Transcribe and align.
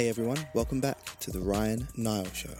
Hey 0.00 0.08
everyone, 0.08 0.38
welcome 0.54 0.80
back 0.80 0.96
to 1.20 1.30
the 1.30 1.42
Ryan 1.42 1.86
Nile 1.94 2.24
Show. 2.32 2.54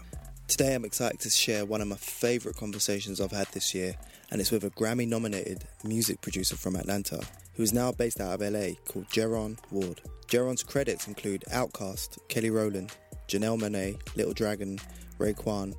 Today 0.47 0.75
I'm 0.75 0.85
excited 0.85 1.19
to 1.21 1.29
share 1.31 1.65
one 1.65 1.81
of 1.81 1.87
my 1.87 1.95
favourite 1.95 2.55
conversations 2.55 3.19
I've 3.19 3.31
had 3.31 3.47
this 3.47 3.73
year, 3.73 3.95
and 4.29 4.39
it's 4.39 4.51
with 4.51 4.63
a 4.63 4.69
Grammy 4.69 5.07
nominated 5.07 5.63
music 5.83 6.21
producer 6.21 6.55
from 6.55 6.75
Atlanta 6.75 7.19
who 7.55 7.63
is 7.63 7.73
now 7.73 7.93
based 7.93 8.21
out 8.21 8.39
of 8.39 8.41
LA 8.41 8.75
called 8.85 9.07
Jeron 9.07 9.57
Ward. 9.71 10.01
Jeron's 10.27 10.61
credits 10.61 11.07
include 11.07 11.43
Outkast, 11.51 12.19
Kelly 12.27 12.51
Rowland, 12.51 12.95
Janelle 13.27 13.59
Monáe, 13.59 13.99
Little 14.15 14.33
Dragon, 14.33 14.77
Raekwon, 15.17 15.73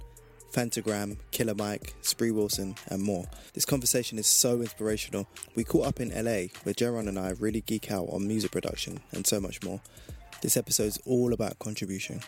Phantogram, 0.53 1.17
Killer 1.31 1.54
Mike, 1.54 1.94
Spree 2.00 2.32
Wilson, 2.32 2.75
and 2.89 3.00
more. 3.00 3.26
This 3.54 3.64
conversation 3.64 4.18
is 4.18 4.26
so 4.26 4.63
inspirational. 4.63 5.29
We 5.54 5.63
caught 5.63 5.86
up 5.86 6.00
in 6.00 6.08
LA 6.08 6.49
where 6.64 6.75
Jeron 6.75 7.07
and 7.07 7.21
I 7.21 7.35
really 7.39 7.61
geek 7.61 7.93
out 7.93 8.08
on 8.11 8.26
music 8.26 8.50
production 8.50 8.99
and 9.13 9.25
so 9.25 9.39
much 9.39 9.63
more. 9.63 9.81
This 10.43 10.57
episode 10.57 10.89
is 10.89 10.99
all 11.07 11.32
about 11.32 11.61
contribution 11.61 12.21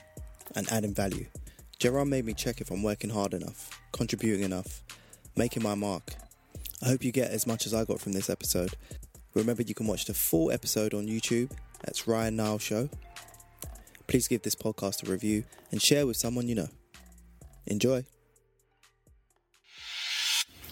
and 0.55 0.71
adding 0.71 0.95
value. 0.95 1.27
Jeron 1.81 2.09
made 2.09 2.25
me 2.25 2.33
check 2.33 2.61
if 2.61 2.71
I'm 2.71 2.85
working 2.85 3.11
hard 3.11 3.35
enough, 3.35 3.69
contributing 3.91 4.45
enough, 4.45 4.85
making 5.35 5.65
my 5.65 5.75
mark. 5.75 6.15
I 6.81 6.87
hope 6.87 7.03
you 7.03 7.11
get 7.11 7.33
as 7.33 7.45
much 7.45 7.67
as 7.67 7.75
I 7.75 7.85
got 7.85 8.01
from 8.01 8.13
this 8.13 8.31
episode. 8.31 8.71
Remember, 9.35 9.63
you 9.63 9.75
can 9.75 9.89
watch 9.89 10.05
the 10.05 10.15
full 10.15 10.53
episode 10.53 10.95
on 10.95 11.09
YouTube. 11.09 11.51
That's 11.85 12.07
Ryan 12.07 12.37
Nile 12.37 12.61
Show. 12.61 12.89
Please 14.07 14.29
give 14.29 14.43
this 14.43 14.55
podcast 14.55 15.05
a 15.05 15.11
review 15.11 15.43
and 15.73 15.83
share 15.83 16.07
with 16.07 16.17
someone 16.17 16.47
you 16.47 16.55
know. 16.55 16.69
Enjoy. 17.67 18.05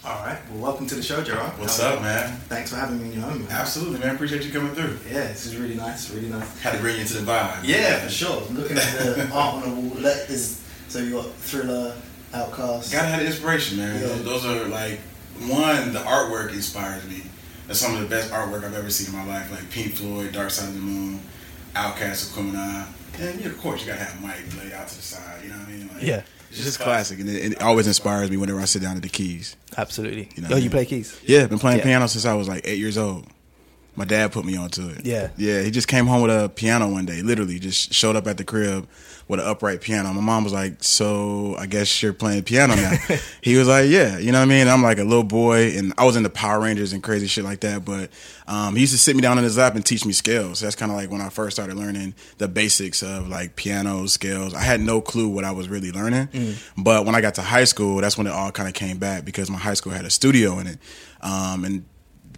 All 0.05 0.25
right. 0.25 0.37
Well, 0.51 0.59
welcome 0.61 0.85
to 0.87 0.95
the 0.95 1.01
show, 1.01 1.23
Jeron. 1.23 1.57
What's 1.57 1.79
up, 1.79 2.01
man? 2.01 2.35
Thanks 2.49 2.71
for 2.71 2.75
having 2.75 2.99
me 3.01 3.05
in 3.05 3.13
your 3.13 3.21
home. 3.21 3.43
Man. 3.43 3.51
Absolutely, 3.51 3.99
man. 3.99 4.15
Appreciate 4.15 4.43
you 4.43 4.51
coming 4.51 4.73
through. 4.75 4.97
Yeah, 5.09 5.27
this 5.27 5.45
is 5.45 5.55
really 5.55 5.75
nice. 5.75 6.09
Really 6.11 6.27
nice. 6.27 6.59
Had 6.61 6.73
to 6.73 6.79
bring 6.79 6.95
you 6.95 7.01
into 7.03 7.13
the 7.13 7.31
vibe. 7.31 7.61
Yeah, 7.63 7.99
for 7.99 8.09
sure. 8.09 8.41
Looking 8.51 8.77
at 8.77 8.97
the 8.99 9.29
art 9.33 9.63
on 9.63 9.69
the 9.69 9.69
wall, 9.89 10.01
let 10.01 10.29
is 10.29 10.61
so 10.89 10.99
you 10.99 11.11
got 11.13 11.31
Thriller, 11.35 11.95
Outkast. 12.33 12.91
Gotta 12.91 13.07
have 13.07 13.19
the 13.21 13.27
inspiration, 13.27 13.77
man. 13.77 14.01
Yeah. 14.01 14.07
Those, 14.07 14.43
those 14.43 14.45
are 14.45 14.65
like 14.65 14.99
one. 15.39 15.93
The 15.93 15.99
artwork 15.99 16.51
inspires 16.51 17.07
me. 17.07 17.23
That's 17.67 17.79
some 17.79 17.95
of 17.95 18.01
the 18.01 18.07
best 18.07 18.29
artwork 18.29 18.65
I've 18.65 18.73
ever 18.75 18.89
seen 18.89 19.07
in 19.17 19.25
my 19.25 19.33
life. 19.33 19.49
Like 19.51 19.69
Pink 19.71 19.93
Floyd, 19.93 20.33
Dark 20.33 20.51
Side 20.51 20.67
of 20.67 20.73
the 20.73 20.81
Moon, 20.81 21.21
Outkast, 21.75 22.33
Aquemini. 22.33 22.87
And 23.21 23.39
yeah, 23.39 23.47
of 23.47 23.57
course, 23.59 23.79
you 23.81 23.87
gotta 23.87 24.03
have 24.03 24.21
Mike 24.21 24.41
laid 24.61 24.73
out 24.73 24.89
to 24.89 24.95
the 24.97 25.01
side. 25.01 25.43
You 25.43 25.49
know 25.51 25.55
what 25.59 25.67
I 25.69 25.71
mean? 25.71 25.87
Like, 25.93 26.01
Yeah. 26.03 26.21
It's 26.53 26.63
just 26.63 26.79
classic, 26.79 27.19
and 27.19 27.27
it, 27.27 27.53
it 27.53 27.61
always 27.61 27.87
inspires 27.87 28.29
me 28.29 28.37
whenever 28.37 28.59
I 28.59 28.65
sit 28.65 28.81
down 28.81 28.95
at 28.95 29.01
the 29.01 29.09
keys. 29.09 29.55
Absolutely. 29.75 30.29
You 30.35 30.43
know 30.43 30.49
oh, 30.51 30.55
I 30.55 30.57
you 30.57 30.63
mean? 30.63 30.71
play 30.71 30.85
keys? 30.85 31.19
Yeah, 31.25 31.47
been 31.47 31.57
playing 31.59 31.79
Yeah. 31.79 31.85
piano 31.85 32.07
since 32.07 32.25
I 32.25 32.33
was 32.35 32.47
like 32.47 32.61
eight 32.65 32.77
years 32.77 32.97
old. 32.97 33.25
My 33.95 34.05
dad 34.05 34.31
put 34.31 34.43
me 34.43 34.57
onto 34.57 34.89
it. 34.89 35.05
Yeah. 35.05 35.29
Yeah, 35.37 35.61
he 35.61 35.69
just 35.69 35.87
came 35.87 36.07
home 36.07 36.23
with 36.23 36.31
a 36.31 36.49
piano 36.49 36.89
one 36.89 37.05
day, 37.05 37.21
literally 37.21 37.59
just 37.59 37.93
showed 37.93 38.15
up 38.15 38.25
at 38.25 38.37
the 38.37 38.43
crib 38.43 38.87
with 39.27 39.39
an 39.39 39.45
upright 39.45 39.81
piano. 39.81 40.11
My 40.13 40.21
mom 40.21 40.43
was 40.43 40.51
like, 40.51 40.83
So 40.83 41.55
I 41.57 41.67
guess 41.67 42.01
you're 42.01 42.11
playing 42.11 42.43
piano 42.43 42.75
now. 42.75 42.93
he 43.41 43.55
was 43.55 43.67
like, 43.67 43.89
Yeah, 43.89 44.17
you 44.17 44.31
know 44.31 44.39
what 44.39 44.45
I 44.45 44.49
mean? 44.49 44.67
I'm 44.67 44.81
like 44.81 44.97
a 44.97 45.03
little 45.03 45.23
boy 45.23 45.77
and 45.77 45.93
I 45.97 46.05
was 46.05 46.15
into 46.15 46.29
Power 46.29 46.59
Rangers 46.59 46.91
and 46.91 47.03
crazy 47.03 47.27
shit 47.27 47.43
like 47.43 47.59
that. 47.61 47.85
But 47.85 48.09
um, 48.47 48.75
he 48.75 48.81
used 48.81 48.93
to 48.93 48.99
sit 48.99 49.15
me 49.15 49.21
down 49.21 49.37
in 49.37 49.43
his 49.43 49.57
lap 49.57 49.75
and 49.75 49.85
teach 49.85 50.05
me 50.05 50.11
scales. 50.13 50.59
That's 50.59 50.75
kind 50.75 50.91
of 50.91 50.97
like 50.97 51.11
when 51.11 51.21
I 51.21 51.29
first 51.29 51.55
started 51.55 51.75
learning 51.77 52.15
the 52.39 52.47
basics 52.47 53.03
of 53.03 53.29
like 53.29 53.55
piano 53.55 54.07
scales. 54.07 54.53
I 54.55 54.61
had 54.61 54.81
no 54.81 55.01
clue 55.01 55.29
what 55.29 55.43
I 55.45 55.51
was 55.51 55.69
really 55.69 55.91
learning. 55.91 56.29
But 56.77 57.05
when 57.05 57.13
I 57.15 57.21
got 57.21 57.35
to 57.35 57.41
high 57.43 57.63
school, 57.65 58.01
that's 58.01 58.17
when 58.17 58.27
it 58.27 58.33
all 58.33 58.51
kind 58.51 58.67
of 58.67 58.73
came 58.73 58.97
back 58.97 59.23
because 59.23 59.49
my 59.51 59.59
high 59.59 59.75
school 59.75 59.93
had 59.93 60.05
a 60.05 60.09
studio 60.09 60.57
in 60.59 60.67
it. 60.67 60.79
Um, 61.21 61.63
and 61.63 61.85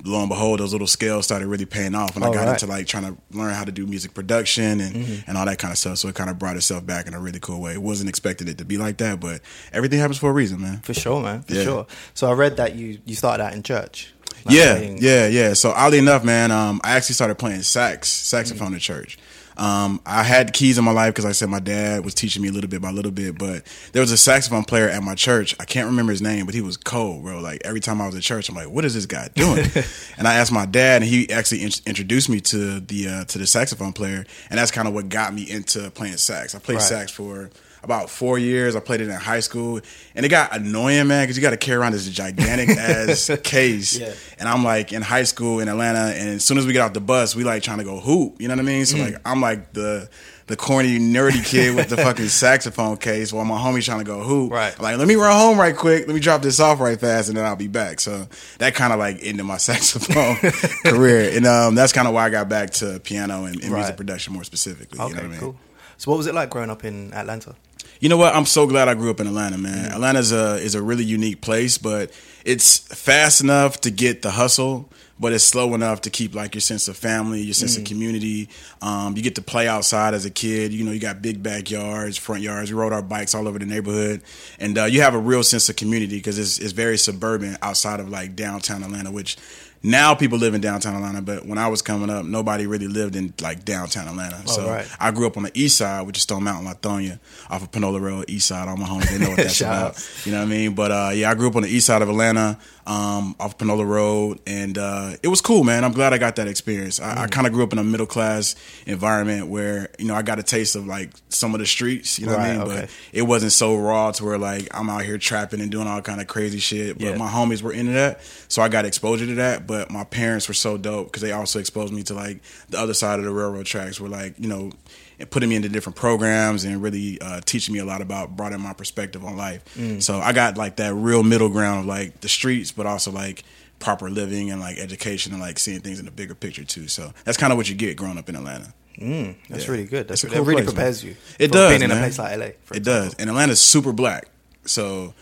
lo 0.03 0.19
and 0.19 0.29
behold, 0.29 0.59
those 0.59 0.71
little 0.71 0.87
scales 0.87 1.25
started 1.25 1.47
really 1.47 1.65
paying 1.65 1.95
off 1.95 2.15
when 2.15 2.23
I 2.23 2.27
got 2.27 2.45
right. 2.45 2.49
into 2.61 2.67
like 2.67 2.87
trying 2.87 3.03
to 3.03 3.37
learn 3.37 3.53
how 3.53 3.63
to 3.63 3.71
do 3.71 3.85
music 3.87 4.13
production 4.13 4.81
and, 4.81 5.23
and 5.27 5.37
all 5.37 5.45
that 5.45 5.59
kind 5.59 5.71
of 5.71 5.77
stuff. 5.77 5.97
So 5.97 6.07
it 6.07 6.15
kind 6.15 6.29
of 6.29 6.37
brought 6.37 6.55
itself 6.57 6.85
back 6.85 7.07
in 7.07 7.13
a 7.13 7.19
really 7.19 7.39
cool 7.39 7.61
way. 7.61 7.73
It 7.73 7.81
wasn't 7.81 8.09
expected 8.09 8.49
it 8.49 8.57
to 8.57 8.65
be 8.65 8.77
like 8.77 8.97
that, 8.97 9.19
but 9.19 9.41
everything 9.71 9.99
happens 9.99 10.17
for 10.17 10.29
a 10.29 10.33
reason, 10.33 10.61
man. 10.61 10.79
For 10.81 10.93
sure, 10.93 11.21
man. 11.21 11.43
For 11.43 11.53
Yeah. 11.53 11.63
sure. 11.63 11.87
So 12.13 12.29
I 12.29 12.33
read 12.33 12.57
that 12.57 12.75
you 12.75 12.99
you 13.05 13.15
started 13.15 13.43
out 13.43 13.53
in 13.53 13.63
church. 13.63 14.13
Like 14.45 14.55
yeah, 14.55 14.75
playing- 14.75 14.97
yeah, 15.01 15.27
yeah. 15.27 15.53
So 15.53 15.71
oddly 15.71 15.97
enough, 15.99 16.23
man, 16.23 16.51
um, 16.51 16.79
I 16.83 16.91
actually 16.91 17.15
started 17.15 17.35
playing 17.35 17.63
sax, 17.63 18.09
saxophone 18.09 18.73
in 18.73 18.79
church. 18.79 19.17
Um, 19.57 20.01
I 20.05 20.23
had 20.23 20.53
keys 20.53 20.77
in 20.77 20.83
my 20.83 20.91
life 20.91 21.13
because 21.13 21.25
like 21.25 21.29
I 21.29 21.33
said 21.33 21.49
my 21.49 21.59
dad 21.59 22.03
was 22.03 22.13
teaching 22.13 22.41
me 22.41 22.49
a 22.49 22.51
little 22.51 22.69
bit 22.69 22.81
by 22.81 22.89
a 22.89 22.93
little 22.93 23.11
bit, 23.11 23.37
but 23.37 23.63
there 23.93 24.01
was 24.01 24.11
a 24.11 24.17
saxophone 24.17 24.63
player 24.65 24.89
at 24.89 25.01
my 25.03 25.15
church. 25.15 25.55
I 25.59 25.65
can't 25.65 25.85
remember 25.87 26.11
his 26.11 26.21
name, 26.21 26.45
but 26.45 26.55
he 26.55 26.61
was 26.61 26.75
cold, 26.77 27.23
bro. 27.23 27.39
Like 27.39 27.61
every 27.63 27.79
time 27.79 28.01
I 28.01 28.05
was 28.05 28.15
at 28.15 28.21
church, 28.21 28.49
I'm 28.49 28.55
like, 28.55 28.69
what 28.69 28.83
is 28.85 28.93
this 28.93 29.05
guy 29.05 29.29
doing? 29.33 29.65
and 30.17 30.27
I 30.27 30.35
asked 30.35 30.51
my 30.51 30.65
dad, 30.65 31.01
and 31.01 31.09
he 31.09 31.29
actually 31.31 31.63
in- 31.63 31.71
introduced 31.85 32.29
me 32.29 32.41
to 32.41 32.79
the 32.79 33.07
uh, 33.07 33.23
to 33.25 33.37
the 33.37 33.47
saxophone 33.47 33.93
player, 33.93 34.25
and 34.49 34.59
that's 34.59 34.71
kind 34.71 34.87
of 34.87 34.93
what 34.93 35.09
got 35.09 35.33
me 35.33 35.49
into 35.49 35.89
playing 35.91 36.17
sax. 36.17 36.53
I 36.55 36.59
played 36.59 36.75
Right. 36.75 36.83
sax 36.83 37.11
for 37.11 37.49
about 37.85 38.09
four 38.09 38.37
years. 38.37 38.75
I 38.75 38.81
played 38.81 38.99
it 38.99 39.05
in 39.07 39.11
high 39.15 39.39
school, 39.39 39.79
and 40.13 40.25
it 40.25 40.29
got 40.29 40.53
annoying, 40.53 41.07
man, 41.07 41.23
because 41.23 41.37
you 41.37 41.41
got 41.41 41.51
to 41.51 41.57
carry 41.57 41.77
around 41.77 41.93
this 41.93 42.09
gigantic 42.09 42.69
ass 42.77 43.31
case. 43.43 43.97
Yeah. 43.97 44.13
And 44.39 44.49
I'm 44.49 44.63
like 44.65 44.91
in 44.91 45.01
high 45.01 45.23
school 45.23 45.59
in 45.61 45.69
Atlanta, 45.69 46.13
and 46.13 46.29
as 46.29 46.43
soon 46.43 46.57
as 46.57 46.65
we 46.65 46.73
get 46.73 46.81
off 46.81 46.91
the 46.93 46.99
bus, 46.99 47.35
we 47.35 47.45
like 47.45 47.63
trying 47.63 47.77
to 47.77 47.85
go 47.85 47.99
hoop. 48.01 48.41
You 48.41 48.49
know 48.49 48.55
what 48.55 48.59
I 48.59 48.63
mean? 48.63 48.83
Mm. 48.83 48.87
So 48.87 48.97
like 48.97 49.15
I'm 49.23 49.39
like 49.39 49.71
the 49.71 50.09
the 50.47 50.55
corny 50.55 50.99
nerdy 50.99 51.43
kid 51.43 51.75
with 51.75 51.89
the 51.89 51.97
fucking 52.05 52.27
saxophone 52.27 52.97
case, 52.97 53.33
while 53.33 53.45
my 53.45 53.57
homie's 53.57 53.85
trying 53.85 53.97
to 53.99 54.05
go 54.05 54.21
hoop. 54.21 54.51
Right. 54.51 54.75
I'm 54.77 54.83
like, 54.83 54.97
let 54.97 55.07
me 55.07 55.15
run 55.15 55.31
home 55.35 55.57
right 55.59 55.75
quick. 55.75 56.05
Let 56.05 56.13
me 56.13 56.19
drop 56.19 56.41
this 56.43 56.59
off 56.59 56.79
right 56.79 56.99
fast, 56.99 57.29
and 57.29 57.37
then 57.37 57.45
I'll 57.45 57.55
be 57.55 57.67
back. 57.67 57.99
So 57.99 58.27
that 58.59 58.75
kind 58.75 58.93
of 58.93 58.99
like 58.99 59.19
ended 59.23 59.45
my 59.45 59.57
saxophone 59.69 60.35
career, 60.83 61.31
and 61.35 61.45
um, 61.47 61.75
that's 61.75 61.93
kind 61.93 62.07
of 62.07 62.13
why 62.13 62.25
I 62.25 62.29
got 62.29 62.49
back 62.49 62.71
to 62.71 62.99
piano 62.99 63.45
and, 63.45 63.55
and 63.61 63.71
Right. 63.71 63.79
music 63.79 63.97
production 63.97 64.33
more 64.33 64.43
specifically. 64.43 64.99
Okay, 64.99 65.09
you 65.09 65.15
know 65.15 65.21
what 65.21 65.27
I 65.27 65.31
mean? 65.31 65.39
cool. 65.39 65.55
So 65.97 66.11
what 66.11 66.17
was 66.17 66.27
it 66.27 66.35
like 66.35 66.49
growing 66.49 66.69
up 66.69 66.83
in 66.83 67.13
Atlanta? 67.13 67.55
You 67.99 68.09
know 68.09 68.17
what? 68.17 68.35
I'm 68.35 68.45
so 68.45 68.67
glad 68.67 68.87
I 68.87 68.93
grew 68.93 69.09
up 69.09 69.19
in 69.19 69.27
Atlanta, 69.27 69.57
man. 69.57 69.91
Atlanta's 69.91 70.31
a 70.31 70.55
is 70.55 70.75
a 70.75 70.81
really 70.81 71.03
unique 71.03 71.41
place, 71.41 71.77
but 71.77 72.11
it's 72.43 72.79
fast 72.79 73.41
enough 73.41 73.81
to 73.81 73.91
get 73.91 74.21
the 74.21 74.31
hustle, 74.31 74.89
but 75.19 75.31
it's 75.31 75.43
slow 75.43 75.73
enough 75.73 76.01
to 76.01 76.09
keep 76.09 76.35
like 76.35 76.55
your 76.55 76.61
sense 76.61 76.87
of 76.87 76.97
family, 76.97 77.41
your 77.41 77.53
sense 77.53 77.77
of 77.77 77.85
community. 77.85 78.49
Um, 78.81 79.15
you 79.15 79.23
get 79.23 79.35
to 79.35 79.41
play 79.41 79.67
outside 79.67 80.13
as 80.13 80.25
a 80.25 80.29
kid. 80.29 80.73
You 80.73 80.83
know, 80.83 80.91
you 80.91 80.99
got 80.99 81.21
big 81.21 81.41
backyards, 81.41 82.17
front 82.17 82.41
yards. 82.41 82.71
We 82.71 82.77
rode 82.77 82.93
our 82.93 83.01
bikes 83.01 83.33
all 83.33 83.47
over 83.47 83.57
the 83.57 83.65
neighborhood, 83.65 84.21
and 84.59 84.77
uh, 84.77 84.85
you 84.85 85.01
have 85.01 85.15
a 85.15 85.19
real 85.19 85.43
sense 85.43 85.69
of 85.69 85.75
community 85.77 86.17
because 86.17 86.37
it's 86.37 86.59
it's 86.59 86.73
very 86.73 86.97
suburban 86.97 87.57
outside 87.61 87.99
of 87.99 88.09
like 88.09 88.35
downtown 88.35 88.83
Atlanta, 88.83 89.11
which. 89.11 89.37
Now 89.85 90.15
people 90.15 90.39
live 90.39 90.55
in 90.55 90.61
downtown 90.61 90.95
Atlanta, 90.95 91.21
but 91.21 91.45
when 91.45 91.59
I 91.59 91.67
was 91.67 91.83
coming 91.83 92.09
up, 92.09 92.25
nobody 92.25 92.65
really 92.65 92.87
lived 92.87 93.15
in 93.15 93.33
like 93.39 93.63
downtown 93.65 94.07
Atlanta. 94.07 94.47
so 94.47 94.67
right. 94.67 94.87
I 94.99 95.11
grew 95.11 95.27
up 95.27 95.37
on 95.37 95.43
the 95.43 95.51
east 95.53 95.77
side, 95.77 96.07
which 96.07 96.17
is 96.17 96.23
Stone 96.23 96.43
Mountain, 96.43 96.73
Lithonia, 96.73 97.19
off 97.51 97.61
of 97.61 97.71
Panola 97.71 97.99
Road, 97.99 98.25
east 98.27 98.47
side. 98.47 98.67
All 98.67 98.77
my 98.77 98.87
homies, 98.87 99.11
they 99.11 99.19
know 99.19 99.29
what 99.29 99.37
that's 99.37 99.61
about. 99.61 100.25
You 100.25 100.31
know 100.31 100.39
what 100.39 100.45
I 100.45 100.49
mean? 100.49 100.73
But 100.73 100.91
uh, 100.91 101.11
yeah, 101.13 101.29
I 101.29 101.35
grew 101.35 101.47
up 101.47 101.55
on 101.55 101.61
the 101.61 101.69
east 101.69 101.85
side 101.85 102.01
of 102.01 102.09
Atlanta, 102.09 102.57
um, 102.87 103.35
off 103.39 103.57
Panola 103.57 103.83
Road, 103.85 104.39
and 104.45 104.77
uh, 104.77 105.13
it 105.23 105.27
was 105.27 105.41
cool, 105.41 105.63
man. 105.63 105.83
I'm 105.83 105.91
glad 105.91 106.13
I 106.13 106.17
got 106.19 106.35
that 106.35 106.47
experience. 106.47 106.99
I, 106.99 107.15
Mm. 107.15 107.17
I 107.17 107.27
kind 107.27 107.47
of 107.47 107.53
grew 107.53 107.63
up 107.63 107.73
in 107.73 107.79
a 107.79 107.83
middle 107.83 108.05
class 108.05 108.55
environment 108.85 109.47
where 109.47 109.89
you 109.97 110.05
know 110.05 110.15
I 110.15 110.21
got 110.21 110.37
a 110.39 110.43
taste 110.43 110.75
of 110.75 110.85
like 110.85 111.11
some 111.29 111.53
of 111.55 111.59
the 111.59 111.65
streets. 111.65 112.19
You 112.19 112.27
know 112.27 112.33
what 112.33 112.41
I 112.41 112.51
mean? 112.53 112.61
okay. 112.61 112.81
But 112.81 112.89
it 113.13 113.21
wasn't 113.23 113.51
so 113.53 113.75
raw 113.75 114.11
to 114.11 114.23
where 114.23 114.37
like 114.37 114.67
I'm 114.73 114.89
out 114.89 115.03
here 115.03 115.17
trapping 115.17 115.61
and 115.61 115.71
doing 115.71 115.87
all 115.87 116.01
kind 116.01 116.21
of 116.21 116.27
crazy 116.27 116.59
shit. 116.59 116.97
But 116.97 117.05
Yeah. 117.07 117.17
my 117.17 117.27
homies 117.29 117.61
were 117.61 117.73
into 117.73 117.93
that, 117.93 118.21
so 118.47 118.61
I 118.61 118.67
got 118.69 118.85
exposure 118.85 119.25
to 119.25 119.35
that. 119.35 119.65
But 119.65 119.89
my 119.91 120.03
parents 120.03 120.47
were 120.47 120.53
so 120.53 120.77
dope 120.77 121.07
because 121.07 121.21
they 121.21 121.31
also 121.31 121.59
exposed 121.59 121.93
me 121.93 122.03
to 122.03 122.13
like 122.13 122.41
the 122.69 122.79
other 122.79 122.93
side 122.93 123.19
of 123.19 123.25
the 123.25 123.31
railroad 123.31 123.65
tracks, 123.65 123.99
where 123.99 124.09
like 124.09 124.35
you 124.39 124.47
know, 124.47 124.71
and 125.19 125.29
putting 125.29 125.49
me 125.49 125.55
into 125.55 125.69
different 125.69 125.95
programs 125.95 126.63
and 126.65 126.81
really 126.81 127.19
uh, 127.21 127.41
teaching 127.45 127.73
me 127.73 127.79
a 127.79 127.85
lot 127.85 128.01
about 128.01 128.35
broadening 128.35 128.63
my 128.63 128.73
perspective 128.73 129.23
on 129.23 129.37
life. 129.37 129.63
Mm. 129.75 130.01
So 130.01 130.19
I 130.19 130.33
got 130.33 130.57
like 130.57 130.75
that 130.77 130.93
real 130.93 131.23
middle 131.23 131.49
ground 131.49 131.81
of 131.81 131.85
like 131.85 132.21
the 132.21 132.29
streets, 132.29 132.71
but 132.71 132.85
also 132.85 133.11
like 133.11 133.43
proper 133.79 134.09
living 134.09 134.51
and 134.51 134.61
like 134.61 134.77
education 134.77 135.33
and 135.33 135.41
like 135.41 135.59
seeing 135.59 135.79
things 135.81 135.99
in 135.99 136.05
the 136.05 136.11
bigger 136.11 136.33
picture 136.35 136.63
too. 136.63 136.87
So 136.87 137.13
that's 137.23 137.37
kind 137.37 137.51
of 137.53 137.57
what 137.57 137.69
you 137.69 137.75
get 137.75 137.97
growing 137.97 138.17
up 138.17 138.29
in 138.29 138.35
Atlanta. 138.35 138.73
Mm, 138.97 139.35
that's 139.49 139.65
Yeah. 139.65 139.71
really 139.71 139.85
good. 139.85 140.07
That's 140.07 140.23
a 140.23 140.27
that 140.27 140.41
really 140.41 140.63
place, 140.63 140.73
prepares 140.73 141.03
man. 141.03 141.11
you. 141.11 141.17
It 141.39 141.51
does, 141.51 141.69
being 141.71 141.81
in 141.81 141.91
a 141.91 141.95
place 141.99 142.17
like 142.17 142.37
LA. 142.39 142.45
For 142.63 142.73
It 142.75 142.77
example. 142.77 142.83
does. 143.09 143.13
And 143.15 143.29
Atlanta's 143.29 143.59
super 143.59 143.91
black. 143.91 144.29
So 144.65 145.13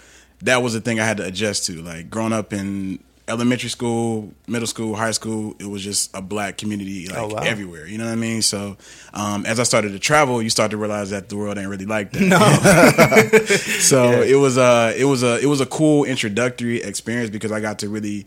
that 0.43 0.61
was 0.61 0.73
the 0.73 0.81
thing 0.81 0.99
I 0.99 1.05
had 1.05 1.17
to 1.17 1.25
adjust 1.25 1.65
to. 1.65 1.81
Like 1.81 2.09
growing 2.11 2.33
up 2.33 2.53
in 2.53 2.99
elementary 3.27 3.69
school, 3.69 4.33
middle 4.47 4.67
school, 4.67 4.95
high 4.95 5.11
school, 5.11 5.55
it 5.59 5.65
was 5.65 5.81
just 5.81 6.13
a 6.13 6.21
black 6.21 6.57
community 6.57 7.07
like 7.07 7.17
Oh, 7.17 7.27
wow. 7.27 7.41
everywhere. 7.41 7.87
You 7.87 7.97
know 7.97 8.05
what 8.05 8.11
I 8.11 8.15
mean? 8.15 8.41
So 8.41 8.75
um, 9.13 9.45
as 9.45 9.59
I 9.59 9.63
started 9.63 9.93
to 9.93 9.99
travel, 9.99 10.41
you 10.41 10.49
start 10.49 10.71
to 10.71 10.77
realize 10.77 11.11
that 11.11 11.29
the 11.29 11.37
world 11.37 11.57
ain't 11.57 11.69
really 11.69 11.85
like 11.85 12.11
that. 12.11 12.21
No. 12.21 12.39
so 13.79 14.03
Yeah. 14.11 14.21
it 14.33 14.35
was 14.35 14.57
a 14.57 14.93
it 14.97 15.05
was 15.05 15.23
a 15.23 15.39
it 15.39 15.45
was 15.45 15.61
a 15.61 15.65
cool 15.65 16.03
introductory 16.03 16.81
experience 16.81 17.29
because 17.29 17.51
I 17.51 17.59
got 17.61 17.79
to 17.79 17.89
really 17.89 18.25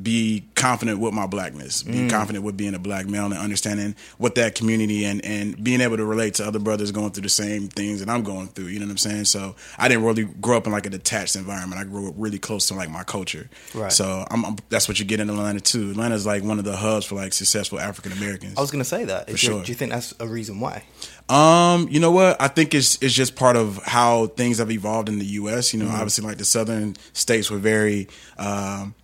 be 0.00 0.44
confident 0.54 0.98
with 1.00 1.12
my 1.12 1.26
blackness, 1.26 1.82
be 1.82 1.92
Mm. 1.92 2.10
confident 2.10 2.44
with 2.44 2.56
being 2.56 2.74
a 2.74 2.78
black 2.78 3.06
male 3.06 3.26
and 3.26 3.34
understanding 3.34 3.94
what 4.16 4.34
that 4.36 4.54
community 4.54 5.04
and, 5.04 5.22
and 5.22 5.62
being 5.62 5.82
able 5.82 5.98
to 5.98 6.04
relate 6.04 6.32
to 6.34 6.46
other 6.46 6.58
brothers 6.58 6.90
going 6.92 7.10
through 7.10 7.24
the 7.24 7.28
same 7.28 7.68
things 7.68 8.00
that 8.00 8.08
I'm 8.08 8.22
going 8.22 8.48
through. 8.48 8.66
You 8.68 8.78
know 8.80 8.86
what 8.86 8.92
I'm 8.92 8.96
saying? 8.98 9.26
So 9.26 9.54
I 9.76 9.88
didn't 9.88 10.04
really 10.04 10.24
grow 10.24 10.56
up 10.56 10.66
in 10.66 10.72
like 10.72 10.86
a 10.86 10.90
detached 10.90 11.36
environment. 11.36 11.78
I 11.78 11.84
grew 11.84 12.08
up 12.08 12.14
really 12.16 12.38
close 12.38 12.68
to 12.68 12.74
like 12.74 12.88
my 12.88 13.02
culture. 13.04 13.50
Right. 13.74 13.92
So 13.92 14.26
I'm, 14.30 14.46
I'm, 14.46 14.56
that's 14.70 14.88
what 14.88 14.98
you 14.98 15.04
get 15.04 15.20
in 15.20 15.28
Atlanta 15.28 15.60
too. 15.60 15.90
Atlanta's 15.90 16.24
like 16.24 16.42
one 16.42 16.58
of 16.58 16.64
the 16.64 16.74
hubs 16.76 17.04
for 17.04 17.16
like 17.16 17.34
successful 17.34 17.78
African 17.78 18.12
Americans. 18.12 18.54
I 18.56 18.62
was 18.62 18.70
going 18.70 18.82
to 18.82 18.88
say 18.88 19.04
that. 19.04 19.28
Is 19.28 19.42
you- 19.42 19.50
sure. 19.50 19.62
Do 19.62 19.70
you 19.70 19.76
think 19.76 19.92
that's 19.92 20.14
a 20.20 20.26
reason 20.26 20.58
why? 20.58 20.84
Um, 21.28 21.88
you 21.90 22.00
know 22.00 22.10
what? 22.12 22.40
I 22.40 22.48
think 22.48 22.74
it's 22.74 22.98
it's 23.02 23.14
just 23.14 23.36
part 23.36 23.56
of 23.56 23.76
how 23.84 24.26
things 24.28 24.56
have 24.58 24.70
evolved 24.70 25.08
in 25.08 25.18
the 25.18 25.24
U.S. 25.24 25.72
You 25.72 25.82
know, 25.82 25.88
obviously, 25.90 26.24
like 26.26 26.38
the 26.38 26.44
southern 26.44 26.96
states 27.12 27.50
were 27.50 27.58
very, 27.58 28.08
um, 28.38 28.94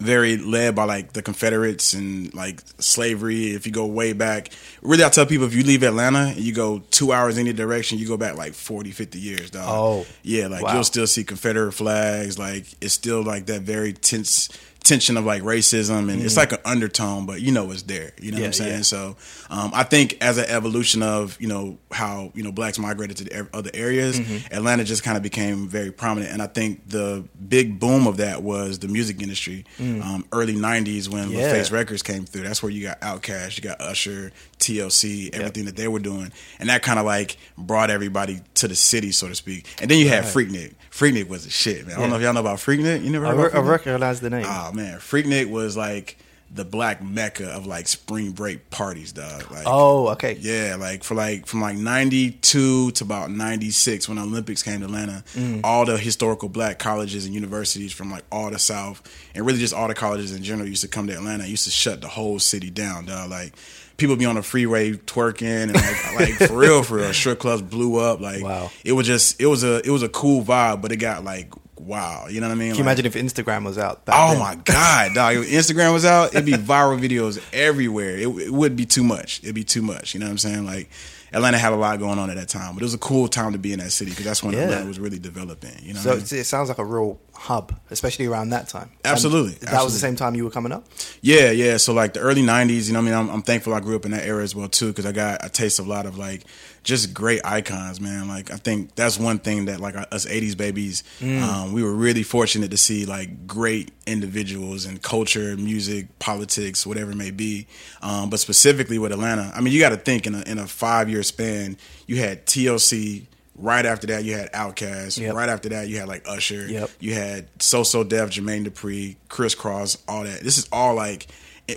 very 0.00 0.36
led 0.36 0.74
by 0.74 0.84
like 0.84 1.12
the 1.12 1.22
Confederates 1.22 1.94
and 1.94 2.32
like 2.34 2.60
slavery. 2.78 3.52
If 3.54 3.66
you 3.66 3.72
go 3.72 3.86
way 3.86 4.12
back, 4.12 4.50
really, 4.82 5.04
I 5.04 5.08
tell 5.08 5.24
people 5.26 5.46
if 5.46 5.54
you 5.54 5.62
leave 5.64 5.82
Atlanta 5.82 6.28
and 6.28 6.36
you 6.40 6.52
go 6.52 6.80
two 6.90 7.12
hours 7.12 7.38
any 7.38 7.52
direction, 7.52 7.98
you 7.98 8.06
go 8.08 8.16
back 8.16 8.36
like 8.36 8.54
40, 8.54 8.90
50 8.90 9.18
years, 9.18 9.50
dog. 9.50 9.64
Oh. 9.66 10.06
yeah, 10.22 10.48
like 10.48 10.62
Wow. 10.62 10.74
you'll 10.74 10.84
still 10.84 11.06
see 11.06 11.24
Confederate 11.24 11.72
flags. 11.72 12.38
Like 12.38 12.66
it's 12.80 12.94
still 12.94 13.22
like 13.22 13.46
that 13.46 13.62
very 13.62 13.92
tense 13.92 14.48
tension 14.84 15.16
of 15.16 15.24
like 15.24 15.42
racism 15.42 16.12
and 16.12 16.22
it's 16.22 16.36
like 16.36 16.52
an 16.52 16.58
undertone, 16.64 17.26
but 17.26 17.40
you 17.40 17.50
know 17.50 17.70
it's 17.72 17.82
there. 17.82 18.12
You 18.20 18.30
know 18.32 18.36
Mm. 18.36 18.40
Yeah, 18.40 18.44
what 18.44 18.46
I'm 18.46 18.52
saying? 18.52 18.76
yeah. 18.76 18.82
So 18.82 19.16
um, 19.50 19.70
I 19.74 19.82
think 19.82 20.18
as 20.22 20.38
an 20.38 20.44
evolution 20.46 21.02
of 21.02 21.40
you 21.40 21.48
know 21.48 21.78
how 21.90 22.30
you 22.34 22.42
know 22.44 22.52
blacks 22.52 22.78
migrated 22.78 23.16
to 23.16 23.48
other 23.52 23.70
areas, 23.74 24.20
Mm-hmm. 24.20 24.54
Atlanta 24.54 24.84
just 24.84 25.02
kind 25.02 25.16
of 25.16 25.22
became 25.22 25.66
very 25.68 25.90
prominent. 25.90 26.32
And 26.32 26.40
I 26.42 26.46
think 26.46 26.88
the 26.88 27.24
big 27.48 27.80
boom 27.80 28.06
of 28.06 28.18
that 28.18 28.42
was 28.42 28.78
the 28.78 28.88
music 28.88 29.20
industry. 29.22 29.64
Um, 29.80 30.24
early 30.32 30.54
'90s 30.54 31.08
when 31.08 31.28
Mm. 31.28 31.32
Yeah. 31.32 31.52
LaFace 31.54 31.72
Records 31.72 32.02
came 32.02 32.26
through. 32.26 32.42
That's 32.42 32.62
where 32.62 32.70
you 32.70 32.82
got 32.86 33.00
Outkast, 33.00 33.56
you 33.56 33.62
got 33.62 33.80
Usher, 33.80 34.30
TLC, 34.58 35.34
everything 35.34 35.64
that 35.66 35.76
they 35.76 35.88
were 35.88 35.98
doing, 35.98 36.32
and 36.58 36.68
that 36.68 36.82
kind 36.82 36.98
of 36.98 37.04
like 37.06 37.36
brought 37.56 37.90
everybody 37.90 38.40
to 38.54 38.68
the 38.68 38.74
city, 38.74 39.12
so 39.12 39.28
to 39.28 39.34
speak. 39.34 39.66
And 39.80 39.90
then 39.90 39.98
you 39.98 40.08
had 40.08 40.24
Freaknik. 40.24 40.74
Freaknik 40.90 41.28
was 41.28 41.44
a 41.46 41.50
shit, 41.50 41.86
man. 41.86 41.96
I 41.96 42.00
don't 42.00 42.10
know 42.10 42.16
if 42.16 42.22
y'all 42.22 42.32
know 42.34 42.40
about 42.40 42.58
Freaknik. 42.58 43.02
You 43.04 43.10
never 43.10 43.26
I, 43.26 43.30
heard 43.30 43.36
re- 43.36 43.46
about 43.50 43.64
I 43.64 43.68
recognize 43.70 44.20
the 44.20 44.30
name. 44.30 44.44
Oh 44.46 44.70
man, 44.74 44.98
Freaknik 44.98 45.50
was 45.50 45.76
like 45.76 46.18
the 46.50 46.64
black 46.64 47.02
mecca 47.02 47.48
of 47.48 47.66
like 47.66 47.88
spring 47.88 48.30
break 48.30 48.70
parties, 48.70 49.12
dog. 49.12 49.50
Like, 49.50 49.64
oh, 49.66 50.08
okay. 50.10 50.36
yeah, 50.40 50.76
like 50.78 51.02
for 51.02 51.14
like 51.16 51.46
from 51.46 51.60
like 51.60 51.76
'92 51.76 52.90
to 52.92 53.04
about 53.04 53.30
'96 53.30 54.08
when 54.08 54.16
the 54.18 54.22
Olympics 54.22 54.62
came 54.62 54.80
to 54.80 54.86
Atlanta, 54.86 55.24
Mm. 55.34 55.60
all 55.64 55.84
the 55.84 55.96
historical 55.98 56.48
black 56.48 56.78
colleges 56.78 57.24
and 57.26 57.34
universities 57.34 57.92
from 57.92 58.10
like 58.10 58.24
all 58.30 58.50
the 58.50 58.58
South 58.58 59.02
and 59.34 59.44
really 59.44 59.58
just 59.58 59.74
all 59.74 59.88
the 59.88 59.94
colleges 59.94 60.32
in 60.32 60.42
general 60.44 60.68
used 60.68 60.82
to 60.82 60.88
come 60.88 61.06
to 61.08 61.12
Atlanta. 61.14 61.46
Used 61.46 61.64
to 61.64 61.70
shut 61.70 62.00
the 62.00 62.08
whole 62.08 62.38
city 62.38 62.70
down, 62.70 63.06
dog. 63.06 63.30
Like 63.30 63.54
people 63.96 64.14
be 64.16 64.24
on 64.26 64.36
the 64.36 64.42
freeway 64.42 64.92
twerking 64.92 65.64
and 65.64 65.74
like 65.74 66.14
like 66.40 66.48
for 66.48 66.56
real, 66.56 66.82
for 66.84 66.96
real. 66.98 67.12
Strip 67.12 67.40
clubs 67.40 67.62
blew 67.62 67.96
up. 67.96 68.20
Like 68.20 68.42
Wow. 68.44 68.70
it 68.84 68.92
was 68.92 69.06
just 69.08 69.40
it 69.40 69.46
was 69.46 69.64
a 69.64 69.78
it 69.84 69.90
was 69.90 70.02
a 70.04 70.08
cool 70.08 70.44
vibe, 70.44 70.82
but 70.82 70.92
it 70.92 70.96
got 70.98 71.24
like 71.24 71.52
wow. 71.78 72.26
You 72.28 72.40
know 72.40 72.48
what 72.48 72.52
I 72.54 72.56
mean? 72.56 72.68
Can 72.70 72.78
you 72.78 72.84
Like- 72.84 72.98
imagine 72.98 73.06
if 73.06 73.14
Instagram 73.14 73.64
was 73.64 73.78
out? 73.78 74.02
Oh 74.08 74.30
then? 74.30 74.38
my 74.38 74.54
god, 74.56 75.14
dog! 75.14 75.36
If 75.36 75.48
Instagram 75.50 75.92
was 75.92 76.04
out, 76.04 76.34
it'd 76.34 76.44
be 76.46 76.52
viral 76.52 76.98
videos 77.00 77.40
everywhere. 77.52 78.16
It, 78.16 78.28
it 78.28 78.52
would 78.52 78.76
be 78.76 78.86
too 78.86 79.04
much. 79.04 79.40
It'd 79.42 79.54
be 79.54 79.64
too 79.64 79.82
much. 79.82 80.14
You 80.14 80.20
know 80.20 80.26
what 80.26 80.32
I'm 80.32 80.38
saying? 80.38 80.64
Like 80.66 80.90
Atlanta 81.32 81.58
had 81.58 81.72
a 81.72 81.76
lot 81.76 81.98
going 81.98 82.18
on 82.20 82.30
at 82.30 82.36
that 82.36 82.48
time, 82.48 82.74
but 82.74 82.82
it 82.82 82.84
was 82.84 82.94
a 82.94 82.98
cool 82.98 83.26
time 83.26 83.52
to 83.52 83.58
be 83.58 83.72
in 83.72 83.80
that 83.80 83.90
city 83.90 84.10
because 84.12 84.24
that's 84.24 84.42
when 84.42 84.54
Yeah. 84.54 84.60
Atlanta 84.64 84.86
was 84.86 85.00
really 85.00 85.18
developing. 85.18 85.72
You 85.82 85.94
know, 85.94 86.00
So 86.00 86.10
what 86.10 86.18
I 86.18 86.32
mean? 86.32 86.40
it 86.42 86.44
sounds 86.46 86.68
like 86.68 86.78
a 86.78 86.84
real 86.84 87.18
hub, 87.32 87.74
especially 87.90 88.26
around 88.26 88.50
that 88.50 88.68
time. 88.68 88.90
Absolutely, 89.04 89.54
that 89.62 89.82
was 89.82 89.92
the 89.92 89.98
same 89.98 90.14
time 90.14 90.36
you 90.36 90.44
were 90.44 90.50
coming 90.50 90.70
up. 90.70 90.86
Yeah, 91.22 91.50
yeah. 91.50 91.76
So 91.78 91.92
like 91.92 92.12
the 92.14 92.20
early 92.20 92.42
'90s, 92.42 92.86
you 92.86 92.92
know, 92.92 93.00
what 93.00 93.08
I 93.08 93.10
mean, 93.10 93.14
I'm, 93.14 93.30
I'm 93.34 93.42
thankful 93.42 93.74
I 93.74 93.80
grew 93.80 93.96
up 93.96 94.04
in 94.04 94.12
that 94.12 94.24
era 94.24 94.44
as 94.44 94.54
well 94.54 94.68
too, 94.68 94.88
because 94.88 95.06
I 95.06 95.12
got 95.12 95.44
a 95.44 95.48
taste 95.48 95.80
of 95.80 95.86
a 95.86 95.90
lot 95.90 96.06
of 96.06 96.16
like 96.16 96.44
just 96.84 97.12
great 97.14 97.40
icons, 97.44 98.00
man. 98.00 98.28
Like 98.28 98.52
I 98.52 98.56
think 98.56 98.94
that's 98.94 99.18
one 99.18 99.38
thing 99.38 99.64
that 99.64 99.80
like 99.80 99.96
us 99.96 100.26
'80s 100.26 100.56
babies, 100.56 101.02
um, 101.20 101.72
we 101.72 101.82
were 101.82 101.92
really 101.92 102.22
fortunate 102.22 102.70
to 102.70 102.76
see 102.76 103.06
like 103.06 103.46
great 103.46 103.90
individuals 104.06 104.86
in 104.86 104.98
culture, 104.98 105.56
music, 105.56 106.16
politics, 106.18 106.86
whatever 106.86 107.10
it 107.12 107.16
may 107.16 107.30
be. 107.30 107.66
Um, 108.02 108.30
but 108.30 108.38
specifically 108.38 108.98
with 108.98 109.12
Atlanta, 109.12 109.50
I 109.54 109.60
mean, 109.60 109.72
you 109.72 109.80
got 109.80 109.88
to 109.90 109.96
think 109.96 110.26
in 110.26 110.34
a 110.34 110.42
in 110.42 110.58
a 110.58 110.66
five 110.66 111.08
year 111.10 111.22
span, 111.22 111.76
you 112.06 112.16
had 112.16 112.46
TLC. 112.46 113.26
Right 113.56 113.86
after 113.86 114.08
that, 114.08 114.24
you 114.24 114.34
had 114.36 114.52
Outkast. 114.52 115.16
Yep. 115.20 115.32
Right 115.32 115.48
after 115.48 115.68
that, 115.68 115.86
you 115.86 115.98
had 115.98 116.08
like 116.08 116.26
Usher. 116.26 116.66
Yep. 116.66 116.90
You 116.98 117.14
had 117.14 117.46
So 117.60 117.84
So 117.84 118.02
Def, 118.02 118.30
Jermaine 118.30 118.66
Dupri, 118.66 119.14
Kris 119.28 119.54
Kross, 119.54 119.96
all 120.08 120.24
that. 120.24 120.40
This 120.40 120.58
is 120.58 120.68
all 120.72 120.96
like 120.96 121.28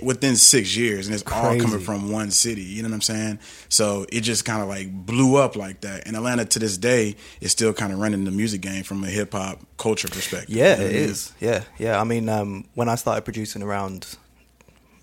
within 0.02 0.36
six 0.36 0.76
years, 0.76 1.06
and 1.06 1.14
it's 1.14 1.24
all 1.32 1.58
coming 1.58 1.80
from 1.80 2.10
one 2.12 2.30
city. 2.30 2.62
You 2.62 2.82
know 2.82 2.88
what 2.90 2.94
I'm 2.96 3.00
saying? 3.00 3.38
So 3.68 4.04
it 4.12 4.20
just 4.20 4.44
kind 4.44 4.60
of 4.62 4.68
like 4.68 4.92
blew 4.92 5.36
up 5.36 5.56
like 5.56 5.80
that. 5.80 6.06
And 6.06 6.14
Atlanta 6.16 6.44
to 6.44 6.58
this 6.58 6.76
day 6.76 7.16
is 7.40 7.52
still 7.52 7.72
kind 7.72 7.92
of 7.92 7.98
running 7.98 8.24
the 8.24 8.30
music 8.30 8.60
game 8.60 8.82
from 8.84 9.02
a 9.04 9.08
hip 9.08 9.32
hop 9.32 9.60
culture 9.78 10.08
perspective. 10.08 10.54
Yeah, 10.54 10.72
You 10.72 10.76
know 10.78 10.82
it 10.82 10.86
what 10.86 10.90
I 10.90 10.98
mean? 11.00 11.10
is. 11.10 11.32
Yeah, 11.40 11.64
yeah. 11.78 12.00
I 12.00 12.04
mean, 12.04 12.28
um, 12.28 12.64
when 12.74 12.88
I 12.88 12.96
started 12.96 13.22
producing 13.22 13.62
around 13.62 14.16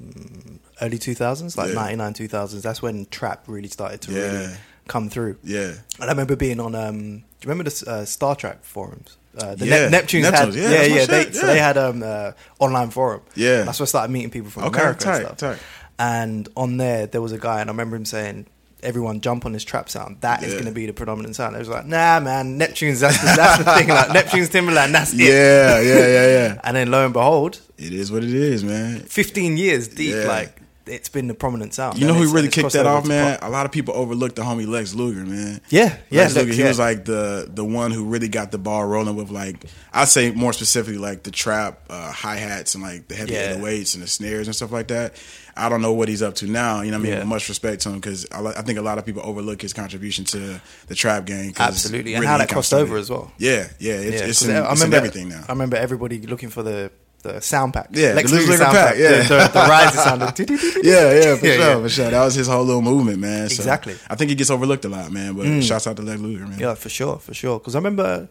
mm, 0.01 0.59
early 0.81 0.97
2000s, 0.99 1.57
like 1.57 1.69
Yeah. 1.69 1.73
99, 1.75 2.13
2000s, 2.13 2.61
that's 2.61 2.81
when 2.81 3.05
trap 3.07 3.43
really 3.47 3.67
started 3.69 4.01
to 4.01 4.11
really 4.11 4.53
come 4.88 5.09
through. 5.09 5.38
Yeah. 5.43 5.73
And 5.99 6.03
I 6.03 6.07
remember 6.07 6.35
being 6.35 6.59
on. 6.59 6.75
Um, 6.75 6.99
do 7.39 7.47
you 7.47 7.49
remember 7.49 7.69
the 7.69 7.89
uh, 7.91 8.05
Star 8.05 8.35
Trak 8.35 8.61
forums? 8.61 9.17
Uh, 9.37 9.55
the 9.55 9.65
Yeah, 9.65 9.89
Nep- 9.89 10.05
Neptunes, 10.05 10.31
had, 10.31 10.53
yeah, 10.53 10.69
yeah, 10.69 10.81
yeah. 10.83 11.05
They, 11.05 11.23
shit, 11.25 11.35
So 11.35 11.45
they 11.47 11.59
had 11.59 11.77
um 11.77 12.01
uh, 12.03 12.31
online 12.59 12.89
forum. 12.89 13.21
Yeah. 13.35 13.63
that's 13.63 13.79
where 13.79 13.85
I 13.85 13.87
started 13.87 14.11
meeting 14.11 14.29
people 14.31 14.49
from 14.49 14.63
Okay, 14.65 14.79
America 14.79 15.03
tight, 15.03 15.15
and 15.25 15.37
stuff. 15.37 15.57
tight. 15.57 15.65
And 15.99 16.47
on 16.55 16.77
there, 16.77 17.07
there 17.07 17.21
was 17.21 17.31
a 17.31 17.37
guy, 17.37 17.61
and 17.61 17.69
I 17.69 17.73
remember 17.73 17.95
him 17.95 18.05
saying, 18.05 18.47
"Everyone 18.83 19.21
jump 19.21 19.45
on 19.45 19.53
this 19.53 19.63
trap 19.63 19.89
sound. 19.89 20.17
That 20.21 20.43
is 20.43 20.49
Yeah. 20.49 20.59
going 20.59 20.65
to 20.65 20.71
be 20.73 20.85
the 20.85 20.93
predominant 20.93 21.35
sound." 21.35 21.55
I 21.55 21.59
was 21.59 21.69
like, 21.69 21.85
"Nah, 21.85 22.19
man, 22.19 22.59
Neptunes. 22.59 22.99
That's 22.99 23.19
the, 23.19 23.27
that's 23.35 23.57
the 23.63 23.63
thing. 23.75 23.87
Like 23.87 24.09
Neptunes, 24.09 24.49
Timbaland. 24.51 24.91
That's 24.91 25.13
it." 25.13 25.19
Yeah, 25.19 25.79
yeah, 25.81 26.07
yeah, 26.07 26.27
yeah. 26.27 26.61
And 26.65 26.75
then 26.75 26.91
lo 26.91 27.03
and 27.05 27.13
behold, 27.13 27.59
It 27.77 27.93
is 27.93 28.11
what 28.11 28.23
it 28.23 28.33
is, 28.33 28.63
man. 28.63 28.99
15 29.01 29.57
years 29.57 29.88
deep, 29.88 30.15
Yeah. 30.15 30.27
like 30.27 30.61
it's 30.87 31.09
been 31.09 31.27
the 31.27 31.33
prominent 31.33 31.73
sound. 31.73 31.97
You 31.97 32.07
know 32.07 32.13
who 32.13 32.33
really 32.33 32.49
kicked 32.49 32.73
that 32.73 32.85
off, 32.85 33.07
man? 33.07 33.39
pop. 33.39 33.49
A 33.49 33.51
lot 33.51 33.65
of 33.65 33.71
people 33.71 33.95
overlooked 33.95 34.35
the 34.35 34.43
homie 34.43 34.67
Lex 34.67 34.93
Luger, 34.93 35.25
man. 35.25 35.61
Yeah, 35.69 35.97
yeah, 36.09 36.23
Lex 36.23 36.35
Lex, 36.35 36.55
he 36.55 36.61
yeah. 36.61 36.67
was 36.67 36.79
like 36.79 37.05
the 37.05 37.49
the 37.51 37.65
one 37.65 37.91
who 37.91 38.05
really 38.05 38.27
got 38.27 38.51
the 38.51 38.57
ball 38.57 38.85
rolling 38.85 39.15
with 39.15 39.31
like 39.31 39.65
I'd 39.93 40.07
say 40.07 40.31
more 40.31 40.53
specifically 40.53 40.97
like 40.97 41.23
the 41.23 41.31
trap 41.31 41.81
uh, 41.89 42.11
hi 42.11 42.35
hats 42.35 42.75
and 42.75 42.83
like 42.83 43.07
the 43.07 43.15
heavy 43.15 43.33
Yeah. 43.33 43.55
808s 43.55 43.95
and 43.95 44.03
the 44.03 44.07
snares 44.07 44.47
and 44.47 44.55
stuff 44.55 44.71
like 44.71 44.87
that. 44.87 45.15
I 45.57 45.69
don't 45.69 45.81
know 45.81 45.93
what 45.93 46.09
he's 46.09 46.21
up 46.21 46.35
to 46.35 46.47
now. 46.47 46.81
You 46.81 46.91
know, 46.91 46.97
what 46.97 47.07
I 47.07 47.09
mean, 47.09 47.17
Yeah. 47.19 47.23
Much 47.23 47.47
respect 47.47 47.81
to 47.83 47.89
him 47.89 47.95
because 47.95 48.27
I, 48.31 48.45
I 48.45 48.61
think 48.61 48.77
a 48.77 48.81
lot 48.81 48.97
of 48.97 49.05
people 49.05 49.21
overlook 49.23 49.61
his 49.61 49.71
contribution 49.73 50.25
to 50.25 50.59
the 50.88 50.95
trap 50.95 51.25
game. 51.25 51.53
Absolutely, 51.57 52.13
and 52.13 52.21
really 52.21 52.31
how 52.31 52.38
that 52.38 52.49
crossed 52.49 52.73
over 52.73 52.97
as 52.97 53.09
well. 53.09 53.31
Yeah, 53.38 53.67
yeah, 53.79 53.93
it's, 53.93 54.21
Yeah, 54.21 54.27
it's, 54.27 54.41
in, 54.43 54.55
I 54.55 54.71
remember 54.73 54.97
everything 54.97 55.29
now. 55.29 55.43
I 55.47 55.51
remember 55.53 55.77
everybody 55.77 56.21
looking 56.21 56.49
for 56.49 56.61
the 56.61 56.91
the 57.33 57.42
sound 57.42 57.74
pack. 57.74 57.88
Yeah, 57.92 58.13
Lex 58.13 58.31
the 58.31 58.38
Luger 58.38 58.57
sound 58.57 58.72
pack, 58.74 58.89
pack. 58.94 58.98
yeah. 58.98 59.10
the, 59.24 59.27
the, 59.27 59.51
the 59.54 59.66
riser 59.69 59.98
sound. 59.98 60.22
yeah, 60.83 61.13
yeah, 61.13 61.36
for 61.36 61.45
Yeah, 61.45 61.54
sure, 61.54 61.60
yeah. 61.60 61.81
for 61.81 61.89
sure. 61.89 62.10
That 62.12 62.24
was 62.25 62.36
his 62.36 62.48
whole 62.48 62.63
little 62.63 62.81
movement, 62.81 63.20
man. 63.20 63.50
So 63.50 63.62
Exactly. 63.62 63.94
Mm. 63.94 64.08
I 64.10 64.15
think 64.15 64.29
he 64.29 64.36
gets 64.36 64.50
overlooked 64.50 64.86
a 64.86 64.89
lot, 64.89 65.12
man. 65.12 65.34
But 65.36 65.62
shouts 65.62 65.88
out 65.88 65.96
to 65.98 66.01
Lex 66.01 66.20
Luger, 66.22 66.46
man. 66.48 66.60
Yeah, 66.60 66.75
for 66.75 66.89
sure, 66.89 67.17
for 67.20 67.34
sure. 67.34 67.60
Because 67.60 67.75
I 67.75 67.79
remember, 67.79 68.27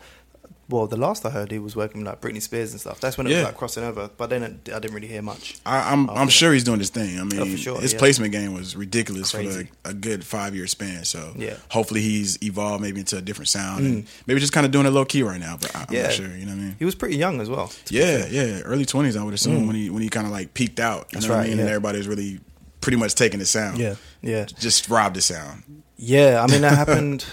well, 0.69 0.87
the 0.87 0.97
last 0.97 1.27
I 1.27 1.31
heard, 1.31 1.51
he 1.51 1.59
was 1.59 1.77
working 1.77 2.01
with 2.01 2.07
like 2.09 2.21
Britney 2.21 2.41
Spears 2.41 2.73
and 2.73 2.81
stuff. 2.81 3.01
That's 3.01 3.19
when 3.19 3.27
it 3.27 3.31
Yeah. 3.31 3.37
was 3.39 3.45
like 3.47 3.57
crossing 3.57 3.85
over. 3.85 4.09
But 4.17 4.31
then 4.31 4.43
it, 4.43 4.71
I 4.75 4.79
didn't 4.79 4.95
really 4.95 5.09
hear 5.09 5.21
much. 5.23 5.57
I, 5.67 5.93
I'm 5.93 6.09
I'm 6.11 6.27
that. 6.27 6.33
sure 6.33 6.53
he's 6.53 6.65
doing 6.65 6.79
his 6.79 6.91
thing. 6.91 7.21
I 7.21 7.25
mean, 7.25 7.39
Oh, 7.41 7.57
sure, 7.57 7.81
his 7.81 7.93
yeah. 7.93 7.99
placement 7.99 8.33
game 8.33 8.55
was 8.55 8.75
ridiculous 8.75 9.31
for 9.33 9.43
like 9.43 9.71
a 9.85 9.93
good 9.93 10.25
five 10.25 10.55
year 10.55 10.67
span. 10.67 11.05
So 11.05 11.35
Yeah. 11.37 11.57
hopefully 11.69 12.01
he's 12.01 12.43
evolved 12.43 12.83
maybe 12.83 13.01
into 13.01 13.17
a 13.19 13.21
different 13.21 13.49
sound 13.49 13.85
and 13.85 14.07
maybe 14.27 14.41
just 14.41 14.53
kind 14.53 14.65
of 14.65 14.73
doing 14.73 14.87
it 14.87 14.91
low 14.91 15.05
key 15.05 15.23
right 15.23 15.41
now. 15.41 15.57
But 15.61 15.77
I, 15.77 15.81
I'm 15.81 15.87
Mm. 15.87 15.93
Yeah. 15.93 16.03
not 16.05 16.13
sure. 16.13 16.29
You 16.29 16.47
know 16.47 16.53
what 16.53 16.59
I 16.61 16.63
mean? 16.63 16.77
He 16.79 16.85
was 16.85 16.95
pretty 16.95 17.17
young 17.17 17.41
as 17.41 17.51
well. 17.51 17.71
Yeah, 17.91 18.27
yeah, 18.27 18.61
early 18.61 18.85
twenties 18.87 19.17
I 19.17 19.23
would 19.23 19.35
assume 19.35 19.67
when 19.67 19.77
he 19.77 19.91
when 19.91 20.03
he 20.03 20.09
kind 20.09 20.27
of 20.27 20.33
like 20.33 20.55
peaked 20.55 20.81
out. 20.81 21.09
You 21.13 21.17
That's 21.17 21.27
know 21.27 21.33
what 21.35 21.39
right, 21.41 21.47
I 21.47 21.49
mean? 21.51 21.59
And 21.59 21.69
yeah. 21.69 21.75
everybody's 21.75 22.09
really 22.09 22.41
pretty 22.81 22.97
much 22.97 23.15
taking 23.15 23.39
the 23.39 23.47
sound. 23.47 23.79
yeah, 23.79 23.95
yeah, 24.23 24.45
just 24.45 24.89
robbed 24.89 25.17
the 25.17 25.23
sound. 25.23 25.63
yeah. 25.97 26.43
I 26.43 26.51
mean, 26.51 26.63
that 26.63 26.77
happened 26.83 27.25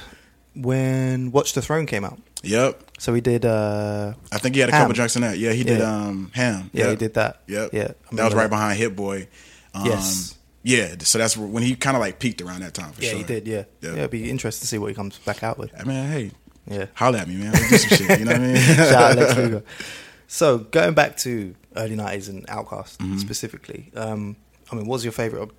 when 0.56 1.32
Watch 1.32 1.54
the 1.54 1.62
Throne 1.62 1.86
came 1.86 2.04
out. 2.06 2.20
Yep. 2.44 2.91
So 3.02 3.16
he 3.16 3.22
did. 3.22 3.46
uh 3.46 4.14
I 4.32 4.38
think 4.38 4.54
he 4.54 4.62
had 4.62 4.70
a 4.70 4.74
Ham. 4.74 4.82
couple 4.84 4.94
joints 4.94 5.16
in 5.16 5.24
that. 5.24 5.40
Yeah, 5.40 5.54
he 5.54 5.64
did 5.64 5.80
Yeah. 5.80 5.92
um 6.06 6.30
Ham. 6.36 6.70
Yeah, 6.72 6.92
he 6.92 6.96
did 6.96 7.16
that. 7.16 7.42
Yep. 7.48 7.70
Yeah, 7.74 7.92
I 8.12 8.16
that 8.16 8.26
was 8.26 8.34
right 8.36 8.50
behind 8.50 8.78
Hit 8.78 8.96
Boy. 8.96 9.28
Um, 9.74 9.86
Yes. 9.88 10.38
Yeah, 10.64 10.94
so 11.00 11.18
that's 11.18 11.36
when 11.36 11.64
he 11.64 11.76
kind 11.76 11.98
of 11.98 12.02
like 12.02 12.20
peaked 12.20 12.42
around 12.44 12.62
that 12.62 12.76
time 12.76 12.92
for 12.92 13.02
Yeah, 13.02 13.10
sure. 13.10 13.18
he 13.18 13.24
did. 13.24 13.48
Yeah, 13.48 13.64
Yeah. 13.82 13.90
yeah. 13.94 13.98
It'd 14.06 14.12
be 14.12 14.30
interesting 14.30 14.62
to 14.62 14.68
see 14.68 14.78
what 14.78 14.90
he 14.90 14.94
comes 14.94 15.18
back 15.18 15.42
out 15.42 15.58
with. 15.58 15.72
I 15.80 15.84
mean, 15.84 16.06
hey, 16.12 16.32
Yeah. 16.70 16.86
holla 16.94 17.18
at 17.18 17.28
me, 17.28 17.38
man. 17.38 17.54
Let's 17.54 17.70
do 17.72 17.78
some 17.80 17.98
shit. 17.98 18.20
You 18.20 18.26
know 18.26 18.34
what 18.34 18.42
I 18.42 18.46
mean? 18.54 18.56
Shout 18.78 18.94
out 18.94 19.18
Lex 19.18 19.36
Luger. 19.36 19.64
So 20.28 20.60
going 20.60 20.94
back 20.94 21.18
to 21.26 21.56
early 21.76 21.96
nineties 21.96 22.30
and 22.30 22.46
Outkast 22.48 22.98
Mm-hmm. 22.98 23.18
specifically, 23.18 23.92
um, 23.96 24.36
I 24.72 24.76
mean, 24.76 24.86
what 24.86 24.94
was 24.98 25.04
your 25.04 25.12
favorite 25.12 25.50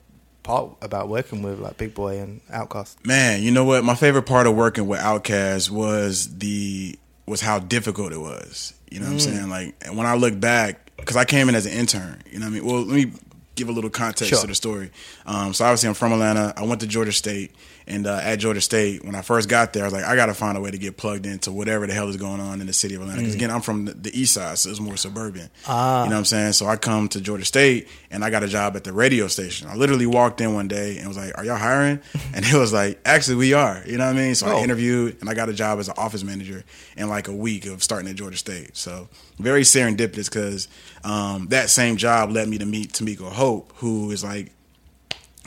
part 0.44 0.70
about 0.80 1.08
working 1.10 1.42
with 1.42 1.58
like 1.58 1.76
Big 1.76 1.92
Boi 1.94 2.18
and 2.18 2.40
Outkast? 2.48 3.04
Man, 3.04 3.42
you 3.42 3.50
know 3.50 3.64
what? 3.64 3.82
My 3.84 3.94
favorite 3.96 4.22
part 4.26 4.46
of 4.46 4.54
working 4.54 4.86
with 4.86 5.00
Outkast 5.00 5.68
was 5.70 6.38
the 6.38 6.98
was 7.26 7.40
how 7.40 7.58
difficult 7.58 8.12
it 8.12 8.18
was. 8.20 8.74
You 8.90 9.00
know 9.00 9.06
what 9.06 9.12
I'm 9.12 9.20
saying? 9.20 9.48
Like 9.48 9.74
and 9.84 9.96
when 9.96 10.06
I 10.06 10.14
look 10.14 10.38
back, 10.38 10.90
because 10.96 11.16
I 11.16 11.24
came 11.24 11.48
in 11.48 11.54
as 11.54 11.66
an 11.66 11.72
intern. 11.72 12.22
You 12.30 12.38
know 12.38 12.46
what 12.46 12.50
I 12.50 12.54
mean? 12.54 12.64
Well, 12.66 12.82
let 12.82 12.94
me 12.96 13.12
give 13.54 13.68
a 13.68 13.72
little 13.72 13.90
context 13.90 14.30
Sure. 14.30 14.40
to 14.40 14.46
the 14.46 14.54
story. 14.54 14.90
Um, 15.26 15.52
so 15.54 15.64
obviously, 15.64 15.88
I'm 15.88 15.94
from 15.94 16.12
Atlanta. 16.12 16.52
I 16.56 16.62
went 16.64 16.80
to 16.80 16.86
Georgia 16.86 17.12
State, 17.12 17.54
and 17.86 18.06
uh, 18.06 18.20
at 18.22 18.36
Georgia 18.36 18.60
State, 18.60 19.04
when 19.04 19.14
I 19.14 19.22
first 19.22 19.48
got 19.48 19.72
there, 19.72 19.82
I 19.82 19.86
was 19.86 19.92
like, 19.92 20.04
I 20.04 20.14
got 20.16 20.26
to 20.26 20.34
find 20.34 20.56
a 20.56 20.60
way 20.60 20.70
to 20.70 20.78
get 20.78 20.96
plugged 20.96 21.26
into 21.26 21.50
whatever 21.52 21.86
the 21.86 21.94
hell 21.94 22.08
is 22.08 22.16
going 22.16 22.40
on 22.40 22.60
in 22.60 22.66
the 22.66 22.72
city 22.72 22.94
of 22.94 23.02
Atlanta. 23.02 23.18
Mm. 23.20 23.22
Because 23.24 23.34
again, 23.34 23.50
I'm 23.50 23.60
from 23.60 23.86
the, 23.86 23.94
the 23.94 24.20
East 24.20 24.34
Side, 24.34 24.58
so 24.58 24.70
it's 24.70 24.80
more 24.80 24.96
suburban. 24.96 25.50
Ah. 25.66 26.04
You 26.04 26.10
know 26.10 26.14
what 26.16 26.18
I'm 26.20 26.24
saying? 26.24 26.52
So 26.52 26.66
I 26.66 26.76
come 26.76 27.08
to 27.10 27.20
Georgia 27.20 27.44
State, 27.44 27.88
and 28.10 28.24
I 28.24 28.30
got 28.30 28.42
a 28.42 28.48
job 28.48 28.76
at 28.76 28.84
the 28.84 28.92
radio 28.92 29.26
station. 29.28 29.68
I 29.68 29.74
literally 29.74 30.06
walked 30.06 30.40
in 30.40 30.54
one 30.54 30.68
day 30.68 30.98
and 30.98 31.08
was 31.08 31.16
like, 31.16 31.36
"Are 31.36 31.44
y'all 31.44 31.56
hiring?" 31.56 32.00
And 32.34 32.44
it 32.44 32.54
was 32.54 32.72
like, 32.72 33.00
"Actually, 33.04 33.36
we 33.36 33.52
are." 33.54 33.82
You 33.86 33.98
know 33.98 34.06
what 34.06 34.16
I 34.16 34.18
mean? 34.18 34.34
So 34.34 34.46
Oh. 34.46 34.58
I 34.58 34.62
interviewed, 34.62 35.18
and 35.20 35.28
I 35.28 35.34
got 35.34 35.48
a 35.48 35.52
job 35.52 35.78
as 35.78 35.88
an 35.88 35.94
office 35.96 36.22
manager 36.24 36.64
in 36.96 37.08
like 37.08 37.28
a 37.28 37.32
week 37.34 37.66
of 37.66 37.82
starting 37.82 38.08
at 38.08 38.16
Georgia 38.16 38.36
State. 38.36 38.76
So 38.76 39.08
very 39.38 39.62
serendipitous 39.62 40.26
because 40.30 40.68
um, 41.04 41.48
that 41.48 41.68
same 41.70 41.96
job 41.96 42.30
led 42.30 42.48
me 42.48 42.58
to 42.58 42.66
meet 42.66 42.92
Tamiko 42.92 43.30
Hope, 43.30 43.72
who 43.76 44.10
is 44.10 44.22
like 44.22 44.52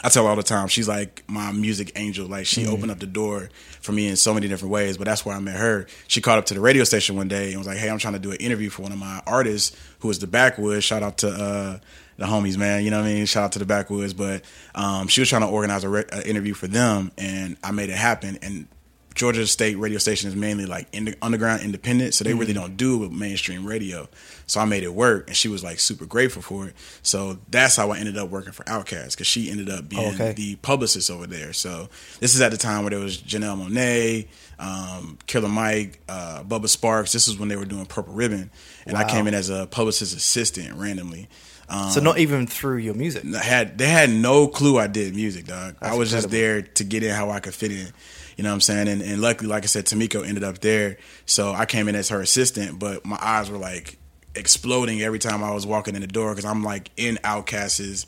I 0.06 0.10
tell 0.10 0.26
her 0.26 0.30
all 0.30 0.36
the 0.36 0.44
time, 0.44 0.68
she's 0.68 0.88
like 0.88 1.24
my 1.28 1.52
music 1.52 1.92
angel. 1.96 2.28
Like 2.28 2.46
she 2.46 2.68
opened 2.68 2.92
up 2.92 3.00
the 3.00 3.08
door 3.08 3.50
for 3.82 3.92
me 3.92 4.08
in 4.08 4.16
so 4.16 4.36
many 4.36 4.48
different 4.48 4.72
ways. 4.72 4.98
But 4.98 5.06
that's 5.06 5.26
where 5.26 5.36
I 5.36 5.40
met 5.40 5.56
her. 5.56 5.88
She 6.08 6.22
called 6.22 6.38
up 6.38 6.46
to 6.46 6.54
the 6.54 6.60
radio 6.60 6.84
station 6.84 7.16
one 7.16 7.28
day 7.28 7.50
and 7.50 7.58
was 7.58 7.66
like, 7.66 7.78
"Hey, 7.78 7.90
I'm 7.90 7.98
trying 7.98 8.14
to 8.14 8.20
do 8.20 8.30
an 8.30 8.38
interview 8.38 8.70
for 8.70 8.84
one 8.84 8.92
of 8.92 9.00
my 9.00 9.24
artists 9.26 9.76
who 10.00 10.12
is 10.12 10.20
the 10.20 10.28
Backwoods. 10.28 10.84
Shout 10.84 11.02
out 11.02 11.18
to 11.20 11.30
uh, 11.30 11.80
the 12.18 12.26
homies, 12.26 12.56
man. 12.56 12.84
You 12.84 12.92
know 12.92 13.02
what 13.02 13.08
I 13.08 13.14
mean? 13.16 13.26
Shout 13.26 13.46
out 13.46 13.52
to 13.54 13.60
the 13.60 13.66
Backwoods. 13.66 14.14
But 14.14 14.44
um, 14.76 15.08
she 15.08 15.22
was 15.22 15.30
trying 15.30 15.42
to 15.42 15.48
organize 15.48 15.84
a 15.84 15.90
re- 15.90 16.06
an 16.12 16.22
interview 16.22 16.54
for 16.54 16.68
them, 16.68 17.12
and 17.18 17.58
I 17.64 17.72
made 17.72 17.90
it 17.90 17.98
happen. 17.98 18.38
And 18.44 18.68
Georgia 19.16 19.48
State 19.48 19.78
radio 19.78 19.98
station 19.98 20.28
is 20.28 20.36
mainly 20.36 20.66
like 20.66 20.88
ind- 20.92 21.16
underground 21.22 21.62
independent, 21.62 22.14
so 22.14 22.26
they 22.26 22.34
really 22.34 22.52
don't 22.52 22.76
do 22.76 22.96
it 22.96 22.98
with 22.98 23.12
mainstream 23.12 23.66
radio. 23.66 24.10
So 24.46 24.60
I 24.60 24.66
made 24.66 24.84
it 24.84 24.94
work, 24.94 25.28
and 25.28 25.36
she 25.36 25.48
was 25.48 25.64
like 25.64 25.80
super 25.80 26.06
grateful 26.06 26.42
for 26.42 26.68
it. 26.68 26.76
So 27.02 27.40
that's 27.50 27.78
how 27.78 27.92
I 27.92 27.98
ended 27.98 28.18
up 28.18 28.30
working 28.30 28.52
for 28.52 28.64
Outkast 28.66 29.12
because 29.12 29.26
she 29.26 29.50
ended 29.50 29.70
up 29.70 29.88
being 29.88 30.14
okay. 30.16 30.34
the 30.34 30.58
publicist 30.58 31.10
over 31.10 31.26
there. 31.28 31.54
So 31.54 31.90
this 32.20 32.36
is 32.36 32.42
at 32.42 32.52
the 32.52 32.58
time 32.58 32.84
where 32.84 32.92
there 32.92 33.00
was 33.00 33.18
Janelle 33.18 33.66
Monáe, 33.66 34.28
um, 34.60 35.18
Killer 35.28 35.48
Mike, 35.50 36.02
uh, 36.10 36.44
Bubba 36.44 36.66
Sparxxx. 36.66 37.14
This 37.14 37.30
is 37.30 37.40
when 37.40 37.48
they 37.48 37.56
were 37.56 37.66
doing 37.66 37.86
Purple 37.86 38.14
Ribbon, 38.14 38.52
and 38.86 38.98
I 38.98 39.10
came 39.10 39.28
in 39.28 39.34
as 39.34 39.50
a 39.50 39.66
publicist 39.66 40.16
assistant 40.16 40.76
randomly. 40.76 41.30
Um, 41.70 41.90
So 41.90 42.02
not 42.02 42.20
even 42.20 42.48
through 42.48 42.78
your 42.78 42.94
music. 42.94 43.24
Had 43.24 43.78
they 43.78 43.88
had 43.88 44.10
no 44.10 44.48
clue 44.48 44.78
I 44.78 44.88
did 44.88 45.16
music, 45.16 45.46
dog. 45.46 45.76
I 45.82 45.88
That's 45.88 45.98
was 45.98 46.12
just 46.12 46.30
there 46.30 46.62
to 46.62 46.84
get 46.84 47.02
in 47.02 47.12
how 47.12 47.32
I 47.32 47.40
could 47.40 47.54
fit 47.54 47.72
in. 47.72 47.88
You 48.36 48.44
know 48.44 48.50
what 48.50 48.56
I'm 48.56 48.62
saying? 48.62 48.88
And, 48.88 49.01
and 49.01 49.22
luckily, 49.22 49.50
like 49.50 49.63
I 49.63 49.68
said, 49.68 49.86
Tamiko 49.86 50.25
ended 50.27 50.44
up 50.44 50.60
there, 50.60 50.98
so 51.25 51.54
I 51.54 51.65
came 51.65 51.88
in 51.88 51.96
as 51.96 52.10
her 52.10 52.22
assistant. 52.22 52.80
But 52.80 53.06
my 53.06 53.18
eyes 53.22 53.50
were 53.50 53.58
like 53.58 53.98
exploding 54.36 55.01
every 55.01 55.20
time 55.20 55.44
I 55.44 55.54
was 55.54 55.65
walking 55.65 55.96
in 55.96 56.01
the 56.01 56.08
door 56.08 56.32
because 56.32 56.46
I'm 56.46 56.63
like 56.63 56.89
in 56.98 57.15
Outkast's 57.24 58.06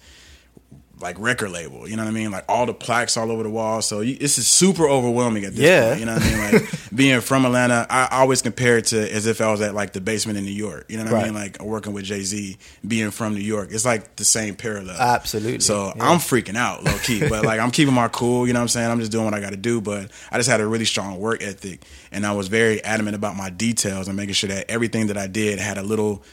like 0.99 1.19
record 1.19 1.51
label. 1.51 1.87
You 1.87 1.95
know 1.95 2.03
what 2.03 2.09
I 2.09 2.13
mean? 2.13 2.31
Like 2.31 2.45
all 2.49 2.65
the 2.65 2.73
plaques 2.73 3.17
all 3.17 3.31
over 3.31 3.43
the 3.43 3.49
wall. 3.49 3.81
So 3.83 3.99
you, 4.01 4.15
this 4.17 4.37
is 4.37 4.47
super 4.47 4.87
overwhelming 4.87 5.45
at 5.45 5.51
this 5.53 5.59
Yeah. 5.63 5.89
point. 5.89 5.99
You 5.99 6.05
know 6.07 6.13
what 6.15 6.23
I 6.23 6.51
mean? 6.51 6.53
Like 6.61 6.71
being 6.95 7.21
from 7.21 7.45
Atlanta, 7.45 7.85
I 7.89 8.07
always 8.19 8.41
compare 8.41 8.77
it 8.79 8.85
to 8.87 9.13
as 9.13 9.27
if 9.27 9.39
I 9.39 9.51
was 9.51 9.61
at 9.61 9.75
like 9.75 9.93
the 9.93 10.01
basement 10.01 10.39
in 10.39 10.45
New 10.45 10.51
York. 10.51 10.85
You 10.89 10.97
know 10.97 11.03
what 11.03 11.13
I 11.13 11.23
mean? 11.25 11.33
Like 11.35 11.61
working 11.61 11.93
with 11.93 12.05
Jay 12.05 12.21
Z, 12.23 12.57
being 12.87 13.11
from 13.11 13.35
New 13.35 13.41
York. 13.41 13.69
It's 13.71 13.85
like 13.85 14.15
the 14.15 14.25
same 14.25 14.55
parallel. 14.55 14.95
Absolutely. 14.99 15.59
So 15.59 15.93
Yeah. 15.95 16.09
I'm 16.09 16.17
freaking 16.17 16.55
out, 16.55 16.83
low 16.83 16.97
key. 17.03 17.19
But 17.27 17.45
like 17.45 17.59
I'm 17.59 17.69
keeping 17.71 17.93
my 17.93 18.07
cool, 18.07 18.47
you 18.47 18.53
know 18.53 18.59
what 18.59 18.63
I'm 18.63 18.67
saying? 18.69 18.89
I'm 18.89 18.99
just 18.99 19.11
doing 19.11 19.25
what 19.25 19.33
I 19.35 19.39
gotta 19.39 19.57
do. 19.57 19.81
But 19.81 20.09
I 20.31 20.37
just 20.37 20.49
had 20.49 20.61
a 20.61 20.65
really 20.67 20.85
strong 20.85 21.19
work 21.19 21.43
ethic 21.43 21.81
and 22.11 22.25
I 22.25 22.31
was 22.33 22.47
very 22.47 22.83
adamant 22.83 23.15
about 23.15 23.35
my 23.35 23.49
details 23.51 24.07
and 24.07 24.17
making 24.17 24.33
sure 24.33 24.49
that 24.49 24.69
everything 24.71 25.07
that 25.07 25.17
I 25.17 25.27
did 25.27 25.59
had 25.59 25.77
a 25.77 25.83
little 25.83 26.23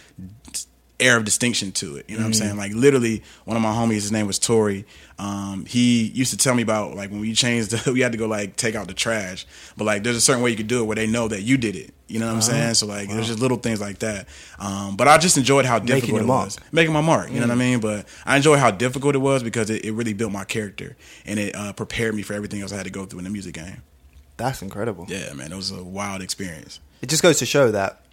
air 1.00 1.16
of 1.16 1.24
distinction 1.24 1.72
to 1.72 1.96
it. 1.96 2.08
You 2.08 2.16
know 2.16 2.22
what 2.22 2.28
I'm 2.28 2.34
saying? 2.34 2.56
Like 2.56 2.72
literally, 2.72 3.22
one 3.44 3.56
of 3.56 3.62
my 3.62 3.72
homies, 3.72 3.94
his 3.94 4.12
name 4.12 4.26
was 4.26 4.38
Tori. 4.38 4.86
Um, 5.18 5.64
he 5.66 6.04
used 6.04 6.30
to 6.30 6.36
tell 6.36 6.54
me 6.54 6.62
about 6.62 6.94
like 6.94 7.10
when 7.10 7.20
we 7.20 7.34
changed, 7.34 7.70
the, 7.70 7.92
we 7.92 8.00
had 8.00 8.12
to 8.12 8.18
go 8.18 8.26
like 8.26 8.56
take 8.56 8.74
out 8.74 8.86
the 8.86 8.94
trash. 8.94 9.46
But 9.76 9.84
like, 9.84 10.02
there's 10.02 10.16
a 10.16 10.20
certain 10.20 10.42
way 10.42 10.50
you 10.50 10.56
could 10.56 10.68
do 10.68 10.80
it 10.80 10.84
where 10.84 10.94
they 10.94 11.06
know 11.06 11.28
that 11.28 11.42
you 11.42 11.56
did 11.56 11.76
it. 11.76 11.94
You 12.06 12.20
know 12.20 12.26
what 12.26 12.34
I'm 12.34 12.42
saying? 12.42 12.74
So 12.74 12.86
like, 12.86 13.08
there's 13.08 13.26
just 13.26 13.40
little 13.40 13.56
things 13.56 13.80
like 13.80 13.98
that. 14.00 14.28
Um, 14.58 14.96
but 14.96 15.08
I 15.08 15.18
just 15.18 15.36
enjoyed 15.36 15.64
how 15.64 15.78
difficult 15.78 16.20
it 16.20 16.26
mark. 16.26 16.46
was, 16.46 16.58
making 16.70 16.92
my 16.92 17.00
mark. 17.00 17.30
You 17.30 17.40
know 17.40 17.46
what 17.46 17.52
I 17.52 17.56
mean? 17.56 17.80
But 17.80 18.06
I 18.24 18.36
enjoyed 18.36 18.58
how 18.58 18.70
difficult 18.70 19.14
it 19.14 19.18
was 19.18 19.42
because 19.42 19.70
it, 19.70 19.84
it 19.84 19.92
really 19.92 20.12
built 20.12 20.30
my 20.30 20.44
character 20.44 20.96
and 21.24 21.40
it 21.40 21.56
uh, 21.56 21.72
prepared 21.72 22.14
me 22.14 22.22
for 22.22 22.34
everything 22.34 22.60
else 22.60 22.72
I 22.72 22.76
had 22.76 22.84
to 22.84 22.90
go 22.90 23.04
through 23.06 23.20
in 23.20 23.24
the 23.24 23.30
music 23.30 23.54
game. 23.54 23.82
That's 24.36 24.62
incredible. 24.62 25.06
Yeah, 25.08 25.32
man, 25.32 25.52
it 25.52 25.56
was 25.56 25.70
a 25.70 25.82
wild 25.82 26.20
experience. 26.20 26.80
It 27.00 27.08
just 27.08 27.22
goes 27.22 27.38
to 27.38 27.46
show 27.46 27.70
that 27.70 28.03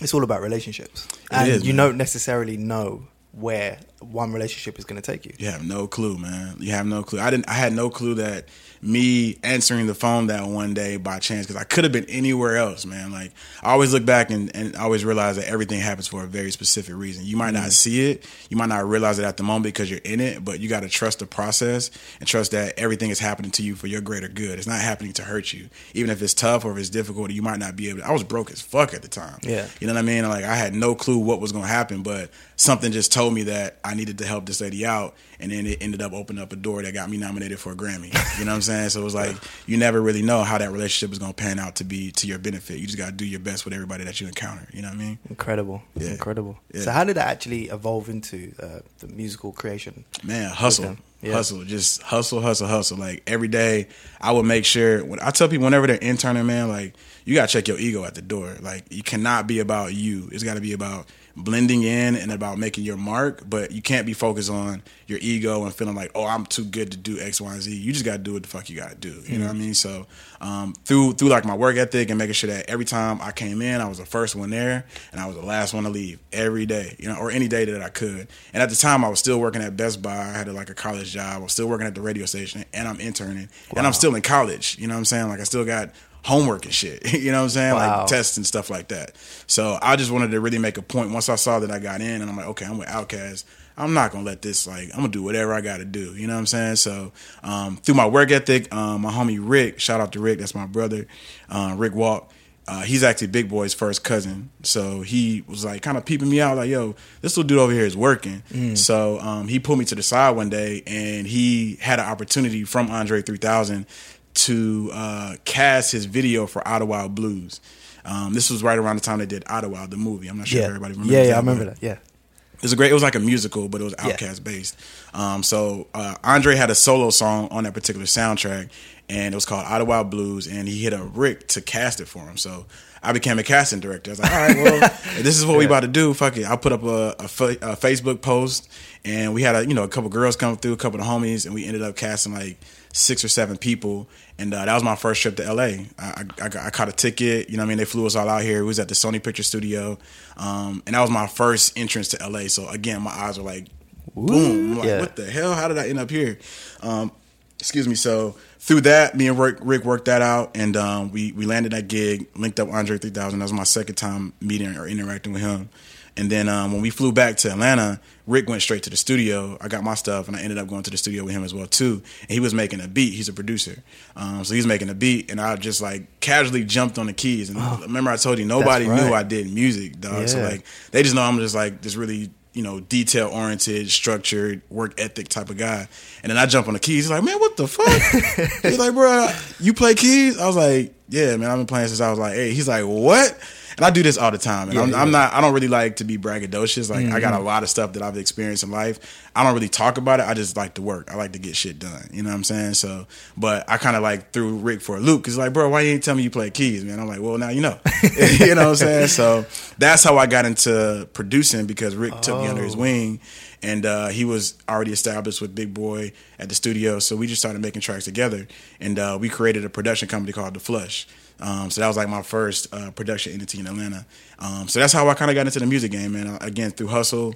it's 0.00 0.14
all 0.14 0.24
about 0.24 0.40
relationships, 0.42 1.06
and 1.30 1.48
is, 1.50 1.66
you 1.66 1.74
man. 1.74 1.86
don't 1.88 1.96
necessarily 1.96 2.56
know 2.56 3.06
where 3.32 3.78
one 4.00 4.32
relationship 4.32 4.78
is 4.78 4.84
going 4.84 5.00
to 5.00 5.06
take 5.12 5.26
you. 5.26 5.32
You 5.38 5.50
have 5.50 5.66
no 5.66 5.86
clue, 5.86 6.18
man. 6.18 6.56
You 6.58 6.72
have 6.72 6.86
no 6.86 7.02
clue. 7.02 7.20
I 7.20 7.30
didn't. 7.30 7.48
I 7.48 7.54
had 7.54 7.72
no 7.72 7.90
clue 7.90 8.14
that 8.14 8.48
me 8.82 9.38
answering 9.42 9.86
the 9.86 9.94
phone 9.94 10.28
that 10.28 10.46
one 10.46 10.72
day 10.72 10.96
by 10.96 11.18
chance 11.18 11.46
because 11.46 11.60
I 11.60 11.64
could 11.64 11.84
have 11.84 11.92
been 11.92 12.06
anywhere 12.08 12.56
else, 12.56 12.86
man. 12.86 13.12
Like 13.12 13.32
I 13.62 13.72
always 13.72 13.92
look 13.92 14.06
back 14.06 14.30
and, 14.30 14.54
and 14.56 14.74
always 14.76 15.04
realize 15.04 15.36
that 15.36 15.46
everything 15.46 15.80
happens 15.80 16.08
for 16.08 16.24
a 16.24 16.26
very 16.26 16.50
specific 16.50 16.94
reason. 16.96 17.26
You 17.26 17.36
might 17.36 17.50
not 17.50 17.64
mm-hmm. 17.64 17.70
see 17.70 18.10
it, 18.10 18.26
you 18.48 18.56
might 18.56 18.70
not 18.70 18.88
realize 18.88 19.18
it 19.18 19.24
at 19.24 19.36
the 19.36 19.42
moment 19.42 19.64
because 19.64 19.90
you're 19.90 20.00
in 20.04 20.20
it, 20.20 20.44
but 20.44 20.60
you 20.60 20.68
got 20.68 20.80
to 20.80 20.88
trust 20.88 21.18
the 21.18 21.26
process 21.26 21.90
and 22.20 22.28
trust 22.28 22.52
that 22.52 22.78
everything 22.78 23.10
is 23.10 23.18
happening 23.18 23.50
to 23.52 23.62
you 23.62 23.74
for 23.74 23.86
your 23.86 24.00
greater 24.00 24.28
good. 24.28 24.58
It's 24.58 24.66
not 24.66 24.80
happening 24.80 25.12
to 25.14 25.22
hurt 25.24 25.52
you, 25.52 25.68
even 25.92 26.10
if 26.10 26.22
it's 26.22 26.34
tough 26.34 26.64
or 26.64 26.72
if 26.72 26.78
it's 26.78 26.90
difficult. 26.90 27.30
You 27.30 27.42
might 27.42 27.58
not 27.58 27.76
be 27.76 27.90
able. 27.90 28.00
to. 28.00 28.06
I 28.06 28.12
was 28.12 28.24
broke 28.24 28.50
as 28.50 28.62
fuck 28.62 28.94
at 28.94 29.02
the 29.02 29.08
time. 29.08 29.38
Yeah. 29.42 29.66
You 29.78 29.88
know 29.88 29.92
what 29.92 30.00
I 30.00 30.02
mean? 30.02 30.26
Like 30.26 30.44
I 30.44 30.56
had 30.56 30.74
no 30.74 30.94
clue 30.94 31.18
what 31.18 31.40
was 31.40 31.52
going 31.52 31.64
to 31.64 31.70
happen, 31.70 32.02
but 32.02 32.30
something 32.56 32.92
just 32.92 33.12
told 33.12 33.34
me 33.34 33.44
that 33.44 33.78
I 33.84 33.89
needed 33.94 34.18
to 34.18 34.26
help 34.26 34.46
this 34.46 34.60
lady 34.60 34.84
out, 34.86 35.14
and 35.38 35.50
then 35.52 35.66
it 35.66 35.78
ended 35.80 36.02
up 36.02 36.12
opening 36.12 36.42
up 36.42 36.52
a 36.52 36.56
door 36.56 36.82
that 36.82 36.92
got 36.92 37.10
me 37.10 37.16
nominated 37.16 37.58
for 37.58 37.72
a 37.72 37.74
Grammy. 37.76 38.12
You 38.38 38.44
know 38.44 38.52
what 38.52 38.56
I'm 38.56 38.62
saying? 38.62 38.90
So 38.90 39.00
it 39.00 39.04
was 39.04 39.14
like 39.24 39.36
you 39.66 39.76
never 39.76 40.00
really 40.00 40.22
know 40.22 40.42
how 40.42 40.58
that 40.58 40.70
relationship 40.72 41.12
is 41.12 41.18
going 41.18 41.32
to 41.32 41.36
pan 41.42 41.58
out 41.58 41.76
to 41.76 41.84
be 41.84 42.10
to 42.12 42.26
your 42.26 42.38
benefit. 42.38 42.78
You 42.78 42.86
just 42.86 42.98
got 42.98 43.06
to 43.06 43.12
do 43.12 43.26
your 43.26 43.40
best 43.40 43.64
with 43.64 43.74
everybody 43.74 44.04
that 44.04 44.20
you 44.20 44.26
encounter. 44.26 44.66
You 44.72 44.82
know 44.82 44.88
what 44.88 44.94
I 44.96 44.98
mean? 45.00 45.18
Incredible, 45.28 45.82
Yeah. 45.96 46.10
incredible. 46.10 46.58
Yeah. 46.74 46.82
So, 46.82 46.90
how 46.90 47.04
did 47.04 47.16
that 47.16 47.28
actually 47.28 47.68
evolve 47.68 48.08
into 48.08 48.52
uh, 48.62 48.80
the 48.98 49.08
musical 49.08 49.52
creation? 49.52 50.04
Man, 50.22 50.50
hustle. 50.50 50.96
Yeah. 51.22 51.34
hustle, 51.34 51.64
just 51.64 52.02
hustle, 52.02 52.40
hustle, 52.40 52.66
hustle. 52.66 52.96
Like 52.96 53.22
every 53.26 53.48
day, 53.48 53.88
I 54.22 54.32
would 54.32 54.46
make 54.46 54.64
sure. 54.64 55.04
When 55.04 55.20
I 55.20 55.30
tell 55.30 55.48
people, 55.48 55.64
whenever 55.64 55.86
they're 55.86 55.96
interning, 55.96 56.46
man, 56.46 56.68
like 56.68 56.94
you 57.26 57.34
gotta 57.34 57.52
check 57.52 57.68
your 57.68 57.78
ego 57.78 58.04
at 58.04 58.14
the 58.14 58.22
door. 58.22 58.56
Like 58.62 58.84
you 58.90 59.02
cannot 59.02 59.46
be 59.46 59.58
about 59.58 59.92
you. 59.92 60.30
It's 60.32 60.42
got 60.42 60.54
to 60.54 60.62
be 60.62 60.72
about 60.72 61.06
blending 61.42 61.82
in 61.82 62.16
and 62.16 62.32
about 62.32 62.58
making 62.58 62.84
your 62.84 62.96
mark. 62.96 63.42
But 63.48 63.72
you 63.72 63.82
can't 63.82 64.06
be 64.06 64.12
focused 64.12 64.50
on 64.50 64.82
your 65.06 65.18
ego 65.20 65.64
and 65.64 65.74
feeling 65.74 65.94
like, 65.94 66.10
oh, 66.14 66.26
I'm 66.26 66.46
too 66.46 66.64
good 66.64 66.92
to 66.92 66.96
do 66.96 67.18
X, 67.20 67.40
Y, 67.40 67.52
and 67.52 67.62
Z. 67.62 67.74
You 67.74 67.92
just 67.92 68.04
gotta 68.04 68.18
do 68.18 68.34
what 68.34 68.42
the 68.42 68.48
fuck 68.48 68.70
you 68.70 68.76
gotta 68.76 68.94
do. 68.94 69.22
You 69.26 69.38
know 69.38 69.46
what 69.46 69.54
I 69.54 69.58
mean? 69.58 69.74
So 69.74 70.06
um, 70.40 70.74
through 70.84 71.14
through 71.14 71.28
like 71.28 71.44
my 71.44 71.54
work 71.54 71.76
ethic 71.76 72.10
and 72.10 72.18
making 72.18 72.34
sure 72.34 72.50
that 72.50 72.68
every 72.68 72.84
time 72.84 73.20
I 73.20 73.32
came 73.32 73.60
in, 73.62 73.80
I 73.80 73.88
was 73.88 73.98
the 73.98 74.06
first 74.06 74.36
one 74.36 74.50
there 74.50 74.86
and 75.12 75.20
I 75.20 75.26
was 75.26 75.36
the 75.36 75.44
last 75.44 75.74
one 75.74 75.84
to 75.84 75.90
leave 75.90 76.18
every 76.32 76.66
day. 76.66 76.96
You 76.98 77.08
know, 77.08 77.16
or 77.16 77.30
any 77.30 77.48
day 77.48 77.64
that 77.64 77.82
I 77.82 77.88
could. 77.88 78.28
And 78.52 78.62
at 78.62 78.70
the 78.70 78.76
time, 78.76 79.04
I 79.04 79.08
was 79.08 79.18
still 79.18 79.40
working 79.40 79.62
at 79.62 79.76
Best 79.76 80.02
Buy. 80.02 80.16
I 80.16 80.32
had 80.32 80.48
like 80.48 80.70
a 80.70 80.74
college 80.74 81.12
job. 81.12 81.34
I 81.34 81.38
was 81.38 81.52
still 81.52 81.68
working 81.68 81.86
at 81.86 81.94
the 81.94 82.00
radio 82.00 82.26
station, 82.26 82.64
and 82.72 82.88
I'm 82.88 83.00
interning, 83.00 83.48
and 83.76 83.86
I'm 83.86 83.92
still 83.92 84.14
in 84.14 84.22
college. 84.22 84.78
You 84.78 84.86
know 84.86 84.94
what 84.94 84.98
I'm 84.98 85.04
saying? 85.04 85.28
Like 85.28 85.40
I 85.40 85.44
still 85.44 85.64
got 85.64 85.90
homework 86.24 86.64
and 86.64 86.74
shit. 86.74 87.12
you 87.20 87.32
know 87.32 87.38
what 87.38 87.44
I'm 87.44 87.50
saying? 87.50 87.74
Wow. 87.74 87.98
Like 87.98 88.06
tests 88.06 88.36
and 88.36 88.46
stuff 88.46 88.70
like 88.70 88.88
that. 88.88 89.16
So 89.46 89.78
I 89.80 89.96
just 89.96 90.10
wanted 90.10 90.30
to 90.32 90.40
really 90.40 90.58
make 90.58 90.78
a 90.78 90.82
point. 90.82 91.10
Once 91.10 91.28
I 91.28 91.36
saw 91.36 91.60
that 91.60 91.70
I 91.70 91.78
got 91.78 92.00
in, 92.00 92.20
and 92.20 92.30
I'm 92.30 92.36
like, 92.36 92.46
okay, 92.46 92.66
I'm 92.66 92.78
with 92.78 92.88
Outkast. 92.88 93.44
I'm 93.76 93.94
not 93.94 94.12
gonna 94.12 94.24
let 94.24 94.42
this 94.42 94.66
like 94.66 94.90
I'm 94.92 95.00
gonna 95.00 95.08
do 95.08 95.22
whatever 95.22 95.54
I 95.54 95.60
gotta 95.60 95.84
do. 95.84 96.14
You 96.14 96.26
know 96.26 96.34
what 96.34 96.40
I'm 96.40 96.46
saying? 96.46 96.76
So 96.76 97.12
um, 97.42 97.76
through 97.78 97.94
my 97.94 98.06
work 98.06 98.30
ethic, 98.30 98.72
um, 98.74 99.02
my 99.02 99.10
homie 99.10 99.38
Rick, 99.40 99.80
shout 99.80 100.00
out 100.00 100.12
to 100.12 100.20
Rick, 100.20 100.38
that's 100.38 100.54
my 100.54 100.66
brother, 100.66 101.06
uh, 101.48 101.74
Rick 101.76 101.94
Walk. 101.94 102.30
Uh, 102.68 102.82
he's 102.82 103.02
actually 103.02 103.26
Big 103.26 103.48
Boi's 103.48 103.74
first 103.74 104.04
cousin, 104.04 104.50
so 104.62 105.00
he 105.00 105.42
was 105.48 105.64
like 105.64 105.82
kind 105.82 105.96
of 105.96 106.04
peeping 106.04 106.28
me 106.28 106.40
out, 106.40 106.56
like, 106.56 106.68
"Yo, 106.70 106.94
this 107.20 107.36
little 107.36 107.48
dude 107.48 107.58
over 107.58 107.72
here 107.72 107.86
is 107.86 107.96
working." 107.96 108.44
So 108.76 109.18
um, 109.18 109.48
he 109.48 109.58
pulled 109.58 109.80
me 109.80 109.84
to 109.86 109.94
the 109.96 110.04
side 110.04 110.36
one 110.36 110.50
day, 110.50 110.84
and 110.86 111.26
he 111.26 111.76
had 111.80 111.98
an 111.98 112.04
opportunity 112.04 112.62
from 112.62 112.88
Andre 112.90 113.22
3000 113.22 113.86
to 114.34 114.90
uh, 114.92 115.36
cast 115.44 115.92
his 115.92 116.06
video 116.06 116.46
for 116.46 116.66
Ottawa 116.66 117.08
Blues. 117.08 117.60
Um, 118.04 118.32
this 118.32 118.50
was 118.50 118.62
right 118.62 118.78
around 118.78 118.96
the 118.96 119.02
time 119.02 119.18
they 119.18 119.26
did 119.26 119.44
Ottawa, 119.46 119.86
the 119.86 119.96
movie. 119.96 120.28
I'm 120.28 120.38
not 120.38 120.48
sure 120.48 120.58
Yeah, 120.60 120.64
if 120.66 120.70
everybody 120.70 120.92
remembers. 120.94 121.14
yeah, 121.14 121.22
yeah, 121.24 121.34
I 121.34 121.38
remember 121.38 121.64
that. 121.66 121.78
Yeah, 121.82 121.92
it 121.92 122.62
was 122.62 122.72
a 122.72 122.76
great. 122.76 122.90
It 122.90 122.94
was 122.94 123.02
like 123.02 123.14
a 123.14 123.20
musical, 123.20 123.68
but 123.68 123.80
it 123.80 123.84
was 123.84 123.94
Yeah. 123.98 124.12
Outkast 124.16 124.42
based. 124.42 124.78
Um, 125.12 125.42
so 125.42 125.88
uh, 125.94 126.14
Andre 126.24 126.56
had 126.56 126.70
a 126.70 126.74
solo 126.74 127.10
song 127.10 127.48
on 127.50 127.64
that 127.64 127.74
particular 127.74 128.06
soundtrack, 128.06 128.70
and 129.08 129.34
it 129.34 129.36
was 129.36 129.44
called 129.44 129.66
Ottawa 129.66 130.02
Blues, 130.02 130.46
and 130.46 130.66
he 130.66 130.82
hit 130.82 130.92
a 130.92 131.02
Rick 131.02 131.48
to 131.48 131.60
cast 131.60 132.00
it 132.00 132.06
for 132.08 132.20
him. 132.20 132.36
So 132.38 132.64
I 133.02 133.12
became 133.12 133.38
a 133.38 133.42
casting 133.42 133.80
director. 133.80 134.10
I 134.10 134.12
was 134.12 134.20
like, 134.20 134.32
all 134.32 134.38
right, 134.38 134.56
well, 134.56 134.80
this 135.22 135.38
is 135.38 135.44
what 135.44 135.58
we 135.58 135.66
about 135.66 135.80
to 135.80 135.88
do. 135.88 136.14
Fuck 136.14 136.36
it. 136.38 136.46
I 136.46 136.56
put 136.56 136.72
up 136.72 136.82
a, 136.82 136.86
a, 137.18 137.24
a, 137.24 137.76
Facebook 137.76 138.20
post, 138.22 138.70
and 139.04 139.34
we 139.34 139.42
had 139.42 139.56
a 139.56 139.66
you 139.66 139.74
know 139.74 139.84
a 139.84 139.88
couple 139.88 140.08
girls 140.10 140.36
come 140.36 140.56
through, 140.56 140.72
a 140.72 140.76
couple 140.78 141.00
of 141.00 141.06
homies, 141.06 141.44
and 141.44 141.54
we 141.54 141.66
ended 141.66 141.82
up 141.82 141.96
casting 141.96 142.32
like 142.32 142.58
six 142.92 143.24
or 143.24 143.28
seven 143.28 143.56
people. 143.56 144.08
And 144.38 144.52
uh, 144.52 144.64
that 144.64 144.74
was 144.74 144.82
my 144.82 144.96
first 144.96 145.22
trip 145.22 145.36
to 145.36 145.52
LA. 145.52 145.62
I, 145.98 146.24
I, 146.40 146.46
I, 146.66 146.70
caught 146.70 146.88
a 146.88 146.92
ticket. 146.92 147.50
You 147.50 147.56
know, 147.56 147.62
I 147.62 147.66
mean, 147.66 147.78
they 147.78 147.84
flew 147.84 148.06
us 148.06 148.16
all 148.16 148.28
out 148.28 148.42
here. 148.42 148.60
We 148.60 148.66
was 148.66 148.78
at 148.78 148.88
the 148.88 148.94
Sony 148.94 149.22
Picture 149.22 149.42
Studio, 149.42 149.98
um, 150.36 150.82
and 150.86 150.94
that 150.94 151.00
was 151.00 151.10
my 151.10 151.26
first 151.26 151.78
entrance 151.78 152.08
to 152.08 152.28
LA. 152.28 152.48
So 152.48 152.68
again, 152.68 153.02
my 153.02 153.10
eyes 153.10 153.38
were 153.38 153.44
like, 153.44 153.68
boom! 154.14 154.78
Like, 154.78 154.86
yeah. 154.86 155.00
what 155.00 155.16
the 155.16 155.30
hell? 155.30 155.54
How 155.54 155.68
did 155.68 155.78
I 155.78 155.88
end 155.88 155.98
up 155.98 156.10
here? 156.10 156.38
Um, 156.80 157.12
excuse 157.58 157.86
me. 157.86 157.94
So 157.94 158.36
through 158.58 158.82
that, 158.82 159.14
me 159.16 159.28
and 159.28 159.38
Rick, 159.38 159.58
Rick 159.60 159.84
worked 159.84 160.06
that 160.06 160.22
out, 160.22 160.52
and 160.54 160.76
um, 160.76 161.12
we 161.12 161.32
we 161.32 161.46
landed 161.46 161.72
that 161.72 161.88
gig, 161.88 162.28
linked 162.34 162.58
up 162.58 162.68
Andre 162.70 162.98
3000. 162.98 163.38
That 163.38 163.44
was 163.44 163.52
my 163.52 163.64
second 163.64 163.96
time 163.96 164.32
meeting 164.40 164.76
or 164.76 164.88
interacting 164.88 165.32
with 165.32 165.42
him. 165.42 165.68
And 166.16 166.30
then 166.30 166.48
um, 166.48 166.72
when 166.72 166.82
we 166.82 166.90
flew 166.90 167.12
back 167.12 167.36
to 167.38 167.52
Atlanta, 167.52 168.00
Rick 168.30 168.48
went 168.48 168.62
straight 168.62 168.84
to 168.84 168.90
the 168.90 168.96
studio. 168.96 169.58
I 169.60 169.66
got 169.66 169.82
my 169.82 169.94
stuff, 169.94 170.28
and 170.28 170.36
I 170.36 170.40
ended 170.40 170.56
up 170.56 170.68
going 170.68 170.84
to 170.84 170.90
the 170.90 170.96
studio 170.96 171.24
with 171.24 171.34
him 171.34 171.42
as 171.42 171.52
well 171.52 171.66
too. 171.66 172.00
And 172.22 172.30
he 172.30 172.40
was 172.40 172.54
making 172.54 172.80
a 172.80 172.86
beat. 172.86 173.12
He's 173.12 173.28
a 173.28 173.32
producer, 173.32 173.82
um, 174.14 174.44
so 174.44 174.54
he's 174.54 174.66
making 174.66 174.88
a 174.88 174.94
beat, 174.94 175.30
and 175.30 175.40
I 175.40 175.56
just 175.56 175.82
like 175.82 176.20
casually 176.20 176.64
jumped 176.64 176.98
on 176.98 177.06
the 177.06 177.12
keys. 177.12 177.50
And 177.50 177.58
oh, 177.60 177.80
remember, 177.82 178.10
I 178.10 178.16
told 178.16 178.38
you 178.38 178.44
nobody 178.44 178.86
right. 178.86 179.02
knew 179.02 179.12
I 179.12 179.24
did 179.24 179.52
music, 179.52 180.00
dog. 180.00 180.20
Yeah. 180.20 180.26
So 180.26 180.42
like 180.42 180.64
they 180.92 181.02
just 181.02 181.14
know 181.14 181.22
I'm 181.22 181.38
just 181.38 181.54
like 181.54 181.82
this 181.82 181.96
really 181.96 182.30
you 182.52 182.62
know, 182.64 182.80
detail 182.80 183.28
oriented, 183.28 183.88
structured, 183.90 184.60
work 184.70 184.94
ethic 184.98 185.28
type 185.28 185.50
of 185.50 185.56
guy. 185.56 185.88
And 186.22 186.30
then 186.30 186.36
I 186.36 186.46
jump 186.46 186.66
on 186.66 186.74
the 186.74 186.80
keys. 186.80 187.04
He's 187.04 187.10
like, 187.10 187.22
man, 187.22 187.38
what 187.38 187.56
the 187.56 187.68
fuck? 187.68 188.62
He's 188.62 188.78
like, 188.78 188.92
bro, 188.92 189.28
you 189.60 189.72
play 189.72 189.94
keys? 189.94 190.36
I 190.36 190.46
was 190.46 190.56
like, 190.56 190.92
yeah, 191.08 191.36
man, 191.36 191.48
I've 191.48 191.58
been 191.58 191.66
playing 191.66 191.88
since 191.88 192.00
I 192.00 192.10
was 192.10 192.18
like 192.18 192.34
eight. 192.34 192.52
He's 192.54 192.66
like, 192.66 192.84
what? 192.84 193.38
And 193.76 193.86
I 193.86 193.90
do 193.90 194.02
this 194.02 194.18
all 194.18 194.30
the 194.30 194.38
time. 194.38 194.68
And 194.68 194.74
yeah, 194.74 194.82
I'm, 194.82 194.90
yeah. 194.90 195.02
I'm, 195.02 195.10
not. 195.10 195.32
I 195.32 195.40
don't 195.40 195.54
really 195.54 195.68
like 195.68 195.96
to 195.96 196.04
be 196.04 196.18
braggadocious. 196.18 196.90
Like 196.90 197.04
mm-hmm. 197.04 197.14
I 197.14 197.20
got 197.20 197.32
a 197.32 197.36
mm-hmm. 197.36 197.46
lot 197.46 197.62
of 197.62 197.68
stuff 197.68 197.92
that 197.94 198.02
I've 198.02 198.16
experienced 198.16 198.62
in 198.62 198.70
life. 198.70 199.28
I 199.34 199.44
don't 199.44 199.54
really 199.54 199.68
talk 199.68 199.98
about 199.98 200.20
it. 200.20 200.26
I 200.26 200.34
just 200.34 200.56
like 200.56 200.74
to 200.74 200.82
work. 200.82 201.10
I 201.10 201.16
like 201.16 201.32
to 201.32 201.38
get 201.38 201.56
shit 201.56 201.78
done. 201.78 202.08
You 202.12 202.22
know 202.22 202.30
what 202.30 202.36
I'm 202.36 202.44
saying? 202.44 202.74
So, 202.74 203.06
but 203.36 203.68
I 203.68 203.76
kind 203.78 203.96
of 203.96 204.02
like 204.02 204.32
threw 204.32 204.56
Rick 204.56 204.80
for 204.80 204.96
a 204.96 205.00
loop 205.00 205.22
because 205.22 205.38
like, 205.38 205.52
bro, 205.52 205.68
why 205.68 205.82
you 205.82 205.92
ain't 205.92 206.04
tell 206.04 206.14
me 206.14 206.22
you 206.22 206.30
play 206.30 206.50
keys, 206.50 206.84
man? 206.84 206.98
I'm 206.98 207.08
like, 207.08 207.20
well, 207.20 207.38
now 207.38 207.50
you 207.50 207.60
know. 207.60 207.78
you 208.40 208.54
know 208.54 208.62
what 208.62 208.70
I'm 208.70 208.76
saying? 208.76 209.08
So 209.08 209.46
that's 209.78 210.02
how 210.02 210.18
I 210.18 210.26
got 210.26 210.44
into 210.44 211.08
producing 211.12 211.66
because 211.66 211.94
Rick 211.94 212.12
oh. 212.16 212.20
took 212.20 212.40
me 212.40 212.48
under 212.48 212.62
his 212.62 212.74
oh. 212.74 212.80
wing 212.80 213.20
and 213.62 213.84
uh, 213.84 214.08
he 214.08 214.24
was 214.24 214.56
already 214.68 214.92
established 214.92 215.40
with 215.40 215.54
Big 215.54 215.74
Boi 215.74 216.12
at 216.38 216.48
the 216.48 216.54
studio. 216.54 216.98
So 216.98 217.16
we 217.16 217.26
just 217.26 217.40
started 217.40 217.60
making 217.60 217.82
tracks 217.82 218.04
together, 218.04 218.46
and 218.80 218.98
uh, 218.98 219.18
we 219.20 219.28
created 219.28 219.64
a 219.64 219.68
production 219.68 220.08
company 220.08 220.32
called 220.32 220.54
The 220.54 220.60
Flush. 220.60 221.06
Um, 221.40 221.70
so 221.70 221.80
that 221.80 221.88
was 221.88 221.96
like 221.96 222.08
my 222.08 222.22
first 222.22 222.72
uh, 222.72 222.90
production 222.90 223.32
entity 223.32 223.60
in 223.60 223.66
Atlanta. 223.66 224.06
Um, 224.38 224.68
so 224.68 224.80
that's 224.80 224.92
how 224.92 225.08
I 225.08 225.14
kind 225.14 225.30
of 225.30 225.34
got 225.34 225.46
into 225.46 225.58
the 225.58 225.66
music 225.66 225.90
game, 225.90 226.12
man. 226.12 226.38
Again, 226.40 226.70
through 226.70 226.88
hustle, 226.88 227.34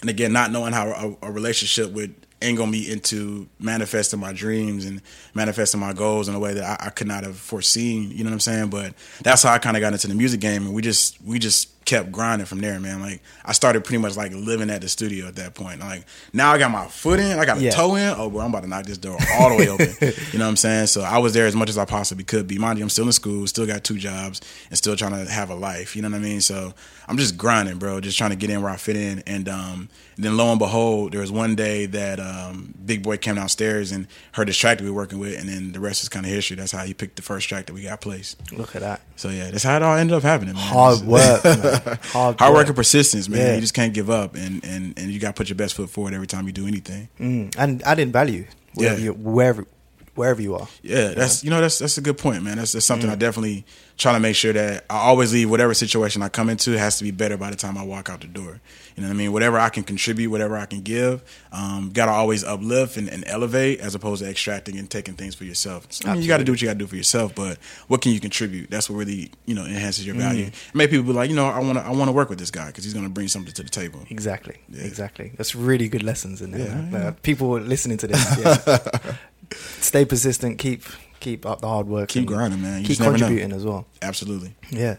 and 0.00 0.10
again, 0.10 0.32
not 0.32 0.50
knowing 0.50 0.72
how 0.72 1.16
a, 1.22 1.28
a 1.28 1.30
relationship 1.30 1.92
would 1.92 2.14
angle 2.42 2.66
me 2.66 2.90
into 2.90 3.48
manifesting 3.58 4.20
my 4.20 4.32
dreams 4.32 4.84
and 4.84 5.00
manifesting 5.34 5.80
my 5.80 5.92
goals 5.92 6.28
in 6.28 6.34
a 6.34 6.38
way 6.38 6.52
that 6.54 6.80
I, 6.82 6.86
I 6.86 6.90
could 6.90 7.06
not 7.06 7.24
have 7.24 7.36
foreseen. 7.36 8.10
You 8.10 8.24
know 8.24 8.30
what 8.30 8.34
I'm 8.34 8.40
saying? 8.40 8.70
But 8.70 8.94
that's 9.22 9.42
how 9.42 9.52
I 9.52 9.58
kind 9.58 9.76
of 9.76 9.80
got 9.80 9.92
into 9.92 10.08
the 10.08 10.14
music 10.14 10.40
game, 10.40 10.66
and 10.66 10.74
we 10.74 10.82
just 10.82 11.20
we 11.22 11.38
just 11.38 11.70
kept 11.86 12.12
grinding 12.12 12.46
from 12.46 12.60
there, 12.60 12.78
man. 12.78 13.00
Like 13.00 13.22
I 13.44 13.52
started 13.52 13.84
pretty 13.84 13.98
much 13.98 14.16
like 14.16 14.32
living 14.32 14.68
at 14.68 14.82
the 14.82 14.88
studio 14.88 15.28
at 15.28 15.36
that 15.36 15.54
point. 15.54 15.80
Like 15.80 16.04
now 16.32 16.52
I 16.52 16.58
got 16.58 16.70
my 16.70 16.86
foot 16.86 17.20
in, 17.20 17.38
I 17.38 17.46
got 17.46 17.58
a 17.58 17.60
yeah. 17.62 17.70
toe 17.70 17.94
in. 17.94 18.14
Oh, 18.16 18.28
boy, 18.28 18.40
I'm 18.40 18.50
about 18.50 18.64
to 18.64 18.68
knock 18.68 18.84
this 18.84 18.98
door 18.98 19.16
all 19.38 19.50
the 19.50 19.56
way 19.56 19.68
open. 19.68 19.88
you 20.32 20.38
know 20.38 20.44
what 20.44 20.50
I'm 20.50 20.56
saying? 20.56 20.88
So 20.88 21.00
I 21.00 21.18
was 21.18 21.32
there 21.32 21.46
as 21.46 21.56
much 21.56 21.70
as 21.70 21.78
I 21.78 21.86
possibly 21.86 22.24
could 22.24 22.46
be. 22.46 22.58
Mind 22.58 22.78
you, 22.78 22.84
I'm 22.84 22.90
still 22.90 23.06
in 23.06 23.12
school, 23.12 23.46
still 23.46 23.66
got 23.66 23.84
two 23.84 23.96
jobs, 23.96 24.42
and 24.68 24.76
still 24.76 24.96
trying 24.96 25.12
to 25.12 25.30
have 25.30 25.48
a 25.48 25.54
life. 25.54 25.96
You 25.96 26.02
know 26.02 26.10
what 26.10 26.16
I 26.16 26.20
mean? 26.20 26.40
So 26.40 26.74
I'm 27.08 27.16
just 27.16 27.38
grinding, 27.38 27.78
bro. 27.78 28.00
Just 28.00 28.18
trying 28.18 28.30
to 28.30 28.36
get 28.36 28.50
in 28.50 28.60
where 28.62 28.70
I 28.70 28.76
fit 28.76 28.96
in. 28.96 29.22
And 29.26 29.48
um, 29.48 29.88
then 30.16 30.36
lo 30.36 30.50
and 30.50 30.58
behold, 30.58 31.12
there 31.12 31.20
was 31.20 31.30
one 31.30 31.54
day 31.54 31.86
that 31.86 32.18
um, 32.18 32.74
Big 32.84 33.02
Boi 33.02 33.16
came 33.16 33.36
downstairs 33.36 33.92
and 33.92 34.08
heard 34.32 34.48
this 34.48 34.56
track 34.56 34.78
that 34.78 34.84
we 34.84 34.90
were 34.90 34.96
working 34.96 35.18
with, 35.18 35.38
and 35.38 35.48
then 35.48 35.72
the 35.72 35.80
rest 35.80 36.02
is 36.02 36.08
kind 36.08 36.26
of 36.26 36.32
history. 36.32 36.56
That's 36.56 36.72
how 36.72 36.84
he 36.84 36.94
picked 36.94 37.16
the 37.16 37.22
first 37.22 37.48
track 37.48 37.66
that 37.66 37.74
we 37.74 37.82
got 37.82 38.00
placed. 38.00 38.52
Look 38.52 38.74
at 38.74 38.82
that. 38.82 39.02
So 39.16 39.28
yeah, 39.28 39.50
that's 39.50 39.64
how 39.64 39.76
it 39.76 39.82
all 39.82 39.96
ended 39.96 40.16
up 40.16 40.22
happening. 40.22 40.54
Man. 40.54 40.62
Hard 40.62 41.00
work, 41.02 41.42
hard, 42.12 42.38
hard 42.38 42.54
work 42.54 42.66
and 42.66 42.76
persistence, 42.76 43.28
man. 43.28 43.40
Yeah. 43.40 43.54
You 43.54 43.60
just 43.60 43.74
can't 43.74 43.94
give 43.94 44.10
up, 44.10 44.34
and 44.34 44.64
and 44.64 44.98
and 44.98 45.10
you 45.10 45.18
got 45.18 45.28
to 45.28 45.38
put 45.38 45.48
your 45.48 45.56
best 45.56 45.74
foot 45.74 45.90
forward 45.90 46.14
every 46.14 46.26
time 46.26 46.46
you 46.46 46.52
do 46.52 46.66
anything. 46.66 47.08
Mm. 47.18 47.54
And 47.58 47.82
adding 47.84 48.12
value, 48.12 48.46
wherever 48.74 48.98
yeah. 48.98 49.04
you, 49.06 49.12
wherever 49.12 49.66
wherever 50.14 50.42
you 50.42 50.54
are. 50.54 50.68
Yeah, 50.82 51.08
that's 51.08 51.44
you 51.44 51.50
know 51.50 51.60
that's 51.60 51.78
that's 51.78 51.98
a 51.98 52.00
good 52.00 52.18
point, 52.18 52.42
man. 52.42 52.56
That's, 52.56 52.72
that's 52.72 52.86
something 52.86 53.08
mm. 53.08 53.12
I 53.12 53.16
definitely 53.16 53.64
try 53.96 54.12
to 54.12 54.20
make 54.20 54.36
sure 54.36 54.52
that 54.52 54.84
I 54.90 54.98
always 54.98 55.32
leave 55.32 55.50
whatever 55.50 55.72
situation 55.74 56.22
I 56.22 56.28
come 56.28 56.50
into 56.50 56.72
has 56.78 56.98
to 56.98 57.04
be 57.04 57.10
better 57.10 57.36
by 57.36 57.50
the 57.50 57.56
time 57.56 57.78
I 57.78 57.82
walk 57.82 58.10
out 58.10 58.20
the 58.20 58.26
door. 58.26 58.60
You 58.94 59.02
know 59.02 59.08
what 59.08 59.14
I 59.14 59.16
mean? 59.16 59.32
Whatever 59.32 59.58
I 59.58 59.68
can 59.68 59.84
contribute, 59.84 60.30
whatever 60.30 60.56
I 60.56 60.64
can 60.64 60.80
give, 60.80 61.22
um, 61.52 61.90
got 61.92 62.06
to 62.06 62.12
always 62.12 62.44
uplift 62.44 62.96
and, 62.96 63.08
and, 63.08 63.24
elevate 63.26 63.80
as 63.80 63.94
opposed 63.94 64.22
to 64.22 64.30
extracting 64.30 64.78
and 64.78 64.88
taking 64.88 65.14
things 65.14 65.34
for 65.34 65.44
yourself. 65.44 65.86
So, 65.90 66.08
I 66.08 66.14
mean, 66.14 66.22
you 66.22 66.28
got 66.28 66.38
to 66.38 66.44
do 66.44 66.52
what 66.52 66.62
you 66.62 66.68
got 66.68 66.74
to 66.74 66.78
do 66.78 66.86
for 66.86 66.96
yourself, 66.96 67.34
but 67.34 67.58
what 67.88 68.00
can 68.00 68.12
you 68.12 68.20
contribute? 68.20 68.70
That's 68.70 68.88
what 68.88 68.96
really 68.96 69.30
you 69.44 69.54
know 69.54 69.66
enhances 69.66 70.06
your 70.06 70.14
value. 70.14 70.46
Mm. 70.46 70.74
Make 70.74 70.90
people 70.90 71.04
be 71.04 71.12
like, 71.12 71.28
you 71.28 71.36
know, 71.36 71.46
I 71.46 71.58
want 71.58 71.78
to 71.78 71.84
I 71.84 71.90
want 71.90 72.08
to 72.08 72.12
work 72.12 72.30
with 72.30 72.38
this 72.38 72.50
guy 72.50 72.68
because 72.68 72.84
he's 72.84 72.94
going 72.94 73.04
to 73.04 73.12
bring 73.12 73.28
something 73.28 73.52
to 73.52 73.62
the 73.62 73.68
table. 73.68 74.00
Exactly, 74.08 74.56
yeah. 74.70 74.84
exactly. 74.84 75.32
That's 75.36 75.54
really 75.54 75.88
good 75.88 76.02
lessons 76.02 76.40
in 76.40 76.52
there. 76.52 76.66
Yeah, 76.66 76.90
yeah. 76.90 77.10
people 77.22 77.58
listening 77.58 77.98
to 77.98 78.06
this. 78.06 78.38
Yeah. 78.38 79.16
stay 79.52 80.04
persistent. 80.04 80.58
Keep 80.58 80.84
keep 81.20 81.46
up 81.46 81.60
the 81.60 81.68
hard 81.68 81.86
work. 81.86 82.08
Keep 82.08 82.26
grinding, 82.26 82.62
man. 82.62 82.82
You 82.82 82.88
keep 82.88 82.98
contributing 82.98 83.52
as 83.52 83.64
well. 83.64 83.86
Absolutely. 84.02 84.54
Yeah. 84.70 84.96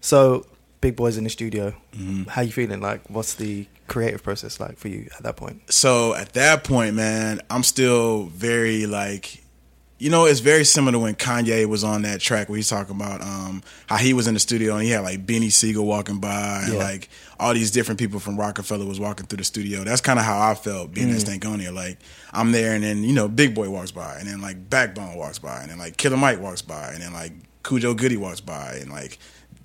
So 0.00 0.46
Big 0.80 0.96
Boi's 0.96 1.16
in 1.16 1.24
the 1.24 1.30
studio. 1.30 1.74
Mm-hmm. 1.92 2.24
How 2.24 2.42
you 2.42 2.52
feeling? 2.52 2.80
Like, 2.80 3.08
what's 3.08 3.34
the 3.34 3.66
creative 3.86 4.22
process 4.22 4.60
like 4.60 4.78
for 4.78 4.88
you 4.88 5.08
at 5.16 5.22
that 5.22 5.36
point? 5.36 5.72
So 5.72 6.14
at 6.14 6.32
that 6.34 6.64
point, 6.64 6.94
man, 6.94 7.40
I'm 7.50 7.62
still 7.62 8.24
very 8.24 8.86
like 8.86 9.43
you 10.04 10.10
know, 10.10 10.26
it's 10.26 10.40
very 10.40 10.64
similar 10.66 10.92
to 10.92 10.98
when 10.98 11.14
Kanye 11.14 11.64
was 11.64 11.82
on 11.82 12.02
that 12.02 12.20
track 12.20 12.50
where 12.50 12.56
he's 12.56 12.68
talking 12.68 12.94
about 12.94 13.22
um, 13.22 13.62
how 13.86 13.96
he 13.96 14.12
was 14.12 14.26
in 14.26 14.34
the 14.34 14.40
studio 14.40 14.74
and 14.74 14.84
he 14.84 14.90
had 14.90 15.00
like 15.00 15.24
Beanie 15.24 15.50
Sigel 15.50 15.86
walking 15.86 16.18
by 16.18 16.64
and 16.66 16.76
like 16.76 17.08
all 17.40 17.54
these 17.54 17.70
different 17.70 17.98
people 17.98 18.20
from 18.20 18.36
Roc-A-Fella 18.36 18.84
was 18.84 19.00
walking 19.00 19.24
through 19.24 19.38
the 19.38 19.44
studio. 19.44 19.82
That's 19.82 20.02
kind 20.02 20.18
of 20.18 20.26
how 20.26 20.50
I 20.50 20.56
felt 20.56 20.92
being 20.92 21.08
mm. 21.08 21.14
at 21.14 21.22
Stankonia. 21.22 21.72
Like 21.72 21.96
I'm 22.34 22.52
there 22.52 22.74
and 22.74 22.84
then 22.84 23.02
you 23.02 23.14
know 23.14 23.28
Big 23.28 23.54
Boi 23.54 23.70
walks 23.70 23.92
by 23.92 24.16
and 24.18 24.28
then 24.28 24.42
like 24.42 24.68
Backbone 24.68 25.16
walks 25.16 25.38
by 25.38 25.62
and 25.62 25.70
then 25.70 25.78
like 25.78 25.96
Killer 25.96 26.18
Mike 26.18 26.38
walks 26.38 26.60
by 26.60 26.90
and 26.92 27.00
then 27.00 27.14
like 27.14 27.32
Khujo 27.62 27.96
Goodie 27.96 28.18
walks 28.18 28.42
by 28.42 28.76
and 28.82 28.90
like 28.90 29.18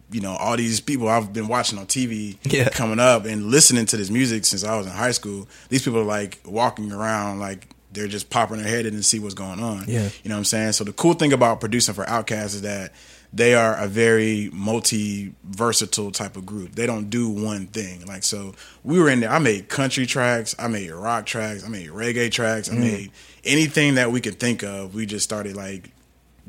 you 0.10 0.22
know 0.22 0.38
all 0.38 0.56
these 0.56 0.80
people 0.80 1.10
I've 1.10 1.34
been 1.34 1.50
watching 1.50 1.78
on 1.78 1.86
TV 1.86 2.38
yeah. 2.44 2.70
coming 2.70 3.02
up 3.02 3.26
and 3.26 3.48
listening 3.48 3.88
to 3.88 3.98
this 3.98 4.10
music 4.10 4.46
since 4.46 4.64
I 4.64 4.78
was 4.78 4.86
in 4.86 4.94
high 4.94 5.12
school. 5.12 5.50
These 5.68 5.84
people 5.84 6.00
are 6.00 6.06
like 6.06 6.40
walking 6.46 6.94
around 6.94 7.42
like 7.42 7.76
they're 7.92 8.08
just 8.08 8.30
popping 8.30 8.58
their 8.58 8.68
head 8.68 8.86
in 8.86 8.94
and 8.94 9.06
see 9.06 9.20
what's 9.20 9.34
going 9.34 9.60
on. 9.60 9.86
Yeah. 9.88 10.10
You 10.24 10.30
know 10.30 10.36
what 10.36 10.40
I'm 10.40 10.46
saying? 10.46 10.74
So 10.74 10.84
the 10.84 10.94
cool 10.94 11.14
thing 11.14 11.34
about 11.34 11.60
producing 11.60 11.96
for 11.96 12.06
Outkast 12.06 12.56
is 12.56 12.62
that 12.62 12.94
they 13.32 13.54
are 13.54 13.76
a 13.76 13.88
very 13.88 14.50
multi 14.54 15.34
versatile 15.44 16.12
type 16.12 16.36
of 16.36 16.46
group. 16.46 16.76
They 16.76 16.86
don't 16.86 17.10
do 17.10 17.30
one 17.30 17.68
thing. 17.68 18.06
Like 18.06 18.24
so 18.24 18.54
we 18.84 19.00
were 19.00 19.10
in 19.10 19.20
there 19.20 19.30
I 19.30 19.40
made 19.40 19.70
country 19.70 20.06
tracks, 20.06 20.56
I 20.58 20.68
made 20.68 20.92
rock 20.92 21.26
tracks, 21.26 21.64
I 21.64 21.70
made 21.70 21.90
reggae 21.90 22.32
tracks, 22.32 22.70
I 22.70 22.76
mm. 22.76 22.80
made 22.80 23.12
anything 23.44 23.96
that 23.96 24.12
we 24.12 24.22
could 24.22 24.40
think 24.40 24.64
of, 24.64 24.96
we 24.96 25.06
just 25.06 25.24
started 25.24 25.56
like 25.56 25.92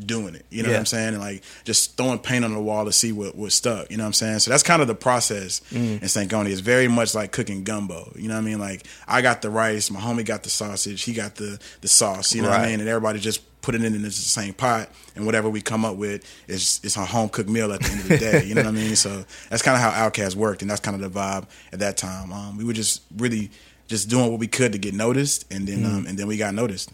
doing 0.06 0.34
it. 0.34 0.44
You 0.50 0.62
know 0.62 0.68
yeah. 0.68 0.76
what 0.76 0.80
I'm 0.80 0.86
saying? 0.86 1.08
And 1.14 1.20
like 1.20 1.42
just 1.64 1.96
throwing 1.96 2.18
paint 2.18 2.44
on 2.44 2.52
the 2.52 2.60
wall 2.60 2.84
to 2.84 2.92
see 2.92 3.12
what 3.12 3.34
what 3.36 3.52
stuck. 3.52 3.90
You 3.90 3.96
know 3.96 4.04
what 4.04 4.08
I'm 4.08 4.12
saying? 4.14 4.38
So 4.40 4.50
that's 4.50 4.62
kind 4.62 4.82
of 4.82 4.88
the 4.88 4.94
process 4.94 5.60
mm. 5.70 6.00
in 6.00 6.00
Stankonia. 6.00 6.50
It's 6.50 6.60
very 6.60 6.88
much 6.88 7.14
like 7.14 7.32
cooking 7.32 7.64
gumbo. 7.64 8.12
You 8.16 8.28
know 8.28 8.34
what 8.34 8.42
I 8.42 8.44
mean? 8.44 8.58
Like 8.58 8.86
I 9.06 9.22
got 9.22 9.42
the 9.42 9.50
rice, 9.50 9.90
my 9.90 10.00
homie 10.00 10.24
got 10.24 10.42
the 10.42 10.50
sausage, 10.50 11.02
he 11.02 11.12
got 11.12 11.36
the 11.36 11.58
the 11.80 11.88
sauce. 11.88 12.34
You 12.34 12.42
know 12.42 12.48
right. 12.48 12.58
what 12.58 12.66
I 12.66 12.70
mean? 12.70 12.80
And 12.80 12.88
everybody 12.88 13.20
just 13.20 13.42
put 13.62 13.74
it 13.74 13.84
in 13.84 14.02
the 14.02 14.10
same 14.10 14.54
pot, 14.54 14.88
and 15.14 15.26
whatever 15.26 15.48
we 15.48 15.60
come 15.60 15.84
up 15.84 15.96
with 15.96 16.24
is 16.48 16.80
it's 16.82 16.96
a 16.96 17.04
home 17.04 17.28
cooked 17.28 17.48
meal 17.48 17.72
at 17.72 17.80
the 17.80 17.90
end 17.90 18.00
of 18.00 18.08
the 18.08 18.18
day. 18.18 18.44
You 18.44 18.54
know 18.54 18.62
what 18.62 18.68
I 18.68 18.72
mean? 18.72 18.96
So 18.96 19.24
that's 19.48 19.62
kind 19.62 19.76
of 19.76 19.82
how 19.82 20.08
Outkast 20.08 20.34
worked, 20.34 20.62
and 20.62 20.70
that's 20.70 20.80
kind 20.80 21.00
of 21.00 21.12
the 21.12 21.18
vibe 21.18 21.46
at 21.72 21.80
that 21.80 21.96
time. 21.96 22.32
Um, 22.32 22.56
we 22.56 22.64
were 22.64 22.72
just 22.72 23.02
really 23.16 23.50
just 23.86 24.08
doing 24.08 24.30
what 24.30 24.38
we 24.38 24.46
could 24.46 24.72
to 24.72 24.78
get 24.78 24.94
noticed, 24.94 25.44
and 25.52 25.66
then 25.66 25.80
mm. 25.80 25.86
um, 25.86 26.06
and 26.06 26.18
then 26.18 26.26
we 26.26 26.36
got 26.36 26.54
noticed. 26.54 26.90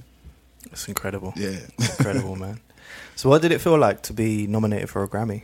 It's 0.72 0.88
incredible. 0.88 1.32
Yeah, 1.36 1.58
incredible, 1.78 2.36
man. 2.36 2.60
So, 3.16 3.30
what 3.30 3.40
did 3.40 3.50
it 3.50 3.62
feel 3.62 3.78
like 3.78 4.02
to 4.02 4.12
be 4.12 4.46
nominated 4.46 4.90
for 4.90 5.02
a 5.02 5.08
Grammy? 5.08 5.42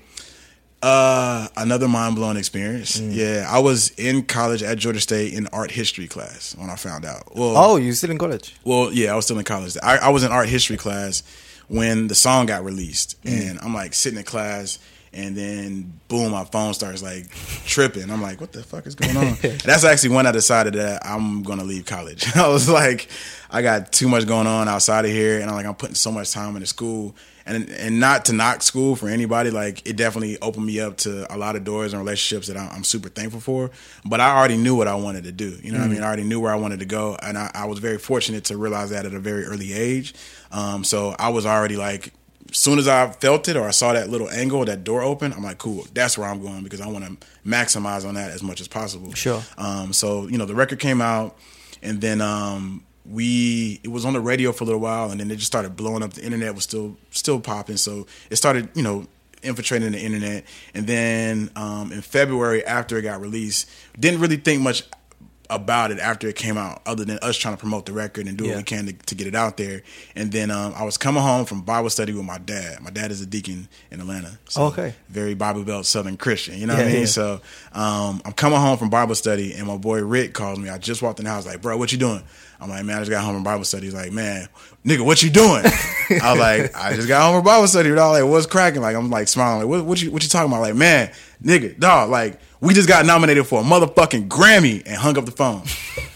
Uh, 0.82 1.48
another 1.56 1.88
mind 1.88 2.16
blowing 2.16 2.36
experience. 2.36 3.00
Mm. 3.00 3.14
Yeah, 3.14 3.46
I 3.48 3.60
was 3.60 3.90
in 3.90 4.24
college 4.24 4.62
at 4.62 4.76
Georgia 4.76 5.00
State 5.00 5.32
in 5.32 5.46
art 5.48 5.70
history 5.70 6.06
class 6.06 6.54
when 6.58 6.68
I 6.68 6.76
found 6.76 7.06
out. 7.06 7.34
Well, 7.34 7.56
oh, 7.56 7.76
you 7.76 7.92
still 7.94 8.10
in 8.10 8.18
college? 8.18 8.54
Well, 8.62 8.92
yeah, 8.92 9.12
I 9.12 9.16
was 9.16 9.24
still 9.24 9.38
in 9.38 9.44
college. 9.44 9.76
I, 9.82 9.98
I 9.98 10.08
was 10.10 10.22
in 10.22 10.30
art 10.30 10.48
history 10.48 10.76
class 10.76 11.22
when 11.68 12.08
the 12.08 12.14
song 12.14 12.44
got 12.44 12.62
released, 12.62 13.22
mm. 13.22 13.50
and 13.50 13.60
I'm 13.60 13.72
like 13.72 13.94
sitting 13.94 14.18
in 14.18 14.24
class, 14.24 14.78
and 15.14 15.34
then 15.34 15.98
boom, 16.08 16.32
my 16.32 16.44
phone 16.44 16.74
starts 16.74 17.02
like 17.02 17.30
tripping. 17.64 18.10
I'm 18.10 18.20
like, 18.20 18.38
what 18.38 18.52
the 18.52 18.62
fuck 18.62 18.86
is 18.86 18.96
going 18.96 19.16
on? 19.16 19.36
that's 19.64 19.84
actually 19.84 20.14
when 20.14 20.26
I 20.26 20.32
decided 20.32 20.74
that 20.74 21.06
I'm 21.06 21.42
gonna 21.42 21.64
leave 21.64 21.86
college. 21.86 22.26
I 22.36 22.48
was 22.48 22.68
like, 22.68 23.08
I 23.50 23.62
got 23.62 23.92
too 23.92 24.08
much 24.08 24.26
going 24.26 24.46
on 24.46 24.68
outside 24.68 25.06
of 25.06 25.10
here, 25.10 25.40
and 25.40 25.48
I'm 25.48 25.56
like, 25.56 25.64
I'm 25.64 25.74
putting 25.74 25.94
so 25.94 26.12
much 26.12 26.32
time 26.32 26.54
into 26.56 26.66
school, 26.66 27.14
and 27.46 27.68
and 27.70 28.00
not 28.00 28.26
to 28.26 28.32
knock 28.32 28.62
school 28.62 28.96
for 28.96 29.08
anybody. 29.08 29.50
Like, 29.50 29.86
it 29.88 29.96
definitely 29.96 30.38
opened 30.40 30.66
me 30.66 30.80
up 30.80 30.96
to 30.98 31.32
a 31.32 31.36
lot 31.36 31.56
of 31.56 31.64
doors 31.64 31.92
and 31.92 32.00
relationships 32.00 32.48
that 32.48 32.56
I'm, 32.56 32.70
I'm 32.70 32.84
super 32.84 33.08
thankful 33.08 33.40
for. 33.40 33.70
But 34.04 34.20
I 34.20 34.36
already 34.36 34.56
knew 34.56 34.74
what 34.74 34.88
I 34.88 34.94
wanted 34.94 35.24
to 35.24 35.32
do. 35.32 35.58
You 35.62 35.72
know 35.72 35.78
what 35.78 35.86
I 35.86 35.88
mean? 35.88 36.02
I 36.02 36.06
already 36.06 36.24
knew 36.24 36.40
where 36.40 36.52
I 36.52 36.56
wanted 36.56 36.80
to 36.80 36.86
go, 36.86 37.16
and 37.22 37.36
I, 37.36 37.50
I 37.54 37.66
was 37.66 37.78
very 37.78 37.98
fortunate 37.98 38.44
to 38.44 38.56
realize 38.56 38.90
that 38.90 39.06
at 39.06 39.14
a 39.14 39.20
very 39.20 39.44
early 39.44 39.72
age. 39.72 40.14
Um, 40.50 40.84
so 40.84 41.14
I 41.18 41.30
was 41.30 41.46
already 41.46 41.76
like 41.76 42.12
as 42.52 42.58
soon 42.58 42.78
as 42.78 42.86
I 42.86 43.10
felt 43.10 43.48
it 43.48 43.56
or 43.56 43.66
I 43.66 43.70
saw 43.70 43.92
that 43.94 44.10
little 44.10 44.28
angle, 44.28 44.64
that 44.66 44.84
door 44.84 45.02
open, 45.02 45.32
I'm 45.32 45.42
like, 45.42 45.58
cool, 45.58 45.86
that's 45.94 46.18
where 46.18 46.28
I'm 46.28 46.42
going 46.42 46.62
because 46.62 46.80
I 46.80 46.86
want 46.86 47.04
to 47.04 47.26
maximize 47.46 48.06
on 48.06 48.14
that 48.14 48.30
as 48.30 48.42
much 48.42 48.60
as 48.60 48.68
possible. 48.68 49.12
Sure. 49.14 49.42
Um, 49.56 49.92
so 49.92 50.28
you 50.28 50.38
know, 50.38 50.44
the 50.44 50.54
record 50.54 50.78
came 50.78 51.00
out, 51.00 51.36
and 51.82 52.00
then 52.00 52.20
um, 52.20 52.84
we 53.04 53.80
it 53.82 53.88
was 53.88 54.04
on 54.04 54.12
the 54.12 54.20
radio 54.20 54.52
for 54.52 54.64
a 54.64 54.66
little 54.66 54.80
while, 54.80 55.10
and 55.10 55.20
then 55.20 55.30
it 55.30 55.36
just 55.36 55.46
started 55.48 55.76
blowing 55.76 56.02
up. 56.02 56.12
The 56.14 56.24
internet 56.24 56.54
was 56.54 56.64
still 56.64 56.96
still 57.10 57.40
popping, 57.40 57.76
so 57.76 58.06
it 58.30 58.36
started, 58.36 58.68
you 58.74 58.82
know. 58.82 59.06
Infiltrating 59.44 59.90
the 59.90 59.98
internet, 59.98 60.44
and 60.72 60.86
then 60.86 61.50
um, 61.56 61.90
in 61.90 62.00
February 62.00 62.64
after 62.64 62.96
it 62.96 63.02
got 63.02 63.20
released, 63.20 63.68
didn't 63.98 64.20
really 64.20 64.36
think 64.36 64.62
much 64.62 64.84
about 65.50 65.90
it 65.90 65.98
after 65.98 66.28
it 66.28 66.36
came 66.36 66.56
out, 66.56 66.80
other 66.86 67.04
than 67.04 67.18
us 67.22 67.36
trying 67.36 67.52
to 67.54 67.58
promote 67.58 67.84
the 67.84 67.92
record 67.92 68.28
and 68.28 68.38
do 68.38 68.44
Yeah. 68.44 68.50
what 68.50 68.56
we 68.58 68.62
can 68.62 68.86
to, 68.86 68.92
to 68.92 69.14
get 69.16 69.26
it 69.26 69.34
out 69.34 69.56
there. 69.56 69.82
And 70.14 70.30
then 70.30 70.52
um, 70.52 70.72
I 70.76 70.84
was 70.84 70.96
coming 70.96 71.20
home 71.22 71.44
from 71.44 71.62
Bible 71.62 71.90
study 71.90 72.12
with 72.12 72.24
my 72.24 72.38
dad. 72.38 72.80
My 72.82 72.90
dad 72.90 73.10
is 73.10 73.20
a 73.20 73.26
deacon 73.26 73.68
in 73.90 74.00
Atlanta. 74.00 74.38
So 74.48 74.62
Okay. 74.66 74.94
Very 75.08 75.34
Bible 75.34 75.64
Belt 75.64 75.86
Southern 75.86 76.16
Christian. 76.16 76.56
You 76.58 76.66
know 76.68 76.74
Yeah, 76.74 76.78
what 76.78 76.88
I 76.88 76.92
mean? 76.92 77.00
yeah. 77.00 77.06
So 77.06 77.40
um, 77.72 78.22
I'm 78.24 78.32
coming 78.34 78.60
home 78.60 78.78
from 78.78 78.90
Bible 78.90 79.16
study, 79.16 79.54
and 79.54 79.66
my 79.66 79.76
boy 79.76 80.02
Rick 80.04 80.34
calls 80.34 80.60
me. 80.60 80.68
I 80.68 80.78
just 80.78 81.02
walked 81.02 81.18
in 81.18 81.24
the 81.24 81.32
house, 81.32 81.46
like, 81.46 81.60
bro, 81.60 81.76
what 81.76 81.90
you 81.90 81.98
doing? 81.98 82.22
I'm 82.62 82.70
like, 82.70 82.84
man, 82.84 82.96
I 82.96 83.00
just 83.00 83.10
got 83.10 83.24
home 83.24 83.34
from 83.34 83.42
Bible 83.42 83.64
study. 83.64 83.86
He's 83.86 83.94
like, 83.94 84.12
man, 84.12 84.48
nigga, 84.86 85.04
what 85.04 85.20
you 85.22 85.30
doing? 85.30 85.64
I 85.64 86.30
was 86.30 86.38
like, 86.38 86.76
I 86.76 86.94
just 86.94 87.08
got 87.08 87.22
home 87.22 87.38
from 87.38 87.44
Bible 87.44 87.66
study. 87.66 87.88
Dog. 87.90 88.12
Like, 88.12 88.30
what's 88.30 88.46
cracking? 88.46 88.80
Like, 88.80 88.94
I'm 88.94 89.10
like 89.10 89.26
smiling. 89.26 89.62
Like, 89.62 89.68
what, 89.68 89.84
what 89.84 90.00
you 90.00 90.12
what 90.12 90.22
you 90.22 90.28
talking 90.28 90.50
about? 90.50 90.62
Like, 90.62 90.76
man, 90.76 91.12
nigga, 91.42 91.78
dog, 91.78 92.10
like, 92.10 92.38
we 92.60 92.72
just 92.72 92.88
got 92.88 93.04
nominated 93.04 93.46
for 93.46 93.60
a 93.60 93.64
motherfucking 93.64 94.28
Grammy 94.28 94.82
and 94.86 94.96
hung 94.96 95.18
up 95.18 95.24
the 95.24 95.32
phone. 95.32 95.64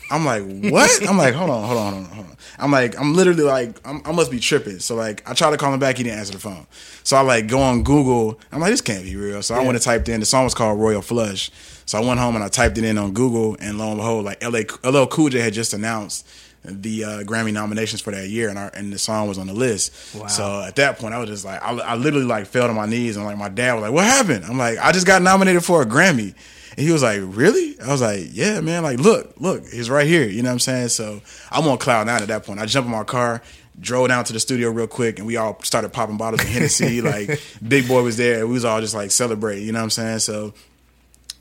I'm 0.09 0.25
like, 0.25 0.45
what? 0.73 1.09
I'm 1.09 1.19
like, 1.19 1.35
hold 1.35 1.51
on, 1.51 1.65
hold 1.65 1.79
on, 1.79 1.93
hold 1.93 2.05
on, 2.05 2.11
hold 2.13 2.27
on. 2.27 2.37
I'm 2.59 2.71
like, 2.71 2.99
I'm 2.99 3.15
literally 3.15 3.43
like, 3.43 3.81
I'm, 3.85 4.01
I 4.05 4.13
must 4.13 4.31
be 4.31 4.39
tripping. 4.39 4.79
So 4.79 4.95
like, 4.95 5.29
I 5.29 5.35
try 5.35 5.51
to 5.51 5.57
call 5.57 5.75
him 5.75 5.81
back, 5.81 5.97
he 5.97 6.05
didn't 6.05 6.21
answer 6.21 6.33
the 6.33 6.39
phone. 6.39 6.67
So 7.03 7.17
I 7.17 7.23
like 7.23 7.49
go 7.49 7.61
on 7.61 7.83
Google. 7.83 8.39
I'm 8.53 8.61
like, 8.61 8.71
this 8.71 8.81
can't 8.81 9.03
be 9.03 9.17
real. 9.17 9.43
So 9.43 9.57
I 9.57 9.59
went 9.59 9.71
and 9.71 9.83
typed 9.83 10.09
in. 10.09 10.21
The 10.21 10.27
song 10.27 10.45
was 10.45 10.55
called 10.55 10.79
Royal 10.79 11.03
Flush. 11.03 11.51
So 11.87 11.99
I 11.99 12.05
went 12.05 12.19
home 12.21 12.35
and 12.35 12.45
I 12.45 12.49
typed 12.49 12.77
it 12.79 12.85
in 12.85 12.99
on 12.99 13.13
Google, 13.13 13.57
and 13.61 13.79
lo 13.79 13.89
and 13.89 13.97
behold, 13.97 14.25
like 14.25 14.43
LA, 14.43 14.61
LL 14.89 15.07
Cool 15.07 15.29
J 15.31 15.39
had 15.41 15.53
just 15.53 15.73
announced 15.73 16.27
the 16.65 17.05
uh, 17.05 17.09
Grammy 17.23 17.53
nominations 17.53 18.01
for 18.01 18.11
that 18.11 18.29
year, 18.29 18.49
and 18.49 18.59
our 18.59 18.71
and 18.75 18.93
the 18.93 18.99
song 18.99 19.29
was 19.29 19.39
on 19.39 19.47
the 19.47 19.53
list. 19.53 20.15
Wow. 20.15 20.27
So 20.27 20.63
at 20.63 20.77
that 20.77 20.99
point, 20.99 21.15
I 21.15 21.19
was 21.19 21.29
just 21.29 21.45
like, 21.45 21.63
I, 21.63 21.73
I 21.79 21.95
literally 21.95 22.27
like 22.27 22.47
fell 22.47 22.67
to 22.67 22.73
my 22.73 22.87
knees, 22.87 23.17
and 23.17 23.25
like 23.25 23.39
my 23.39 23.49
dad 23.49 23.75
was 23.75 23.83
like, 23.83 23.93
"What 23.93 24.05
happened?" 24.05 24.45
I'm 24.45 24.59
like, 24.59 24.79
"I 24.79 24.93
just 24.93 25.07
got 25.07 25.23
nominated 25.23 25.65
for 25.65 25.83
a 25.83 25.87
Grammy." 25.87 26.35
And 26.77 26.85
he 26.85 26.93
was 26.93 27.03
like, 27.03 27.21
"Really?" 27.23 27.79
I 27.81 27.93
was 27.93 28.03
like, 28.03 28.25
"Yeah, 28.33 28.61
man. 28.61 28.83
Like, 28.83 28.99
look, 28.99 29.35
look, 29.39 29.67
he's 29.69 29.89
right 29.89 30.07
here." 30.07 30.27
You 30.27 30.43
know 30.43 30.49
what 30.49 30.55
I'm 30.55 30.59
saying? 30.59 30.89
So 30.89 31.23
I'm 31.53 31.67
on 31.69 31.79
cloud 31.79 32.07
nine 32.07 32.21
at 32.21 32.29
that 32.29 32.45
point. 32.45 32.59
I 32.59 32.67
jump 32.67 32.87
in 32.87 32.93
my 32.93 33.05
car, 33.05 33.43
drove 33.79 34.09
down 34.09 34.25
to 34.25 34.33
the 34.33 34.41
studio 34.41 34.71
real 34.71 34.89
quick, 34.89 35.19
and 35.19 35.27
we 35.27 35.37
all 35.37 35.63
started 35.63 35.93
popping 35.93 36.17
bottles 36.17 36.43
of 36.43 36.49
Hennessy. 36.49 37.01
like, 37.01 37.41
Big 37.67 37.87
Boi 37.87 38.03
was 38.03 38.17
there. 38.17 38.45
We 38.47 38.55
was 38.55 38.65
all 38.65 38.81
just 38.81 38.95
like 38.95 39.13
celebrating. 39.13 39.65
You 39.65 39.73
know 39.73 39.79
what 39.79 39.85
I'm 39.85 39.91
saying? 39.91 40.19
So 40.19 40.53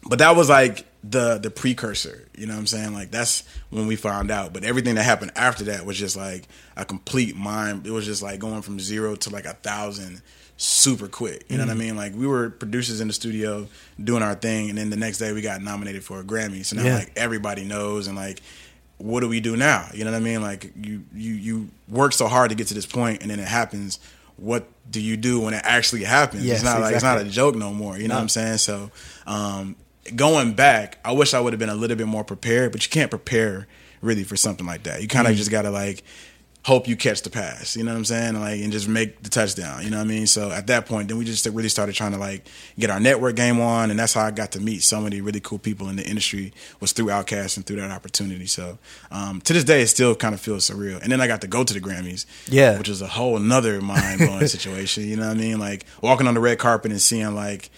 but 0.06 0.20
that 0.20 0.36
was 0.36 0.50
like 0.50 0.86
the 1.04 1.38
the 1.38 1.52
precursor 1.52 2.28
you 2.38 2.48
know 2.48 2.54
what 2.54 2.60
i'm 2.60 2.68
saying? 2.68 2.94
Like 2.94 3.12
that's 3.12 3.44
when 3.70 3.88
we 3.88 3.96
found 3.96 4.30
out. 4.32 4.52
But 4.54 4.64
everything 4.64 4.96
that 4.96 5.04
happened 5.04 5.32
after 5.36 5.66
that 5.66 5.86
was 5.86 5.98
just 5.98 6.18
like 6.18 6.48
a 6.76 6.84
complete 6.84 7.36
mind. 7.38 7.86
It 7.88 7.92
was 7.92 8.06
just 8.06 8.22
like 8.24 8.40
going 8.40 8.62
from 8.62 8.80
zero 8.80 9.16
to 9.16 9.30
like 9.30 9.46
a 9.46 9.54
thousand 9.54 10.22
super 10.58 11.08
quick 11.10 11.44
you 11.50 11.58
know 11.58 11.66
what 11.66 11.72
i 11.72 11.76
mean? 11.76 11.96
Like 11.98 12.14
we 12.16 12.26
were 12.26 12.50
producers 12.50 13.02
in 13.02 13.08
the 13.08 13.14
studio 13.14 13.68
doing 14.02 14.24
our 14.24 14.36
thing 14.36 14.70
and 14.70 14.78
then 14.78 14.90
the 14.90 14.96
next 14.96 15.18
day 15.18 15.34
we 15.34 15.42
got 15.42 15.62
nominated 15.62 16.04
for 16.04 16.20
a 16.22 16.24
grammy. 16.24 16.66
So 16.66 16.76
now 16.78 16.84
Yeah. 16.86 16.96
like 17.00 17.12
everybody 17.18 17.66
knows 17.66 18.08
and 18.08 18.16
like 18.16 18.42
what 18.98 19.20
do 19.20 19.28
we 19.30 19.42
do 19.42 19.56
now? 19.58 19.88
You 19.94 20.06
know 20.06 20.12
what 20.12 20.18
i 20.18 20.22
mean? 20.22 20.42
Like 20.42 20.72
you 20.82 21.04
you 21.14 21.34
you 21.34 21.70
work 21.90 22.14
so 22.14 22.28
hard 22.28 22.50
to 22.50 22.56
get 22.56 22.68
to 22.68 22.74
this 22.74 22.86
point 22.86 23.22
and 23.22 23.30
then 23.30 23.40
it 23.40 23.48
happens. 23.48 24.00
What 24.38 24.66
do 24.90 25.02
you 25.02 25.18
do 25.18 25.40
when 25.42 25.54
it 25.54 25.62
actually 25.66 26.04
happens? 26.06 26.44
Yes, 26.46 26.56
it's 26.58 26.64
not 26.64 26.80
like 26.82 26.96
it's 26.96 27.04
not 27.04 27.20
a 27.20 27.26
joke 27.26 27.56
no 27.56 27.72
more 27.74 27.98
you 27.98 28.08
know 28.08 28.14
No. 28.16 28.20
what 28.20 28.22
i'm 28.24 28.30
saying? 28.30 28.58
So 28.60 28.92
um 29.28 29.76
going 30.16 30.54
back, 30.54 31.00
I 31.06 31.12
wish 31.14 31.34
I 31.34 31.40
would 31.40 31.54
have 31.54 31.60
been 31.60 31.70
a 31.70 31.76
little 31.76 31.98
bit 31.98 32.08
more 32.08 32.24
prepared, 32.24 32.72
but 32.72 32.84
you 32.86 32.90
can't 32.90 33.10
prepare 33.10 33.68
really 34.02 34.24
for 34.24 34.36
something 34.36 34.66
like 34.66 34.84
that. 34.84 35.02
You 35.02 35.08
kind 35.08 35.28
of 35.28 35.34
Mm. 35.34 35.38
just 35.38 35.50
got 35.52 35.64
to 35.64 35.72
like 35.72 36.04
hope 36.64 36.88
you 36.88 36.96
catch 36.96 37.22
the 37.22 37.30
pass, 37.30 37.76
you 37.78 37.84
know 37.84 37.92
what 37.92 37.98
I'm 38.00 38.06
saying? 38.06 38.40
Like 38.40 38.60
and 38.60 38.72
just 38.72 38.88
make 38.88 39.22
the 39.22 39.30
touchdown, 39.30 39.84
you 39.84 39.92
know 39.92 39.98
what 39.98 40.04
I 40.06 40.08
mean? 40.08 40.26
So 40.26 40.50
at 40.52 40.66
that 40.68 40.88
point, 40.88 41.08
then 41.10 41.18
we 41.20 41.24
just 41.26 41.46
really 41.46 41.70
started 41.70 41.94
trying 41.94 42.14
to 42.14 42.18
like 42.18 42.48
get 42.80 42.90
our 42.90 43.00
network 43.00 43.36
game 43.36 43.62
on 43.62 43.92
and 43.92 44.00
that's 44.00 44.14
how 44.14 44.24
I 44.26 44.32
got 44.32 44.52
to 44.54 44.60
meet 44.60 44.82
so 44.82 45.00
many 45.00 45.22
really 45.22 45.40
cool 45.40 45.60
people 45.60 45.90
in 45.90 45.96
the 45.96 46.04
industry 46.04 46.54
was 46.80 46.92
through 46.92 47.06
Outkast 47.08 47.58
and 47.58 47.66
through 47.68 47.76
that 47.78 47.92
opportunity. 47.92 48.48
So 48.48 48.80
um, 49.12 49.42
to 49.42 49.54
this 49.54 49.64
day 49.64 49.84
it 49.84 49.88
still 49.90 50.16
kind 50.16 50.34
of 50.34 50.42
feels 50.42 50.68
surreal. 50.68 51.00
And 51.04 51.12
then 51.12 51.22
I 51.22 51.28
got 51.28 51.42
to 51.42 51.48
go 51.48 51.64
to 51.64 51.72
the 51.74 51.80
Grammys, 51.80 52.26
Yeah. 52.48 52.80
which 52.80 52.90
is 52.90 53.00
a 53.00 53.08
whole 53.08 53.38
nother 53.38 53.80
mind-blowing 53.80 54.48
situation, 54.58 55.08
you 55.08 55.18
know 55.18 55.28
what 55.28 55.38
I 55.38 55.40
mean? 55.40 55.60
Like 55.60 55.86
walking 56.02 56.28
on 56.28 56.34
the 56.34 56.40
red 56.40 56.58
carpet 56.58 56.90
and 56.92 57.00
seeing 57.02 57.36
like 57.36 57.70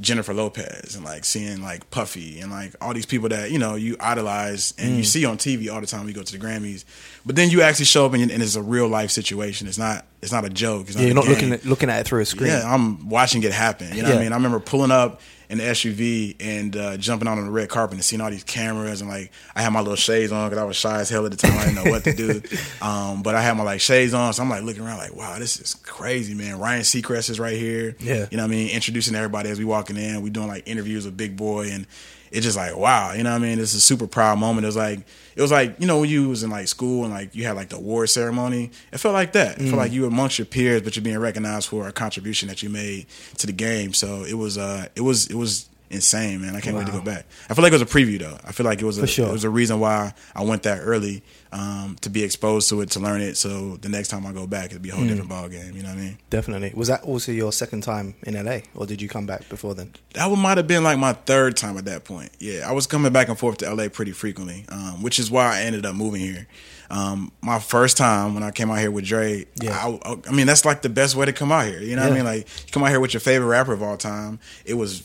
Jennifer 0.00 0.34
Lopez 0.34 0.96
and 0.96 1.04
like 1.04 1.24
seeing 1.24 1.62
like 1.62 1.88
Puffy 1.90 2.40
and 2.40 2.50
like 2.50 2.74
all 2.80 2.92
these 2.92 3.06
people 3.06 3.28
that 3.28 3.50
you 3.52 3.58
know 3.58 3.76
you 3.76 3.96
idolize 4.00 4.74
and 4.76 4.94
Mm. 4.94 4.96
you 4.98 5.04
see 5.04 5.24
on 5.24 5.38
TV 5.38 5.72
all 5.72 5.80
the 5.80 5.86
time. 5.86 6.08
You 6.08 6.14
go 6.14 6.22
to 6.22 6.38
the 6.38 6.44
Grammys, 6.44 6.84
but 7.24 7.36
then 7.36 7.48
you 7.50 7.62
actually 7.62 7.84
show 7.84 8.04
up 8.06 8.12
and, 8.12 8.30
and 8.30 8.42
it's 8.42 8.56
a 8.56 8.62
real 8.62 8.88
life 8.88 9.10
situation. 9.12 9.68
It's 9.68 9.78
not 9.78 10.04
it's 10.20 10.32
not 10.32 10.44
a 10.44 10.50
joke. 10.50 10.88
It's 10.88 10.96
Yeah, 10.96 11.06
you're 11.06 11.14
not 11.14 11.24
game. 11.24 11.32
looking 11.34 11.52
at 11.52 11.64
looking 11.64 11.90
at 11.90 12.00
it 12.00 12.06
through 12.08 12.22
a 12.22 12.24
screen. 12.26 12.50
Yeah, 12.50 12.62
I'm 12.74 13.08
watching 13.08 13.42
it 13.44 13.52
happen. 13.52 13.94
You 13.94 14.02
know 14.02 14.08
what 14.10 14.18
I 14.18 14.22
mean? 14.22 14.32
I 14.32 14.36
remember 14.36 14.58
pulling 14.58 14.90
up 14.90 15.20
in 15.48 15.58
the 15.58 15.64
SUV 15.64 16.36
and 16.40 16.76
uh, 16.76 16.96
jumping 16.96 17.28
out 17.28 17.38
on 17.38 17.44
the 17.44 17.50
red 17.50 17.68
carpet 17.68 17.94
and 17.94 18.04
seeing 18.04 18.20
all 18.20 18.30
these 18.30 18.44
cameras 18.44 19.00
and 19.00 19.10
like 19.10 19.30
I 19.54 19.62
had 19.62 19.72
my 19.72 19.80
little 19.80 19.96
shades 19.96 20.32
on 20.32 20.48
because 20.48 20.62
I 20.62 20.64
was 20.64 20.76
shy 20.76 21.00
as 21.00 21.08
hell 21.08 21.24
at 21.24 21.30
the 21.30 21.36
time. 21.36 21.58
I 21.58 21.66
didn't 21.66 21.84
know 21.84 21.90
what 21.90 22.04
to 22.04 22.14
do, 22.14 22.42
um, 22.82 23.22
but 23.22 23.34
I 23.34 23.42
had 23.42 23.56
my 23.56 23.64
like 23.64 23.80
shades 23.80 24.14
on, 24.14 24.32
so 24.32 24.42
I'm 24.42 24.50
like 24.50 24.62
looking 24.62 24.84
around 24.84 24.98
like, 24.98 25.14
wow, 25.14 25.38
this 25.38 25.58
is 25.60 25.74
crazy, 25.74 26.34
man. 26.34 26.58
Ryan 26.58 26.82
Seacrest 26.82 27.30
is 27.30 27.38
right 27.38 27.56
here. 27.56 27.96
Yeah. 28.00 28.26
you 28.30 28.36
know 28.36 28.44
what 28.44 28.52
I 28.52 28.54
mean? 28.54 28.70
Introducing 28.70 29.14
everybody 29.14 29.50
as 29.50 29.58
we 29.58 29.64
walking 29.64 29.96
in. 29.96 30.22
We 30.22 30.30
doing 30.30 30.48
like 30.48 30.68
interviews 30.68 31.04
with 31.04 31.16
Big 31.16 31.36
Boi 31.36 31.70
and. 31.70 31.86
It's 32.34 32.44
just 32.44 32.56
like 32.56 32.76
wow, 32.76 33.12
you 33.12 33.22
know 33.22 33.30
what 33.30 33.36
I 33.36 33.46
mean. 33.46 33.58
It's 33.58 33.74
a 33.74 33.80
super 33.80 34.06
proud 34.06 34.38
moment. 34.38 34.64
It 34.64 34.68
was 34.68 34.76
like 34.76 35.00
it 35.36 35.42
was 35.42 35.52
like 35.52 35.76
you 35.78 35.86
know 35.86 36.00
when 36.00 36.10
you 36.10 36.28
was 36.28 36.42
in 36.42 36.50
like 36.50 36.68
school 36.68 37.04
and 37.04 37.12
like 37.12 37.34
you 37.34 37.44
had 37.44 37.56
like 37.56 37.68
the 37.68 37.76
award 37.76 38.10
ceremony. 38.10 38.70
It 38.92 38.98
felt 38.98 39.14
like 39.14 39.32
that. 39.32 39.60
It 39.60 39.64
felt 39.64 39.76
like 39.76 39.92
you 39.92 40.02
were 40.02 40.08
amongst 40.08 40.38
your 40.38 40.46
peers, 40.46 40.82
but 40.82 40.96
you're 40.96 41.04
being 41.04 41.18
recognized 41.18 41.68
for 41.68 41.88
a 41.88 41.92
contribution 41.92 42.48
that 42.48 42.62
you 42.62 42.68
made 42.70 43.06
to 43.38 43.46
the 43.46 43.52
game. 43.52 43.92
So 43.92 44.24
it 44.24 44.34
was 44.34 44.58
uh 44.58 44.86
it 44.96 45.02
was 45.02 45.28
it 45.28 45.36
was 45.36 45.68
insane, 45.90 46.40
man. 46.40 46.56
I 46.56 46.60
can't 46.60 46.76
wait 46.76 46.86
to 46.86 46.92
go 46.92 47.00
back. 47.00 47.26
I 47.48 47.54
feel 47.54 47.62
like 47.62 47.72
it 47.72 47.76
was 47.76 47.82
a 47.82 47.86
preview 47.86 48.18
though. 48.18 48.38
I 48.44 48.52
feel 48.52 48.66
like 48.66 48.80
it 48.80 48.84
was 48.84 48.98
a, 48.98 49.06
sure. 49.06 49.28
it 49.28 49.32
was 49.32 49.44
a 49.44 49.50
reason 49.50 49.80
why 49.80 50.14
I 50.34 50.42
went 50.42 50.64
that 50.64 50.80
early 50.80 51.22
um, 51.52 51.96
to 52.00 52.10
be 52.10 52.22
exposed 52.24 52.68
to 52.70 52.80
it, 52.80 52.90
to 52.90 53.00
learn 53.00 53.20
it. 53.20 53.36
So 53.36 53.76
the 53.76 53.88
next 53.88 54.08
time 54.08 54.26
I 54.26 54.32
go 54.32 54.46
back, 54.46 54.66
it'll 54.66 54.80
be 54.80 54.90
a 54.90 54.94
whole 54.94 55.06
different 55.06 55.28
ball 55.28 55.48
game. 55.48 55.76
You 55.76 55.82
know 55.82 55.90
what 55.90 55.98
I 55.98 56.00
mean? 56.00 56.18
Definitely. 56.30 56.72
Was 56.74 56.88
that 56.88 57.02
also 57.04 57.32
your 57.32 57.52
second 57.52 57.82
time 57.82 58.14
in 58.24 58.34
LA, 58.34 58.58
or 58.74 58.86
did 58.86 59.00
you 59.00 59.08
come 59.08 59.26
back 59.26 59.48
before 59.48 59.74
then? 59.74 59.92
that 60.14 60.30
might 60.30 60.56
have 60.56 60.66
been 60.66 60.84
like 60.84 60.98
my 60.98 61.12
third 61.12 61.56
time 61.56 61.76
at 61.78 61.84
that 61.84 62.04
point. 62.04 62.30
Yeah, 62.38 62.68
I 62.68 62.72
was 62.72 62.86
coming 62.86 63.12
back 63.12 63.28
and 63.28 63.38
forth 63.38 63.58
to 63.58 63.72
LA 63.72 63.88
pretty 63.88 64.12
frequently, 64.12 64.64
um, 64.68 65.02
which 65.02 65.18
is 65.18 65.30
why 65.30 65.58
I 65.58 65.62
ended 65.62 65.86
up 65.86 65.94
moving 65.94 66.20
here. 66.20 66.46
Um, 66.90 67.32
my 67.40 67.58
first 67.58 67.96
time 67.96 68.34
when 68.34 68.42
I 68.42 68.50
came 68.50 68.70
out 68.70 68.78
here 68.78 68.90
with 68.90 69.04
Dre, 69.04 69.46
Yeah. 69.60 69.72
I, 70.04 70.10
I, 70.10 70.16
I 70.28 70.32
mean 70.32 70.46
that's 70.46 70.64
like 70.64 70.82
the 70.82 70.88
best 70.88 71.16
way 71.16 71.26
to 71.26 71.32
come 71.32 71.50
out 71.50 71.66
here. 71.66 71.80
You 71.80 71.96
know 71.96 72.02
what 72.02 72.12
I 72.12 72.14
mean? 72.14 72.24
Like 72.24 72.48
you 72.66 72.72
come 72.72 72.82
out 72.84 72.90
here 72.90 73.00
with 73.00 73.14
your 73.14 73.20
favorite 73.20 73.48
rapper 73.48 73.72
of 73.72 73.82
all 73.82 73.96
time. 73.96 74.38
It 74.64 74.74
was 74.74 75.00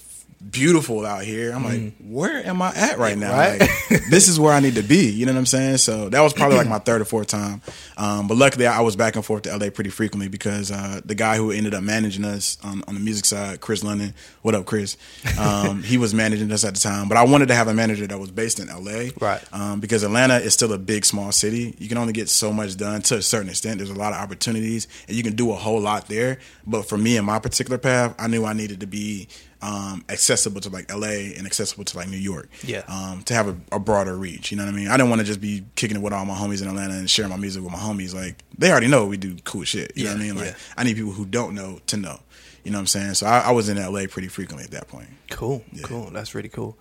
beautiful 0.47 1.05
out 1.05 1.23
here. 1.23 1.51
I'm 1.51 1.63
like, 1.63 1.93
where 1.99 2.45
am 2.45 2.61
I 2.61 2.73
at 2.73 2.97
right 2.97 3.17
now? 3.17 3.31
Mm. 3.31 3.37
Right? 3.37 3.59
Like, 3.61 4.05
this 4.09 4.27
is 4.27 4.39
where 4.39 4.53
I 4.53 4.59
need 4.59 4.75
to 4.75 4.83
be. 4.83 5.09
You 5.09 5.25
know 5.25 5.33
what 5.33 5.39
I'm 5.39 5.45
saying? 5.45 5.77
So 5.77 6.09
that 6.09 6.21
was 6.21 6.33
probably 6.33 6.57
like 6.57 6.67
my 6.67 6.79
third 6.79 7.01
or 7.01 7.05
fourth 7.05 7.27
time. 7.27 7.61
Um, 7.97 8.27
but 8.27 8.37
luckily, 8.37 8.65
I 8.65 8.81
was 8.81 8.95
back 8.95 9.15
and 9.15 9.25
forth 9.25 9.43
to 9.43 9.55
LA 9.55 9.69
pretty 9.69 9.89
frequently 9.89 10.29
because 10.29 10.71
uh, 10.71 11.01
the 11.03 11.15
guy 11.15 11.37
who 11.37 11.51
ended 11.51 11.73
up 11.73 11.83
managing 11.83 12.23
us 12.23 12.57
on, 12.63 12.83
on 12.87 12.93
the 12.93 12.99
music 12.99 13.25
side, 13.25 13.59
Chris 13.59 13.83
London, 13.83 14.13
what 14.41 14.55
up, 14.55 14.65
Chris? 14.65 14.97
Um, 15.37 15.83
he 15.83 15.97
was 15.97 16.13
managing 16.13 16.51
us 16.51 16.63
at 16.63 16.75
the 16.75 16.79
time. 16.79 17.09
But 17.09 17.17
I 17.17 17.25
wanted 17.25 17.47
to 17.49 17.55
have 17.55 17.67
a 17.67 17.73
manager 17.73 18.07
that 18.07 18.19
was 18.19 18.31
based 18.31 18.59
in 18.59 18.67
LA, 18.67 19.09
Right. 19.19 19.43
Um, 19.51 19.79
because 19.79 20.03
Atlanta 20.03 20.37
is 20.37 20.53
still 20.53 20.71
a 20.73 20.77
big, 20.77 21.05
small 21.05 21.31
city. 21.31 21.75
You 21.77 21.87
can 21.89 21.97
only 21.97 22.13
get 22.13 22.29
so 22.29 22.53
much 22.53 22.77
done 22.77 23.01
to 23.03 23.17
a 23.17 23.21
certain 23.21 23.49
extent. 23.49 23.77
There's 23.77 23.89
a 23.89 23.95
lot 23.95 24.13
of 24.13 24.19
opportunities, 24.19 24.87
and 25.07 25.17
you 25.17 25.23
can 25.23 25.35
do 25.35 25.51
a 25.51 25.55
whole 25.55 25.81
lot 25.81 26.07
there. 26.07 26.39
But 26.65 26.87
for 26.87 26.97
me 26.97 27.17
and 27.17 27.25
my 27.25 27.39
particular 27.39 27.77
path, 27.77 28.15
I 28.17 28.27
knew 28.27 28.45
I 28.45 28.53
needed 28.53 28.79
to 28.81 28.87
be 28.87 29.27
um, 29.61 30.05
accessible 30.09 30.61
to 30.61 30.69
like 30.69 30.91
LA 30.93 31.33
and 31.37 31.45
accessible 31.45 31.83
to 31.83 31.97
like 31.97 32.09
New 32.09 32.17
York. 32.17 32.49
Yeah. 32.63 32.83
Um, 32.87 33.23
to 33.23 33.33
have 33.33 33.47
a, 33.47 33.57
a 33.71 33.79
broader 33.79 34.15
reach. 34.15 34.51
You 34.51 34.57
know 34.57 34.65
what 34.65 34.73
I 34.73 34.75
mean? 34.75 34.87
I 34.87 34.97
didn't 34.97 35.09
want 35.09 35.19
to 35.19 35.25
just 35.25 35.41
be 35.41 35.65
kicking 35.75 35.97
it 35.97 36.03
with 36.03 36.13
all 36.13 36.25
my 36.25 36.35
homies 36.35 36.61
in 36.61 36.67
Atlanta 36.67 36.93
and 36.93 37.09
sharing 37.09 37.29
my 37.29 37.37
music 37.37 37.63
with 37.63 37.71
my 37.71 37.79
homies. 37.79 38.13
Like 38.13 38.43
they 38.57 38.71
already 38.71 38.87
know 38.87 39.05
we 39.05 39.17
do 39.17 39.35
cool 39.43 39.63
shit. 39.63 39.93
You 39.95 40.05
know 40.05 40.11
what 40.11 40.19
I 40.19 40.23
mean? 40.23 40.35
Like 40.35 40.47
yeah. 40.47 40.55
I 40.77 40.83
need 40.83 40.95
people 40.95 41.11
who 41.11 41.25
don't 41.25 41.55
know 41.55 41.79
to 41.87 41.97
know. 41.97 42.19
You 42.63 42.71
know 42.71 42.77
what 42.77 42.81
I'm 42.81 42.87
saying? 42.87 43.13
So 43.15 43.25
I, 43.25 43.39
I 43.39 43.51
was 43.51 43.69
in 43.69 43.77
LA 43.77 44.05
pretty 44.09 44.27
frequently 44.27 44.65
at 44.65 44.71
that 44.71 44.87
point. 44.87 45.07
Cool, 45.29 45.63
cool. 45.83 46.09
That's 46.11 46.35
really 46.35 46.49
cool. 46.49 46.77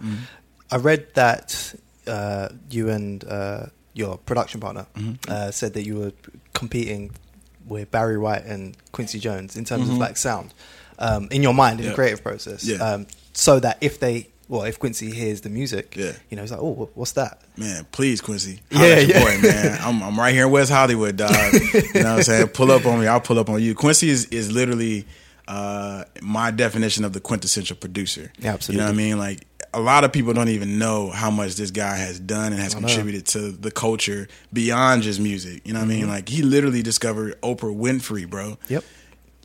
I 0.70 0.76
read 0.76 1.14
that 1.14 1.74
uh, 2.06 2.48
you 2.70 2.90
and 2.90 3.24
uh, 3.24 3.66
your 3.94 4.18
production 4.18 4.60
partner 4.60 4.86
uh, 5.28 5.50
said 5.50 5.74
that 5.74 5.84
you 5.84 5.96
were 5.96 6.12
competing 6.52 7.12
with 7.66 7.90
Barry 7.90 8.18
White 8.18 8.44
and 8.44 8.76
Quincy 8.92 9.18
Jones 9.18 9.56
in 9.56 9.64
terms 9.64 9.88
of 9.88 9.98
like 9.98 10.16
sound 10.16 10.52
um, 10.98 11.28
in 11.30 11.42
your 11.42 11.54
mind 11.54 11.80
in 11.80 11.86
the 11.86 11.94
creative 11.94 12.22
process. 12.22 12.64
Yeah. 12.64 12.76
Um, 12.76 13.06
so 13.32 13.60
that 13.60 13.78
if 13.80 14.00
they, 14.00 14.28
well, 14.48 14.62
if 14.62 14.78
Quincy 14.78 15.10
hears 15.10 15.42
the 15.42 15.50
music, 15.50 15.94
Yeah. 15.96 16.12
you 16.30 16.36
know, 16.36 16.42
he's 16.42 16.50
like, 16.50 16.60
oh, 16.60 16.88
what's 16.94 17.12
that? 17.12 17.40
Man, 17.56 17.86
please, 17.92 18.20
Quincy. 18.20 18.60
Yeah, 18.70 18.78
Holla 18.78 18.90
at 18.94 19.06
your 19.08 19.16
yeah. 19.18 19.24
boy, 19.24 19.48
man. 19.48 19.78
I'm, 19.82 20.02
I'm 20.02 20.18
right 20.18 20.34
here 20.34 20.46
in 20.46 20.52
West 20.52 20.72
Hollywood, 20.72 21.16
dog. 21.16 21.30
you 21.30 21.58
know 21.60 21.80
what 21.92 22.06
I'm 22.06 22.22
saying? 22.22 22.48
Pull 22.54 22.72
up 22.72 22.84
on 22.86 22.98
me. 23.00 23.06
I'll 23.06 23.20
pull 23.20 23.38
up 23.38 23.48
on 23.48 23.62
you. 23.62 23.74
Quincy 23.74 24.08
is, 24.08 24.24
is 24.26 24.50
literally 24.50 25.06
uh, 25.46 26.04
my 26.22 26.50
definition 26.50 27.04
of 27.04 27.12
the 27.12 27.20
quintessential 27.20 27.76
producer. 27.76 28.32
Yeah, 28.38 28.54
absolutely. 28.54 28.74
You 28.74 28.86
know 28.86 28.92
what 28.92 29.00
I 29.00 29.04
mean? 29.04 29.18
Like, 29.18 29.46
a 29.74 29.80
lot 29.80 30.02
of 30.02 30.12
people 30.12 30.32
don't 30.32 30.48
even 30.48 30.78
know 30.78 31.10
how 31.10 31.30
much 31.30 31.54
this 31.56 31.70
guy 31.70 31.96
has 31.96 32.18
done 32.18 32.52
and 32.54 32.60
has 32.62 32.74
contributed 32.74 33.26
to 33.26 33.52
the 33.52 33.70
culture 33.70 34.26
beyond 34.52 35.02
just 35.02 35.20
music. 35.20 35.60
You 35.66 35.74
know 35.74 35.80
what 35.80 35.84
I 35.84 35.88
mean? 35.88 36.08
Like, 36.08 36.26
he 36.28 36.40
literally 36.42 36.82
discovered 36.82 37.38
Oprah 37.42 37.76
Winfrey, 37.76 38.28
bro 38.28 38.56
Yep. 38.68 38.82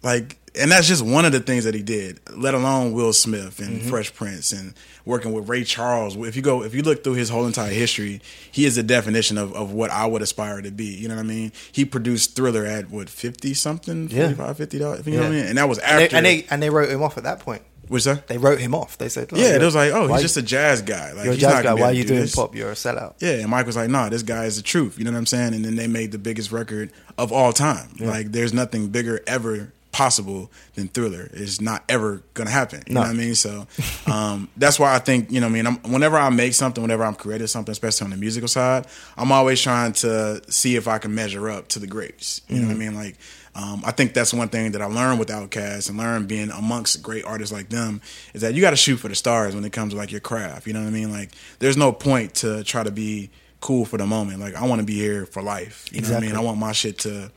like 0.02 0.38
and 0.60 0.72
that's 0.72 0.88
just 0.88 1.04
one 1.04 1.26
of 1.26 1.32
the 1.32 1.40
things 1.40 1.64
that 1.64 1.74
he 1.74 1.82
did 1.82 2.20
let 2.36 2.54
alone 2.54 2.94
will 2.94 3.14
smith 3.14 3.60
and 3.60 3.80
Mm-hmm. 3.80 3.90
fresh 3.90 4.14
prince 4.14 4.52
and 4.52 4.74
working 5.06 5.34
with 5.34 5.50
ray 5.50 5.64
charles 5.64 6.16
if 6.16 6.36
you 6.36 6.42
go 6.42 6.64
if 6.64 6.74
you 6.76 6.82
look 6.84 7.04
through 7.04 7.14
his 7.16 7.30
whole 7.30 7.46
entire 7.48 7.72
history 7.74 8.22
he 8.52 8.66
is 8.66 8.76
the 8.76 8.84
definition 8.84 9.38
of, 9.38 9.54
of 9.56 9.72
what 9.74 9.90
i 9.92 10.06
would 10.06 10.22
aspire 10.22 10.62
to 10.62 10.72
be 10.72 10.86
you 10.86 11.08
know 11.08 11.16
what 11.16 11.22
i 11.22 11.28
mean 11.28 11.52
he 11.72 11.84
produced 11.86 12.36
thriller 12.36 12.66
at 12.66 12.90
what 12.92 13.10
50 13.10 13.54
something 13.54 14.10
Yeah. 14.10 14.26
45 14.28 14.58
50 14.58 14.80
dollars 14.80 15.08
you 15.08 15.14
know 15.14 15.18
Yeah. 15.18 15.24
what 15.30 15.34
i 15.34 15.36
mean 15.38 15.46
and 15.48 15.58
that 15.58 15.68
was 15.70 15.78
And 15.80 15.88
after 16.04 16.08
they, 16.10 16.18
and 16.18 16.26
they 16.26 16.46
and 16.50 16.64
they 16.64 16.70
wrote 16.70 16.90
him 16.90 17.02
off 17.02 17.18
at 17.18 17.24
that 17.24 17.40
point. 17.40 17.62
what's 17.90 18.06
that 18.06 18.28
They 18.28 18.38
wrote 18.38 18.60
him 18.60 18.74
off. 18.74 18.98
They 18.98 19.10
said, 19.10 19.32
like, 19.32 19.42
yeah 19.42 19.56
it 19.56 19.62
was 19.62 19.76
like 19.76 19.92
oh 19.92 20.08
he's 20.14 20.22
just 20.22 20.38
a 20.38 20.42
jazz 20.42 20.82
guy 20.82 21.12
like 21.14 21.26
you're 21.26 21.34
a 21.34 21.36
he's 21.36 21.42
jazz 21.42 21.54
not 21.56 21.64
guy. 21.64 21.74
Why 21.74 21.88
are 21.88 21.94
you 21.94 22.04
do 22.04 22.10
doing 22.10 22.22
this. 22.22 22.36
pop? 22.36 22.56
You're 22.56 22.70
a 22.72 22.76
sellout. 22.76 23.16
Yeah, 23.20 23.32
and 23.42 23.50
Mike 23.50 23.66
was 23.66 23.76
like, 23.76 23.90
"Nah, 23.90 24.08
this 24.10 24.24
guy 24.24 24.46
is 24.46 24.56
the 24.56 24.62
truth." 24.64 24.98
You 24.98 25.04
know 25.06 25.12
what 25.12 25.18
I'm 25.18 25.26
saying? 25.26 25.54
And 25.54 25.66
then 25.66 25.76
they 25.76 25.88
made 25.88 26.12
the 26.14 26.18
biggest 26.18 26.52
record 26.52 26.92
of 27.18 27.32
all 27.34 27.52
time. 27.54 27.90
Like, 28.00 28.32
there's 28.32 28.54
nothing 28.54 28.88
bigger 28.88 29.20
ever 29.28 29.72
possible 29.94 30.52
than 30.76 30.90
Thriller. 30.90 31.30
It's 31.32 31.62
not 31.62 31.86
ever 31.88 32.22
gonna 32.34 32.50
happen. 32.50 32.84
You 32.88 32.96
No. 32.96 33.02
know 33.02 33.08
what 33.08 33.14
I 33.16 33.18
mean? 33.18 33.36
So, 33.36 33.66
um, 34.08 34.50
that's 34.58 34.78
why 34.78 34.94
I 34.94 35.00
think 35.00 35.32
you 35.32 35.40
know. 35.40 35.48
what 35.48 35.52
I 35.52 35.54
mean, 35.54 35.68
I'm, 35.68 35.92
whenever 35.94 36.18
I 36.18 36.30
make 36.30 36.54
something, 36.54 36.82
whenever 36.82 37.06
I'm 37.06 37.16
creating 37.16 37.48
something, 37.48 37.72
especially 37.72 38.06
on 38.06 38.12
the 38.12 38.18
musical 38.18 38.50
side, 38.50 38.88
I'm 39.18 39.32
always 39.32 39.62
trying 39.62 39.94
to 39.94 40.42
see 40.52 40.76
if 40.76 40.88
I 40.90 40.98
can 40.98 41.16
measure 41.16 41.50
up 41.50 41.70
to 41.70 41.80
the 41.80 41.88
greats. 41.88 42.42
You 42.50 42.60
know 42.60 42.68
what 42.68 42.76
I 42.76 42.80
mean? 42.80 42.96
Like. 42.96 43.16
Um, 43.56 43.84
I 43.86 43.92
think 43.92 44.16
that's 44.16 44.34
one 44.34 44.50
thing 44.50 44.72
that 44.72 44.82
I 44.82 44.86
learned 44.86 45.20
with 45.20 45.28
Outkast 45.30 45.88
and 45.88 45.96
learned 45.96 46.28
being 46.28 46.50
amongst 46.50 47.04
great 47.04 47.24
artists 47.24 47.54
like 47.54 47.70
them 47.70 48.02
is 48.34 48.42
that 48.42 48.56
you 48.56 48.62
got 48.62 48.72
to 48.72 48.76
shoot 48.76 48.98
for 48.98 49.10
the 49.10 49.14
stars 49.14 49.54
when 49.54 49.64
it 49.64 49.72
comes 49.72 49.94
to 49.94 49.96
like 50.00 50.12
your 50.12 50.22
craft. 50.22 50.66
You 50.66 50.74
know 50.74 50.80
what 50.82 50.88
I 50.88 50.90
mean? 50.90 51.12
Like, 51.12 51.30
there's 51.60 51.78
no 51.78 51.92
point 51.92 52.34
to 52.38 52.64
try 52.64 52.82
to 52.82 52.90
be 52.90 53.30
cool 53.62 53.86
for 53.86 53.98
the 53.98 54.08
moment. 54.08 54.40
Like, 54.40 54.56
I 54.56 54.66
want 54.66 54.80
to 54.82 54.86
be 54.88 54.96
here 54.96 55.28
for 55.28 55.44
life. 55.44 55.86
You 55.92 56.02
know 56.02 56.08
what 56.08 56.18
I 56.18 56.20
mean? 56.22 56.30
Exactly. 56.30 56.44
I 56.44 56.46
want 56.48 56.58
my 56.58 56.72
shit 56.72 56.98
to 57.02 57.32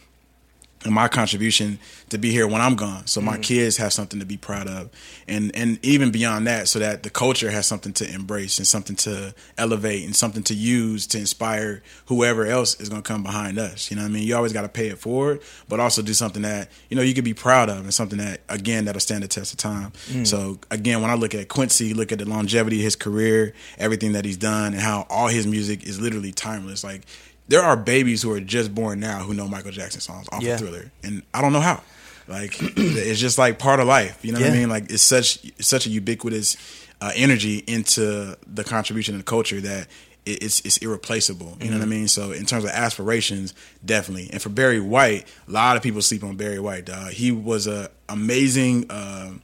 and 0.85 0.95
my 0.95 1.09
contribution 1.09 1.79
to 2.11 2.19
be 2.19 2.31
here 2.31 2.47
when 2.47 2.61
I'm 2.61 2.77
gone, 2.77 3.07
so 3.07 3.21
Mm-hmm. 3.21 3.27
my 3.31 3.39
kids 3.39 3.79
have 3.79 3.93
something 3.93 4.21
to 4.21 4.27
be 4.27 4.37
proud 4.37 4.69
of, 4.69 4.91
and 5.27 5.51
and 5.57 5.79
even 5.85 6.11
beyond 6.13 6.47
that, 6.47 6.69
so 6.69 6.79
that 6.79 7.03
the 7.03 7.11
culture 7.11 7.51
has 7.51 7.67
something 7.67 7.93
to 7.95 8.09
embrace 8.15 8.59
and 8.59 8.67
something 8.67 8.95
to 8.97 9.35
elevate 9.59 10.05
and 10.05 10.15
something 10.15 10.43
to 10.45 10.55
use 10.55 11.07
to 11.09 11.19
inspire 11.19 11.83
whoever 12.07 12.47
else 12.47 12.79
is 12.81 12.89
going 12.89 13.03
to 13.03 13.09
come 13.09 13.23
behind 13.23 13.59
us. 13.59 13.91
You 13.91 13.97
know 13.97 14.03
what 14.03 14.11
I 14.11 14.13
mean? 14.13 14.23
You 14.25 14.37
always 14.37 14.53
got 14.53 14.63
to 14.63 14.69
pay 14.69 14.89
it 14.89 14.99
forward, 14.99 15.41
but 15.69 15.81
also 15.81 16.03
do 16.03 16.15
something 16.15 16.43
that 16.43 16.69
you 16.89 16.97
know 16.97 17.03
you 17.03 17.15
could 17.15 17.25
be 17.25 17.35
proud 17.35 17.69
of 17.69 17.79
and 17.79 17.93
something 17.95 18.19
that 18.19 18.43
again 18.49 18.85
that'll 18.85 19.01
stand 19.01 19.25
the 19.25 19.29
test 19.29 19.53
of 19.53 19.59
time. 19.59 19.93
Mm. 20.09 20.27
So 20.27 20.59
again, 20.71 21.01
when 21.03 21.11
I 21.11 21.15
look 21.15 21.35
at 21.35 21.49
Quincy, 21.49 21.95
look 21.95 22.13
at 22.13 22.19
the 22.19 22.27
longevity 22.29 22.77
of 22.77 22.83
his 22.85 22.97
career, 22.97 23.55
everything 23.79 24.13
that 24.13 24.25
he's 24.25 24.37
done, 24.37 24.75
and 24.75 24.83
how 24.83 25.07
all 25.11 25.29
his 25.29 25.47
music 25.47 25.85
is 25.85 26.01
literally 26.01 26.33
timeless. 26.33 26.85
Like 26.85 27.03
there 27.49 27.63
are 27.63 27.77
babies 27.77 28.23
who 28.23 28.33
are 28.33 28.41
just 28.41 28.75
born 28.75 29.01
now 29.01 29.21
who 29.21 29.35
know 29.35 29.49
Michael 29.49 29.71
Jackson 29.73 30.01
songs 30.01 30.27
off 30.33 30.43
Yeah. 30.43 30.55
of 30.55 30.61
Thriller, 30.61 30.91
and 31.03 31.23
I 31.35 31.41
don't 31.43 31.53
know 31.53 31.61
how. 31.61 31.83
Like 32.29 32.57
it's 32.61 33.21
just 33.21 33.39
like 33.39 33.59
part 33.59 33.79
of 33.81 33.87
life, 33.87 34.19
you 34.25 34.33
know 34.33 34.41
what 34.41 34.51
I 34.51 34.53
mean? 34.53 34.69
Like 34.69 34.91
it's 34.91 35.03
such 35.03 35.45
it's 35.45 35.69
such 35.69 35.87
a 35.87 35.91
ubiquitous 35.91 36.57
uh, 37.01 37.13
energy 37.15 37.59
into 37.67 38.37
the 38.47 38.65
contribution 38.65 39.15
of 39.15 39.21
the 39.21 39.25
culture 39.25 39.61
that 39.61 39.87
it, 40.25 40.43
it's 40.43 40.61
it's 40.63 40.77
irreplaceable. 40.79 41.57
You 41.61 41.71
know 41.71 41.77
what 41.79 41.85
I 41.85 41.87
mean? 41.87 42.09
So 42.09 42.33
in 42.33 42.45
terms 42.47 42.65
of 42.65 42.71
aspirations, 42.71 43.55
definitely. 43.85 44.29
And 44.33 44.43
for 44.43 44.49
Barry 44.49 44.81
White, 44.81 45.29
a 45.47 45.51
lot 45.53 45.77
of 45.77 45.85
people 45.85 46.03
sleep 46.03 46.25
on 46.25 46.37
Barry 46.37 46.59
White. 46.59 46.87
Dog. 46.87 47.13
He 47.13 47.31
was 47.31 47.69
a 47.69 47.91
amazing. 48.09 48.91
Uh, 48.91 49.35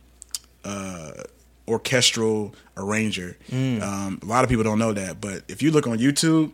uh, 0.65 1.11
orchestral 1.69 2.55
arranger. 2.77 3.37
Um, 3.53 4.19
a 4.23 4.27
lot 4.27 4.43
of 4.45 4.51
people 4.51 4.65
don't 4.65 4.79
know 4.79 4.93
that, 4.93 5.21
but 5.21 5.43
if 5.49 5.63
you 5.63 5.71
look 5.71 5.87
on 5.87 5.99
YouTube 5.99 6.53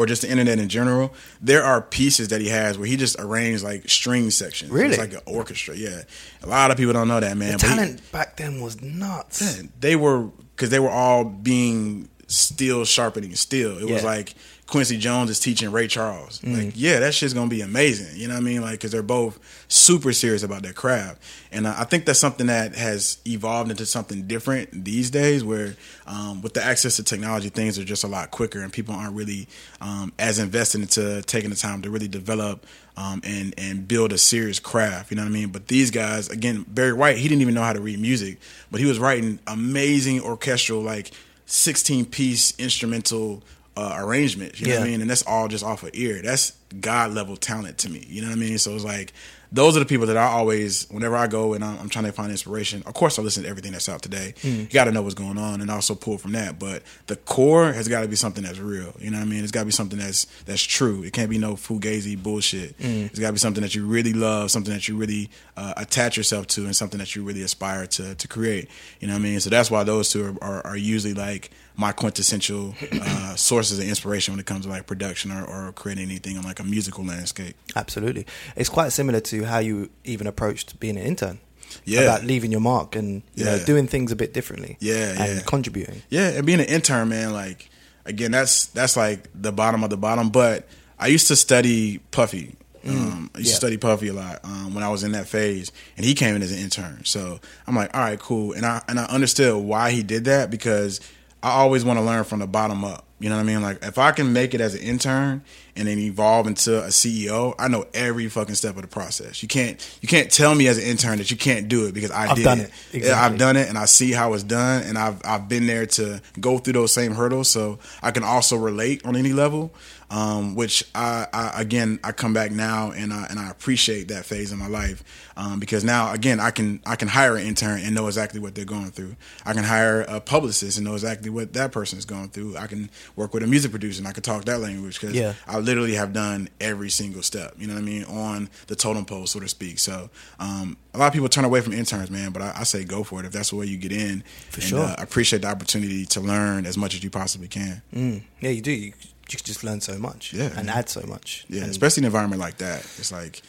or 0.00 0.06
just 0.06 0.22
the 0.22 0.30
internet 0.30 0.58
in 0.58 0.70
general, 0.70 1.12
there 1.42 1.62
are 1.62 1.82
pieces 1.82 2.28
that 2.28 2.40
he 2.40 2.48
has 2.48 2.78
where 2.78 2.86
he 2.86 2.96
just 2.96 3.16
arranged 3.20 3.62
like 3.62 3.86
string 3.88 4.30
sections. 4.30 4.70
Really? 4.70 4.88
It's 4.90 4.98
like 4.98 5.12
an 5.12 5.20
orchestra. 5.26 5.76
Yeah, 5.76 6.02
a 6.42 6.46
lot 6.46 6.70
of 6.70 6.78
people 6.78 6.94
don't 6.94 7.06
know 7.08 7.20
that, 7.20 7.36
man. 7.36 7.52
The 7.52 7.58
but 7.58 7.68
he- 7.68 7.74
talent 7.74 8.12
back 8.12 8.36
then 8.38 8.60
was 8.62 8.80
nuts. 8.80 9.42
yeah, 9.42 9.68
they 9.78 9.96
were 9.96 10.22
because 10.56 10.70
they 10.70 10.80
were 10.80 10.88
all 10.90 11.24
being 11.24 12.08
steel 12.28 12.84
sharpening 12.86 13.34
steel. 13.34 13.76
It 13.76 13.82
was 13.82 13.90
Yeah. 13.90 13.96
Mm-hmm. 13.98 14.06
like 14.06 14.34
Quincy 14.70 14.98
Jones 14.98 15.30
is 15.30 15.40
teaching 15.40 15.72
Ray 15.72 15.88
Charles. 15.88 16.40
Like, 16.44 16.74
yeah, 16.76 17.00
that 17.00 17.12
shit's 17.12 17.34
gonna 17.34 17.50
be 17.50 17.60
amazing. 17.60 18.16
You 18.16 18.28
know 18.28 18.34
what 18.34 18.40
I 18.40 18.44
mean? 18.44 18.62
Like, 18.62 18.72
because 18.72 18.92
they're 18.92 19.02
both 19.02 19.38
super 19.66 20.12
serious 20.12 20.44
about 20.44 20.62
their 20.62 20.72
craft, 20.72 21.20
and 21.50 21.66
I 21.66 21.80
I 21.80 21.84
think 21.84 22.04
that's 22.04 22.20
something 22.20 22.46
that 22.46 22.76
has 22.76 23.18
evolved 23.26 23.70
into 23.70 23.84
something 23.84 24.28
different 24.28 24.84
these 24.84 25.10
days. 25.10 25.42
Where 25.42 25.74
um, 26.06 26.40
with 26.40 26.54
the 26.54 26.62
access 26.62 26.96
to 26.96 27.02
technology, 27.02 27.48
things 27.48 27.80
are 27.80 27.84
just 27.84 28.04
a 28.04 28.06
lot 28.06 28.30
quicker, 28.30 28.60
and 28.60 28.72
people 28.72 28.94
aren't 28.94 29.14
really 29.16 29.48
um, 29.80 30.12
as 30.20 30.38
invested 30.38 30.82
into 30.82 31.22
taking 31.22 31.50
the 31.50 31.56
time 31.56 31.82
to 31.82 31.90
really 31.90 32.08
develop 32.08 32.64
um, 32.96 33.20
and 33.24 33.52
and 33.58 33.88
build 33.88 34.12
a 34.12 34.18
serious 34.18 34.60
craft. 34.60 35.10
You 35.10 35.16
know 35.16 35.24
what 35.24 35.30
I 35.30 35.32
mean? 35.32 35.48
But 35.48 35.66
these 35.66 35.90
guys, 35.90 36.28
again, 36.28 36.64
Barry 36.68 36.92
White, 36.92 37.18
he 37.18 37.26
didn't 37.28 37.42
even 37.42 37.54
know 37.54 37.62
how 37.62 37.72
to 37.72 37.80
read 37.80 37.98
music, 37.98 38.38
but 38.70 38.80
he 38.80 38.86
was 38.86 39.00
writing 39.00 39.40
amazing 39.48 40.20
orchestral, 40.20 40.80
like 40.80 41.10
sixteen 41.46 42.04
piece 42.04 42.54
instrumental 42.56 43.42
uh, 43.76 43.96
arrangements. 43.98 44.60
You 44.60 44.68
know 44.68 44.74
what 44.80 44.86
I 44.86 44.90
mean? 44.90 45.00
And 45.00 45.10
that's 45.10 45.26
all 45.26 45.48
just 45.48 45.64
off 45.64 45.82
of 45.82 45.90
ear. 45.94 46.20
That's 46.22 46.52
God 46.80 47.12
level 47.12 47.36
talent 47.36 47.78
to 47.78 47.90
me. 47.90 48.04
You 48.08 48.22
know 48.22 48.28
what 48.28 48.36
I 48.36 48.40
mean? 48.40 48.58
So 48.58 48.74
it's 48.74 48.84
like 48.84 49.12
those 49.52 49.76
are 49.76 49.80
the 49.80 49.86
people 49.86 50.06
that 50.06 50.16
I 50.16 50.26
always, 50.26 50.86
whenever 50.90 51.16
I 51.16 51.26
go 51.26 51.54
and 51.54 51.64
I'm, 51.64 51.76
I'm 51.80 51.88
trying 51.88 52.04
to 52.04 52.12
find 52.12 52.30
inspiration. 52.30 52.84
Of 52.86 52.94
course, 52.94 53.18
I 53.18 53.22
listen 53.22 53.42
to 53.42 53.48
everything 53.48 53.72
that's 53.72 53.88
out 53.88 54.00
today. 54.00 54.34
You 54.44 54.66
got 54.66 54.84
to 54.84 54.92
know 54.92 55.02
what's 55.02 55.16
going 55.16 55.38
on 55.38 55.60
and 55.60 55.68
also 55.72 55.96
pull 55.96 56.18
from 56.18 56.32
that. 56.32 56.60
But 56.60 56.84
the 57.08 57.16
core 57.16 57.72
has 57.72 57.88
got 57.88 58.02
to 58.02 58.08
be 58.08 58.14
something 58.14 58.44
that's 58.44 58.60
real. 58.60 58.94
You 59.00 59.10
know 59.10 59.18
what 59.18 59.24
I 59.24 59.28
mean? 59.28 59.42
It's 59.42 59.50
got 59.50 59.60
to 59.60 59.66
be 59.66 59.72
something 59.72 59.98
that's 59.98 60.26
that's 60.44 60.62
true. 60.62 61.02
It 61.02 61.12
can't 61.12 61.28
be 61.30 61.38
no 61.38 61.54
fugazi 61.54 62.20
bullshit. 62.22 62.76
It's 62.78 63.18
got 63.18 63.28
to 63.28 63.32
be 63.32 63.38
something 63.40 63.62
that 63.62 63.74
you 63.74 63.86
really 63.86 64.12
love, 64.12 64.52
something 64.52 64.72
that 64.72 64.86
you 64.86 64.96
really 64.96 65.30
uh, 65.56 65.74
attach 65.76 66.16
yourself 66.16 66.46
to, 66.48 66.66
and 66.66 66.76
something 66.76 66.98
that 66.98 67.16
you 67.16 67.24
really 67.24 67.42
aspire 67.42 67.86
to 67.88 68.14
to 68.14 68.28
create. 68.28 68.68
You 69.00 69.08
know 69.08 69.14
what 69.14 69.20
I 69.20 69.22
mean? 69.22 69.40
So 69.40 69.50
that's 69.50 69.68
why 69.70 69.82
those 69.82 70.10
two 70.10 70.36
are, 70.40 70.44
are, 70.44 70.66
are 70.68 70.76
usually 70.76 71.14
like 71.14 71.50
my 71.80 71.92
quintessential 71.92 72.74
uh, 72.92 73.34
sources 73.36 73.78
of 73.78 73.88
inspiration 73.88 74.34
when 74.34 74.38
it 74.38 74.44
comes 74.44 74.66
to 74.66 74.70
like 74.70 74.86
production 74.86 75.32
or, 75.32 75.46
or 75.46 75.72
creating 75.72 76.04
anything 76.04 76.36
on 76.36 76.44
like 76.44 76.60
a 76.60 76.62
musical 76.62 77.02
landscape. 77.02 77.56
Absolutely. 77.74 78.26
It's 78.54 78.68
quite 78.68 78.92
similar 78.92 79.20
to 79.20 79.44
how 79.44 79.60
you 79.60 79.88
even 80.04 80.26
approached 80.26 80.78
being 80.78 80.98
an 80.98 81.04
intern. 81.04 81.40
Yeah. 81.84 82.00
About 82.02 82.24
leaving 82.24 82.50
your 82.50 82.60
mark 82.60 82.96
and 82.96 83.22
you 83.34 83.44
know 83.44 83.58
doing 83.64 83.86
things 83.86 84.12
a 84.12 84.16
bit 84.16 84.34
differently. 84.34 84.76
Yeah, 84.80 85.10
And 85.10 85.36
yeah. 85.36 85.42
contributing. 85.46 86.02
Yeah, 86.10 86.30
and 86.30 86.44
being 86.44 86.60
an 86.60 86.66
intern, 86.66 87.08
man, 87.08 87.32
like 87.32 87.70
again, 88.04 88.32
that's 88.32 88.66
that's 88.66 88.96
like 88.96 89.28
the 89.34 89.52
bottom 89.52 89.84
of 89.84 89.88
the 89.88 89.96
bottom. 89.96 90.30
But 90.30 90.68
I 90.98 91.06
used 91.06 91.28
to 91.28 91.36
study 91.36 91.98
Puffy. 92.10 92.56
Um, 92.84 93.30
I 93.34 93.38
used 93.38 93.50
yeah. 93.50 93.52
to 93.52 93.56
study 93.56 93.76
Puffy 93.76 94.08
a 94.08 94.12
lot 94.12 94.40
um, 94.42 94.74
when 94.74 94.82
I 94.82 94.88
was 94.88 95.04
in 95.04 95.12
that 95.12 95.28
phase, 95.28 95.70
and 95.96 96.04
he 96.04 96.14
came 96.14 96.34
in 96.34 96.42
as 96.42 96.50
an 96.50 96.58
intern. 96.58 97.04
So 97.04 97.38
I'm 97.68 97.76
like, 97.76 97.94
all 97.94 98.00
right, 98.00 98.18
cool, 98.18 98.52
and 98.52 98.66
I 98.66 98.82
and 98.88 98.98
I 98.98 99.04
understood 99.04 99.62
why 99.62 99.92
he 99.92 100.02
did 100.02 100.24
that 100.24 100.50
because 100.50 101.00
I 101.42 101.50
always 101.50 101.84
want 101.84 101.98
to 101.98 102.04
learn 102.04 102.24
from 102.24 102.40
the 102.40 102.46
bottom 102.46 102.84
up. 102.84 103.04
You 103.18 103.28
know 103.28 103.36
what 103.36 103.42
I 103.42 103.44
mean? 103.44 103.62
Like 103.62 103.82
if 103.82 103.98
I 103.98 104.12
can 104.12 104.32
make 104.32 104.54
it 104.54 104.60
as 104.60 104.74
an 104.74 104.80
intern 104.80 105.42
and 105.80 105.88
then 105.88 105.98
evolve 105.98 106.46
into 106.46 106.78
a 106.84 106.88
CEO, 106.88 107.54
I 107.58 107.66
know 107.68 107.86
every 107.94 108.28
fucking 108.28 108.54
step 108.54 108.76
of 108.76 108.82
the 108.82 108.88
process. 108.88 109.42
You 109.42 109.48
can't 109.48 109.98
you 110.02 110.08
can't 110.08 110.30
tell 110.30 110.54
me 110.54 110.68
as 110.68 110.78
an 110.78 110.84
intern 110.84 111.18
that 111.18 111.30
you 111.30 111.36
can't 111.36 111.66
do 111.68 111.86
it 111.86 111.94
because 111.94 112.12
I 112.12 112.28
I've 112.28 112.36
did 112.36 112.44
done 112.44 112.60
it. 112.60 112.70
it. 112.92 113.04
Yeah, 113.04 113.20
I've 113.20 113.38
done 113.38 113.56
it 113.56 113.68
and 113.68 113.76
I 113.78 113.86
see 113.86 114.12
how 114.12 114.34
it's 114.34 114.44
done 114.44 114.84
and 114.84 114.96
I've 114.96 115.20
I've 115.24 115.48
been 115.48 115.66
there 115.66 115.86
to 115.86 116.20
go 116.38 116.58
through 116.58 116.74
those 116.74 116.92
same 116.92 117.12
hurdles 117.12 117.48
so 117.50 117.78
I 118.02 118.12
can 118.12 118.22
also 118.22 118.56
relate 118.56 119.04
on 119.04 119.16
any 119.16 119.32
level. 119.32 119.72
um, 120.12 120.56
which 120.56 120.84
I, 120.92 121.26
I 121.32 121.60
again 121.62 122.00
I 122.02 122.10
come 122.12 122.32
back 122.34 122.50
now 122.50 122.90
and 122.90 123.12
I, 123.12 123.26
and 123.30 123.38
I 123.38 123.48
appreciate 123.48 124.08
that 124.08 124.24
phase 124.26 124.50
in 124.50 124.58
my 124.58 124.66
life 124.66 125.04
um, 125.36 125.60
because 125.60 125.84
now 125.84 126.12
again 126.12 126.40
I 126.40 126.50
can 126.50 126.80
I 126.84 126.96
can 126.96 127.06
hire 127.06 127.36
an 127.36 127.46
intern 127.46 127.80
and 127.84 127.94
know 127.94 128.08
exactly 128.08 128.40
what 128.40 128.56
they're 128.56 128.64
going 128.64 128.90
through. 128.90 129.14
I 129.46 129.52
can 129.54 129.62
hire 129.62 130.00
a 130.02 130.20
publicist 130.20 130.78
and 130.78 130.84
know 130.84 130.94
exactly 130.94 131.30
what 131.30 131.52
that 131.52 131.70
person 131.70 131.96
is 131.98 132.04
going 132.04 132.30
through. 132.30 132.56
I 132.56 132.66
can 132.66 132.90
work 133.14 133.32
with 133.34 133.44
a 133.44 133.46
music 133.46 133.70
producer 133.70 134.00
and 134.00 134.08
I 134.08 134.12
can 134.12 134.24
talk 134.24 134.44
that 134.46 134.58
language 134.58 135.00
because 135.00 135.14
Yeah. 135.14 135.34
I 135.46 135.58
literally 135.70 135.94
have 135.94 136.12
done 136.12 136.48
every 136.60 136.90
single 136.90 137.22
step. 137.22 137.54
You 137.58 137.66
know 137.68 137.74
what 137.74 137.80
I 137.82 137.84
mean 137.84 138.04
on 138.04 138.48
the 138.66 138.74
totem 138.74 139.04
pole, 139.04 139.26
so 139.26 139.38
to 139.40 139.48
speak. 139.48 139.78
So 139.78 140.10
um, 140.40 140.76
a 140.94 140.98
lot 140.98 141.06
of 141.06 141.12
people 141.12 141.28
turn 141.28 141.44
away 141.44 141.60
from 141.60 141.72
interns, 141.72 142.10
man, 142.10 142.32
but 142.32 142.42
I, 142.42 142.52
I 142.58 142.64
say 142.64 142.84
go 142.84 143.04
for 143.04 143.20
it 143.20 143.26
if 143.26 143.32
that's 143.32 143.50
the 143.50 143.56
way 143.56 143.66
you 143.66 143.76
get 143.78 143.92
in. 143.92 144.22
For 144.50 144.60
and, 144.60 144.68
sure. 144.68 144.80
Uh, 144.84 144.96
appreciate 144.98 145.42
the 145.42 145.48
opportunity 145.48 146.04
to 146.06 146.20
learn 146.20 146.66
as 146.66 146.76
much 146.76 146.94
as 146.94 147.04
you 147.04 147.10
possibly 147.10 147.48
can. 147.48 147.82
Mm. 147.94 148.22
Yeah, 148.40 148.50
you 148.50 148.60
do. 148.62 148.72
You, 148.72 148.92
you 149.30 149.38
just 149.38 149.62
learn 149.62 149.80
so 149.80 149.96
much 149.98 150.32
Yeah. 150.32 150.50
and 150.56 150.68
add 150.68 150.88
so 150.88 151.02
much. 151.06 151.44
Yeah, 151.48 151.62
And- 151.62 151.70
especially 151.70 152.00
in 152.00 152.04
an 152.06 152.08
environment 152.08 152.40
like 152.40 152.56
that. 152.58 152.80
It's 152.98 153.12
like 153.12 153.42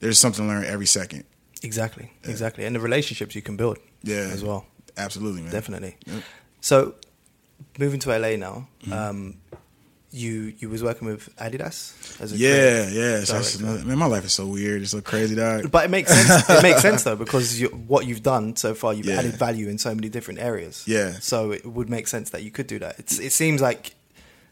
there's 0.00 0.18
something 0.18 0.46
to 0.46 0.48
learn 0.54 0.64
every 0.64 0.86
second. 0.86 1.24
Exactly, 1.62 2.10
exactly. 2.24 2.64
And 2.64 2.74
the 2.74 2.80
relationships 2.80 3.34
you 3.34 3.42
can 3.42 3.56
build 3.56 3.78
Yeah, 4.02 4.28
as 4.32 4.42
well. 4.44 4.66
Absolutely, 4.96 5.42
man. 5.42 5.52
Definitely. 5.52 5.96
Yep. 6.06 6.22
So, 6.60 6.94
moving 7.78 8.00
to 8.00 8.10
LA 8.18 8.36
now, 8.36 8.68
Mm-hmm. 8.82 8.92
um, 8.92 9.34
you 10.16 10.54
you 10.58 10.68
was 10.68 10.82
working 10.82 11.06
with 11.06 11.34
Adidas 11.36 12.20
as 12.20 12.32
a 12.32 12.36
Yeah, 12.36 12.88
yeah. 12.88 13.24
So 13.24 13.34
that's 13.34 13.56
another, 13.56 13.84
man, 13.84 13.98
my 13.98 14.06
life 14.06 14.24
is 14.24 14.32
so 14.32 14.46
weird. 14.46 14.82
It's 14.82 14.92
so 14.92 15.00
crazy, 15.00 15.34
dog. 15.34 15.70
But 15.70 15.84
it 15.84 15.90
makes 15.90 16.12
sense. 16.12 16.48
it 16.48 16.62
makes 16.62 16.80
sense 16.80 17.02
though 17.04 17.16
because 17.24 17.60
you, 17.60 17.68
what 17.68 18.06
you've 18.06 18.22
done 18.22 18.56
so 18.56 18.74
far, 18.74 18.94
you've 18.94 19.06
Yeah. 19.06 19.18
added 19.18 19.34
value 19.34 19.68
in 19.68 19.78
so 19.78 19.94
many 19.94 20.08
different 20.08 20.40
areas. 20.40 20.84
Yeah. 20.86 21.12
So 21.20 21.52
it 21.52 21.66
would 21.66 21.90
make 21.90 22.08
sense 22.08 22.30
that 22.30 22.42
you 22.42 22.50
could 22.50 22.66
do 22.66 22.78
that. 22.78 22.98
It's, 22.98 23.18
it 23.18 23.32
seems 23.32 23.60
like 23.60 23.94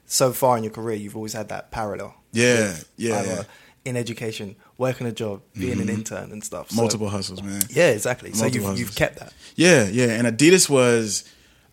so 0.07 0.33
far 0.33 0.57
in 0.59 0.65
your 0.65 0.73
career, 0.73 0.97
you've 0.97 1.17
always 1.17 1.33
had 1.33 1.49
that 1.49 1.71
parallel. 1.71 2.15
Yeah, 2.33 2.69
with 2.69 2.91
yeah, 2.97 3.23
yeah. 3.25 3.43
In 3.85 3.97
education, 3.97 4.57
working 4.79 5.07
a 5.07 5.13
job, 5.13 5.43
being 5.53 5.73
an 5.73 5.79
mm-hmm. 5.81 5.91
intern, 5.91 6.33
and 6.33 6.43
stuff. 6.43 6.71
So- 6.71 6.77
Multiple 6.77 7.09
hustles, 7.09 7.43
man. 7.43 7.63
yeah, 7.71 7.89
exactly. 7.89 8.33
So 8.33 8.47
you've, 8.47 8.79
you've 8.79 8.95
kept 8.95 9.19
that. 9.19 9.33
Yeah, 9.57 9.89
yeah. 9.89 10.07
And 10.07 10.27
Adidas 10.27 10.69
was 10.69 11.25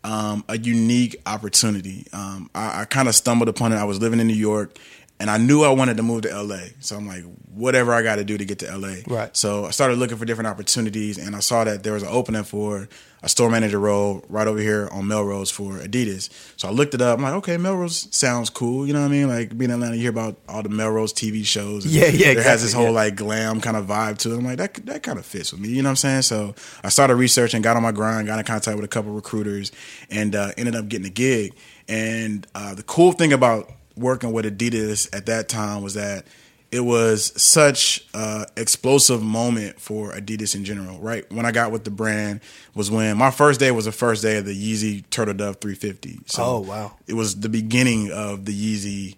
um, 0.04 0.44
a 0.50 0.58
unique 0.58 1.16
opportunity. 1.26 2.06
Um, 2.14 2.50
I, 2.56 2.82
I 2.82 2.86
kind 2.86 3.08
of 3.08 3.16
stumbled 3.16 3.50
upon 3.50 3.74
it. 3.74 3.76
I 3.76 3.84
was 3.84 4.00
living 4.00 4.20
in 4.20 4.28
New 4.28 4.34
York, 4.34 4.78
and 5.22 5.30
I 5.30 5.38
knew 5.38 5.62
I 5.62 5.70
wanted 5.70 5.98
to 5.98 6.04
move 6.04 6.24
to 6.24 6.42
LA. 6.42 6.62
So 6.80 6.98
I'm 6.98 7.06
like, 7.06 7.24
whatever 7.54 7.94
I 7.94 8.02
got 8.02 8.16
to 8.16 8.24
do 8.24 8.40
to 8.40 8.44
get 8.44 8.58
to 8.60 8.76
LA. 8.76 8.96
Right. 9.06 9.38
So 9.38 9.66
I 9.66 9.70
started 9.70 10.00
looking 10.00 10.18
for 10.18 10.26
different 10.26 10.48
opportunities, 10.48 11.20
and 11.20 11.36
I 11.36 11.42
saw 11.42 11.64
that 11.64 11.84
there 11.84 11.94
was 11.94 12.02
an 12.02 12.10
opening 12.12 12.44
for 12.44 12.90
a 13.22 13.30
store 13.30 13.52
manager 13.52 13.80
role 13.80 14.26
right 14.30 14.48
over 14.48 14.58
here 14.58 14.90
on 14.92 15.08
Melrose 15.08 15.52
for 15.52 15.74
Adidas. 15.74 16.32
So 16.58 16.68
I 16.68 16.72
looked 16.72 16.96
it 16.96 17.04
up. 17.04 17.20
I'm 17.20 17.24
like, 17.24 17.34
okay, 17.34 17.58
Melrose 17.58 18.08
sounds 18.10 18.50
cool. 18.50 18.88
You 18.88 18.94
know 18.94 19.02
what 19.02 19.10
I 19.10 19.12
mean? 19.12 19.28
Like 19.28 19.56
being 19.56 19.70
in 19.70 19.76
Atlanta, 19.76 19.96
you 19.96 20.02
hear 20.02 20.10
about 20.10 20.38
all 20.50 20.64
the 20.64 20.70
Melrose 20.70 21.14
TV 21.14 21.46
shows. 21.46 21.86
Yeah, 21.86 22.08
yeah, 22.08 22.34
There 22.34 22.44
has 22.44 22.64
this 22.64 22.74
whole 22.74 22.86
yeah. 22.86 22.90
like 22.90 23.16
glam 23.16 23.62
kind 23.62 23.78
of 23.78 23.86
vibe 23.86 24.18
to 24.20 24.34
it. 24.34 24.38
I'm 24.40 24.46
like, 24.46 24.58
that 24.58 24.74
that 24.88 25.04
kind 25.04 25.20
of 25.20 25.26
fits 25.28 25.52
with 25.52 25.62
me. 25.62 25.70
You 25.70 25.84
know 25.84 25.90
what 25.90 25.92
I'm 25.92 25.96
saying? 25.98 26.24
So 26.24 26.56
I 26.84 26.90
started 26.90 27.16
researching, 27.16 27.62
got 27.62 27.78
on 27.78 27.84
my 27.84 27.92
grind, 27.92 28.26
got 28.26 28.40
in 28.40 28.46
contact 28.46 28.76
with 28.76 28.86
a 28.86 28.88
couple 28.88 29.12
recruiters, 29.12 29.72
and 30.10 30.36
uh, 30.36 30.54
ended 30.58 30.76
up 30.76 30.88
getting 30.88 31.06
a 31.06 31.12
gig. 31.12 31.54
And 31.88 32.48
uh, 32.56 32.74
the 32.74 32.84
cool 32.84 33.12
thing 33.12 33.34
about 33.34 33.70
working 34.02 34.34
with 34.34 34.46
Adidas 34.46 35.08
at 35.16 35.28
that 35.28 35.48
time 35.50 35.82
was 35.82 35.94
that 35.94 36.26
it 36.72 36.80
was 36.82 37.34
such 37.42 38.06
a 38.14 38.46
explosive 38.56 39.22
moment 39.22 39.80
for 39.80 40.14
Adidas 40.14 40.56
in 40.56 40.64
general. 40.64 41.00
Right 41.00 41.30
when 41.32 41.46
I 41.46 41.52
got 41.52 41.72
with 41.72 41.84
the 41.84 41.92
brand 41.92 42.40
was 42.74 42.90
when 42.90 43.18
my 43.18 43.30
first 43.32 43.60
day 43.60 43.72
was 43.72 43.86
the 43.86 43.92
first 43.92 44.22
day 44.22 44.38
of 44.38 44.46
the 44.46 44.54
Yeezy 44.56 45.04
Turtle 45.10 45.34
Dove 45.34 45.58
350. 45.60 46.20
So 46.28 46.44
Oh, 46.44 46.60
wow. 46.60 46.94
It 47.08 47.14
was 47.14 47.40
the 47.42 47.50
beginning 47.50 48.12
of 48.12 48.46
the 48.46 48.54
Yeezy 48.54 49.16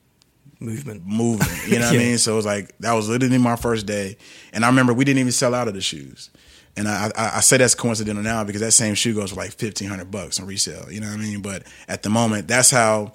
Movement. 0.60 1.06
movement. 1.06 1.52
You 1.68 1.78
know 1.80 1.86
what 1.86 1.94
Yeah. 1.94 2.00
I 2.00 2.04
mean? 2.04 2.18
So 2.18 2.34
it 2.34 2.36
was 2.38 2.46
like 2.46 2.76
that 2.80 2.94
was 2.94 3.08
literally 3.10 3.38
my 3.38 3.56
first 3.56 3.86
day, 3.86 4.18
and 4.54 4.64
I 4.66 4.68
remember 4.70 4.94
we 4.94 5.04
didn't 5.06 5.20
even 5.20 5.32
sell 5.32 5.54
out 5.54 5.68
of 5.68 5.74
the 5.74 5.82
shoes. 5.82 6.30
And 6.76 6.88
I, 6.88 7.12
I, 7.16 7.32
I 7.36 7.40
say 7.42 7.58
that's 7.58 7.76
coincidental 7.76 8.24
now 8.24 8.44
because 8.44 8.62
that 8.62 8.72
same 8.72 8.96
shoe 8.96 9.14
goes 9.14 9.30
for 9.30 9.36
like 9.36 9.52
fifteen 9.52 9.90
hundred 9.90 10.10
bucks 10.10 10.40
on 10.40 10.48
resale. 10.48 10.92
You 10.92 11.02
know 11.02 11.08
what 11.08 11.20
I 11.20 11.22
mean? 11.22 11.42
But 11.42 11.64
at 11.88 12.02
the 12.02 12.10
moment, 12.10 12.48
that's 12.48 12.72
how 12.72 13.12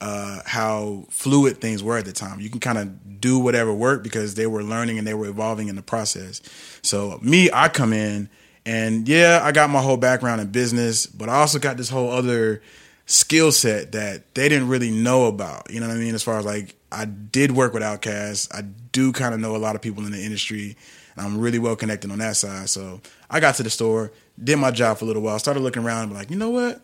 uh, 0.00 0.40
how 0.44 1.04
fluid 1.10 1.60
things 1.60 1.82
were 1.82 1.98
at 1.98 2.04
the 2.04 2.12
time. 2.12 2.40
You 2.40 2.50
can 2.50 2.60
kind 2.60 2.78
of 2.78 3.20
do 3.20 3.38
whatever 3.38 3.72
worked 3.72 4.04
because 4.04 4.34
they 4.34 4.46
were 4.46 4.62
learning 4.62 4.98
and 4.98 5.06
they 5.06 5.14
were 5.14 5.26
evolving 5.26 5.68
in 5.68 5.76
the 5.76 5.82
process. 5.82 6.40
So 6.82 7.18
me, 7.22 7.50
I 7.52 7.68
come 7.68 7.92
in 7.92 8.28
and 8.64 9.08
yeah, 9.08 9.40
I 9.42 9.52
got 9.52 9.70
my 9.70 9.80
whole 9.80 9.96
background 9.96 10.40
in 10.40 10.48
business, 10.48 11.06
but 11.06 11.28
I 11.28 11.36
also 11.36 11.58
got 11.58 11.76
this 11.76 11.88
whole 11.88 12.10
other 12.10 12.62
skill 13.06 13.50
set 13.50 13.92
that 13.92 14.34
they 14.34 14.48
didn't 14.48 14.68
really 14.68 14.90
know 14.90 15.26
about. 15.26 15.70
You 15.70 15.80
know 15.80 15.88
what 15.88 15.96
I 15.96 15.98
mean? 15.98 16.14
As 16.14 16.22
far 16.22 16.38
as 16.38 16.44
like, 16.44 16.76
I 16.92 17.06
did 17.06 17.52
work 17.52 17.72
with 17.72 17.82
Outkast. 17.82 18.54
I 18.54 18.62
do 18.92 19.12
kind 19.12 19.34
of 19.34 19.40
know 19.40 19.56
a 19.56 19.58
lot 19.58 19.74
of 19.74 19.82
people 19.82 20.04
in 20.04 20.12
the 20.12 20.22
industry. 20.22 20.76
And 21.16 21.26
I'm 21.26 21.38
really 21.38 21.58
well 21.58 21.76
connected 21.76 22.10
on 22.10 22.18
that 22.18 22.36
side. 22.36 22.68
So 22.68 23.00
I 23.30 23.40
got 23.40 23.56
to 23.56 23.62
the 23.62 23.70
store, 23.70 24.12
did 24.42 24.56
my 24.56 24.70
job 24.70 24.98
for 24.98 25.04
a 25.04 25.08
little 25.08 25.22
while, 25.22 25.38
started 25.38 25.60
looking 25.60 25.84
around 25.84 26.04
and 26.04 26.14
like, 26.14 26.30
you 26.30 26.36
know 26.36 26.50
what? 26.50 26.80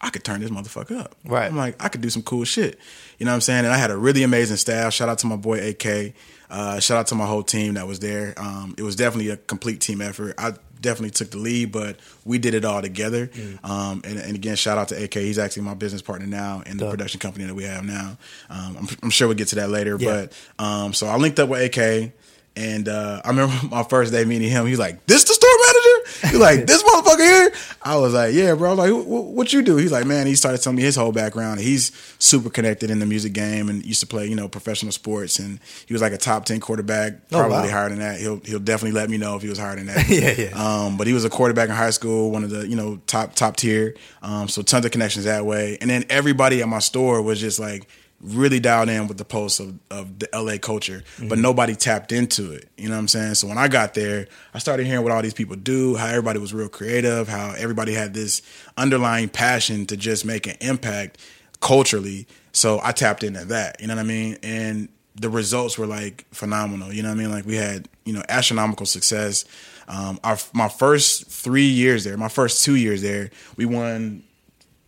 I 0.00 0.10
could 0.10 0.24
turn 0.24 0.40
this 0.40 0.50
motherfucker 0.50 1.00
up. 1.00 1.14
Right. 1.24 1.46
I'm 1.46 1.56
like, 1.56 1.82
I 1.82 1.88
could 1.88 2.00
do 2.00 2.10
some 2.10 2.22
cool 2.22 2.44
shit. 2.44 2.78
You 3.18 3.26
know 3.26 3.32
what 3.32 3.36
I'm 3.36 3.40
saying? 3.40 3.64
And 3.64 3.72
I 3.72 3.78
had 3.78 3.90
a 3.90 3.96
really 3.96 4.22
amazing 4.22 4.56
staff. 4.58 4.92
Shout 4.92 5.08
out 5.08 5.18
to 5.18 5.26
my 5.26 5.36
boy 5.36 5.66
AK. 5.68 6.14
Uh, 6.50 6.78
shout 6.78 6.98
out 6.98 7.06
to 7.08 7.14
my 7.14 7.26
whole 7.26 7.42
team 7.42 7.74
that 7.74 7.86
was 7.86 8.00
there. 8.00 8.34
Um, 8.36 8.74
it 8.76 8.82
was 8.82 8.96
definitely 8.96 9.30
a 9.30 9.36
complete 9.36 9.80
team 9.80 10.00
effort. 10.02 10.34
I 10.36 10.52
definitely 10.80 11.10
took 11.10 11.30
the 11.30 11.38
lead, 11.38 11.72
but 11.72 11.98
we 12.24 12.38
did 12.38 12.54
it 12.54 12.64
all 12.64 12.82
together. 12.82 13.28
Mm. 13.28 13.64
Um, 13.64 14.02
and, 14.04 14.18
and 14.18 14.34
again, 14.34 14.56
shout 14.56 14.76
out 14.76 14.88
to 14.88 15.02
AK. 15.02 15.14
He's 15.14 15.38
actually 15.38 15.62
my 15.62 15.74
business 15.74 16.02
partner 16.02 16.26
now 16.26 16.62
in 16.66 16.76
the 16.76 16.84
Dope. 16.84 16.90
production 16.92 17.20
company 17.20 17.46
that 17.46 17.54
we 17.54 17.64
have 17.64 17.84
now. 17.84 18.18
Um, 18.50 18.76
I'm, 18.78 18.88
I'm 19.04 19.10
sure 19.10 19.26
we'll 19.26 19.36
get 19.36 19.48
to 19.48 19.56
that 19.56 19.70
later. 19.70 19.96
Yeah. 19.98 20.26
But 20.58 20.64
um, 20.64 20.92
so 20.92 21.06
I 21.06 21.16
linked 21.16 21.40
up 21.40 21.48
with 21.48 21.76
AK. 21.76 22.12
And 22.56 22.88
uh, 22.88 23.20
I 23.24 23.30
remember 23.30 23.54
my 23.70 23.82
first 23.82 24.12
day 24.12 24.24
meeting 24.24 24.48
him. 24.48 24.66
He's 24.66 24.78
like, 24.78 25.06
"This 25.06 25.24
the 25.24 25.34
store 25.34 25.50
manager?" 25.66 25.83
He's 26.22 26.34
like, 26.34 26.66
"This 26.66 26.82
motherfucker 26.82 27.18
here." 27.18 27.52
I 27.82 27.96
was 27.96 28.14
like, 28.14 28.34
"Yeah, 28.34 28.54
bro." 28.54 28.70
I 28.70 28.74
was 28.74 28.78
like, 28.78 28.90
"Wh- 28.90 29.06
wh- 29.08 29.34
"What 29.34 29.52
you 29.52 29.62
do?" 29.62 29.76
He's 29.76 29.92
like, 29.92 30.06
"Man." 30.06 30.26
He 30.26 30.34
started 30.34 30.58
telling 30.62 30.76
me 30.76 30.82
his 30.82 30.96
whole 30.96 31.12
background. 31.12 31.60
He's 31.60 31.92
super 32.18 32.50
connected 32.50 32.90
in 32.90 32.98
the 32.98 33.06
music 33.06 33.32
game 33.32 33.68
and 33.68 33.84
used 33.84 34.00
to 34.00 34.06
play, 34.06 34.26
you 34.26 34.36
know, 34.36 34.48
professional 34.48 34.92
sports. 34.92 35.38
And 35.38 35.60
he 35.86 35.92
was 35.94 36.02
like 36.02 36.12
a 36.12 36.18
top 36.18 36.44
ten 36.44 36.60
quarterback, 36.60 37.14
Oh, 37.32 37.38
probably 37.38 37.68
wow. 37.68 37.70
higher 37.70 37.88
than 37.88 37.98
that. 38.00 38.20
He'll 38.20 38.40
he'll 38.44 38.58
definitely 38.58 38.98
let 38.98 39.10
me 39.10 39.16
know 39.18 39.36
if 39.36 39.42
he 39.42 39.48
was 39.48 39.58
higher 39.58 39.76
than 39.76 39.86
that. 39.86 40.08
Yeah, 40.08 40.32
yeah. 40.36 40.50
Um, 40.84 40.96
but 40.96 41.06
he 41.06 41.12
was 41.12 41.24
a 41.24 41.30
quarterback 41.30 41.68
in 41.68 41.74
high 41.74 41.90
school, 41.90 42.30
one 42.30 42.44
of 42.44 42.50
the 42.50 42.66
you 42.68 42.76
know 42.76 43.00
top 43.06 43.34
top 43.34 43.56
tier. 43.56 43.94
Um, 44.22 44.48
so 44.48 44.62
tons 44.62 44.84
of 44.84 44.90
connections 44.92 45.24
that 45.24 45.44
way. 45.46 45.78
And 45.80 45.88
then 45.90 46.04
everybody 46.10 46.62
at 46.62 46.68
my 46.68 46.78
store 46.78 47.20
was 47.22 47.40
just 47.40 47.58
like 47.58 47.86
really 48.24 48.58
dialed 48.58 48.88
in 48.88 49.06
with 49.06 49.18
the 49.18 49.24
pulse 49.24 49.60
of, 49.60 49.78
of 49.90 50.18
the 50.18 50.28
LA 50.34 50.56
culture, 50.56 51.04
but 51.28 51.38
nobody 51.38 51.74
tapped 51.74 52.10
into 52.10 52.52
it. 52.52 52.68
You 52.76 52.88
know 52.88 52.94
what 52.94 53.00
I'm 53.00 53.08
saying? 53.08 53.34
So 53.34 53.46
when 53.46 53.58
I 53.58 53.68
got 53.68 53.92
there, 53.92 54.26
I 54.54 54.58
started 54.58 54.86
hearing 54.86 55.02
what 55.02 55.12
all 55.12 55.20
these 55.20 55.34
people 55.34 55.56
do, 55.56 55.94
how 55.94 56.06
everybody 56.06 56.38
was 56.38 56.54
real 56.54 56.70
creative, 56.70 57.28
how 57.28 57.54
everybody 57.56 57.92
had 57.92 58.14
this 58.14 58.40
underlying 58.76 59.28
passion 59.28 59.84
to 59.86 59.96
just 59.96 60.24
make 60.24 60.46
an 60.46 60.56
impact 60.60 61.18
culturally. 61.60 62.26
So 62.52 62.80
I 62.82 62.92
tapped 62.92 63.22
into 63.22 63.44
that. 63.46 63.80
You 63.80 63.88
know 63.88 63.94
what 63.94 64.00
I 64.00 64.04
mean? 64.04 64.38
And 64.42 64.88
the 65.16 65.28
results 65.28 65.76
were 65.76 65.86
like 65.86 66.24
phenomenal. 66.32 66.92
You 66.92 67.02
know 67.02 67.10
what 67.10 67.18
I 67.18 67.22
mean? 67.22 67.30
Like 67.30 67.44
we 67.44 67.56
had, 67.56 67.88
you 68.04 68.14
know, 68.14 68.22
astronomical 68.28 68.86
success. 68.86 69.44
Um, 69.86 70.18
our, 70.24 70.38
my 70.54 70.68
first 70.68 71.26
three 71.26 71.68
years 71.68 72.04
there, 72.04 72.16
my 72.16 72.28
first 72.28 72.64
two 72.64 72.74
years 72.74 73.02
there, 73.02 73.30
we 73.56 73.66
won 73.66 74.24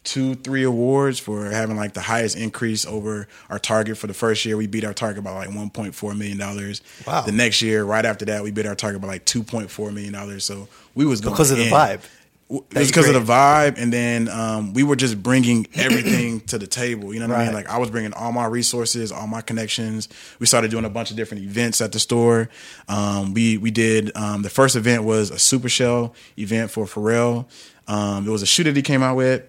two, 0.07 0.35
three 0.37 0.63
awards 0.63 1.19
for 1.19 1.45
having 1.51 1.77
like 1.77 1.93
the 1.93 2.01
highest 2.01 2.37
increase 2.37 2.87
over 2.87 3.29
our 3.51 3.59
target 3.59 3.99
for 3.99 4.07
the 4.07 4.15
first 4.15 4.45
year. 4.47 4.57
We 4.57 4.67
beat 4.67 4.85
our 4.85 4.95
target 4.95 5.23
by 5.25 5.33
like 5.33 5.55
one 5.55 5.69
point 5.69 5.95
four 5.95 6.15
million 6.15 6.39
dollars. 6.39 6.81
Wow. 7.07 7.23
The 7.23 7.33
next 7.33 7.61
year, 7.61 7.85
right 7.85 8.05
after 8.07 8.25
that, 8.27 8.43
we 8.43 8.51
beat 8.53 8.67
our 8.67 8.75
target 8.77 9.03
by 9.03 9.09
like 9.09 9.25
two 9.27 9.43
point 9.43 9.71
four 9.71 9.91
million 9.91 10.13
dollars. 10.15 10.45
So 10.45 10.69
we 10.95 11.05
was 11.05 11.21
going 11.21 11.35
Because 11.35 11.51
of 11.51 11.59
the 11.59 11.65
in. 11.67 11.71
vibe. 11.73 12.01
W- 12.49 12.65
It 12.71 12.79
was 12.79 12.87
because 12.89 13.09
of 13.09 13.15
the 13.15 13.33
vibe, 13.33 13.77
and 13.77 13.93
then 13.93 14.29
um, 14.29 14.73
we 14.73 14.85
were 14.85 14.95
just 14.95 15.21
bringing 15.21 15.67
everything 15.75 16.39
to 16.43 16.59
the 16.59 16.67
table. 16.69 17.13
You 17.13 17.19
know 17.19 17.27
what 17.27 17.39
I 17.39 17.45
mean? 17.47 17.53
Like 17.55 17.69
I 17.69 17.79
was 17.79 17.91
bringing 17.91 18.13
all 18.13 18.31
my 18.31 18.47
resources, 18.47 19.11
all 19.11 19.27
my 19.27 19.41
connections. 19.41 20.09
We 20.39 20.47
started 20.47 20.71
doing 20.71 20.85
a 20.85 20.89
bunch 20.91 21.11
of 21.11 21.17
different 21.17 21.43
events 21.43 21.81
at 21.81 21.91
the 21.91 21.99
store. 21.99 22.49
Um, 22.89 23.35
we 23.35 23.59
we 23.59 23.73
did 23.73 24.17
um, 24.17 24.43
the 24.43 24.51
first 24.51 24.77
event 24.77 25.03
was 25.03 25.31
a 25.33 25.39
Super 25.41 25.69
Shell 25.69 26.15
event 26.39 26.71
for 26.71 26.87
Pharrell. 26.87 27.47
Um, 27.89 28.29
it 28.29 28.31
was 28.31 28.43
a 28.43 28.47
shoe 28.47 28.63
that 28.63 28.77
he 28.77 28.83
came 28.83 29.03
out 29.03 29.17
with 29.17 29.43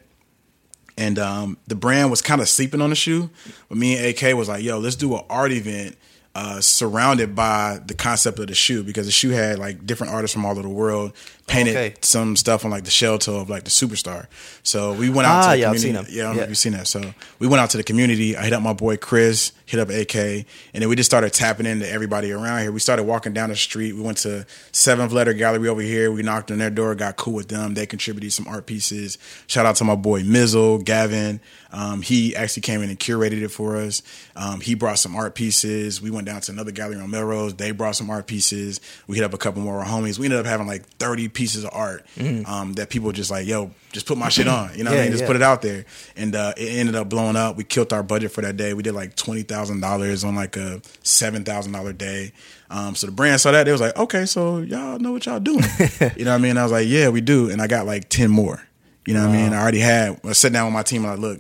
and 0.98 1.20
um, 1.20 1.58
the 1.68 1.76
brand 1.76 2.10
was 2.10 2.22
kind 2.22 2.42
of 2.42 2.50
sleeping 2.50 2.82
on 2.82 2.90
the 2.90 2.96
shoe. 2.96 3.30
But 3.70 3.78
me 3.78 3.96
and 3.98 4.06
AK 4.08 4.36
was 4.36 4.50
like, 4.50 4.64
"Yo, 4.64 4.80
let's 4.80 4.96
do 4.96 5.16
an 5.16 5.24
art 5.30 5.52
event 5.52 5.96
uh, 6.36 6.62
surrounded 6.62 7.36
by 7.36 7.80
the 7.86 7.94
concept 7.96 8.38
of 8.40 8.48
the 8.48 8.54
shoe 8.56 8.84
because 8.84 9.06
the 9.08 9.12
shoe 9.12 9.30
had 9.32 9.58
like 9.60 9.86
different 9.88 10.14
artists 10.14 10.34
from 10.34 10.46
all 10.46 10.52
over 10.52 10.62
the 10.62 10.70
world 10.70 11.14
painted 11.48 11.76
Okay. 11.76 11.96
some 12.02 12.36
stuff 12.36 12.64
on 12.66 12.70
like 12.72 12.84
the 12.84 12.92
shell 12.92 13.18
toe 13.18 13.40
of 13.40 13.50
like 13.50 13.64
the 13.64 13.70
superstar." 13.72 14.28
So 14.64 14.94
we 14.94 15.10
went 15.10 15.28
out 15.28 15.36
Ah, 15.36 15.42
to 15.44 15.50
the 15.52 15.58
yeah, 15.60 15.70
I've 15.72 15.76
community. 15.78 15.82
seen 15.82 15.94
them. 15.94 16.06
Yeah, 16.10 16.24
I 16.24 16.28
don't 16.28 16.38
know 16.38 16.44
if 16.44 16.50
you've 16.50 16.58
seen 16.58 16.74
that. 16.74 16.88
So 16.88 17.14
we 17.40 17.48
went 17.48 17.62
out 17.62 17.70
to 17.72 17.78
the 17.78 17.84
community. 17.84 18.36
I 18.38 18.44
hit 18.44 18.54
up 18.54 18.62
my 18.62 18.74
boy 18.74 18.98
Chris. 18.98 19.52
Hit 19.68 19.80
up 19.80 19.90
AK, 19.90 20.16
and 20.16 20.46
then 20.74 20.90
we 20.90 20.96
just 20.96 21.10
started 21.10 21.32
tapping 21.34 21.68
into 21.68 21.88
everybody 21.88 22.32
around 22.32 22.62
here. 22.62 22.72
We 22.72 22.80
started 22.80 23.04
walking 23.04 23.34
down 23.34 23.50
the 23.50 23.56
street. 23.56 23.94
We 23.94 24.02
went 24.02 24.18
to 24.20 24.48
Seventh 24.72 25.12
Letter 25.12 25.34
Gallery 25.34 25.68
over 25.70 25.82
here. 25.82 26.12
We 26.12 26.24
knocked 26.24 26.50
on 26.50 26.58
their 26.58 26.72
door, 26.72 26.96
got 26.96 27.18
cool 27.18 27.34
with 27.34 27.50
them. 27.50 27.76
They 27.76 27.86
contributed 27.86 28.34
some 28.34 28.48
art 28.48 28.66
pieces. 28.66 29.20
Shout 29.46 29.66
out 29.66 29.76
to 29.76 29.84
my 29.84 29.96
boy 29.96 30.24
Mizzle, 30.24 30.80
Gavin. 30.80 31.40
Um, 31.72 32.02
he 32.02 32.34
actually 32.36 32.62
came 32.62 32.82
in 32.82 32.90
and 32.90 32.98
curated 32.98 33.42
it 33.44 33.50
for 33.50 33.76
us. 33.76 34.02
Um, 34.38 34.62
he 34.62 34.74
brought 34.74 35.00
some 35.00 35.16
art 35.18 35.36
pieces. 35.36 36.02
We 36.02 36.10
went 36.10 36.26
down 36.26 36.40
to 36.42 36.52
another 36.54 36.72
gallery 36.72 36.96
on 36.96 37.12
Melrose. 37.12 37.56
They 37.56 37.72
brought 37.72 37.98
some 37.98 38.10
art 38.10 38.26
pieces. 38.26 38.80
We 39.06 39.18
hit 39.18 39.26
up 39.26 39.34
a 39.34 39.38
couple 39.38 39.62
more 39.62 39.84
homies. 39.84 40.18
We 40.18 40.28
ended 40.28 40.40
up 40.40 40.46
having 40.46 40.66
like 40.66 40.86
30 40.98 41.28
pieces 41.28 41.66
of 41.66 41.72
art 41.74 42.06
um, 42.46 42.74
that 42.74 42.90
people 42.90 43.12
just 43.12 43.30
like, 43.30 43.46
yo, 43.46 43.72
just 43.92 44.06
put 44.06 44.18
my 44.18 44.30
shit 44.30 44.48
on. 44.48 44.72
You 44.78 44.86
know 44.86 44.92
what 44.92 44.96
Yeah, 44.96 45.02
I 45.02 45.06
mean? 45.06 45.12
Just 45.12 45.24
yeah. 45.24 45.28
put 45.28 45.36
it 45.36 45.42
out 45.42 45.62
there. 45.62 45.86
And 46.16 46.36
uh, 46.36 46.54
it 46.56 46.70
ended 46.70 46.96
up 46.96 47.10
blowing 47.10 47.36
up. 47.36 47.58
We 47.58 47.66
killed 47.66 47.92
our 47.92 48.04
budget 48.04 48.32
for 48.32 48.42
that 48.42 48.56
day. 48.56 48.74
We 48.74 48.82
did 48.84 48.94
like 48.94 49.16
$20,000 49.18 49.48
on 49.58 50.36
like 50.36 50.56
a 50.56 50.82
$7,000 51.04 51.98
day. 51.98 52.32
Um, 52.70 52.96
so 52.96 53.08
the 53.08 53.14
brand 53.14 53.40
saw 53.40 53.52
that. 53.52 53.64
They 53.64 53.72
was 53.72 53.82
like, 53.82 53.98
okay, 53.98 54.26
so 54.26 54.60
y'all 54.60 55.00
know 55.00 55.12
what 55.14 55.26
y'all 55.26 55.40
doing. 55.40 55.64
you 56.18 56.26
know 56.26 56.32
what 56.32 56.38
I 56.38 56.38
mean? 56.38 56.58
I 56.58 56.64
was 56.64 56.72
like, 56.72 56.88
yeah, 56.88 57.10
we 57.10 57.22
do. 57.22 57.50
And 57.50 57.62
I 57.62 57.68
got 57.68 57.86
like 57.86 58.10
10 58.10 58.30
more. 58.30 58.62
You 59.06 59.14
know 59.14 59.26
what 59.26 59.36
I 59.36 59.42
mean? 59.42 59.54
I 59.54 59.62
already 59.62 59.80
had, 59.80 60.20
I 60.26 60.34
sat 60.34 60.52
down 60.52 60.66
with 60.66 60.74
my 60.74 60.84
team 60.84 61.06
and 61.06 61.14
I 61.14 61.16
look, 61.16 61.40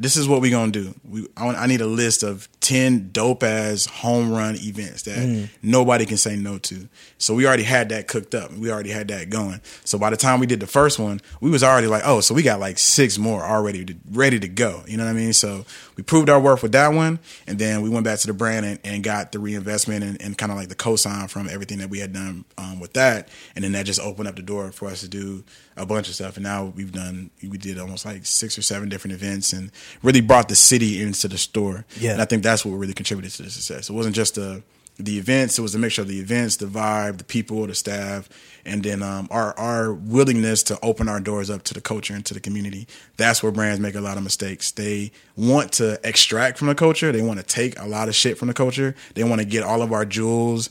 this 0.00 0.16
is 0.16 0.26
what 0.26 0.40
we're 0.40 0.50
gonna 0.50 0.72
do. 0.72 0.94
We, 1.08 1.28
I, 1.36 1.44
want, 1.44 1.58
I 1.58 1.66
need 1.66 1.82
a 1.82 1.86
list 1.86 2.22
of 2.22 2.48
ten 2.60 3.10
dope 3.12 3.42
ass 3.42 3.84
home 3.84 4.32
run 4.32 4.56
events 4.56 5.02
that 5.02 5.50
nobody 5.62 6.06
can 6.06 6.16
say 6.16 6.36
no 6.36 6.56
to. 6.58 6.88
So 7.18 7.34
we 7.34 7.46
already 7.46 7.64
had 7.64 7.90
that 7.90 8.08
cooked 8.08 8.34
up. 8.34 8.50
We 8.50 8.72
already 8.72 8.90
had 8.90 9.08
that 9.08 9.28
going. 9.28 9.60
So 9.84 9.98
by 9.98 10.08
the 10.08 10.16
time 10.16 10.40
we 10.40 10.46
did 10.46 10.58
the 10.58 10.66
first 10.66 10.98
one, 10.98 11.20
we 11.42 11.50
was 11.50 11.62
already 11.62 11.86
like, 11.86 12.02
oh, 12.06 12.20
so 12.20 12.34
we 12.34 12.42
got 12.42 12.58
like 12.60 12.78
six 12.78 13.18
more 13.18 13.44
already 13.44 13.84
to, 13.84 13.94
ready 14.10 14.40
to 14.40 14.48
go. 14.48 14.82
You 14.88 14.96
know 14.96 15.04
what 15.04 15.10
I 15.10 15.14
mean? 15.14 15.34
So 15.34 15.66
we 15.96 16.02
proved 16.02 16.30
our 16.30 16.40
worth 16.40 16.62
with 16.62 16.72
that 16.72 16.94
one, 16.94 17.18
and 17.46 17.58
then 17.58 17.82
we 17.82 17.90
went 17.90 18.04
back 18.04 18.20
to 18.20 18.26
the 18.26 18.32
brand 18.32 18.64
and, 18.64 18.80
and 18.82 19.04
got 19.04 19.32
the 19.32 19.38
reinvestment 19.38 20.02
and, 20.02 20.20
and 20.22 20.38
kind 20.38 20.50
of 20.50 20.56
like 20.56 20.70
the 20.70 20.74
cosign 20.74 21.28
from 21.28 21.46
everything 21.46 21.76
that 21.78 21.90
we 21.90 21.98
had 21.98 22.14
done 22.14 22.46
um, 22.56 22.80
with 22.80 22.94
that, 22.94 23.28
and 23.54 23.62
then 23.62 23.72
that 23.72 23.84
just 23.84 24.00
opened 24.00 24.28
up 24.28 24.36
the 24.36 24.42
door 24.42 24.72
for 24.72 24.88
us 24.88 25.02
to 25.02 25.08
do 25.08 25.44
a 25.76 25.86
bunch 25.86 26.08
of 26.08 26.14
stuff. 26.14 26.36
And 26.36 26.44
now 26.44 26.72
we've 26.76 26.92
done, 26.92 27.30
we 27.42 27.58
did 27.58 27.78
almost 27.78 28.04
like 28.04 28.26
six 28.26 28.58
or 28.58 28.62
seven 28.62 28.88
different 28.88 29.14
events 29.14 29.52
and 29.52 29.70
really 30.02 30.20
brought 30.20 30.48
the 30.48 30.56
city 30.56 31.02
into 31.02 31.28
the 31.28 31.38
store. 31.38 31.84
Yeah. 31.98 32.12
And 32.12 32.22
I 32.22 32.24
think 32.24 32.42
that's 32.42 32.64
what 32.64 32.72
really 32.72 32.94
contributed 32.94 33.32
to 33.32 33.42
the 33.44 33.50
success. 33.50 33.88
It 33.88 33.92
wasn't 33.92 34.14
just 34.14 34.34
the, 34.34 34.62
the 34.98 35.18
events, 35.18 35.58
it 35.58 35.62
was 35.62 35.74
a 35.74 35.78
mixture 35.78 36.02
of 36.02 36.08
the 36.08 36.20
events, 36.20 36.56
the 36.56 36.66
vibe, 36.66 37.18
the 37.18 37.24
people, 37.24 37.66
the 37.66 37.74
staff, 37.74 38.28
and 38.66 38.82
then 38.82 39.02
um, 39.02 39.28
our, 39.30 39.58
our 39.58 39.94
willingness 39.94 40.62
to 40.64 40.78
open 40.82 41.08
our 41.08 41.20
doors 41.20 41.48
up 41.48 41.62
to 41.64 41.74
the 41.74 41.80
culture 41.80 42.12
and 42.12 42.26
to 42.26 42.34
the 42.34 42.40
community. 42.40 42.86
That's 43.16 43.42
where 43.42 43.50
brands 43.50 43.80
make 43.80 43.94
a 43.94 44.00
lot 44.00 44.18
of 44.18 44.22
mistakes. 44.22 44.70
They 44.72 45.12
want 45.36 45.72
to 45.74 45.98
extract 46.04 46.58
from 46.58 46.68
the 46.68 46.74
culture. 46.74 47.12
They 47.12 47.22
want 47.22 47.38
to 47.38 47.46
take 47.46 47.78
a 47.80 47.86
lot 47.86 48.08
of 48.08 48.14
shit 48.14 48.36
from 48.36 48.48
the 48.48 48.54
culture. 48.54 48.94
They 49.14 49.24
want 49.24 49.40
to 49.40 49.46
get 49.46 49.62
all 49.62 49.80
of 49.80 49.92
our 49.92 50.04
jewels, 50.04 50.68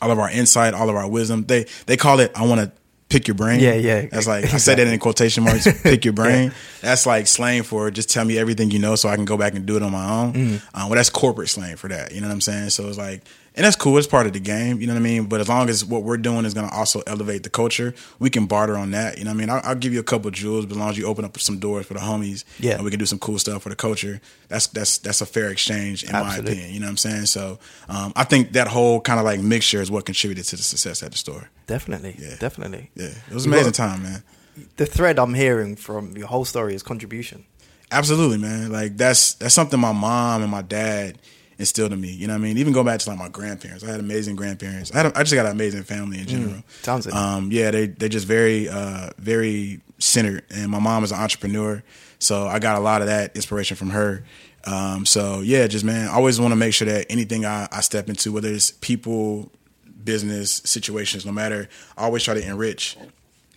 all 0.00 0.12
of 0.12 0.18
our 0.18 0.30
insight, 0.30 0.74
all 0.74 0.88
of 0.88 0.94
our 0.94 1.08
wisdom. 1.08 1.44
They 1.46 1.66
they 1.86 1.96
call 1.96 2.20
it. 2.20 2.30
I 2.36 2.46
want 2.46 2.60
to 2.60 2.72
pick 3.14 3.28
your 3.28 3.36
brain. 3.36 3.60
Yeah, 3.60 3.74
yeah, 3.74 4.06
That's 4.06 4.26
like 4.26 4.44
I 4.52 4.56
said 4.56 4.78
that 4.78 4.88
in 4.88 4.98
quotation 4.98 5.44
marks. 5.44 5.66
pick 5.82 6.04
your 6.04 6.12
brain. 6.20 6.52
That's 6.80 7.06
like 7.06 7.26
slang 7.28 7.62
for 7.62 7.90
just 7.90 8.10
tell 8.10 8.24
me 8.24 8.38
everything 8.38 8.70
you 8.72 8.80
know 8.80 8.96
so 8.96 9.08
I 9.08 9.14
can 9.14 9.24
go 9.24 9.36
back 9.36 9.54
and 9.54 9.64
do 9.64 9.76
it 9.76 9.82
on 9.82 9.92
my 9.92 10.04
own. 10.22 10.32
Mm-hmm. 10.32 10.76
Um, 10.76 10.88
well, 10.88 10.96
that's 10.96 11.10
corporate 11.10 11.48
slang 11.48 11.76
for 11.76 11.88
that. 11.88 12.12
You 12.12 12.20
know 12.20 12.26
what 12.26 12.34
I'm 12.34 12.40
saying? 12.40 12.70
So 12.70 12.88
it's 12.88 12.98
like. 12.98 13.22
And 13.56 13.64
that's 13.64 13.76
cool. 13.76 13.96
It's 13.98 14.06
part 14.08 14.26
of 14.26 14.32
the 14.32 14.40
game. 14.40 14.80
You 14.80 14.88
know 14.88 14.94
what 14.94 14.98
I 14.98 15.02
mean? 15.02 15.26
But 15.26 15.40
as 15.40 15.48
long 15.48 15.68
as 15.68 15.84
what 15.84 16.02
we're 16.02 16.16
doing 16.16 16.44
is 16.44 16.54
going 16.54 16.68
to 16.68 16.74
also 16.74 17.02
elevate 17.06 17.44
the 17.44 17.50
culture, 17.50 17.94
we 18.18 18.28
can 18.28 18.46
barter 18.46 18.76
on 18.76 18.90
that. 18.90 19.16
You 19.16 19.22
know 19.24 19.30
what 19.30 19.36
I 19.36 19.38
mean? 19.38 19.50
I'll, 19.50 19.60
I'll 19.62 19.74
give 19.76 19.92
you 19.92 20.00
a 20.00 20.04
couple 20.04 20.26
of 20.26 20.34
jewels, 20.34 20.66
but 20.66 20.72
as 20.72 20.78
long 20.78 20.90
as 20.90 20.98
you 20.98 21.06
open 21.06 21.24
up 21.24 21.38
some 21.38 21.60
doors 21.60 21.86
for 21.86 21.94
the 21.94 22.00
homies, 22.00 22.42
Yeah. 22.58 22.74
and 22.74 22.84
we 22.84 22.90
can 22.90 22.98
do 22.98 23.06
some 23.06 23.20
cool 23.20 23.38
stuff 23.38 23.62
for 23.62 23.68
the 23.68 23.76
culture. 23.76 24.20
That's 24.48 24.66
that's 24.66 24.98
that's 24.98 25.20
a 25.20 25.26
fair 25.26 25.50
exchange 25.50 26.02
in 26.02 26.10
my 26.12 26.36
opinion. 26.36 26.74
You 26.74 26.80
know 26.80 26.86
what 26.86 26.90
I'm 26.90 26.96
saying? 26.96 27.26
So 27.26 27.60
um, 27.88 28.12
I 28.16 28.24
think 28.24 28.52
that 28.54 28.66
whole 28.66 29.00
kind 29.00 29.20
of 29.20 29.24
like 29.24 29.38
mixture 29.38 29.80
is 29.80 29.88
what 29.88 30.04
contributed 30.04 30.46
to 30.46 30.56
the 30.56 30.62
success 30.64 31.02
at 31.04 31.12
the 31.12 31.18
store. 31.18 31.48
Definitely, 31.68 32.16
Yeah. 32.18 32.34
definitely. 32.40 32.90
Yeah, 32.96 33.06
it 33.30 33.34
was 33.34 33.46
an 33.46 33.52
amazing 33.52 33.72
time, 33.72 34.02
man. 34.02 34.24
The 34.78 34.86
thread 34.86 35.18
I'm 35.18 35.34
hearing 35.34 35.76
from 35.76 36.16
your 36.16 36.26
whole 36.26 36.44
story 36.44 36.74
is 36.74 36.82
contribution. 36.82 37.44
Absolutely, 37.92 38.38
man. 38.38 38.72
Like 38.72 38.96
that's 38.96 39.34
that's 39.34 39.54
something 39.54 39.78
my 39.78 39.92
mom 39.92 40.42
and 40.42 40.50
my 40.50 40.62
dad 40.62 41.18
instilled 41.58 41.92
in 41.92 42.00
me. 42.00 42.10
You 42.10 42.26
know 42.26 42.34
what 42.34 42.40
I 42.40 42.42
mean? 42.42 42.58
Even 42.58 42.72
go 42.72 42.84
back 42.84 43.00
to 43.00 43.08
like 43.08 43.18
my 43.18 43.28
grandparents. 43.28 43.84
I 43.84 43.90
had 43.90 44.00
amazing 44.00 44.36
grandparents. 44.36 44.92
I 44.92 44.96
had 44.98 45.06
a, 45.06 45.18
I 45.18 45.22
just 45.22 45.34
got 45.34 45.46
an 45.46 45.52
amazing 45.52 45.84
family 45.84 46.18
in 46.18 46.26
general. 46.26 46.62
sounds 46.82 47.06
it. 47.06 47.12
Um, 47.14 47.50
yeah, 47.52 47.70
they 47.70 47.86
they 47.86 48.08
just 48.08 48.26
very 48.26 48.68
uh 48.68 49.10
very 49.18 49.80
centered. 49.98 50.44
And 50.50 50.70
my 50.70 50.78
mom 50.78 51.04
is 51.04 51.12
an 51.12 51.18
entrepreneur, 51.18 51.82
so 52.18 52.46
I 52.46 52.58
got 52.58 52.76
a 52.76 52.80
lot 52.80 53.00
of 53.00 53.08
that 53.08 53.34
inspiration 53.36 53.76
from 53.76 53.90
her. 53.90 54.24
Um, 54.66 55.04
so 55.06 55.40
yeah, 55.40 55.66
just 55.66 55.84
man, 55.84 56.08
I 56.08 56.14
always 56.14 56.40
want 56.40 56.52
to 56.52 56.56
make 56.56 56.74
sure 56.74 56.86
that 56.86 57.06
anything 57.10 57.44
I, 57.44 57.68
I 57.70 57.80
step 57.80 58.08
into, 58.08 58.32
whether 58.32 58.48
it's 58.48 58.70
people, 58.70 59.52
business, 60.02 60.62
situations, 60.64 61.26
no 61.26 61.32
matter, 61.32 61.68
I 61.96 62.04
always 62.04 62.22
try 62.22 62.34
to 62.34 62.46
enrich 62.46 62.96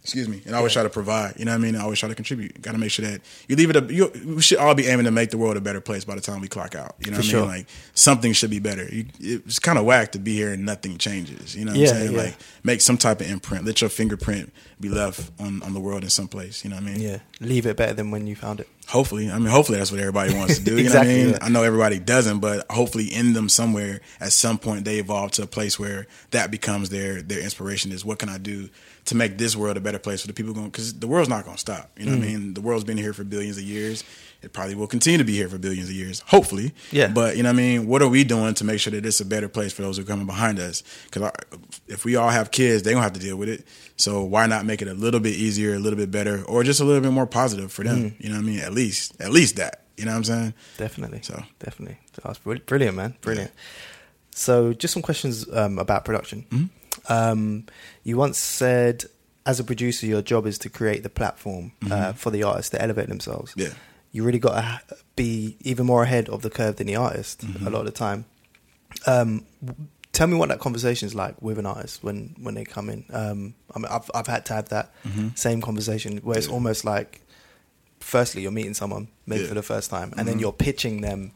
excuse 0.08 0.30
me, 0.30 0.42
and 0.46 0.56
I 0.56 0.60
always 0.60 0.72
try 0.72 0.84
to 0.84 0.90
provide. 0.90 1.34
You 1.38 1.44
know 1.44 1.52
what 1.52 1.58
I 1.58 1.62
mean? 1.62 1.76
I 1.76 1.82
always 1.82 2.00
try 2.00 2.08
to 2.08 2.16
contribute. 2.16 2.62
Got 2.62 2.72
to 2.72 2.78
make 2.78 2.92
sure 2.92 3.06
that 3.06 3.20
you 3.50 3.58
leave 3.58 3.70
it. 3.70 3.76
A, 3.76 3.94
you, 3.94 4.10
we 4.26 4.42
should 4.42 4.58
all 4.58 4.74
be 4.74 4.88
aiming 4.88 5.04
to 5.04 5.12
make 5.12 5.32
the 5.32 5.38
world 5.38 5.58
a 5.58 5.62
better 5.62 5.82
place 5.82 6.06
by 6.06 6.16
the 6.16 6.22
time 6.22 6.40
we 6.40 6.48
clock 6.48 6.76
out. 6.76 6.96
You 7.04 7.12
know 7.12 7.18
For 7.18 7.24
what 7.24 7.34
I 7.36 7.40
mean? 7.40 7.48
Like 7.50 7.68
something 7.94 8.32
should 8.32 8.50
be 8.50 8.60
better. 8.60 8.86
You, 8.86 9.06
it's 9.20 9.60
kind 9.60 9.78
of 9.78 9.84
whack 9.84 10.14
to 10.14 10.20
be 10.20 10.34
here 10.34 10.54
and 10.54 10.66
nothing 10.66 10.98
changes. 10.98 11.58
You 11.58 11.66
know 11.66 11.72
what 11.74 11.82
Yeah, 11.82 11.90
I'm 11.90 11.96
saying? 11.96 12.12
yeah. 12.14 12.18
Like 12.22 12.36
make 12.64 12.80
some 12.80 12.98
type 12.98 13.20
of 13.20 13.30
imprint. 13.30 13.66
Let 13.66 13.82
your 13.82 13.90
fingerprint 13.90 14.54
be 14.80 14.90
left 14.90 15.32
on, 15.40 15.64
on 15.64 15.74
the 15.74 15.80
world 15.80 16.04
in 16.04 16.10
some 16.10 16.28
place. 16.28 16.64
You 16.64 16.70
know 16.70 16.76
what 16.76 16.84
I 16.86 16.88
mean? 16.92 17.02
Yeah, 17.02 17.20
leave 17.42 17.66
it 17.66 17.78
better 17.78 17.94
than 17.94 18.12
when 18.12 18.28
you 18.28 18.36
found 18.36 18.60
it. 18.60 18.70
Hopefully, 18.88 19.30
I 19.30 19.38
mean, 19.38 19.48
hopefully 19.48 19.80
that's 19.80 19.92
what 19.92 20.00
everybody 20.00 20.34
wants 20.36 20.60
to 20.60 20.64
do. 20.64 20.72
You 20.78 20.84
Exactly, 20.84 21.14
know 21.14 21.18
what 21.18 21.22
I 21.22 21.26
mean? 21.26 21.34
yeah. 21.34 21.46
I 21.46 21.50
know 21.50 21.64
everybody 21.64 22.00
doesn't, 22.00 22.40
but 22.40 22.66
hopefully 22.72 23.06
in 23.06 23.34
them 23.34 23.50
somewhere 23.50 24.00
at 24.20 24.32
some 24.34 24.58
point 24.58 24.86
they 24.86 25.00
evolve 25.00 25.32
to 25.32 25.44
a 25.44 25.48
place 25.48 25.78
where 25.80 26.08
that 26.32 26.52
becomes 26.52 26.90
their 26.90 27.22
their 27.22 27.42
inspiration. 27.42 27.92
Is 27.92 28.06
what 28.06 28.20
can 28.20 28.30
I 28.30 28.38
do 28.38 28.70
to 29.06 29.16
make 29.16 29.38
this 29.38 29.56
world 29.56 29.78
a 29.78 29.82
better 29.82 30.00
place 30.00 30.22
for 30.22 30.28
the 30.28 30.34
people 30.34 30.54
going? 30.54 30.68
Because 30.70 30.94
the 30.94 31.08
world's 31.08 31.30
not 31.30 31.44
going 31.44 31.56
to 31.58 31.62
stop. 31.62 31.90
You 31.98 32.06
know 32.06 32.12
Mm. 32.14 32.20
what 32.20 32.24
I 32.28 32.32
mean? 32.32 32.54
The 32.54 32.62
world's 32.62 32.84
been 32.86 32.98
here 32.98 33.14
for 33.14 33.24
billions 33.24 33.58
of 33.58 33.64
years. 33.64 34.04
It 34.42 34.54
probably 34.54 34.76
will 34.76 34.88
continue 34.88 35.18
to 35.18 35.24
be 35.24 35.34
here 35.34 35.50
for 35.50 35.58
billions 35.58 35.90
of 35.90 35.96
years. 35.96 36.20
Hopefully, 36.28 36.74
Yeah. 36.92 37.08
But 37.08 37.38
you 37.38 37.44
know 37.44 37.50
what 37.50 37.56
I 37.56 37.58
mean? 37.58 37.88
What 37.88 38.02
are 38.02 38.08
we 38.08 38.24
doing 38.24 38.54
to 38.56 38.64
make 38.64 38.80
sure 38.80 38.92
that 38.92 39.06
it's 39.06 39.20
a 39.20 39.26
better 39.26 39.50
place 39.50 39.74
for 39.74 39.82
those 39.82 39.98
who 39.98 40.04
are 40.04 40.06
coming 40.06 40.28
behind 40.28 40.60
us? 40.60 40.84
Because 41.06 41.32
if 41.88 42.06
we 42.06 42.16
all 42.16 42.30
have 42.30 42.52
kids, 42.52 42.84
they 42.84 42.92
don't 42.92 43.02
have 43.02 43.14
to 43.14 43.20
deal 43.20 43.36
with 43.36 43.50
it. 43.50 43.66
So 43.98 44.24
why 44.24 44.46
not 44.46 44.66
make 44.66 44.82
it 44.82 44.88
a 44.88 44.94
little 44.94 45.20
bit 45.20 45.34
easier, 45.36 45.74
a 45.74 45.80
little 45.80 45.98
bit 45.98 46.12
better, 46.12 46.44
or 46.44 46.64
just 46.64 46.80
a 46.80 46.84
little 46.84 47.02
bit 47.02 47.12
more 47.12 47.26
positive 47.26 47.72
for 47.72 47.84
them? 47.84 48.16
You 48.20 48.30
know 48.30 48.36
what 48.36 48.44
I 48.44 48.46
mean? 48.46 48.60
At 48.60 48.74
least, 48.74 49.20
at 49.20 49.32
least 49.32 49.56
that. 49.56 49.84
You 49.98 50.06
know 50.06 50.12
what 50.12 50.18
I'm 50.18 50.24
saying? 50.26 50.54
Definitely. 50.78 51.22
So. 51.24 51.44
definitely. 51.60 51.98
That's 52.24 52.38
brilliant, 52.38 52.96
man. 52.96 53.16
Brilliant. 53.22 53.52
So, 54.32 54.74
just 54.74 54.94
some 54.94 55.02
questions 55.02 55.52
um, 55.52 55.80
about 55.80 56.06
production. 56.06 56.46
Mm-hmm. 56.52 57.12
Um, 57.12 57.66
you 58.04 58.18
once 58.18 58.38
said, 58.38 59.06
as 59.48 59.60
a 59.60 59.64
producer, 59.64 60.06
your 60.06 60.22
job 60.22 60.46
is 60.46 60.60
to 60.60 60.70
create 60.70 61.02
the 61.02 61.10
platform 61.10 61.72
uh, 61.90 62.14
for 62.14 62.30
the 62.30 62.44
artists 62.44 62.70
to 62.72 62.82
elevate 62.82 63.08
themselves. 63.08 63.52
Mm-hmm. 63.54 63.62
Yeah. 63.62 63.74
You 64.12 64.24
really 64.24 64.40
got 64.40 64.56
to 64.90 64.96
be 65.16 65.58
even 65.62 65.86
more 65.86 66.04
ahead 66.04 66.30
of 66.30 66.42
the 66.42 66.50
curve 66.50 66.78
than 66.78 66.88
the 66.88 66.96
artist 66.96 67.42
Mm-hmm. 67.42 67.68
a 67.68 67.70
lot 67.70 67.80
of 67.82 67.86
the 67.86 67.92
time. 67.92 68.26
Um, 69.06 69.46
tell 70.14 70.28
me 70.28 70.36
what 70.36 70.50
that 70.50 70.60
conversation 70.60 71.06
is 71.08 71.14
like 71.14 71.40
with 71.42 71.60
an 71.60 71.66
artist 71.66 72.04
when, 72.04 72.36
when 72.42 72.56
they 72.56 72.64
come 72.64 72.90
in. 72.90 73.06
Um, 73.12 73.54
I 73.76 73.80
mean, 73.80 73.92
I've, 73.92 74.10
I've 74.16 74.28
had 74.28 74.46
to 74.48 74.54
have 74.54 74.70
that 74.70 74.92
Mm-hmm. 75.06 75.30
same 75.36 75.62
conversation 75.62 76.18
where 76.20 76.38
it's 76.38 76.48
Yeah. 76.48 76.54
almost 76.54 76.86
like, 76.86 77.22
firstly, 78.00 78.42
you're 78.44 78.52
meeting 78.52 78.74
someone 78.74 79.10
maybe 79.26 79.44
Yeah. 79.44 79.50
for 79.50 79.56
the 79.56 79.62
first 79.64 79.90
time, 79.90 80.14
and 80.18 80.28
then 80.28 80.38
Mhm. 80.38 80.42
you're 80.42 80.54
pitching 80.54 81.02
them 81.02 81.32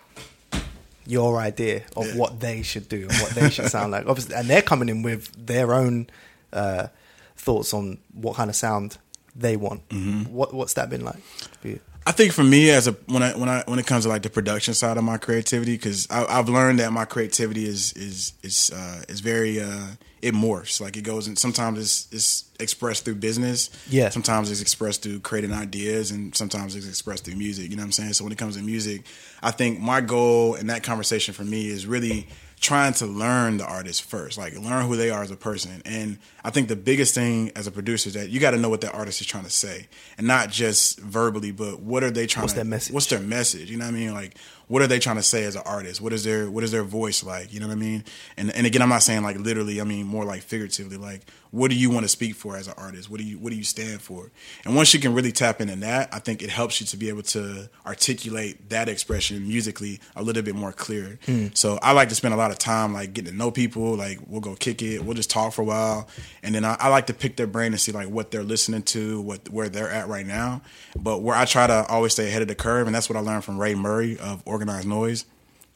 your 1.06 1.40
idea 1.40 1.84
of 1.96 2.06
Yeah. 2.08 2.16
what 2.16 2.40
they 2.40 2.62
should 2.64 2.88
do 2.88 3.08
and 3.10 3.14
what 3.22 3.32
they 3.32 3.50
should 3.50 3.70
sound 3.70 3.92
like. 3.92 4.06
Obviously, 4.08 4.36
and 4.36 4.48
they're 4.50 4.62
coming 4.62 4.88
in 4.90 5.02
with 5.02 5.30
their 5.48 5.74
own 5.74 6.08
uh, 6.54 6.88
thoughts 7.36 7.74
on 7.74 7.98
what 8.14 8.36
kind 8.36 8.50
of 8.50 8.56
sound 8.56 8.98
they 9.36 9.56
want. 9.58 9.88
Mhm. 9.90 10.28
What 10.28 10.54
what's 10.54 10.74
that 10.74 10.90
been 10.90 11.04
like 11.04 11.22
for 11.62 11.70
you? 11.70 11.80
I 12.06 12.12
think 12.12 12.34
for 12.34 12.44
me, 12.44 12.72
as 12.72 12.88
a 12.88 12.94
when 13.06 13.22
I 13.22 13.38
when 13.38 13.48
I 13.48 13.64
when 13.68 13.78
it 13.78 13.86
comes 13.86 14.06
to 14.06 14.10
like 14.10 14.24
the 14.24 14.30
production 14.30 14.74
side 14.74 14.98
of 14.98 15.04
my 15.04 15.18
creativity, 15.18 15.74
because 15.74 16.08
I've 16.10 16.50
learned 16.50 16.80
that 16.80 16.92
my 16.92 17.06
creativity 17.06 17.66
is 17.66 17.94
is 17.94 18.34
is 18.42 18.72
uh, 18.72 19.04
is 19.08 19.20
very 19.20 19.62
uh, 19.62 19.88
it 20.22 20.34
morphs. 20.34 20.82
Like 20.82 20.98
it 20.98 21.04
goes 21.04 21.28
and 21.28 21.38
sometimes 21.38 21.78
it's 21.80 22.08
it's 22.12 22.46
expressed 22.60 23.06
through 23.06 23.16
business. 23.16 23.70
Yeah. 23.88 24.10
Sometimes 24.10 24.50
it's 24.50 24.62
expressed 24.62 25.04
through 25.04 25.20
creating 25.20 25.54
ideas, 25.54 26.10
and 26.10 26.36
sometimes 26.36 26.76
it's 26.76 26.88
expressed 26.88 27.26
through 27.26 27.36
music. 27.36 27.70
You 27.70 27.76
know 27.76 27.82
what 27.82 27.88
I'm 27.88 27.92
saying? 27.92 28.14
So 28.14 28.24
when 28.24 28.34
it 28.34 28.40
comes 28.40 28.58
to 28.58 28.64
music, 28.64 29.04
I 29.44 29.52
think 29.52 29.80
my 29.80 30.02
goal 30.02 30.56
in 30.56 30.68
that 30.68 30.82
conversation 30.82 31.36
for 31.36 31.44
me 31.44 31.68
is 31.68 31.86
really 31.86 32.28
trying 32.62 32.94
to 32.94 33.08
learn 33.08 33.58
the 33.58 33.66
artist 33.66 34.04
first, 34.04 34.38
like 34.38 34.58
learn 34.58 34.86
who 34.86 34.96
they 34.96 35.10
are 35.10 35.24
as 35.24 35.32
a 35.32 35.36
person. 35.36 35.82
And 35.84 36.20
I 36.44 36.52
think 36.52 36.68
the 36.68 36.76
biggest 36.76 37.16
thing 37.16 37.52
as 37.56 37.66
a 37.66 37.72
producer 37.72 38.10
is 38.10 38.14
that 38.14 38.30
you 38.30 38.40
got 38.40 38.52
to 38.52 38.58
know 38.58 38.70
what 38.70 38.82
that 38.82 38.94
artist 38.94 39.20
is 39.20 39.26
trying 39.28 39.46
to 39.46 39.50
say, 39.50 39.88
and 40.18 40.28
not 40.28 40.52
just 40.52 41.00
verbally, 41.00 41.52
but 41.52 41.82
what 41.82 42.04
are 42.04 42.12
they 42.12 42.28
trying 42.28 42.44
What's 42.44 42.54
to? 42.54 42.58
their 42.58 42.66
message? 42.66 42.94
What's 42.94 43.08
their 43.08 43.20
message? 43.20 43.72
You 43.72 43.78
know 43.78 43.86
what 43.86 43.96
I 43.96 43.98
mean? 43.98 44.14
Like, 44.14 44.36
what 44.72 44.82
are 44.82 44.88
they 44.88 45.00
trying 45.00 45.18
to 45.18 45.24
say 45.24 45.44
as 45.44 45.58
an 45.58 45.64
artist? 45.66 46.00
What 46.00 46.14
is 46.14 46.24
their 46.24 46.50
what 46.50 46.64
is 46.64 46.72
their 46.72 46.84
voice 46.84 47.26
like? 47.26 47.54
You 47.54 47.60
know 47.60 47.68
what 47.68 47.74
I 47.74 47.80
mean? 47.80 48.06
And 48.38 48.52
and 48.52 48.66
again, 48.66 48.82
I'm 48.82 48.88
not 48.88 49.04
saying 49.04 49.22
like 49.22 49.38
literally. 49.38 49.82
I 49.82 49.84
mean 49.84 50.06
more 50.06 50.24
like 50.24 50.44
figuratively. 50.44 50.96
Like, 50.96 51.30
what 51.52 51.70
do 51.70 51.76
you 51.76 51.90
want 51.90 52.06
to 52.06 52.08
speak 52.08 52.36
for 52.36 52.56
as 52.56 52.68
an 52.68 52.74
artist? 52.78 53.10
What 53.10 53.20
do 53.20 53.26
you 53.26 53.38
what 53.38 53.50
do 53.50 53.58
you 53.58 53.66
stand 53.66 54.02
for? 54.02 54.32
And 54.64 54.74
once 54.74 54.94
you 54.94 55.02
can 55.02 55.14
really 55.14 55.34
tap 55.34 55.60
into 55.60 55.76
that, 55.76 56.08
I 56.14 56.20
think 56.20 56.42
it 56.42 56.50
helps 56.50 56.80
you 56.80 56.88
to 56.88 56.96
be 56.96 57.10
able 57.10 57.24
to 57.24 57.70
articulate 57.86 58.70
that 58.70 58.88
expression 58.88 59.46
musically 59.46 60.00
a 60.16 60.24
little 60.24 60.42
bit 60.42 60.56
more 60.56 60.72
clear. 60.72 61.20
Mm. 61.28 61.56
So 61.58 61.78
I 61.82 61.92
like 61.92 62.08
to 62.08 62.16
spend 62.16 62.34
a 62.34 62.38
lot 62.38 62.52
of 62.52 62.58
time 62.58 62.94
like 62.94 63.12
getting 63.12 63.34
to 63.34 63.38
know 63.38 63.52
people. 63.52 63.96
Like 63.98 64.20
we'll 64.26 64.40
go 64.40 64.56
kick 64.56 64.82
it. 64.82 65.04
We'll 65.04 65.16
just 65.16 65.30
talk 65.30 65.52
for 65.52 65.64
a 65.64 65.66
while, 65.66 66.08
and 66.44 66.56
then 66.56 66.64
I, 66.64 66.78
I 66.80 66.88
like 66.88 67.08
to 67.08 67.14
pick 67.14 67.36
their 67.36 67.48
brain 67.48 67.74
and 67.74 67.82
see 67.82 67.92
like 67.92 68.08
what 68.08 68.32
they're 68.32 68.42
listening 68.42 68.84
to, 68.84 69.20
what 69.20 69.50
where 69.50 69.68
they're 69.68 69.92
at 69.92 70.08
right 70.08 70.26
now. 70.26 70.62
But 70.96 71.22
where 71.24 71.36
I 71.36 71.44
try 71.44 71.68
to 71.68 71.86
always 71.90 72.14
stay 72.14 72.30
ahead 72.30 72.42
of 72.42 72.48
the 72.48 72.56
curve, 72.56 72.88
and 72.88 72.96
that's 72.96 73.10
what 73.10 73.18
I 73.18 73.20
learned 73.20 73.44
from 73.44 73.60
Ray 73.60 73.76
Murray 73.76 74.18
of 74.18 74.42
Organized 74.62 74.88
Noise. 74.88 75.26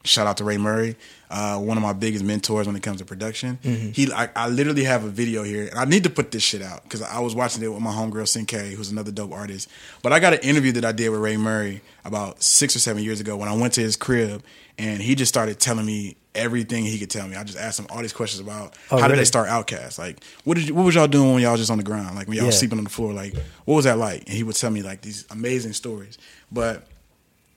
Shout 0.04 0.28
out 0.28 0.38
to 0.38 0.44
Ray 0.44 0.58
Murray, 0.58 0.96
uh, 1.32 1.58
one 1.58 1.78
of 1.78 1.82
my 1.82 1.92
biggest 1.94 2.24
mentors 2.24 2.68
when 2.68 2.76
it 2.76 2.84
comes 2.84 3.00
to 3.00 3.06
production. 3.06 3.58
Mm-hmm. 3.64 3.90
He, 3.90 4.14
I, 4.14 4.30
I 4.36 4.50
literally 4.50 4.84
have 4.84 5.04
a 5.04 5.10
video 5.10 5.42
here, 5.42 5.66
and 5.68 5.80
I 5.80 5.86
need 5.86 6.04
to 6.04 6.12
put 6.12 6.30
this 6.30 6.44
shit 6.44 6.62
out 6.62 6.84
because 6.84 7.02
I 7.02 7.18
was 7.22 7.34
watching 7.34 7.64
it 7.64 7.70
with 7.70 7.82
my 7.82 7.90
homegirl 7.92 8.28
Sin 8.28 8.46
Sinkay, 8.46 8.74
who's 8.74 8.92
another 8.92 9.12
dope 9.12 9.32
artist. 9.32 9.68
But 10.04 10.14
I 10.14 10.20
got 10.20 10.34
an 10.34 10.42
interview 10.42 10.74
that 10.74 10.86
I 10.86 10.92
did 10.92 11.10
with 11.10 11.22
Ray 11.22 11.38
Murray 11.38 11.82
about 12.06 12.44
six 12.44 12.76
or 12.76 12.80
seven 12.80 13.02
years 13.02 13.20
ago 13.20 13.36
when 13.36 13.50
I 13.50 13.56
went 13.56 13.74
to 13.74 13.82
his 13.82 13.96
crib, 13.96 14.44
and 14.78 15.02
he 15.02 15.16
just 15.16 15.30
started 15.30 15.60
telling 15.60 15.88
me 15.88 16.18
everything 16.36 16.86
he 16.86 17.00
could 17.00 17.10
tell 17.10 17.28
me. 17.28 17.36
I 17.36 17.44
just 17.44 17.58
asked 17.58 17.80
him 17.80 17.88
all 17.90 18.04
these 18.04 18.14
questions 18.14 18.40
about 18.42 18.76
Oh, 18.92 19.00
how 19.00 19.08
did 19.08 19.18
they 19.18 19.26
start 19.26 19.48
Outkast, 19.50 19.98
like 19.98 20.24
what 20.44 20.54
did 20.56 20.68
you, 20.68 20.76
what 20.76 20.84
was 20.84 20.94
y'all 20.94 21.08
doing 21.08 21.34
when 21.34 21.42
y'all 21.42 21.54
was 21.54 21.62
just 21.62 21.72
on 21.72 21.78
the 21.80 21.84
ground, 21.84 22.16
like 22.16 22.28
when 22.28 22.38
y'all 22.38 22.46
was 22.46 22.54
Yeah. 22.56 22.60
sleeping 22.60 22.78
on 22.78 22.84
the 22.84 22.90
floor, 22.92 23.12
like 23.12 23.34
what 23.64 23.74
was 23.76 23.86
that 23.86 23.98
like? 23.98 24.20
And 24.28 24.36
he 24.38 24.44
would 24.44 24.56
tell 24.56 24.70
me 24.70 24.84
like 24.84 25.02
these 25.02 25.26
amazing 25.32 25.74
stories, 25.74 26.18
but 26.52 26.86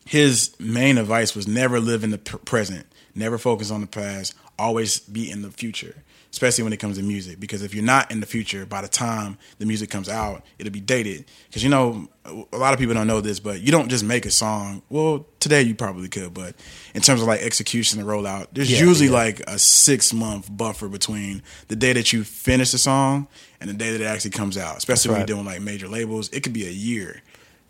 his 0.08 0.58
main 0.58 0.96
advice 0.96 1.36
was 1.36 1.46
never 1.46 1.80
live 1.80 2.02
in 2.02 2.08
the 2.08 2.16
present, 2.16 2.86
never 3.14 3.36
focus 3.36 3.70
on 3.70 3.82
the 3.82 3.86
past, 3.86 4.34
always 4.58 5.00
be 5.00 5.30
in 5.30 5.42
the 5.42 5.50
future, 5.50 6.02
especially 6.32 6.64
when 6.64 6.72
it 6.72 6.78
comes 6.78 6.96
to 6.96 7.02
music. 7.02 7.38
Because 7.38 7.62
if 7.62 7.74
you're 7.74 7.84
not 7.84 8.10
in 8.10 8.20
the 8.20 8.26
future, 8.26 8.64
by 8.64 8.80
the 8.80 8.88
time 8.88 9.36
the 9.58 9.66
music 9.66 9.90
comes 9.90 10.08
out, 10.08 10.46
it'll 10.58 10.72
be 10.72 10.80
dated. 10.80 11.26
Because 11.48 11.62
you 11.62 11.68
know, 11.68 12.08
a 12.24 12.56
lot 12.56 12.72
of 12.72 12.80
people 12.80 12.94
don't 12.94 13.06
know 13.06 13.20
this, 13.20 13.38
but 13.38 13.60
you 13.60 13.70
don't 13.70 13.90
just 13.90 14.02
make 14.02 14.24
a 14.24 14.30
song. 14.30 14.80
Well, 14.88 15.26
today 15.40 15.60
you 15.60 15.74
probably 15.74 16.08
could, 16.08 16.32
but 16.32 16.54
in 16.94 17.02
terms 17.02 17.20
of 17.20 17.26
like 17.26 17.42
execution 17.42 18.00
and 18.00 18.08
rollout, 18.08 18.46
there's 18.54 18.72
Yeah, 18.72 18.86
usually 18.86 19.08
yeah. 19.08 19.14
like 19.14 19.40
a 19.40 19.58
six 19.58 20.14
month 20.14 20.48
buffer 20.50 20.88
between 20.88 21.42
the 21.68 21.76
day 21.76 21.92
that 21.92 22.14
you 22.14 22.24
finish 22.24 22.70
the 22.70 22.78
song 22.78 23.28
and 23.60 23.68
the 23.68 23.74
day 23.74 23.92
that 23.92 24.00
it 24.00 24.06
actually 24.06 24.30
comes 24.30 24.56
out. 24.56 24.78
Especially 24.78 25.10
when 25.10 25.20
right. 25.20 25.28
you're 25.28 25.36
doing 25.36 25.44
like 25.44 25.60
major 25.60 25.86
labels, 25.86 26.30
it 26.30 26.42
could 26.42 26.54
be 26.54 26.66
a 26.66 26.70
year 26.70 27.20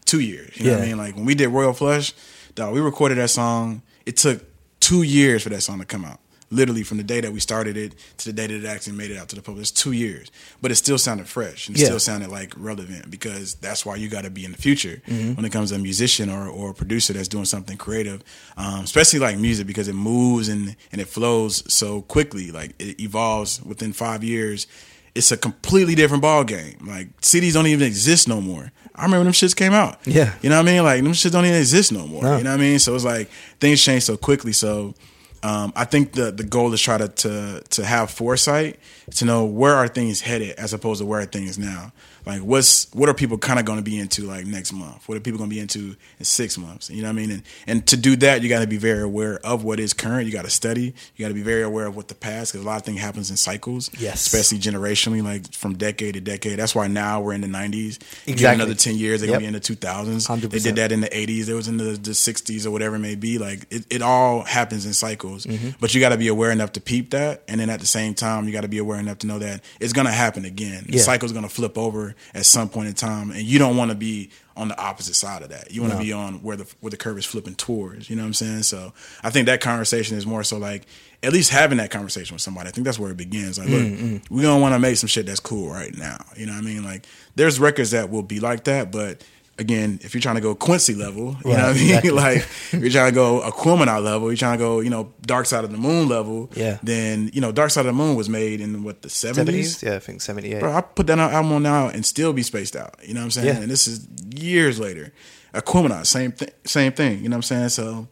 two 0.09 0.21
years. 0.21 0.57
You 0.59 0.67
know 0.67 0.73
what 0.73 0.83
I 0.83 0.87
mean? 0.87 0.99
Like 0.99 1.15
when 1.17 1.25
we 1.25 1.35
did 1.35 1.49
Royal 1.49 1.73
Flush, 1.73 2.13
dog, 2.55 2.75
we 2.75 2.81
recorded 2.81 3.19
that 3.19 3.31
song. 3.31 3.83
It 4.07 4.17
took 4.17 4.43
two 4.81 5.03
years 5.03 5.43
for 5.43 5.51
that 5.51 5.61
song 5.63 5.79
to 5.79 5.85
come 5.85 6.05
out. 6.05 6.19
Literally 6.51 6.83
from 6.83 6.97
the 6.97 7.05
day 7.05 7.21
that 7.21 7.31
we 7.31 7.41
started 7.41 7.77
it 7.77 7.95
to 8.17 8.25
the 8.25 8.33
day 8.33 8.47
that 8.47 8.65
it 8.65 8.65
actually 8.65 8.95
made 8.97 9.11
it 9.11 9.19
out 9.19 9.29
to 9.29 9.37
the 9.37 9.43
public. 9.43 9.61
It's 9.61 9.71
two 9.71 9.93
years. 9.93 10.31
But 10.63 10.71
it 10.71 10.77
still 10.77 10.97
sounded 10.97 11.29
fresh 11.29 11.69
and 11.69 11.77
it 11.77 11.81
Yeah. 11.81 11.87
still 11.89 11.99
sounded 12.01 12.31
like 12.31 12.55
relevant 12.57 13.11
because 13.11 13.53
that's 13.57 13.85
why 13.85 13.97
you 13.97 14.09
gotta 14.09 14.31
be 14.31 14.47
in 14.47 14.53
the 14.53 14.57
future 14.57 15.03
Mm-hmm. 15.07 15.35
when 15.35 15.45
it 15.45 15.53
comes 15.53 15.69
to 15.71 15.77
a 15.77 15.79
musician 15.79 16.31
or, 16.31 16.49
or 16.49 16.71
a 16.71 16.75
producer 16.75 17.13
that's 17.13 17.29
doing 17.29 17.45
something 17.45 17.77
creative. 17.77 18.23
Um, 18.57 18.81
especially 18.85 19.19
like 19.19 19.37
music 19.37 19.67
because 19.67 19.89
it 19.89 19.95
moves 19.95 20.49
and, 20.49 20.75
and 20.91 21.03
it 21.03 21.09
flows 21.09 21.71
so 21.71 22.01
quickly. 22.01 22.51
Like 22.51 22.71
it 22.79 22.99
evolves 22.99 23.61
within 23.63 23.93
five 23.93 24.25
years 24.25 24.67
it's 25.15 25.33
a 25.33 25.37
completely 25.37 25.95
different 25.95 26.23
ball 26.23 26.45
game. 26.45 26.79
Like 26.87 27.21
CDs 27.21 27.55
don't 27.55 27.67
even 27.67 27.87
exist 27.87 28.29
no 28.29 28.41
more. 28.41 28.71
I 28.95 29.05
remember 29.05 29.25
them 29.25 29.33
shits 29.33 29.55
came 29.55 29.73
out. 29.73 29.99
Yeah. 30.07 30.35
You 30.43 30.51
know 30.51 30.57
what 30.57 30.69
I 30.69 30.73
mean? 30.73 30.83
Like 30.85 31.03
them 31.03 31.13
shits 31.13 31.33
don't 31.33 31.45
even 31.45 31.59
exist 31.59 31.93
no 31.93 32.07
more. 32.07 32.23
No. 32.23 32.39
You 32.39 32.45
know 32.45 32.51
what 32.51 32.61
I 32.61 32.63
mean? 32.63 32.79
So 32.79 32.95
it's 32.95 33.05
like 33.05 33.29
things 33.61 33.83
change 33.83 34.03
so 34.03 34.17
quickly. 34.17 34.53
So 34.53 34.95
um, 35.43 35.73
I 35.77 35.85
think 35.85 36.13
the 36.13 36.33
the 36.33 36.43
goal 36.43 36.73
is 36.73 36.81
try 36.81 36.99
to, 36.99 37.09
to 37.09 37.63
to 37.71 37.85
have 37.85 38.11
foresight 38.11 38.79
to 39.17 39.25
know 39.25 39.45
where 39.45 39.75
are 39.75 39.89
things 39.89 40.21
headed 40.21 40.57
as 40.59 40.73
opposed 40.73 41.01
to 41.01 41.07
where 41.07 41.21
are 41.21 41.27
things 41.27 41.59
now. 41.59 41.93
Like 42.29 42.43
what's 42.43 42.93
what 42.93 43.09
are 43.09 43.15
people 43.15 43.39
kind 43.39 43.59
of 43.59 43.65
going 43.65 43.79
to 43.79 43.83
be 43.83 43.99
into 43.99 44.23
like 44.23 44.45
next 44.45 44.73
month? 44.73 45.09
What 45.09 45.17
are 45.17 45.21
people 45.21 45.39
going 45.39 45.49
to 45.49 45.55
be 45.57 45.61
into 45.61 45.97
in 46.19 46.25
six 46.27 46.59
months? 46.59 46.91
You 46.91 47.01
know 47.01 47.09
what 47.09 47.13
I 47.13 47.17
mean? 47.17 47.31
And 47.31 47.43
and 47.67 47.87
to 47.87 47.97
do 47.97 48.17
that, 48.17 48.43
you 48.43 48.51
got 48.51 48.61
to 48.61 48.67
be 48.67 48.77
very 48.77 49.01
aware 49.03 49.39
of 49.45 49.65
what 49.65 49.81
is 49.81 49.95
current. 49.95 50.27
You 50.27 50.33
got 50.33 50.45
to 50.45 50.51
study. 50.51 50.95
You 51.17 51.25
got 51.25 51.29
to 51.29 51.35
be 51.35 51.43
very 51.43 51.63
aware 51.63 51.87
of 51.87 51.97
what 51.97 52.09
the 52.09 52.15
past 52.15 52.53
because 52.53 52.65
a 52.65 52.69
lot 52.69 52.77
of 52.77 52.83
things 52.85 53.01
happens 53.01 53.31
in 53.31 53.37
cycles. 53.39 53.91
Yes. 53.99 54.27
especially 54.27 54.59
generationally, 54.59 55.23
like 55.25 55.53
from 55.55 55.75
decade 55.79 56.15
to 56.15 56.21
decade. 56.21 56.59
That's 56.59 56.75
why 56.75 56.87
now 56.87 57.23
we're 57.23 57.33
in 57.33 57.41
the 57.41 57.47
'90s. 57.49 57.97
exactly 57.97 58.35
Give 58.35 58.43
it 58.51 58.55
another 58.57 58.75
ten 58.75 58.97
years, 58.97 59.21
they're 59.23 59.31
Yep. 59.31 59.35
gonna 59.41 59.41
be 59.41 59.47
in 59.47 59.53
the 59.55 59.61
2000s. 59.61 60.27
100%. 60.29 60.51
They 60.51 60.59
did 60.59 60.77
that 60.77 60.93
in 60.93 61.01
the 61.01 61.09
80s. 61.09 61.47
There 61.47 61.57
was 61.57 61.67
in 61.69 61.79
the, 61.79 61.85
the 61.97 62.11
60s 62.11 62.67
or 62.67 62.71
whatever 62.71 62.97
it 62.97 63.01
may 63.01 63.15
be. 63.15 63.39
Like 63.39 63.67
it, 63.71 63.87
it 63.89 64.03
all 64.03 64.43
happens 64.43 64.85
in 64.85 64.93
cycles. 64.93 65.47
Mm-hmm. 65.47 65.71
But 65.81 65.95
you 65.95 66.01
got 66.01 66.11
to 66.11 66.19
be 66.19 66.29
aware 66.29 66.51
enough 66.51 66.73
to 66.73 66.81
peep 66.83 67.11
that, 67.13 67.43
and 67.49 67.59
then 67.59 67.71
at 67.71 67.81
the 67.81 67.87
same 67.87 68.13
time, 68.13 68.45
you 68.47 68.53
got 68.53 68.63
to 68.63 68.69
be 68.69 68.79
aware 68.79 68.99
enough 69.01 69.19
to 69.21 69.27
know 69.27 69.39
that 69.39 69.63
it's 69.81 69.95
gonna 69.95 70.13
happen 70.13 70.45
again. 70.45 70.85
The 70.89 70.99
Yeah. 70.99 71.03
cycle's 71.03 71.33
gonna 71.33 71.49
flip 71.49 71.79
over 71.79 72.15
at 72.35 72.47
some 72.47 72.69
point 72.69 72.89
in 72.89 72.95
time, 72.95 73.31
and 73.31 73.43
you 73.43 73.59
don't 73.59 73.77
want 73.77 73.91
to 73.91 73.97
be 73.97 74.31
on 74.57 74.69
the 74.69 74.79
opposite 74.81 75.15
side 75.15 75.43
of 75.43 75.51
that. 75.51 75.71
You 75.71 75.83
want 75.83 75.93
to 75.93 75.99
No. 75.99 76.05
be 76.05 76.13
on 76.13 76.35
where 76.43 76.57
the 76.57 76.67
where 76.81 76.91
the 76.91 76.97
curve 76.97 77.17
is 77.19 77.25
flipping 77.25 77.55
towards. 77.55 78.11
You 78.11 78.17
know 78.17 78.23
what 78.23 78.27
I'm 78.29 78.35
saying? 78.35 78.65
So 78.65 78.93
I 79.23 79.31
think 79.31 79.47
that 79.47 79.61
conversation 79.61 80.17
is 80.17 80.27
more 80.27 80.43
so 80.43 80.59
like 80.59 80.87
at 81.23 81.33
least 81.33 81.51
having 81.51 81.79
that 81.79 81.91
conversation 81.91 82.35
with 82.35 82.43
somebody. 82.43 82.69
I 82.69 82.73
think 82.73 82.85
that's 82.85 82.99
where 82.99 83.11
it 83.11 83.17
begins. 83.17 83.59
Like, 83.59 83.69
look, 83.69 83.81
Mm-hmm. 83.83 84.35
we 84.35 84.43
don't 84.43 84.61
want 84.61 84.75
to 84.75 84.79
make 84.79 84.97
some 84.97 85.09
shit 85.09 85.27
that's 85.27 85.41
cool 85.41 85.71
right 85.71 85.97
now. 85.97 86.19
You 86.37 86.47
know 86.47 86.53
what 86.53 86.59
I 86.59 86.63
mean? 86.63 86.85
Like, 86.85 87.07
there's 87.37 87.59
records 87.61 87.91
that 87.93 88.11
will 88.11 88.23
be 88.23 88.39
like 88.41 88.65
that, 88.65 88.91
but 88.93 89.23
again, 89.59 89.99
if 90.03 90.15
you're 90.15 90.21
trying 90.21 90.37
to 90.37 90.41
go 90.41 90.55
Quincy 90.55 90.95
level, 90.95 91.37
you 91.45 91.51
know 91.53 91.57
what 91.57 91.59
I 91.59 91.73
mean? 91.75 91.83
exactly. 91.89 92.11
like, 92.11 92.37
if 92.39 92.75
you're 92.75 92.91
trying 92.91 93.11
to 93.11 93.15
go 93.15 93.41
Aquemini 93.41 94.03
level, 94.03 94.29
you're 94.29 94.37
trying 94.37 94.57
to 94.57 94.65
go, 94.65 94.81
you 94.81 94.91
know, 94.91 95.13
Dark 95.23 95.47
Side 95.47 95.65
of 95.65 95.73
the 95.73 95.79
Moon 95.79 96.09
level. 96.09 96.51
Yeah. 96.55 96.79
Then 96.83 97.31
you 97.33 97.41
know, 97.41 97.53
Dark 97.53 97.71
Side 97.71 97.81
of 97.83 97.87
the 97.87 97.93
Moon 97.93 98.17
was 98.17 98.29
made 98.29 98.61
in 98.61 98.83
what 98.85 99.03
the 99.03 99.09
70s. 99.09 99.35
Seventies, 99.35 99.83
yeah, 99.83 99.97
I 99.97 99.99
think 99.99 100.23
seventy 100.23 100.55
eight. 100.55 100.61
Bro, 100.61 100.73
I 100.73 100.81
put 100.81 101.07
that 101.09 101.19
album 101.19 101.53
on 101.53 101.63
now 101.63 101.89
and 101.89 102.07
still 102.07 102.33
be 102.33 102.43
spaced 102.43 102.77
out. 102.77 102.97
You 103.03 103.15
know 103.15 103.21
what 103.21 103.25
I'm 103.25 103.31
saying? 103.33 103.47
Yeah. 103.47 103.61
And 103.63 103.71
this 103.71 103.87
is 103.87 104.07
years 104.35 104.79
later. 104.79 105.13
Aquemini, 105.55 106.07
same 106.07 106.33
thing. 106.33 106.51
Same 106.65 106.93
thing. 106.93 107.23
You 107.23 107.29
know 107.29 107.37
what 107.37 107.51
I'm 107.51 107.69
saying? 107.69 107.69
So, 107.71 108.09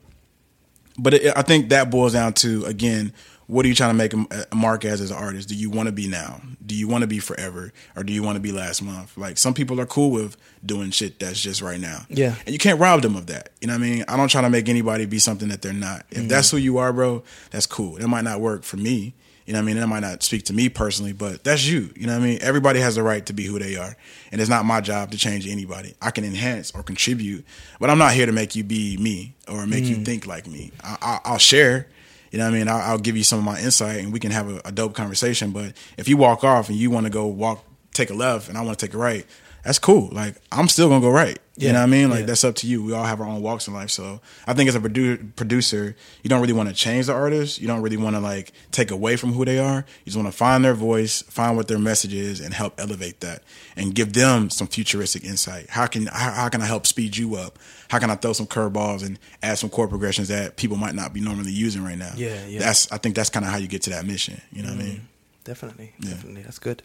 but 0.98 1.14
it, 1.14 1.36
I 1.36 1.42
think 1.42 1.68
that 1.68 1.90
boils 1.90 2.14
down 2.14 2.32
to 2.34 2.64
again, 2.64 3.12
what 3.46 3.64
are 3.64 3.68
you 3.68 3.74
trying 3.74 3.90
to 3.90 3.94
make 3.94 4.12
a, 4.12 4.54
mark 4.54 4.84
as 4.84 5.00
as 5.00 5.10
an 5.10 5.16
artist? 5.16 5.48
Do 5.48 5.54
you 5.54 5.70
want 5.70 5.86
to 5.86 5.92
be 5.92 6.08
now? 6.08 6.40
Do 6.64 6.74
you 6.74 6.88
want 6.88 7.02
to 7.02 7.06
be 7.06 7.18
forever, 7.18 7.72
or 7.94 8.02
do 8.02 8.12
you 8.12 8.22
want 8.22 8.36
to 8.36 8.40
be 8.40 8.52
last 8.52 8.82
month? 8.82 9.16
Like 9.16 9.38
some 9.38 9.54
people 9.54 9.80
are 9.80 9.86
cool 9.86 10.10
with 10.10 10.36
doing 10.64 10.90
shit 10.90 11.20
that's 11.20 11.40
just 11.40 11.62
right 11.62 11.80
now. 11.80 12.00
Yeah. 12.08 12.34
and 12.44 12.52
you 12.52 12.58
can't 12.58 12.80
rob 12.80 13.02
them 13.02 13.14
of 13.16 13.26
that. 13.26 13.50
You 13.60 13.68
know 13.68 13.74
what 13.74 13.84
I 13.84 13.90
mean? 13.90 14.04
I 14.08 14.16
don't 14.16 14.28
try 14.28 14.42
to 14.42 14.50
make 14.50 14.68
anybody 14.68 15.06
be 15.06 15.18
something 15.18 15.48
that 15.48 15.62
they're 15.62 15.72
not. 15.72 16.06
If 16.10 16.18
mm-hmm. 16.18 16.28
that's 16.28 16.50
who 16.50 16.56
you 16.56 16.78
are, 16.78 16.92
bro, 16.92 17.22
that's 17.50 17.66
cool. 17.66 17.94
That 17.94 18.08
might 18.08 18.24
not 18.24 18.40
work 18.40 18.64
for 18.64 18.76
me. 18.76 19.14
You 19.46 19.52
know 19.52 19.60
what 19.60 19.62
I 19.62 19.66
mean? 19.66 19.76
That 19.76 19.86
might 19.86 20.00
not 20.00 20.24
speak 20.24 20.44
to 20.46 20.52
me 20.52 20.68
personally, 20.68 21.12
but 21.12 21.44
that's 21.44 21.64
you. 21.64 21.90
You 21.94 22.08
know 22.08 22.14
what 22.14 22.24
I 22.24 22.26
mean? 22.26 22.38
Everybody 22.42 22.80
has 22.80 22.96
the 22.96 23.04
right 23.04 23.24
to 23.26 23.32
be 23.32 23.44
who 23.44 23.60
they 23.60 23.76
are. 23.76 23.96
And 24.32 24.40
it's 24.40 24.50
not 24.50 24.64
my 24.64 24.80
job 24.80 25.12
to 25.12 25.18
change 25.18 25.46
anybody. 25.46 25.94
I 26.02 26.10
can 26.10 26.24
enhance 26.24 26.72
or 26.72 26.82
contribute, 26.82 27.44
but 27.78 27.88
I'm 27.88 27.98
not 27.98 28.12
here 28.12 28.26
to 28.26 28.32
make 28.32 28.56
you 28.56 28.64
be 28.64 28.96
me 28.96 29.36
or 29.46 29.64
make 29.64 29.84
you 29.84 29.98
mm. 29.98 30.04
think 30.04 30.26
like 30.26 30.48
me. 30.48 30.72
I, 30.82 30.96
I, 31.00 31.20
I'll 31.24 31.38
share. 31.38 31.86
You 32.30 32.38
know 32.38 32.44
what 32.44 32.54
I 32.54 32.58
mean? 32.58 32.68
I'll, 32.68 32.80
I'll 32.92 32.98
give 32.98 33.16
you 33.16 33.24
some 33.24 33.38
of 33.38 33.44
my 33.44 33.60
insight 33.60 34.00
and 34.00 34.12
we 34.12 34.20
can 34.20 34.30
have 34.30 34.48
a, 34.48 34.60
a 34.66 34.72
dope 34.72 34.94
conversation. 34.94 35.50
But 35.50 35.72
if 35.96 36.08
you 36.08 36.16
walk 36.16 36.44
off 36.44 36.68
and 36.68 36.76
you 36.76 36.90
want 36.90 37.06
to 37.06 37.10
go 37.10 37.26
walk, 37.26 37.64
take 37.92 38.10
a 38.10 38.14
left 38.14 38.48
and 38.48 38.58
I 38.58 38.62
want 38.62 38.78
to 38.78 38.86
take 38.86 38.94
a 38.94 38.98
right, 38.98 39.26
that's 39.66 39.80
cool. 39.80 40.08
Like, 40.12 40.36
I'm 40.52 40.68
still 40.68 40.88
to 40.90 41.00
go 41.00 41.10
right. 41.10 41.38
You 41.56 41.66
Yeah, 41.66 41.72
know 41.72 41.78
what 41.80 41.84
I 41.84 41.86
mean? 41.86 42.10
Like 42.10 42.20
yeah. 42.20 42.26
that's 42.26 42.44
up 42.44 42.54
to 42.56 42.68
you. 42.68 42.84
We 42.84 42.92
all 42.92 43.02
have 43.04 43.20
our 43.20 43.26
own 43.26 43.42
walks 43.42 43.66
in 43.66 43.74
life. 43.74 43.90
So 43.90 44.20
I 44.46 44.52
think 44.52 44.68
as 44.68 44.76
a 44.76 44.80
produ- 44.80 45.34
producer, 45.34 45.96
you 46.22 46.28
don't 46.30 46.40
really 46.40 46.52
want 46.52 46.68
to 46.68 46.74
change 46.74 47.06
the 47.06 47.14
artist. 47.14 47.60
You 47.60 47.66
don't 47.66 47.82
really 47.82 47.96
want 47.96 48.14
to 48.14 48.20
like 48.20 48.52
take 48.70 48.92
away 48.92 49.16
from 49.16 49.32
who 49.32 49.44
they 49.44 49.58
are. 49.58 49.78
You 49.78 50.04
just 50.04 50.16
want 50.16 50.28
to 50.28 50.36
find 50.36 50.64
their 50.64 50.74
voice, 50.74 51.22
find 51.22 51.56
what 51.56 51.66
their 51.66 51.78
message 51.80 52.14
is, 52.14 52.40
and 52.40 52.54
help 52.54 52.78
elevate 52.78 53.20
that, 53.20 53.42
and 53.74 53.92
give 53.94 54.12
them 54.12 54.50
some 54.50 54.68
futuristic 54.68 55.24
insight. 55.24 55.70
How 55.70 55.86
can 55.86 56.06
how, 56.06 56.30
how 56.30 56.48
can 56.48 56.62
I 56.62 56.66
help 56.66 56.86
speed 56.86 57.16
you 57.16 57.34
up? 57.34 57.58
How 57.88 57.98
can 57.98 58.10
I 58.10 58.14
throw 58.14 58.34
some 58.34 58.46
curveballs 58.46 59.04
and 59.04 59.18
add 59.42 59.58
some 59.58 59.70
chord 59.70 59.90
progressions 59.90 60.28
that 60.28 60.56
people 60.56 60.76
might 60.76 60.94
not 60.94 61.12
be 61.12 61.20
normally 61.20 61.52
using 61.52 61.82
right 61.82 61.98
now? 61.98 62.12
Yeah, 62.16 62.46
yeah. 62.46 62.60
That's 62.60 62.92
I 62.92 62.98
think 62.98 63.16
that's 63.16 63.30
kind 63.30 63.44
of 63.44 63.50
how 63.50 63.56
you 63.58 63.66
get 63.66 63.82
to 63.82 63.90
that 63.90 64.06
mission. 64.06 64.40
You 64.52 64.62
know 64.62 64.68
what 64.68 64.78
I 64.78 64.82
mm-hmm. 64.82 64.88
mean? 64.90 65.08
Definitely, 65.44 65.92
Yeah. 66.00 66.10
definitely. 66.10 66.42
That's 66.42 66.58
good. 66.60 66.82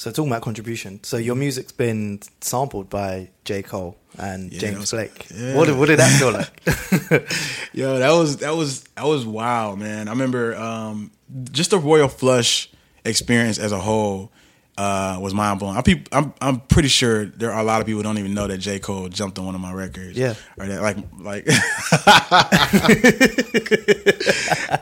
So 0.00 0.10
talking 0.10 0.30
about 0.32 0.40
contribution, 0.40 1.04
so 1.04 1.18
your 1.18 1.34
music's 1.34 1.72
been 1.72 2.20
sampled 2.40 2.88
by 2.88 3.28
J. 3.44 3.62
Cole 3.62 3.98
and 4.16 4.50
Yeah, 4.50 4.58
James 4.60 4.78
was- 4.78 4.90
Blake. 4.92 5.26
yeah. 5.34 5.54
What, 5.54 5.66
did- 5.66 5.76
what 5.76 5.88
did 5.88 5.98
that 5.98 6.18
feel 6.18 6.32
like? 6.32 6.62
Yo, 7.74 7.98
that 7.98 8.10
was 8.12 8.38
that 8.38 8.56
was 8.56 8.84
that 8.96 9.04
was 9.04 9.26
wild, 9.26 9.78
man. 9.78 10.08
I 10.08 10.12
remember 10.12 10.56
um, 10.56 11.10
just 11.52 11.72
the 11.72 11.78
Royal 11.78 12.08
Flush 12.08 12.70
experience 13.04 13.58
as 13.58 13.72
a 13.72 13.78
whole. 13.78 14.32
uh, 14.78 15.18
was 15.20 15.34
mind 15.34 15.58
blowing. 15.60 15.76
I'm, 15.76 15.84
I'm 16.12 16.32
I'm 16.40 16.60
pretty 16.60 16.88
sure 16.88 17.26
there 17.26 17.52
are 17.52 17.60
a 17.60 17.64
lot 17.64 17.82
of 17.82 17.86
people 17.86 17.98
who 17.98 18.02
don't 18.04 18.16
even 18.16 18.32
know 18.32 18.46
that 18.46 18.56
J 18.56 18.78
Cole 18.78 19.10
jumped 19.10 19.38
on 19.38 19.44
one 19.44 19.54
of 19.54 19.60
my 19.60 19.74
records. 19.74 20.16
Yeah. 20.16 20.32
or 20.56 20.64
that 20.66 20.80
like 20.80 20.96
like. 21.20 21.44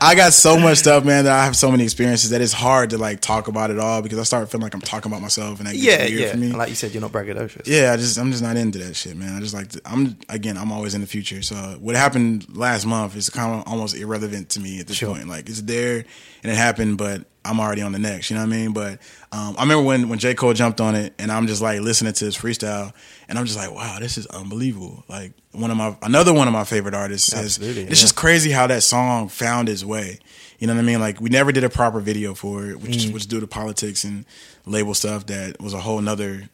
I 0.01 0.13
got 0.15 0.33
so 0.33 0.57
much 0.59 0.77
stuff, 0.77 1.03
man. 1.05 1.25
That 1.25 1.33
I 1.39 1.45
have 1.45 1.55
so 1.55 1.71
many 1.71 1.83
experiences 1.83 2.29
that 2.31 2.41
it's 2.41 2.53
hard 2.53 2.91
to 2.91 2.97
like 2.97 3.19
talk 3.19 3.47
about 3.47 3.71
it 3.71 3.79
all 3.79 4.01
because 4.01 4.19
I 4.19 4.23
start 4.23 4.49
feeling 4.49 4.63
like 4.63 4.73
I'm 4.73 4.81
talking 4.81 5.11
about 5.11 5.21
myself 5.21 5.59
and 5.59 5.67
that 5.67 5.73
gets 5.73 5.83
Yeah, 5.85 5.97
weird 6.05 6.11
yeah. 6.19 6.31
for 6.31 6.37
me. 6.37 6.51
Like 6.51 6.69
you 6.69 6.75
said, 6.75 6.91
you're 6.93 7.01
not 7.01 7.11
braggadocious. 7.11 7.63
Yeah, 7.65 7.91
I 7.93 7.97
just 7.97 8.17
I'm 8.17 8.31
just 8.31 8.43
not 8.43 8.57
into 8.57 8.79
that 8.79 8.95
shit, 8.95 9.15
man. 9.15 9.35
I 9.35 9.39
just 9.39 9.53
like 9.53 9.69
to, 9.69 9.81
I'm 9.85 10.17
again 10.29 10.57
I'm 10.57 10.71
always 10.71 10.93
in 10.95 11.01
the 11.01 11.07
future. 11.07 11.41
So 11.41 11.55
what 11.79 11.95
happened 11.95 12.45
last 12.55 12.85
month 12.85 13.15
is 13.15 13.29
kind 13.29 13.53
of 13.61 13.67
almost 13.71 13.95
irrelevant 13.95 14.49
to 14.49 14.59
me 14.59 14.79
at 14.79 14.87
this 14.87 14.97
Sure. 14.97 15.13
point. 15.15 15.27
Like 15.27 15.49
it's 15.49 15.61
there 15.61 16.05
and 16.43 16.51
it 16.51 16.55
happened, 16.55 16.97
but 16.97 17.25
I'm 17.45 17.59
already 17.59 17.81
on 17.81 17.93
the 17.93 17.99
next. 17.99 18.29
You 18.29 18.35
know 18.37 18.43
what 18.43 18.53
I 18.53 18.57
mean? 18.57 18.73
But 18.73 18.99
um, 19.31 19.55
I 19.57 19.61
remember 19.63 19.83
when 19.83 20.09
when 20.09 20.19
J 20.19 20.33
Cole 20.33 20.53
jumped 20.53 20.81
on 20.81 20.95
it, 20.95 21.13
and 21.19 21.31
I'm 21.31 21.47
just 21.47 21.61
like 21.61 21.79
listening 21.81 22.13
to 22.13 22.25
his 22.25 22.35
freestyle, 22.37 22.93
and 23.29 23.37
I'm 23.39 23.45
just 23.45 23.57
like, 23.57 23.71
wow, 23.71 23.97
this 23.99 24.17
is 24.17 24.25
unbelievable. 24.27 25.03
Like 25.07 25.31
one 25.53 25.71
of 25.71 25.77
my 25.77 25.95
another 26.01 26.33
one 26.33 26.47
of 26.47 26.53
my 26.53 26.63
favorite 26.65 26.93
artists. 26.95 27.31
Has, 27.31 27.57
Absolutely, 27.57 27.83
it's 27.83 27.91
yeah. 28.01 28.03
just 28.05 28.15
crazy 28.17 28.51
how 28.51 28.67
that 28.67 28.83
song 28.83 29.29
found 29.29 29.69
its 29.69 29.85
way. 29.85 30.19
You 30.59 30.67
know 30.67 30.73
what 30.73 30.81
I 30.81 30.83
mean? 30.83 30.99
Like 30.99 31.21
we 31.21 31.29
never 31.29 31.51
did 31.53 31.63
a 31.63 31.69
proper 31.69 32.01
video 32.01 32.33
for 32.33 32.65
it, 32.65 32.81
which 32.81 32.97
Mm. 32.97 33.13
which 33.13 33.27
due 33.27 33.39
to 33.39 33.47
politics 33.47 34.03
and 34.03 34.25
label 34.65 34.93
stuff 34.93 35.25
that 35.27 35.61
was 35.61 35.73
a 35.73 35.79
whole 35.79 36.01
nother. 36.01 36.49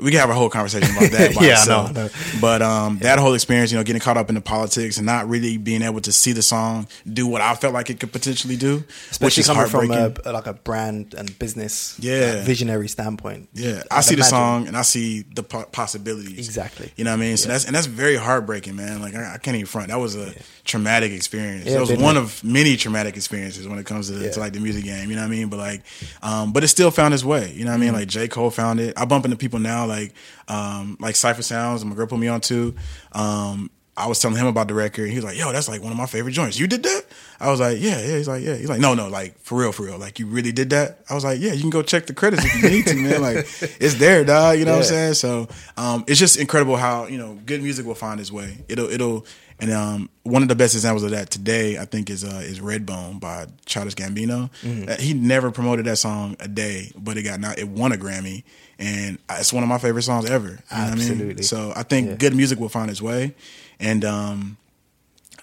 We 0.00 0.12
could 0.12 0.20
have 0.20 0.30
a 0.30 0.34
whole 0.34 0.48
conversation 0.48 0.96
about 0.96 1.10
that. 1.10 1.34
By 1.36 1.42
Yeah, 1.42 1.48
I 1.48 1.52
itself. 1.54 1.92
know. 1.92 2.08
But 2.40 2.62
um, 2.62 2.98
that 2.98 3.18
whole 3.18 3.34
experience, 3.34 3.72
you 3.72 3.78
know, 3.78 3.82
getting 3.84 4.00
caught 4.00 4.16
up 4.16 4.28
in 4.28 4.36
the 4.36 4.40
politics 4.40 4.96
and 4.96 5.04
not 5.06 5.28
really 5.28 5.56
being 5.56 5.82
able 5.82 6.00
to 6.02 6.12
see 6.12 6.32
the 6.32 6.42
song 6.42 6.86
do 7.10 7.26
what 7.26 7.40
I 7.40 7.54
felt 7.56 7.74
like 7.74 7.90
it 7.90 7.98
could 7.98 8.12
potentially 8.12 8.56
do, 8.56 8.76
which 8.76 8.86
Especially 9.10 9.40
is 9.40 9.46
coming 9.48 9.66
from 9.66 9.90
a, 9.90 10.32
like 10.32 10.46
a 10.46 10.54
brand 10.54 11.14
and 11.14 11.36
business 11.40 11.96
Yeah. 11.98 12.34
like, 12.36 12.44
visionary 12.44 12.86
standpoint. 12.88 13.48
Yeah, 13.54 13.82
I 13.90 14.00
see 14.02 14.14
the 14.14 14.22
song 14.24 14.68
and 14.68 14.76
I 14.76 14.82
see 14.82 15.22
the 15.34 15.42
po- 15.42 15.64
possibilities. 15.72 16.46
Exactly. 16.46 16.92
You 16.96 17.02
know 17.04 17.10
what 17.10 17.16
I 17.16 17.20
mean? 17.20 17.36
So 17.36 17.48
that's 17.48 17.64
and 17.64 17.74
that's 17.74 17.86
very 17.86 18.14
heartbreaking, 18.16 18.76
man. 18.76 19.00
Like 19.00 19.16
I, 19.16 19.34
I 19.34 19.38
can't 19.38 19.56
even 19.56 19.66
front. 19.66 19.88
That 19.88 19.98
was 19.98 20.14
a 20.14 20.32
traumatic 20.64 21.10
experience. 21.10 21.66
Yeah, 21.66 21.74
that 21.74 21.80
was 21.80 21.92
one 21.98 22.16
of 22.16 22.44
many 22.44 22.76
traumatic 22.76 23.16
experiences 23.16 23.66
when 23.66 23.78
it 23.80 23.86
comes 23.86 24.10
to, 24.10 24.16
Yeah. 24.18 24.30
to 24.30 24.40
like 24.40 24.52
the 24.52 24.60
music 24.60 24.84
game. 24.84 25.10
You 25.10 25.16
know 25.16 25.22
what 25.22 25.28
I 25.28 25.30
mean? 25.30 25.48
But 25.48 25.56
like, 25.58 25.82
um, 26.22 26.52
but 26.52 26.62
it 26.62 26.68
still 26.68 26.90
found 26.92 27.14
its 27.14 27.24
way. 27.24 27.52
You 27.52 27.64
know 27.64 27.72
what 27.72 27.76
I 27.78 27.80
mean? 27.80 27.88
Mm-hmm. 27.88 27.98
Like 27.98 28.08
J 28.08 28.28
Cole 28.28 28.50
found 28.50 28.78
it. 28.78 28.94
I 28.96 29.04
bump 29.04 29.24
into 29.24 29.36
people 29.36 29.58
now 29.58 29.86
like 29.88 30.14
um, 30.46 30.96
like 31.00 31.14
Cipha 31.14 31.42
Sounds. 31.42 31.82
And 31.82 31.90
my 31.90 31.96
girl 31.96 32.06
put 32.06 32.18
me 32.18 32.28
on 32.28 32.40
too. 32.40 32.74
Um, 33.12 33.70
I 33.98 34.06
was 34.06 34.20
telling 34.20 34.36
him 34.36 34.46
about 34.46 34.68
the 34.68 34.74
record. 34.74 35.10
He 35.10 35.16
was 35.16 35.24
like, 35.24 35.36
"Yo, 35.36 35.50
that's 35.50 35.68
like 35.68 35.82
one 35.82 35.90
of 35.90 35.98
my 35.98 36.06
favorite 36.06 36.30
joints. 36.30 36.58
You 36.58 36.68
did 36.68 36.84
that?" 36.84 37.02
I 37.40 37.50
was 37.50 37.58
like, 37.58 37.78
"Yeah, 37.80 38.00
yeah." 38.00 38.16
He's 38.16 38.28
like, 38.28 38.44
"Yeah." 38.44 38.54
He's 38.54 38.68
like, 38.68 38.78
"No, 38.78 38.94
no, 38.94 39.08
like 39.08 39.36
for 39.40 39.58
real, 39.58 39.72
for 39.72 39.82
real. 39.82 39.98
Like 39.98 40.20
you 40.20 40.26
really 40.26 40.52
did 40.52 40.70
that?" 40.70 41.00
I 41.10 41.14
was 41.14 41.24
like, 41.24 41.40
"Yeah, 41.40 41.52
you 41.52 41.60
can 41.60 41.70
go 41.70 41.82
check 41.82 42.06
the 42.06 42.14
credits 42.14 42.44
if 42.44 42.62
you 42.62 42.70
need 42.70 42.86
to, 42.86 42.94
man. 42.94 43.20
Like 43.20 43.36
it's 43.80 43.94
there, 43.94 44.24
dog. 44.24 44.58
You 44.58 44.64
know 44.66 44.72
what 44.72 44.78
I'm 44.78 44.84
saying?" 44.84 45.14
So 45.14 45.48
um, 45.76 46.04
it's 46.06 46.20
just 46.20 46.38
incredible 46.38 46.76
how 46.76 47.06
you 47.06 47.18
know 47.18 47.36
good 47.44 47.60
music 47.60 47.86
will 47.86 47.96
find 47.96 48.20
its 48.20 48.30
way. 48.30 48.58
It'll 48.68 48.88
it'll 48.88 49.26
and 49.60 49.72
um, 49.72 50.08
one 50.22 50.42
of 50.42 50.48
the 50.48 50.54
best 50.54 50.74
examples 50.74 51.02
of 51.02 51.10
that 51.10 51.30
today 51.30 51.78
I 51.78 51.84
think 51.84 52.10
is 52.10 52.22
uh, 52.22 52.42
is 52.44 52.60
Redbone 52.60 53.18
by 53.18 53.46
Childish 53.66 53.96
Gambino. 53.96 54.50
Mm-hmm. 54.62 54.90
Uh, 54.90 54.96
he 54.96 55.14
never 55.14 55.50
promoted 55.50 55.86
that 55.86 55.96
song 55.96 56.36
a 56.38 56.46
day, 56.46 56.92
but 56.96 57.16
it 57.16 57.22
got 57.22 57.40
not 57.40 57.58
it 57.58 57.68
won 57.68 57.92
a 57.92 57.96
Grammy, 57.96 58.44
and 58.78 59.18
it's 59.30 59.52
one 59.52 59.62
of 59.62 59.68
my 59.68 59.78
favorite 59.78 60.02
songs 60.02 60.28
ever. 60.30 60.48
You 60.48 60.54
know 60.54 60.58
what 60.90 60.92
I 60.92 60.94
mean? 60.94 61.42
So 61.42 61.72
I 61.74 61.82
think 61.82 62.08
Yeah. 62.08 62.14
good 62.16 62.34
music 62.36 62.58
will 62.60 62.68
find 62.68 62.90
its 62.90 63.02
way, 63.02 63.34
and 63.80 64.04
um, 64.04 64.56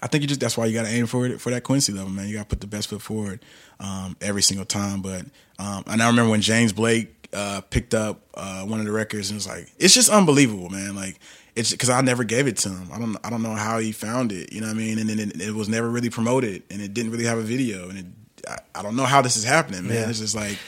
I 0.02 0.06
think 0.08 0.22
you 0.22 0.28
just 0.28 0.40
that's 0.40 0.56
why 0.56 0.66
you 0.66 0.74
got 0.74 0.84
to 0.84 0.92
aim 0.92 1.06
for 1.06 1.26
it 1.26 1.40
for 1.40 1.50
that 1.50 1.62
Quincy 1.64 1.92
level, 1.92 2.10
man. 2.10 2.28
You 2.28 2.34
got 2.34 2.42
to 2.42 2.48
put 2.48 2.60
the 2.60 2.66
best 2.66 2.88
foot 2.88 3.02
forward 3.02 3.44
um, 3.80 4.16
every 4.20 4.42
single 4.42 4.66
time. 4.66 5.02
But 5.02 5.26
um, 5.58 5.84
and 5.86 6.02
I 6.02 6.06
remember 6.08 6.30
when 6.30 6.40
James 6.42 6.72
Blake 6.72 7.28
uh, 7.32 7.60
picked 7.70 7.94
up 7.94 8.20
uh, 8.34 8.62
one 8.64 8.78
of 8.80 8.86
the 8.86 8.92
records 8.92 9.30
and 9.30 9.36
was 9.36 9.46
like, 9.46 9.70
it's 9.78 9.94
just 9.94 10.08
unbelievable, 10.10 10.68
man. 10.70 10.94
Like 10.94 11.18
it's 11.54 11.70
because 11.72 11.88
I 11.90 12.00
never 12.02 12.24
gave 12.24 12.46
it 12.46 12.56
to 12.58 12.68
him. 12.68 12.88
I 12.92 12.98
don't 12.98 13.16
I 13.24 13.30
don't 13.30 13.42
know 13.42 13.54
how 13.54 13.78
he 13.78 13.92
found 13.92 14.32
it. 14.32 14.52
You 14.52 14.60
know 14.60 14.66
what 14.68 14.76
I 14.76 14.78
mean? 14.78 14.98
And 14.98 15.08
then 15.08 15.18
it, 15.18 15.40
it 15.40 15.54
was 15.54 15.68
never 15.68 15.88
really 15.90 16.10
promoted, 16.10 16.62
and 16.70 16.80
it 16.82 16.92
didn't 16.94 17.10
really 17.12 17.24
have 17.24 17.38
a 17.38 17.42
video, 17.42 17.88
and 17.88 17.98
it, 17.98 18.06
I, 18.48 18.58
I 18.78 18.82
don't 18.82 18.96
know 18.96 19.04
how 19.06 19.22
this 19.22 19.36
is 19.36 19.44
happening, 19.44 19.86
man. 19.86 19.94
Yeah. 19.96 20.08
It's 20.10 20.20
just 20.20 20.34
like. 20.36 20.58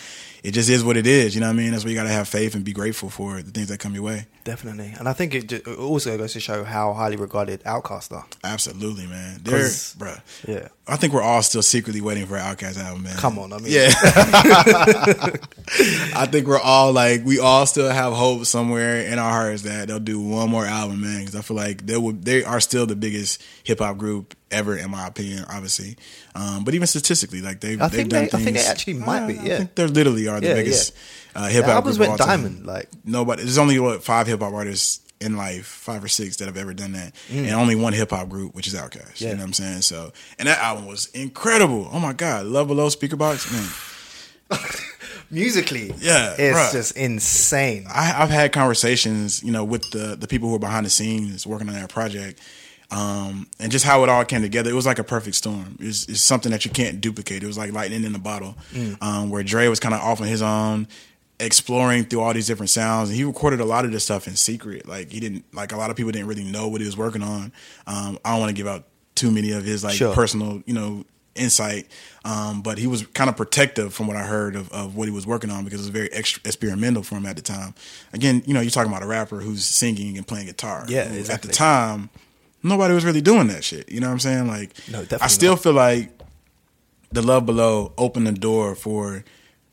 It 0.49 0.55
just 0.55 0.71
is 0.71 0.83
what 0.83 0.97
it 0.97 1.07
is, 1.07 1.35
you 1.35 1.43
know 1.43 1.47
what 1.49 1.53
I 1.53 1.57
mean. 1.57 1.73
That's 1.73 1.85
why 1.85 1.91
you 1.91 1.97
got 1.97 2.05
to 2.05 2.09
have 2.09 2.27
faith 2.27 2.55
and 2.55 2.65
be 2.65 2.73
grateful 2.73 3.11
for 3.11 3.43
the 3.43 3.51
things 3.51 3.69
that 3.69 3.79
come 3.79 3.93
your 3.95 4.03
way. 4.05 4.27
Definitely. 4.45 4.95
And 4.99 5.07
I 5.07 5.13
think 5.13 5.35
it, 5.35 5.47
ju- 5.49 5.61
it 5.67 5.79
also 5.79 6.17
goes 6.17 6.33
to 6.33 6.41
show 6.41 6.65
how 6.65 6.95
highly 6.95 7.17
regarded 7.17 7.63
Outkast 7.65 8.13
are. 8.13 8.25
Absolutely, 8.43 9.07
man. 9.07 9.41
They're, 9.43 9.59
bruh. 9.67 10.21
Yeah. 10.47 10.69
I 10.89 10.97
think 10.97 11.13
we're 11.13 11.23
all 11.23 11.43
still 11.43 11.63
secretly 11.63 12.01
waiting 12.01 12.25
for 12.27 12.37
an 12.37 12.43
Outkast 12.57 12.79
album, 12.83 13.03
man. 13.03 13.17
Come 13.19 13.39
on, 13.39 13.53
I 13.53 13.59
mean- 13.59 13.73
yeah. 13.73 13.91
I 16.15 16.27
think 16.31 16.47
we're 16.47 16.59
all 16.59 16.93
like, 16.93 17.25
we 17.25 17.39
all 17.39 17.67
still 17.67 17.91
have 17.91 18.13
hope 18.15 18.47
somewhere 18.47 19.03
in 19.03 19.19
our 19.19 19.31
hearts 19.31 19.63
that 19.63 19.89
they'll 19.89 19.99
do 19.99 20.21
one 20.21 20.49
more 20.51 20.65
album, 20.65 21.01
man. 21.03 21.21
Because 21.21 21.37
I 21.37 21.43
feel 21.43 21.57
like 21.57 21.85
they 21.87 21.97
will, 21.97 22.13
they 22.13 22.43
are 22.45 22.61
still 22.61 22.87
the 22.87 22.97
biggest 22.97 23.43
hip 23.65 23.81
hop 23.81 23.99
group 23.99 24.35
ever, 24.51 24.77
in 24.77 24.91
my 24.91 25.07
opinion, 25.07 25.45
obviously. 25.49 25.97
Um, 26.35 26.65
but 26.65 26.75
even 26.75 26.87
statistically, 26.87 27.43
like 27.43 27.61
they've, 27.61 27.81
I 27.81 27.89
they've 27.89 28.09
done 28.09 28.21
they- 28.23 28.27
I 28.27 28.31
things. 28.31 28.45
think 28.45 28.57
they 28.57 28.67
actually 28.67 28.95
might 28.95 29.27
be, 29.27 29.39
I 29.39 29.43
yeah. 29.43 29.57
think 29.59 29.75
they 29.75 29.87
literally 29.87 30.29
are 30.29 30.41
the 30.41 30.49
Yeah, 30.49 30.55
biggest 30.55 30.95
uh, 31.35 31.49
hip 31.49 31.65
hop 31.67 31.75
albums 31.75 31.99
went 31.99 32.17
diamond. 32.19 32.65
Like, 32.67 32.89
Nobody. 33.05 33.43
There's 33.43 33.59
only 33.59 33.79
what 33.79 34.03
five 34.03 34.27
hip 34.27 34.41
hop 34.41 34.53
artists 34.55 35.01
in 35.21 35.37
life, 35.37 35.67
five 35.67 36.03
or 36.05 36.09
six 36.09 36.37
that 36.37 36.47
have 36.47 36.57
ever 36.57 36.73
done 36.75 36.93
that, 36.93 37.13
and 37.31 37.51
only 37.51 37.75
one 37.75 37.93
hip 37.93 38.11
hop 38.11 38.29
group, 38.29 38.55
which 38.55 38.67
is 38.67 38.75
Outkast. 38.75 39.15
Mm. 39.15 39.21
Yeah. 39.21 39.29
You 39.31 39.35
know 39.35 39.41
what 39.41 39.47
I'm 39.49 39.53
saying? 39.53 39.83
So, 39.83 40.13
and 40.39 40.49
that 40.49 40.59
album 40.59 40.87
was 40.87 41.07
incredible. 41.15 41.89
Oh 41.93 41.99
my 42.01 42.13
god, 42.13 42.47
Love 42.47 42.69
Below 42.69 42.89
Speakerboxxx, 42.89 43.53
man. 43.53 43.69
musically, 45.31 45.93
Yeah, 45.99 46.35
it's 46.39 46.59
bruh. 46.59 46.73
just 46.73 46.97
insane. 46.97 47.87
I, 47.89 48.23
I've 48.23 48.31
had 48.31 48.53
conversations, 48.53 49.43
you 49.43 49.53
know, 49.53 49.65
with 49.65 49.91
the 49.91 50.17
the 50.17 50.27
people 50.27 50.49
who 50.49 50.55
are 50.55 50.59
behind 50.61 50.87
the 50.87 50.91
scenes 50.91 51.47
working 51.47 51.69
on 51.69 51.75
that 51.75 51.89
project, 51.91 52.41
um, 52.91 53.47
and 53.59 53.71
just 53.71 53.85
how 53.85 54.03
it 54.05 54.09
all 54.09 54.25
came 54.25 54.43
together. 54.43 54.71
It 54.71 54.75
was 54.75 54.87
like 54.87 54.99
a 54.99 55.05
perfect 55.05 55.37
storm. 55.37 55.77
It's, 55.81 56.09
it's 56.09 56.21
something 56.23 56.51
that 56.53 56.65
you 56.65 56.71
can't 56.71 57.01
duplicate. 57.01 57.43
It 57.43 57.47
was 57.47 57.59
like 57.59 57.73
lightning 57.73 58.05
in 58.05 58.15
a 58.15 58.19
bottle, 58.19 58.57
um, 59.01 59.31
where 59.31 59.43
Dre 59.43 59.69
was 59.69 59.81
kind 59.81 59.95
of 59.95 60.01
off 60.01 60.21
on 60.21 60.27
his 60.27 60.43
own, 60.43 60.89
exploring 61.41 62.05
through 62.05 62.21
all 62.21 62.33
these 62.35 62.47
different 62.47 62.71
sounds. 62.71 63.09
And 63.11 63.17
he 63.17 63.25
recorded 63.25 63.61
a 63.61 63.65
lot 63.65 63.85
of 63.85 63.93
this 63.93 64.05
stuff 64.05 64.27
in 64.27 64.37
secret. 64.37 64.89
Like 64.89 65.11
he 65.11 65.21
didn't, 65.21 65.45
like 65.55 65.73
a 65.73 65.77
lot 65.77 65.91
of 65.91 65.97
people 65.97 66.11
didn't 66.13 66.27
really 66.29 66.45
know 66.45 66.69
what 66.69 66.81
he 66.81 66.87
was 66.87 66.97
working 66.97 67.23
on. 67.23 67.53
Um, 67.87 68.19
I 68.25 68.31
don't 68.31 68.41
want 68.41 68.51
to 68.51 68.55
give 68.55 68.67
out 68.67 68.85
too 69.15 69.31
many 69.31 69.53
of 69.53 69.65
his 69.65 69.85
like 69.85 69.95
Sure. 69.95 70.15
personal, 70.15 70.63
you 70.67 70.75
know, 70.75 71.05
insight. 71.35 71.87
Um, 72.25 72.63
but 72.63 72.79
he 72.79 72.89
was 72.89 73.07
kind 73.09 73.31
of 73.31 73.37
protective 73.37 73.95
from 73.95 74.09
what 74.09 74.17
I 74.17 74.23
heard 74.25 74.57
of, 74.57 74.69
of 74.73 74.97
what 74.97 75.07
he 75.07 75.13
was 75.15 75.27
working 75.27 75.51
on 75.51 75.63
because 75.65 75.79
it 75.81 75.85
was 75.85 75.89
very 75.91 76.13
ex- 76.13 76.41
experimental 76.45 77.05
for 77.05 77.15
him 77.17 77.27
at 77.27 77.37
the 77.37 77.43
time. 77.43 77.75
Again, 78.13 78.43
you 78.45 78.55
know, 78.55 78.61
you're 78.61 78.71
talking 78.73 78.91
about 78.91 79.05
a 79.05 79.07
rapper 79.07 79.39
who's 79.41 79.65
singing 79.65 80.17
and 80.17 80.27
playing 80.27 80.47
guitar. 80.47 80.85
Yeah, 80.89 81.03
At 81.31 81.43
the 81.43 81.49
time, 81.53 82.11
nobody 82.65 82.93
was 82.95 83.05
really 83.05 83.21
doing 83.21 83.47
that 83.49 83.63
shit. 83.63 83.89
You 83.91 84.01
know 84.01 84.09
what 84.09 84.15
I'm 84.15 84.19
saying? 84.21 84.49
Like, 84.49 84.73
No, 84.91 85.07
I 85.21 85.29
still 85.29 85.53
not. 85.53 85.63
feel 85.63 85.73
like 85.75 86.11
the 87.13 87.23
Love 87.23 87.47
Below 87.47 87.93
opened 87.97 88.27
the 88.27 88.33
door 88.33 88.75
for 88.75 89.25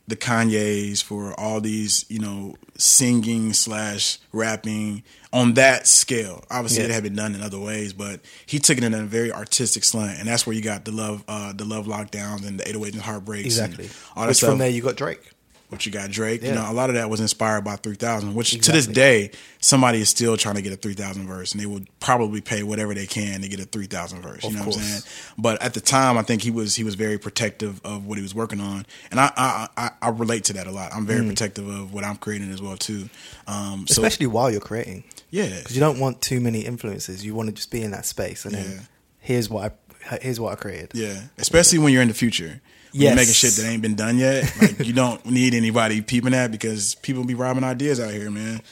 the 0.08 0.16
Kanyes, 0.16 1.02
for 1.02 1.38
all 1.38 1.60
these, 1.60 2.04
you 2.08 2.18
know, 2.20 2.54
singing 2.78 3.52
slash 3.52 4.18
rapping 4.32 5.02
on 5.32 5.54
that 5.54 5.86
scale. 5.86 6.44
Obviously, 6.50 6.80
Yeah. 6.84 6.90
it 6.90 6.92
had 6.92 7.02
been 7.02 7.16
done 7.16 7.34
in 7.34 7.42
other 7.42 7.58
ways, 7.58 7.92
but 7.92 8.20
he 8.46 8.58
took 8.58 8.78
it 8.78 8.84
in 8.84 8.94
a 8.94 9.02
very 9.02 9.32
artistic 9.32 9.82
slant, 9.84 10.18
and 10.18 10.28
that's 10.28 10.46
where 10.46 10.54
you 10.54 10.62
got 10.62 10.84
the 10.84 10.92
love, 10.92 11.24
uh, 11.28 11.52
the 11.52 11.64
love 11.64 11.86
lockdowns 11.86 12.46
and 12.46 12.60
the 12.60 12.68
808s 12.68 12.92
and 12.94 13.02
heartbreaks, 13.02 13.46
Exactly. 13.46 13.86
And 13.86 13.94
all 14.14 14.26
Which 14.28 14.40
from 14.40 14.58
there 14.58 14.68
you 14.70 14.82
got 14.82 14.96
Drake. 14.96 15.20
Which 15.68 15.84
you 15.86 15.92
got 15.92 16.10
Drake. 16.10 16.42
You 16.42 16.52
know, 16.52 16.70
a 16.70 16.72
lot 16.72 16.90
of 16.90 16.94
that 16.96 17.10
was 17.10 17.20
inspired 17.20 17.62
by 17.62 17.76
3000, 17.76 18.34
which 18.34 18.50
to 18.60 18.72
this 18.72 18.86
day, 18.86 19.30
somebody 19.60 20.00
is 20.00 20.08
still 20.08 20.36
trying 20.36 20.54
to 20.56 20.62
get 20.62 20.72
a 20.72 20.76
3000 20.76 21.26
verse, 21.26 21.52
and 21.52 21.60
they 21.60 21.66
would 21.66 21.88
probably 22.00 22.40
pay 22.40 22.62
whatever 22.62 22.94
they 22.94 23.06
can 23.06 23.40
to 23.42 23.48
get 23.48 23.58
a 23.60 23.64
3000 23.64 24.22
verse. 24.22 24.42
You 24.44 24.48
Of 24.50 24.54
know 24.54 24.60
what 24.66 24.76
I'm 24.76 24.82
saying? 24.82 25.02
But 25.38 25.60
at 25.62 25.74
the 25.74 25.80
time, 25.80 26.16
I 26.18 26.22
think 26.22 26.42
he 26.42 26.50
was 26.50 26.74
he 26.76 26.84
was 26.84 26.94
very 26.94 27.18
protective 27.18 27.80
of 27.84 28.06
what 28.06 28.16
he 28.18 28.22
was 28.22 28.34
working 28.34 28.60
on, 28.60 28.86
and 29.10 29.18
I 29.20 29.32
I, 29.36 29.68
I, 29.76 29.90
I 30.02 30.08
relate 30.10 30.44
to 30.44 30.52
that 30.54 30.66
a 30.66 30.70
lot. 30.70 30.92
I'm 30.94 31.06
very 31.06 31.26
protective 31.26 31.66
of 31.68 31.92
what 31.92 32.04
I'm 32.04 32.16
creating 32.16 32.50
as 32.52 32.62
well 32.62 32.76
too. 32.76 33.08
Um, 33.46 33.86
so 33.88 34.02
Mm. 34.02 34.04
Especially 34.06 34.26
while 34.26 34.50
you're 34.50 34.60
creating. 34.60 35.04
yeah, 35.30 35.46
Because 35.58 35.74
you 35.74 35.80
don't 35.80 35.98
want 35.98 36.20
too 36.22 36.40
many 36.40 36.60
influences. 36.60 37.24
You 37.24 37.34
want 37.34 37.48
to 37.48 37.52
just 37.54 37.70
be 37.70 37.82
in 37.82 37.90
that 37.90 38.06
space. 38.06 38.44
And 38.44 38.54
Yeah. 38.54 38.62
then 38.62 38.88
here's 39.20 39.48
what 39.50 39.72
I, 39.72 39.74
here's 40.20 40.40
what 40.40 40.52
I 40.52 40.56
created. 40.56 40.92
Yeah, 40.94 41.20
especially 41.38 41.78
when 41.78 41.92
you're 41.92 42.02
in 42.02 42.08
the 42.08 42.14
future. 42.14 42.60
Yes. 42.92 43.02
you're 43.10 43.16
making 43.16 43.34
shit 43.34 43.52
that 43.52 43.68
ain't 43.68 43.82
been 43.82 43.94
done 43.94 44.16
yet. 44.16 44.50
Like 44.58 44.78
you 44.86 44.92
don't 44.94 45.24
need 45.26 45.52
anybody 45.52 46.00
peeping 46.00 46.30
that 46.30 46.50
because 46.50 46.94
people 46.94 47.24
be 47.24 47.34
robbing 47.34 47.62
ideas 47.62 48.00
out 48.00 48.10
here, 48.10 48.30
man. 48.30 48.62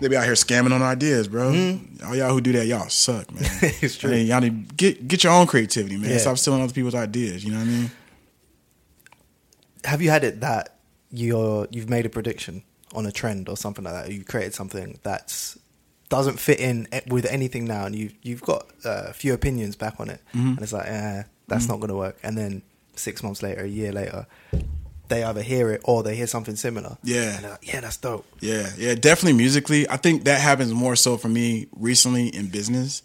They 0.00 0.06
be 0.06 0.16
out 0.16 0.24
here 0.24 0.34
scamming 0.34 0.72
on 0.72 0.82
ideas, 0.82 1.26
bro. 1.26 1.48
All 2.06 2.14
y'all 2.14 2.30
who 2.30 2.40
do 2.40 2.52
that, 2.52 2.66
y'all 2.66 2.88
suck, 2.88 3.32
man. 3.32 3.42
Mm-hmm. 3.42 3.66
It's 3.84 3.96
true. 3.96 4.10
I 4.10 4.14
mean, 4.14 4.26
y'all 4.28 4.40
need 4.40 4.76
get 4.76 5.08
get 5.08 5.24
your 5.24 5.32
own 5.32 5.48
creativity, 5.48 5.96
man. 5.96 6.10
Yeah. 6.10 6.18
Stop 6.18 6.38
stealing 6.38 6.62
other 6.62 6.72
people's 6.72 6.94
ideas. 6.94 7.44
You 7.44 7.52
know 7.52 7.58
what 7.58 7.66
I 7.66 7.70
mean? 7.70 7.90
Have 9.84 10.00
you 10.00 10.10
had 10.10 10.22
it 10.22 10.40
that 10.40 10.76
you're 11.10 11.66
you've 11.70 11.90
made 11.90 12.06
a 12.06 12.10
prediction 12.10 12.62
on 12.94 13.04
a 13.06 13.10
trend 13.10 13.48
or 13.48 13.56
something 13.56 13.84
like 13.84 13.94
that? 13.94 14.12
You 14.12 14.22
created 14.22 14.54
something 14.54 15.00
that's 15.02 15.58
doesn't 16.12 16.38
fit 16.38 16.60
in 16.60 16.86
e- 16.94 17.00
with 17.08 17.24
anything 17.26 17.64
now, 17.64 17.86
and 17.86 17.94
you've 17.96 18.14
you've 18.22 18.42
got 18.42 18.62
uh, 18.84 19.04
a 19.08 19.12
few 19.14 19.32
opinions 19.34 19.74
back 19.76 19.94
on 19.98 20.10
it, 20.10 20.20
Mm-hmm. 20.34 20.48
and 20.48 20.58
it's 20.60 20.72
like, 20.72 20.86
eh, 20.86 21.22
that's 21.48 21.66
not 21.68 21.76
going 21.80 21.88
to 21.88 21.96
work. 21.96 22.16
And 22.22 22.36
then 22.36 22.62
six 22.94 23.22
months 23.22 23.42
later, 23.42 23.62
a 23.64 23.68
year 23.68 23.92
later, 23.92 24.26
they 25.08 25.24
either 25.24 25.42
hear 25.42 25.70
it 25.72 25.80
or 25.84 26.02
they 26.02 26.14
hear 26.14 26.26
something 26.26 26.56
similar. 26.56 26.96
Yeah. 27.02 27.36
And 27.36 27.42
like, 27.50 27.66
yeah, 27.66 27.80
that's 27.80 27.96
dope. 27.96 28.24
Yeah, 28.40 28.68
yeah, 28.78 28.94
definitely 28.94 29.38
musically. 29.38 29.88
I 29.88 29.96
think 29.96 30.24
that 30.24 30.40
happens 30.40 30.72
more 30.72 30.96
so 30.96 31.16
for 31.16 31.28
me 31.28 31.66
recently 31.76 32.28
in 32.28 32.48
business 32.48 33.02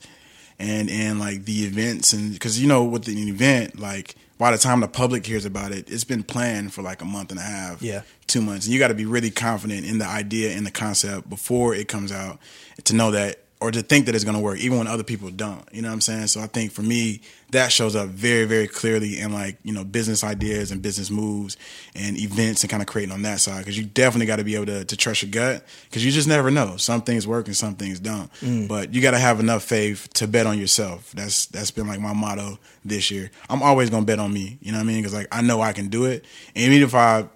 and 0.60 0.90
in 0.90 1.20
like 1.20 1.46
the 1.46 1.66
events 1.66 2.14
and 2.14 2.34
because 2.34 2.60
you 2.62 2.68
know 2.68 2.84
with 2.84 3.04
the 3.06 3.16
event 3.30 3.80
like 3.80 4.16
by 4.38 4.52
the 4.52 4.58
time 4.58 4.80
the 4.82 4.88
public 4.88 5.26
hears 5.26 5.46
about 5.46 5.72
it, 5.72 5.90
it's 5.90 6.04
been 6.04 6.24
planned 6.24 6.74
for 6.74 6.82
like 6.82 7.02
a 7.02 7.06
month 7.06 7.32
and 7.32 7.40
a 7.40 7.44
half, 7.44 7.82
Yeah. 7.82 8.02
two 8.28 8.42
months, 8.42 8.66
and 8.66 8.74
you 8.74 8.80
got 8.80 8.90
to 8.90 8.94
be 8.94 9.06
really 9.06 9.32
confident 9.32 9.86
in 9.86 9.98
the 9.98 10.06
idea 10.08 10.52
and 10.56 10.66
the 10.66 10.72
concept 10.72 11.30
before 11.30 11.74
it 11.74 11.88
comes 11.88 12.12
out 12.12 12.40
to 12.84 12.96
know 12.96 13.12
that 13.12 13.40
or 13.60 13.72
to 13.72 13.82
think 13.82 14.06
that 14.06 14.14
it's 14.14 14.24
going 14.24 14.38
to 14.38 14.42
work, 14.42 14.60
even 14.60 14.78
when 14.78 14.88
other 14.88 15.04
people 15.04 15.30
don't. 15.32 15.68
You 15.72 15.82
know 15.82 15.88
what 15.88 15.96
I'm 15.96 16.02
saying? 16.02 16.28
So 16.28 16.42
I 16.42 16.48
think 16.48 16.72
for 16.72 16.84
me, 16.84 17.22
that 17.52 17.72
shows 17.72 17.96
up 17.96 18.10
very, 18.10 18.46
very 18.46 18.68
clearly 18.68 19.20
in 19.20 19.34
like 19.34 19.58
you 19.64 19.74
know 19.74 19.84
business 19.84 20.24
ideas 20.24 20.72
and 20.72 20.82
business 20.82 21.10
moves 21.10 21.58
and 21.96 22.18
events 22.18 22.62
and 22.64 22.70
kind 22.70 22.84
of 22.84 22.88
creating 22.88 23.14
on 23.14 23.22
that 23.24 23.40
side 23.40 23.60
because 23.60 23.78
you 23.78 23.86
definitely 23.86 24.26
got 24.26 24.36
to 24.36 24.44
be 24.44 24.56
able 24.56 24.66
to, 24.68 24.86
to 24.86 24.98
trust 24.98 25.24
your 25.24 25.32
gut 25.32 25.66
because 25.90 26.06
you 26.06 26.12
just 26.12 26.28
never 26.28 26.52
know. 26.52 26.78
Some 26.78 27.02
things 27.02 27.26
work 27.26 27.48
and 27.48 27.56
some 27.56 27.76
things 27.76 28.00
don't. 28.00 28.32
Mm. 28.42 28.68
But 28.68 28.94
you 28.94 29.02
got 29.02 29.12
to 29.12 29.20
have 29.20 29.40
enough 29.40 29.64
faith 29.64 30.10
to 30.16 30.28
bet 30.28 30.46
on 30.46 30.60
yourself. 30.60 31.12
That's 31.14 31.48
that's 31.48 31.72
been 31.72 31.88
like 31.88 32.00
my 32.00 32.14
motto 32.14 32.60
this 32.86 33.10
year. 33.10 33.32
I'm 33.50 33.64
always 33.64 33.90
gonna 33.90 34.06
bet 34.06 34.20
on 34.20 34.32
me. 34.32 34.60
You 34.62 34.72
know 34.72 34.78
what 34.78 34.84
I 34.84 34.88
mean? 34.88 34.98
Because 34.98 35.14
like 35.14 35.28
I 35.32 35.42
know 35.42 35.62
I 35.62 35.74
can 35.74 35.88
do 35.88 36.06
it, 36.06 36.26
and 36.56 36.74
even 36.74 36.88
if 36.88 36.94
I 36.94 37.28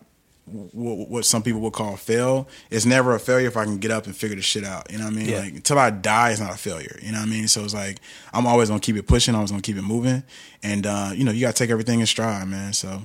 what, 0.51 1.09
what 1.09 1.25
some 1.25 1.43
people 1.43 1.61
would 1.61 1.73
call 1.73 1.95
fail. 1.97 2.47
It's 2.69 2.85
never 2.85 3.15
a 3.15 3.19
failure 3.19 3.47
if 3.47 3.57
I 3.57 3.65
can 3.65 3.77
get 3.77 3.91
up 3.91 4.05
and 4.05 4.15
figure 4.15 4.35
the 4.35 4.41
shit 4.41 4.63
out. 4.63 4.91
You 4.91 4.97
know 4.97 5.05
what 5.05 5.13
I 5.13 5.15
mean? 5.15 5.29
Yeah. 5.29 5.39
Like 5.39 5.53
until 5.53 5.79
I 5.79 5.89
die, 5.89 6.31
it's 6.31 6.39
not 6.39 6.53
a 6.53 6.57
failure. 6.57 6.99
You 7.01 7.11
know 7.11 7.19
what 7.19 7.27
I 7.27 7.31
mean? 7.31 7.47
So 7.47 7.63
it's 7.63 7.73
like 7.73 7.99
I'm 8.33 8.45
always 8.45 8.69
gonna 8.69 8.79
keep 8.79 8.95
it 8.95 9.07
pushing. 9.07 9.33
I'm 9.33 9.39
always 9.39 9.51
gonna 9.51 9.63
keep 9.63 9.77
it 9.77 9.83
moving, 9.83 10.23
and 10.63 10.85
uh, 10.85 11.11
you 11.13 11.23
know 11.23 11.31
you 11.31 11.41
gotta 11.41 11.53
take 11.53 11.69
everything 11.69 11.99
in 11.99 12.05
stride, 12.05 12.47
man. 12.47 12.73
So 12.73 13.01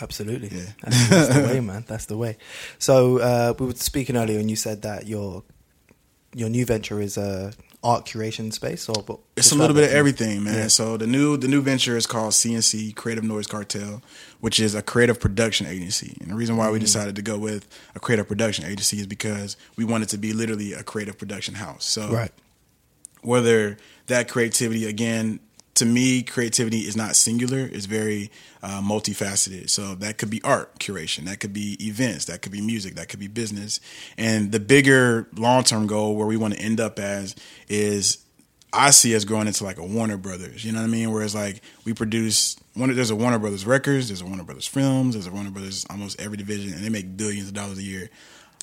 Absolutely. 0.00 0.48
Yeah. 0.48 0.64
That's, 0.82 1.08
that's 1.08 1.34
the 1.34 1.42
way, 1.42 1.60
man. 1.60 1.84
That's 1.86 2.06
the 2.06 2.16
way. 2.16 2.36
So 2.78 3.18
uh, 3.18 3.54
we 3.58 3.66
were 3.66 3.74
speaking 3.74 4.16
earlier, 4.16 4.38
and 4.38 4.50
you 4.50 4.56
said 4.56 4.82
that 4.82 5.06
your 5.06 5.42
your 6.34 6.48
new 6.48 6.64
venture 6.66 7.00
is 7.00 7.16
a 7.16 7.52
art 7.84 8.04
curation 8.06 8.52
space, 8.52 8.88
or 8.88 9.02
but 9.02 9.18
it's 9.36 9.52
a 9.52 9.54
little 9.54 9.74
bit 9.74 9.84
of 9.84 9.90
everything, 9.90 10.42
man. 10.44 10.54
Yeah. 10.54 10.66
So 10.68 10.96
the 10.96 11.06
new 11.06 11.36
the 11.36 11.48
new 11.48 11.62
venture 11.62 11.96
is 11.96 12.06
called 12.06 12.32
CNC 12.32 12.94
Creative 12.96 13.22
Noise 13.24 13.46
Cartel, 13.46 14.02
which 14.40 14.58
is 14.58 14.74
a 14.74 14.82
creative 14.82 15.20
production 15.20 15.66
agency. 15.66 16.16
And 16.20 16.30
the 16.30 16.34
reason 16.34 16.56
Mm-hmm. 16.56 16.64
why 16.66 16.70
we 16.72 16.78
decided 16.80 17.14
to 17.16 17.22
go 17.22 17.38
with 17.38 17.66
a 17.94 18.00
creative 18.00 18.26
production 18.26 18.64
agency 18.64 18.98
is 18.98 19.06
because 19.06 19.56
we 19.76 19.84
wanted 19.84 20.08
to 20.10 20.18
be 20.18 20.32
literally 20.32 20.72
a 20.72 20.82
creative 20.82 21.16
production 21.18 21.54
house. 21.54 21.84
So. 21.84 22.10
Right. 22.12 22.32
whether 23.22 23.76
that 24.06 24.28
creativity 24.28 24.86
again 24.86 25.40
to 25.78 25.84
me 25.84 26.22
creativity 26.22 26.80
is 26.80 26.96
not 26.96 27.16
singular. 27.16 27.60
It's 27.60 27.86
very 27.86 28.30
uh, 28.62 28.80
multifaceted. 28.80 29.70
So 29.70 29.94
that 29.96 30.18
could 30.18 30.30
be 30.30 30.42
art 30.42 30.78
curation. 30.78 31.24
That 31.24 31.40
could 31.40 31.52
be 31.52 31.76
events. 31.80 32.26
That 32.26 32.42
could 32.42 32.52
be 32.52 32.60
music. 32.60 32.94
That 32.94 33.08
could 33.08 33.20
be 33.20 33.28
business. 33.28 33.80
And 34.16 34.52
the 34.52 34.60
bigger 34.60 35.28
long-term 35.36 35.86
goal 35.86 36.16
where 36.16 36.26
we 36.26 36.36
want 36.36 36.54
to 36.54 36.60
end 36.60 36.80
up 36.80 36.98
as 36.98 37.34
is 37.68 38.24
I 38.72 38.90
see 38.90 39.16
us 39.16 39.24
growing 39.24 39.46
into 39.46 39.64
like 39.64 39.78
a 39.78 39.84
Warner 39.84 40.18
Brothers, 40.18 40.64
you 40.64 40.72
know 40.72 40.80
what 40.80 40.88
I 40.88 40.90
mean? 40.90 41.10
Whereas 41.10 41.34
like 41.34 41.62
we 41.84 41.94
produce 41.94 42.56
one, 42.74 42.94
there's 42.94 43.10
a 43.10 43.16
Warner 43.16 43.38
Brothers 43.38 43.64
Records, 43.64 44.08
there's 44.08 44.20
a 44.20 44.26
Warner 44.26 44.44
Brothers 44.44 44.66
Films, 44.66 45.14
there's 45.14 45.26
a 45.26 45.30
Warner 45.30 45.50
Brothers 45.50 45.86
almost 45.88 46.20
every 46.20 46.36
division, 46.36 46.74
and 46.74 46.84
they 46.84 46.90
make 46.90 47.16
billions 47.16 47.48
of 47.48 47.54
dollars 47.54 47.78
a 47.78 47.82
year. 47.82 48.10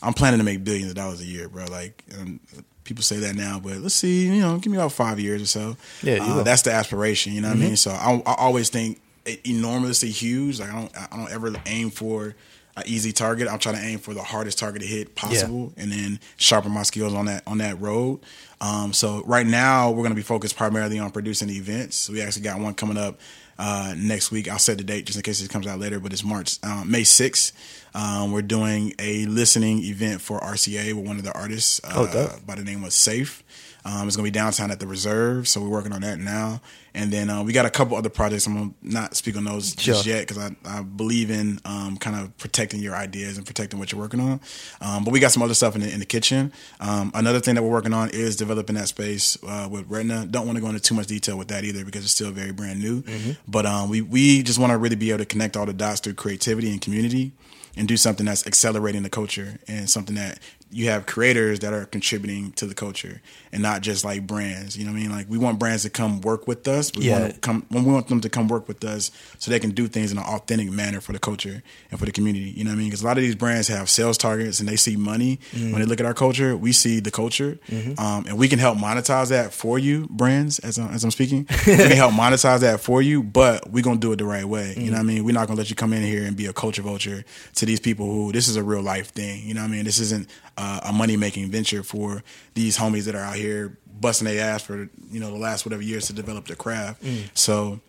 I'm 0.04 0.14
planning 0.14 0.40
to 0.40 0.44
make 0.44 0.64
billions 0.64 0.90
of 0.90 0.96
dollars 0.96 1.22
a 1.22 1.26
year, 1.26 1.50
bro. 1.50 1.66
Like 1.66 2.04
um, 2.20 2.40
people 2.86 3.04
say 3.04 3.18
that 3.18 3.36
now, 3.36 3.60
but 3.60 3.78
let's 3.78 3.96
see, 3.96 4.28
you 4.28 4.42
know, 4.42 4.58
give 4.58 4.72
me 4.72 4.78
about 4.78 4.94
five 4.94 5.20
years 5.20 5.42
or 5.42 5.48
so. 5.48 5.78
Yeah, 6.02 6.20
uh, 6.22 6.44
that's 6.44 6.62
the 6.62 6.72
aspiration, 6.72 7.34
you 7.34 7.42
know 7.42 7.50
what 7.50 7.58
I 7.58 7.60
mean? 7.60 7.76
So 7.76 7.92
I, 7.92 8.24
I 8.26 8.36
always 8.36 8.70
think 8.70 9.02
enormously 9.44 10.10
huge. 10.12 10.60
Like 10.60 10.72
I 10.72 10.76
don't, 10.76 10.98
I 11.14 11.18
don't 11.18 11.32
ever 11.32 11.54
aim 11.66 11.90
for 11.90 12.36
an 12.78 12.84
easy 12.86 13.12
target. 13.12 13.48
I'm 13.48 13.60
trying 13.60 13.76
to 13.76 13.82
aim 13.82 14.00
for 14.00 14.14
the 14.14 14.22
hardest 14.24 14.60
target 14.60 14.82
to 14.82 14.88
hit 14.88 15.16
possible, 15.16 15.74
and 15.78 15.92
then 15.92 16.20
sharpen 16.38 16.72
my 16.72 16.84
skills 16.84 17.14
on 17.14 17.26
that 17.26 17.44
on 17.48 17.58
that 17.60 17.80
road. 17.82 18.20
Um, 18.62 18.94
so 18.94 19.22
right 19.26 19.46
now 19.46 19.90
we're 19.92 19.98
going 19.98 20.10
to 20.12 20.16
be 20.16 20.22
focused 20.22 20.56
primarily 20.56 21.00
on 21.00 21.12
producing 21.12 21.50
events. 21.50 22.10
We 22.10 22.22
actually 22.22 22.44
got 22.44 22.60
one 22.60 22.74
coming 22.74 22.98
up 22.98 23.20
uh, 23.58 23.94
next 23.98 24.32
week. 24.32 24.50
I'll 24.50 24.60
set 24.60 24.78
the 24.78 24.84
date 24.84 25.06
just 25.06 25.18
in 25.18 25.24
case 25.24 25.42
it 25.42 25.50
comes 25.50 25.68
out 25.68 25.80
later, 25.80 26.00
but 26.00 26.14
it's 26.14 26.24
March 26.24 26.58
um, 26.64 26.90
May 26.90 27.02
6th. 27.02 27.52
Um, 27.96 28.32
we're 28.34 28.42
doing 28.42 28.94
a 29.00 29.26
listening 29.26 29.84
event 29.86 30.22
for 30.22 30.40
RCA 30.42 30.94
with 30.94 31.08
one 31.08 31.16
of 31.18 31.24
the 31.24 31.32
artists 31.32 31.80
uh, 31.84 31.92
Oh, 31.96 32.40
by 32.46 32.56
the 32.56 32.64
name 32.64 32.84
of 32.84 32.92
Safe. 32.94 33.42
Um, 33.88 34.08
it's 34.08 34.18
going 34.18 34.26
to 34.26 34.32
be 34.32 34.38
downtown 34.38 34.72
at 34.72 34.80
the 34.80 34.88
Reserve, 34.88 35.48
so 35.48 35.62
we're 35.62 35.70
working 35.70 35.94
on 35.94 36.02
that 36.02 36.18
now. 36.18 36.60
And 36.96 37.12
then 37.14 37.30
uh, 37.30 37.44
we 37.44 37.54
got 37.54 37.68
a 37.68 37.70
couple 37.70 37.96
other 37.96 38.10
projects. 38.10 38.48
I'm 38.48 38.72
to 38.72 38.76
not 38.82 39.16
speak 39.16 39.38
on 39.38 39.44
those 39.44 39.76
just 39.76 40.06
Sure. 40.06 40.14
yet 40.16 40.28
because 40.28 40.40
I, 40.40 40.56
I 40.66 40.82
believe 40.82 41.30
in 41.30 41.60
um, 41.66 41.96
kind 41.98 42.16
of 42.20 42.36
protecting 42.40 42.82
your 42.82 42.96
ideas 42.96 43.38
and 43.38 43.46
protecting 43.46 43.78
what 43.78 43.92
you're 43.92 44.02
working 44.02 44.20
on. 44.22 44.40
Um, 44.82 45.04
but 45.04 45.12
we 45.14 45.20
got 45.20 45.32
some 45.32 45.44
other 45.44 45.54
stuff 45.54 45.76
in 45.76 45.82
the, 45.82 45.94
in 45.94 46.00
the 46.00 46.06
kitchen. 46.06 46.52
Um, 46.80 47.12
another 47.14 47.40
thing 47.40 47.54
that 47.56 47.62
we're 47.62 47.70
working 47.70 47.94
on 47.94 48.10
is 48.10 48.36
developing 48.36 48.76
that 48.76 48.88
space 48.88 49.38
uh, 49.48 49.68
with 49.70 49.86
Retina. 49.88 50.26
Don't 50.26 50.48
want 50.48 50.58
to 50.58 50.62
go 50.62 50.68
into 50.70 50.80
too 50.82 50.96
much 50.96 51.06
detail 51.08 51.38
with 51.38 51.50
that 51.50 51.64
either 51.64 51.86
because 51.86 52.04
it's 52.04 52.14
still 52.14 52.32
very 52.32 52.52
brand 52.54 52.80
new. 52.82 53.04
But 53.48 53.68
um, 53.68 53.90
we 53.90 54.02
we 54.02 54.42
just 54.42 54.58
want 54.58 54.72
to 54.72 54.78
really 54.80 54.96
be 54.96 55.12
able 55.12 55.20
to 55.20 55.26
connect 55.26 55.56
all 55.56 55.68
the 55.68 55.74
dots 55.74 56.00
through 56.00 56.16
creativity 56.16 56.72
and 56.72 56.82
community 56.82 57.34
and 57.78 57.88
do 57.88 57.98
something 57.98 58.26
that's 58.26 58.46
accelerating 58.48 59.04
the 59.04 59.10
culture 59.10 59.60
and 59.68 59.90
something 59.90 60.16
that 60.16 60.40
you 60.76 60.90
have 60.90 61.06
creators 61.06 61.60
that 61.62 61.72
are 61.74 61.86
contributing 61.86 62.52
to 62.52 62.66
the 62.66 62.74
culture 62.76 63.22
and 63.54 63.64
not 63.64 63.82
just 63.82 64.04
like 64.04 64.28
brands. 64.28 64.78
You 64.78 64.84
know 64.84 64.92
what 64.92 64.98
I 64.98 65.02
mean? 65.04 65.12
Like 65.12 65.28
we 65.30 65.38
want 65.38 65.58
brands 65.58 65.84
to 65.84 65.90
come 65.90 66.20
work 66.20 66.48
with 66.48 66.68
us. 66.68 66.92
We 66.96 67.06
Yeah. 67.06 67.20
want 67.22 67.34
to 67.34 67.40
come 67.40 67.66
we 67.72 67.82
want 67.82 68.10
them 68.10 68.20
to 68.22 68.30
come 68.30 68.50
work 68.50 68.68
with 68.68 68.84
us 68.84 69.10
so 69.40 69.50
they 69.52 69.60
can 69.60 69.72
do 69.72 69.88
things 69.88 70.12
in 70.12 70.18
an 70.18 70.26
authentic 70.26 70.70
manner 70.70 71.00
for 71.00 71.14
the 71.14 71.20
culture 71.20 71.64
and 71.92 71.98
for 72.00 72.06
the 72.06 72.12
community. 72.12 72.50
You 72.58 72.66
know 72.66 72.72
what 72.72 72.76
I 72.76 72.80
mean? 72.80 72.88
Because 72.90 73.02
a 73.04 73.06
lot 73.06 73.18
of 73.18 73.24
these 73.24 73.36
brands 73.36 73.70
have 73.70 73.90
sales 73.90 74.18
targets 74.18 74.60
and 74.60 74.68
they 74.68 74.76
see 74.76 74.98
money 74.98 75.40
when 75.54 75.76
they 75.80 75.86
look 75.86 76.02
at 76.02 76.06
our 76.06 76.14
culture. 76.14 76.58
We 76.58 76.74
see 76.74 77.00
the 77.00 77.12
culture, 77.12 77.58
um, 77.98 78.26
and 78.28 78.38
we 78.38 78.48
can 78.50 78.60
help 78.60 78.78
monetize 78.78 79.30
that 79.30 79.54
for 79.54 79.80
you, 79.80 80.08
brands. 80.10 80.60
As 80.60 80.78
I'm, 80.78 80.90
as 80.94 81.04
I'm 81.06 81.12
speaking, 81.12 81.48
we 81.66 81.76
can 81.78 81.92
help 81.92 82.14
monetize 82.26 82.60
that 82.60 82.82
for 82.82 83.02
you, 83.02 83.24
but 83.24 83.70
we're 83.72 83.84
gonna 83.84 84.00
do 84.00 84.12
it 84.12 84.18
the 84.18 84.26
right 84.26 84.46
way. 84.46 84.74
You 84.76 84.88
know 84.92 84.98
what 84.98 85.00
I 85.00 85.04
mean? 85.04 85.24
We're 85.24 85.34
not 85.40 85.48
gonna 85.48 85.58
let 85.58 85.70
you 85.70 85.76
come 85.78 85.94
in 85.94 86.04
here 86.04 86.26
and 86.26 86.36
be 86.36 86.48
a 86.48 86.54
culture 86.54 86.82
vulture 86.82 87.24
to 87.56 87.66
these 87.66 87.80
people 87.80 88.06
who 88.08 88.32
this 88.34 88.48
is 88.50 88.58
a 88.58 88.64
real 88.64 88.82
life 88.82 89.12
thing. 89.14 89.48
You 89.48 89.54
know 89.54 89.62
what 89.62 89.70
I 89.72 89.76
mean? 89.76 89.86
This 89.86 90.00
isn't 90.00 90.28
uh, 90.58 90.62
a 90.84 90.92
money 90.94 91.18
making 91.18 91.52
venture 91.52 91.84
for 91.84 92.24
these 92.54 92.78
homies 92.78 93.06
that 93.06 93.16
are 93.16 93.24
out 93.24 93.36
here 93.36 93.78
busting 94.00 94.28
their 94.28 94.44
ass 94.44 94.62
for 94.64 94.90
you 95.12 95.20
know 95.20 95.32
the 95.32 95.38
last 95.38 95.66
whatever 95.66 95.82
years 95.82 96.08
to 96.08 96.14
develop 96.14 96.48
their 96.48 96.56
craft. 96.56 97.04
So 97.34 97.80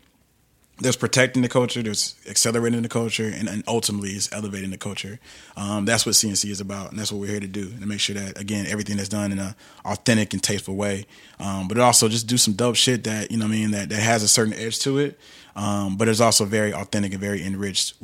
there's 0.79 0.97
protecting 0.97 1.43
the 1.43 1.49
culture, 1.49 1.83
there's 1.83 2.17
accelerating 2.29 2.83
the 2.83 2.89
culture, 2.89 3.33
and, 3.35 3.49
and 3.49 3.65
ultimately 3.67 4.11
it's 4.11 4.31
elevating 4.33 4.71
the 4.71 4.77
culture. 4.77 5.19
Um, 5.57 5.87
that's 5.87 6.05
what 6.05 6.15
CNC 6.15 6.51
is 6.51 6.61
about, 6.61 6.91
and 6.91 6.99
that's 6.99 7.11
what 7.11 7.21
we're 7.21 7.31
here 7.31 7.41
to 7.41 7.47
do, 7.47 7.63
and 7.63 7.81
to 7.81 7.87
make 7.87 8.01
sure 8.01 8.15
that 8.15 8.39
again 8.39 8.67
everything 8.67 8.99
is 8.99 9.09
done 9.09 9.33
in 9.33 9.39
a 9.39 9.57
authentic 9.85 10.35
and 10.35 10.43
tasteful 10.43 10.77
way. 10.77 11.07
Um, 11.41 11.67
but 11.69 11.79
it 11.79 11.81
also 11.81 12.09
just 12.09 12.27
do 12.27 12.37
some 12.37 12.55
dope 12.55 12.77
shit 12.77 13.05
that 13.05 13.31
you 13.31 13.39
know 13.39 13.47
I 13.47 13.49
mean 13.49 13.71
that 13.71 13.89
that 13.89 14.01
has 14.01 14.23
a 14.23 14.29
certain 14.29 14.53
edge 14.53 14.79
to 14.81 14.99
it, 14.99 15.19
um, 15.55 15.97
but 15.97 16.09
it's 16.09 16.21
also 16.21 16.45
very 16.45 16.75
authentic 16.75 17.13
and 17.13 17.21
very 17.21 17.43
enriched 17.45 17.95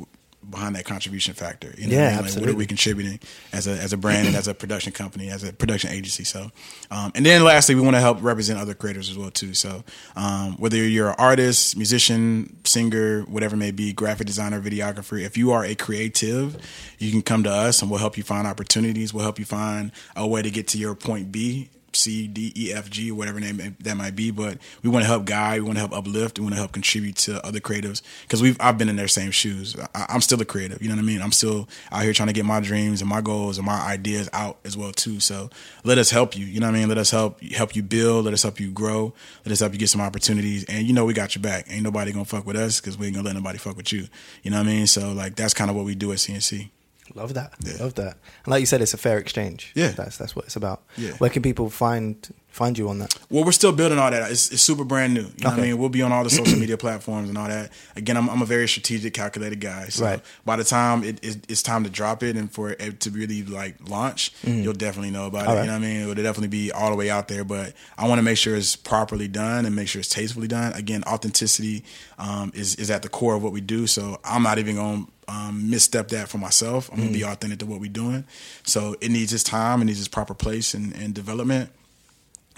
behind 0.49 0.75
that 0.75 0.85
contribution 0.85 1.33
factor. 1.33 1.73
You 1.77 1.87
know 1.87 1.93
Yeah, 1.95 2.15
what 2.15 2.25
I 2.25 2.27
mean? 2.27 2.33
Like, 2.35 2.41
what 2.41 2.49
are 2.49 2.55
we 2.57 2.65
contributing 2.65 3.19
as 3.51 3.67
a 3.67 3.71
as 3.71 3.93
a 3.93 3.97
brand 3.97 4.27
and 4.27 4.35
as 4.35 4.47
a 4.47 4.53
production 4.53 4.91
company, 4.91 5.29
as 5.29 5.43
a 5.43 5.53
production 5.53 5.91
agency. 5.91 6.23
So, 6.23 6.51
um, 6.91 7.11
and 7.15 7.25
then 7.25 7.43
lastly, 7.43 7.75
we 7.75 7.81
want 7.81 7.95
to 7.95 7.99
help 8.01 8.21
represent 8.21 8.59
other 8.59 8.73
creators 8.73 9.09
as 9.09 9.17
well 9.17 9.31
too. 9.31 9.53
So, 9.53 9.83
um, 10.15 10.53
whether 10.57 10.77
you're 10.77 11.09
an 11.09 11.15
artist, 11.17 11.77
musician, 11.77 12.57
singer, 12.63 13.21
whatever 13.23 13.55
it 13.55 13.59
may 13.59 13.71
be, 13.71 13.93
graphic 13.93 14.27
designer, 14.27 14.61
videographer, 14.61 15.21
if 15.21 15.37
you 15.37 15.51
are 15.51 15.65
a 15.65 15.75
creative, 15.75 16.57
you 16.99 17.11
can 17.11 17.21
come 17.21 17.43
to 17.43 17.51
us 17.51 17.81
and 17.81 17.89
we'll 17.89 17.99
help 17.99 18.17
you 18.17 18.23
find 18.23 18.47
opportunities. 18.47 19.13
We'll 19.13 19.23
help 19.23 19.39
you 19.39 19.45
find 19.45 19.91
a 20.15 20.27
way 20.27 20.41
to 20.41 20.49
get 20.51 20.67
to 20.69 20.77
your 20.77 20.95
point 20.95 21.31
B. 21.31 21.69
C, 21.95 22.27
D, 22.27 22.53
E, 22.55 22.73
F, 22.73 22.89
G, 22.89 23.11
whatever 23.11 23.39
name 23.39 23.75
that 23.79 23.95
might 23.95 24.15
be. 24.15 24.31
But 24.31 24.57
we 24.81 24.89
want 24.89 25.03
to 25.03 25.07
help 25.07 25.25
guide, 25.25 25.61
we 25.61 25.65
want 25.67 25.77
to 25.77 25.79
help 25.81 25.93
uplift, 25.93 26.39
we 26.39 26.43
want 26.43 26.55
to 26.55 26.59
help 26.59 26.71
contribute 26.71 27.15
to 27.17 27.45
other 27.45 27.59
creatives 27.59 28.01
because 28.23 28.41
we've 28.41 28.57
I've 28.59 28.77
been 28.77 28.89
in 28.89 28.95
their 28.95 29.07
same 29.07 29.31
shoes. 29.31 29.75
I, 29.95 30.05
I'm 30.09 30.21
still 30.21 30.41
a 30.41 30.45
creative, 30.45 30.81
you 30.81 30.89
know 30.89 30.95
what 30.95 31.01
I 31.01 31.05
mean. 31.05 31.21
I'm 31.21 31.31
still 31.31 31.67
out 31.91 32.03
here 32.03 32.13
trying 32.13 32.27
to 32.27 32.33
get 32.33 32.45
my 32.45 32.59
dreams 32.59 33.01
and 33.01 33.09
my 33.09 33.21
goals 33.21 33.57
and 33.57 33.65
my 33.65 33.79
ideas 33.79 34.29
out 34.33 34.57
as 34.65 34.77
well 34.77 34.91
too. 34.91 35.19
So 35.19 35.49
let 35.83 35.97
us 35.97 36.09
help 36.09 36.37
you, 36.37 36.45
you 36.45 36.59
know 36.59 36.67
what 36.67 36.75
I 36.75 36.79
mean. 36.79 36.89
Let 36.89 36.97
us 36.97 37.11
help 37.11 37.41
help 37.41 37.75
you 37.75 37.83
build, 37.83 38.25
let 38.25 38.33
us 38.33 38.43
help 38.43 38.59
you 38.59 38.71
grow, 38.71 39.13
let 39.45 39.51
us 39.51 39.59
help 39.59 39.73
you 39.73 39.79
get 39.79 39.89
some 39.89 40.01
opportunities, 40.01 40.65
and 40.65 40.85
you 40.85 40.93
know 40.93 41.05
we 41.05 41.13
got 41.13 41.35
your 41.35 41.41
back. 41.41 41.67
Ain't 41.69 41.83
nobody 41.83 42.11
gonna 42.11 42.25
fuck 42.25 42.45
with 42.45 42.55
us 42.55 42.79
because 42.79 42.97
we 42.97 43.07
ain't 43.07 43.15
gonna 43.15 43.27
let 43.27 43.35
nobody 43.35 43.57
fuck 43.57 43.77
with 43.77 43.91
you. 43.91 44.07
You 44.41 44.51
know 44.51 44.57
what 44.57 44.67
I 44.67 44.71
mean. 44.71 44.87
So 44.87 45.13
like 45.13 45.35
that's 45.35 45.53
kind 45.53 45.69
of 45.69 45.75
what 45.75 45.85
we 45.85 45.95
do 45.95 46.11
at 46.11 46.17
CNC. 46.17 46.69
Love 47.15 47.33
that. 47.35 47.53
Yeah. 47.63 47.77
Love 47.79 47.93
that. 47.95 48.17
And 48.43 48.47
like 48.51 48.59
you 48.59 48.65
said, 48.65 48.81
it's 48.81 48.93
a 48.93 48.97
fair 48.97 49.17
exchange. 49.17 49.71
Yeah. 49.75 49.91
That's 49.91 50.17
that's 50.17 50.35
what 50.35 50.45
it's 50.45 50.55
about. 50.55 50.83
Yeah. 50.97 51.11
Where 51.17 51.29
can 51.29 51.41
people 51.41 51.69
find 51.69 52.33
find 52.53 52.77
you 52.77 52.87
on 52.87 52.99
that? 52.99 53.13
Well, 53.29 53.43
we're 53.43 53.51
still 53.51 53.71
building 53.73 53.97
all 53.99 54.09
that. 54.11 54.31
It's, 54.31 54.51
it's 54.51 54.61
super 54.61 54.83
brand 54.85 55.13
new. 55.13 55.21
You 55.21 55.33
know 55.43 55.49
what 55.49 55.59
I 55.59 55.61
mean? 55.63 55.77
We'll 55.77 55.89
be 55.89 56.01
on 56.03 56.11
all 56.11 56.23
the 56.23 56.29
social 56.41 56.57
media 56.57 56.77
platforms 56.77 57.27
and 57.27 57.37
all 57.37 57.47
that. 57.47 57.71
Again, 57.95 58.15
I'm, 58.15 58.29
I'm 58.29 58.41
a 58.41 58.45
very 58.45 58.67
strategic, 58.67 59.13
calculated 59.13 59.59
guy. 59.59 59.87
So 59.89 60.05
Right. 60.05 60.21
by 60.45 60.55
the 60.55 60.63
time 60.63 61.03
it, 61.03 61.23
it, 61.23 61.37
it's 61.49 61.61
time 61.63 61.83
to 61.83 61.89
drop 61.89 62.23
it 62.23 62.37
and 62.37 62.51
for 62.51 62.69
it 62.69 62.99
to 63.01 63.09
really 63.09 63.43
like 63.43 63.75
launch, 63.89 64.31
you'll 64.43 64.73
definitely 64.73 65.11
know 65.11 65.25
about 65.27 65.41
Mm-hmm. 65.47 65.49
All 65.49 65.55
it. 65.55 65.57
right. 65.57 65.65
You 65.65 65.71
know 65.71 65.79
what 65.79 65.85
I 65.85 65.87
mean? 65.93 66.01
It'll 66.03 66.23
definitely 66.23 66.47
be 66.49 66.71
all 66.71 66.89
the 66.91 66.95
way 66.95 67.09
out 67.09 67.27
there. 67.27 67.43
But 67.43 67.73
I 67.97 68.07
want 68.07 68.19
to 68.19 68.23
make 68.23 68.37
sure 68.37 68.55
it's 68.55 68.75
properly 68.75 69.27
done 69.27 69.65
and 69.65 69.75
make 69.75 69.87
sure 69.87 69.99
it's 69.99 70.09
tastefully 70.09 70.47
done. 70.47 70.73
Again, 70.73 71.03
authenticity 71.05 71.83
um, 72.19 72.51
is 72.53 72.75
is 72.75 72.89
at 72.91 73.01
the 73.01 73.09
core 73.09 73.35
of 73.35 73.43
what 73.43 73.51
we 73.51 73.61
do. 73.61 73.87
So 73.87 74.19
I'm 74.23 74.43
not 74.43 74.59
even 74.59 74.75
going 74.75 75.05
to 75.05 75.11
um, 75.27 75.69
misstep 75.69 76.09
that 76.09 76.27
for 76.29 76.37
myself. 76.37 76.89
I'm 76.91 76.97
going 76.97 77.09
Mm. 77.09 77.13
to 77.13 77.17
be 77.19 77.23
authentic 77.25 77.59
to 77.59 77.65
what 77.65 77.79
we're 77.79 77.89
doing. 77.91 78.25
So 78.63 78.95
it 79.01 79.09
needs 79.09 79.33
its 79.33 79.43
time. 79.43 79.81
It 79.81 79.85
needs 79.85 79.99
its 79.99 80.07
proper 80.07 80.33
place 80.33 80.73
and, 80.73 80.93
and 80.95 81.13
development. 81.15 81.69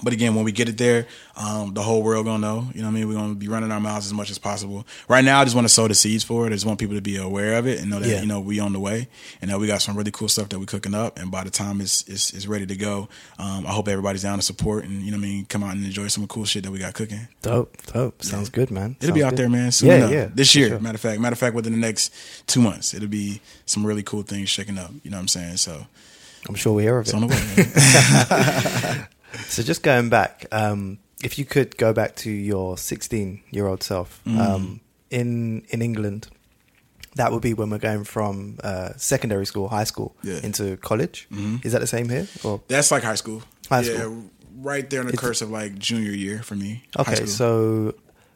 But 0.04 0.12
again, 0.12 0.36
when 0.36 0.44
we 0.44 0.52
get 0.52 0.68
it 0.68 0.78
there, 0.78 1.08
um, 1.38 1.74
the 1.74 1.82
whole 1.82 2.04
world 2.04 2.26
gonna 2.26 2.40
know. 2.40 2.68
You 2.74 2.82
know 2.82 2.88
what 2.88 2.92
I 2.92 3.00
mean? 3.00 3.08
We're 3.08 3.14
gonna 3.16 3.34
be 3.36 3.48
running 3.48 3.72
our 3.72 3.80
mouths 3.80 4.06
as 4.06 4.14
much 4.14 4.30
as 4.30 4.38
possible. 4.38 4.86
Right 5.08 5.24
now, 5.24 5.40
I 5.40 5.46
just 5.46 5.56
want 5.56 5.66
to 5.66 5.74
sow 5.74 5.88
the 5.88 5.96
seeds 5.96 6.22
for 6.24 6.44
it. 6.46 6.50
I 6.50 6.54
just 6.56 6.66
want 6.66 6.80
people 6.80 6.96
to 6.96 7.02
be 7.02 7.16
aware 7.16 7.56
of 7.58 7.66
it 7.66 7.80
and 7.80 7.90
know 7.90 8.00
that 8.00 8.10
Yeah. 8.10 8.20
you 8.20 8.28
know 8.28 8.42
we 8.42 8.60
on 8.60 8.74
the 8.74 8.80
way 8.80 9.08
and 9.42 9.50
that 9.50 9.58
we 9.60 9.68
got 9.68 9.82
some 9.82 9.96
really 9.96 10.12
cool 10.12 10.28
stuff 10.28 10.50
that 10.50 10.60
we 10.60 10.66
cooking 10.66 10.94
up. 10.94 11.18
And 11.18 11.32
by 11.32 11.46
the 11.46 11.50
time 11.50 11.80
it's 11.80 12.04
it's, 12.10 12.34
it's 12.34 12.46
ready 12.46 12.66
to 12.66 12.76
go, 12.76 13.08
um, 13.40 13.66
I 13.66 13.72
hope 13.72 13.88
everybody's 13.88 14.24
down 14.24 14.38
to 14.38 14.44
support 14.44 14.84
and 14.84 15.02
you 15.02 15.12
know 15.12 15.18
what 15.18 15.24
I 15.24 15.28
mean. 15.28 15.46
Come 15.46 15.64
out 15.64 15.76
and 15.76 15.86
enjoy 15.86 16.08
some 16.08 16.24
of 16.24 16.30
the 16.30 16.34
cool 16.34 16.46
shit 16.46 16.64
that 16.64 16.72
we 16.72 16.80
got 16.80 16.94
cooking. 16.94 17.28
Dope, 17.42 17.78
dope. 17.94 18.22
Sounds 18.22 18.50
good, 18.50 18.72
man. 18.72 18.98
It'll 19.00 19.16
be 19.16 19.24
out 19.24 19.30
good. 19.32 19.40
there, 19.40 19.50
man. 19.50 19.72
Soon 19.72 19.88
Yeah, 19.90 19.96
enough. 19.96 20.12
yeah. 20.12 20.28
This 20.34 20.54
year, 20.56 20.68
sure. 20.70 20.80
matter 20.80 20.96
of 20.96 21.02
fact, 21.02 21.22
matter 21.22 21.34
of 21.34 21.40
fact, 21.40 21.56
within 21.56 21.72
the 21.72 21.80
next 21.80 22.12
two 22.48 22.62
months, 22.62 22.94
it'll 22.94 23.08
be 23.08 23.40
some 23.66 23.86
really 23.86 24.04
cool 24.04 24.24
things 24.24 24.50
shaking 24.50 24.78
up. 24.78 24.92
You 25.04 25.12
know 25.12 25.18
what 25.18 25.22
I'm 25.22 25.28
saying? 25.30 25.58
So 25.58 25.88
I'm 26.50 26.56
sure 26.56 26.74
we 26.74 26.84
hear 26.84 26.98
of 26.98 27.06
it's 27.08 27.14
it. 27.14 27.16
on 27.16 27.22
the 27.22 28.98
way. 29.00 29.06
So 29.48 29.64
just 29.64 29.84
going 29.84 30.10
back, 30.10 30.46
um, 30.52 31.00
if 31.24 31.38
you 31.40 31.46
could 31.46 31.78
go 31.78 31.94
back 31.94 32.16
to 32.18 32.30
your 32.30 32.78
16 32.78 33.42
year 33.52 33.68
old 33.68 33.84
self 33.84 34.22
Mm. 34.26 34.40
um, 34.40 34.80
in 35.10 35.64
in 35.70 35.82
England, 35.82 36.28
that 37.16 37.32
would 37.32 37.42
be 37.42 37.54
when 37.54 37.70
we're 37.70 37.78
going 37.92 38.04
from 38.04 38.58
uh, 38.64 38.90
secondary 38.98 39.46
school, 39.46 39.70
high 39.70 39.86
school, 39.86 40.16
Yeah. 40.24 40.40
into 40.44 40.78
college. 40.78 41.28
Mhm. 41.32 41.66
Is 41.66 41.72
that 41.72 41.80
the 41.82 41.88
same 41.88 42.10
here? 42.10 42.28
Or 42.44 42.62
That's 42.68 42.92
like 42.92 43.04
high 43.04 43.16
school. 43.18 43.42
High 43.70 43.84
school. 43.84 43.98
yeah, 43.98 44.22
right 44.62 44.90
there 44.90 45.02
in 45.02 45.08
the 45.08 45.14
It's- 45.14 45.26
curse 45.28 45.42
of 45.42 45.50
like 45.50 45.80
junior 45.80 46.12
year 46.12 46.44
for 46.44 46.56
me. 46.56 46.84
Okay, 47.00 47.26
so 47.26 47.94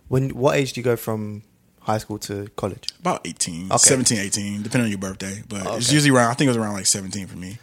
when 0.08 0.30
what 0.30 0.56
age 0.56 0.74
do 0.74 0.80
you 0.82 0.86
go 0.86 0.95
from 0.95 1.43
high 1.82 1.97
school 2.00 2.18
to 2.20 2.47
college? 2.56 2.88
about 3.00 3.22
18, 3.26 3.66
Okay. 3.72 3.78
17, 3.89 4.18
18, 4.20 4.64
depending 4.64 4.86
on 4.86 4.89
your 4.91 5.00
birthday. 5.00 5.43
But 5.47 5.66
it's 5.78 5.91
usually 5.91 6.12
around, 6.16 6.32
I 6.32 6.34
think 6.36 6.47
it 6.47 6.54
was 6.56 6.58
around 6.58 6.74
like 6.74 6.86
17 6.86 7.28
for 7.28 7.38
me. 7.38 7.58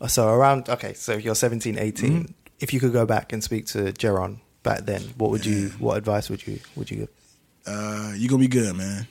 Uh, 0.00 0.06
So 0.08 0.28
around 0.28 0.68
okay, 0.68 0.92
so 0.94 1.16
you're 1.16 1.34
17, 1.34 1.78
18. 1.78 2.12
Mm-hmm. 2.12 2.32
If 2.60 2.72
you 2.72 2.80
could 2.80 2.92
go 2.92 3.06
back 3.06 3.32
and 3.32 3.42
speak 3.42 3.66
to 3.66 3.92
Jeron 3.92 4.38
back 4.62 4.80
then, 4.80 5.02
what 5.16 5.30
would 5.30 5.46
you? 5.46 5.68
What 5.78 5.96
advice 5.96 6.28
would 6.28 6.46
you 6.46 6.60
would 6.76 6.90
you 6.90 6.96
give? 6.98 7.08
Uh, 7.66 8.12
you're 8.16 8.28
going 8.28 8.42
to 8.42 8.48
be 8.48 8.60
good, 8.60 8.74
man. 8.76 9.06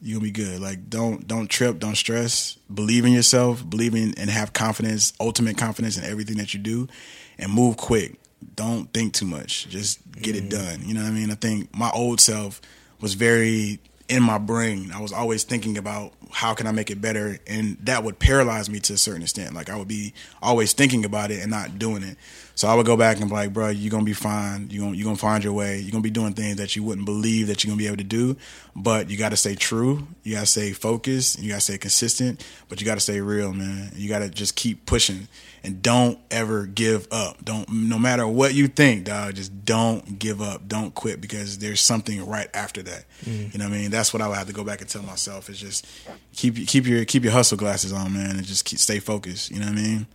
You're 0.00 0.20
going 0.20 0.32
to 0.32 0.38
be 0.38 0.44
good. 0.44 0.60
Like, 0.60 0.88
don't 0.88 1.26
don't 1.26 1.48
trip, 1.48 1.78
don't 1.78 1.96
stress. 1.96 2.56
Believe 2.72 3.04
in 3.04 3.12
yourself, 3.12 3.68
believe 3.68 3.94
in 3.94 4.14
and 4.18 4.30
have 4.30 4.52
confidence, 4.52 5.12
ultimate 5.20 5.56
confidence 5.56 5.96
in 5.96 6.04
everything 6.04 6.36
that 6.36 6.54
you 6.54 6.60
do, 6.60 6.88
and 7.38 7.52
move 7.52 7.76
quick. 7.76 8.18
Don't 8.56 8.92
think 8.92 9.14
too 9.14 9.26
much. 9.26 9.68
Just 9.68 10.00
get 10.20 10.34
it 10.34 10.48
done. 10.48 10.80
You 10.84 10.94
know 10.94 11.02
what 11.02 11.10
I 11.10 11.12
mean? 11.12 11.30
I 11.30 11.34
think 11.34 11.74
my 11.74 11.90
old 11.90 12.20
self 12.20 12.60
was 13.00 13.14
very 13.14 13.78
in 14.12 14.22
my 14.22 14.36
brain. 14.36 14.92
I 14.92 15.00
was 15.00 15.10
always 15.10 15.42
thinking 15.42 15.78
about 15.78 16.12
how 16.30 16.52
can 16.52 16.66
I 16.66 16.72
make 16.72 16.90
it 16.90 17.00
better, 17.00 17.38
and 17.46 17.78
that 17.84 18.04
would 18.04 18.18
paralyze 18.18 18.68
me 18.68 18.78
to 18.80 18.92
a 18.92 18.98
certain 18.98 19.22
extent. 19.22 19.54
Like 19.54 19.70
I 19.70 19.76
would 19.78 19.88
be 19.88 20.12
always 20.42 20.74
thinking 20.74 21.06
about 21.06 21.30
it 21.30 21.40
and 21.40 21.50
not 21.50 21.78
doing 21.78 22.02
it. 22.02 22.18
So 22.54 22.68
I 22.68 22.74
would 22.74 22.84
go 22.84 22.94
back 22.94 23.20
and 23.20 23.30
be 23.30 23.34
like, 23.34 23.54
bro, 23.54 23.70
you're 23.70 23.90
gonna 23.90 24.04
be 24.04 24.12
fine. 24.12 24.68
You're 24.70 24.84
gonna 24.84 24.96
you're 24.96 25.06
gonna 25.06 25.16
find 25.16 25.42
your 25.42 25.54
way. 25.54 25.78
You're 25.78 25.92
gonna 25.92 26.02
be 26.02 26.10
doing 26.10 26.34
things 26.34 26.58
that 26.58 26.76
you 26.76 26.82
wouldn't 26.82 27.06
believe 27.06 27.46
that 27.46 27.64
you're 27.64 27.70
gonna 27.70 27.78
be 27.78 27.86
able 27.86 27.96
to 27.96 28.04
do. 28.04 28.36
But 28.76 29.08
you 29.08 29.16
got 29.16 29.30
to 29.30 29.36
stay 29.36 29.54
true. 29.54 30.06
You 30.24 30.34
got 30.34 30.40
to 30.40 30.46
stay 30.46 30.72
focused. 30.72 31.40
You 31.40 31.48
got 31.48 31.56
to 31.56 31.60
stay 31.62 31.78
consistent. 31.78 32.46
But 32.68 32.80
you 32.80 32.86
got 32.86 32.96
to 32.96 33.00
stay 33.00 33.22
real, 33.22 33.54
man. 33.54 33.92
You 33.94 34.10
got 34.10 34.18
to 34.18 34.28
just 34.28 34.56
keep 34.56 34.84
pushing 34.84 35.28
and 35.64 35.82
don't 35.82 36.18
ever 36.30 36.66
give 36.66 37.06
up. 37.12 37.44
Don't 37.44 37.68
no 37.70 37.98
matter 37.98 38.26
what 38.26 38.54
you 38.54 38.68
think, 38.68 39.04
dog. 39.04 39.34
Just 39.34 39.64
don't 39.64 40.18
give 40.18 40.40
up. 40.42 40.66
Don't 40.66 40.94
quit 40.94 41.20
because 41.20 41.58
there's 41.58 41.80
something 41.80 42.26
right 42.26 42.48
after 42.54 42.82
that. 42.82 43.04
Mm. 43.24 43.52
You 43.52 43.58
know 43.58 43.66
what 43.66 43.74
I 43.74 43.78
mean? 43.78 43.90
That's 43.90 44.12
what 44.12 44.22
I 44.22 44.28
would 44.28 44.36
have 44.36 44.48
to 44.48 44.52
go 44.52 44.64
back 44.64 44.80
and 44.80 44.90
tell 44.90 45.02
myself. 45.02 45.48
Is 45.48 45.60
just 45.60 45.86
keep 46.34 46.56
keep 46.66 46.86
your 46.86 47.04
keep 47.04 47.22
your 47.22 47.32
hustle 47.32 47.56
glasses 47.56 47.92
on, 47.92 48.12
man, 48.12 48.36
and 48.36 48.44
just 48.44 48.64
keep, 48.64 48.78
stay 48.78 48.98
focused. 48.98 49.50
You 49.50 49.60
know 49.60 49.66
what 49.66 49.78
I 49.78 49.82
mean? 49.82 50.06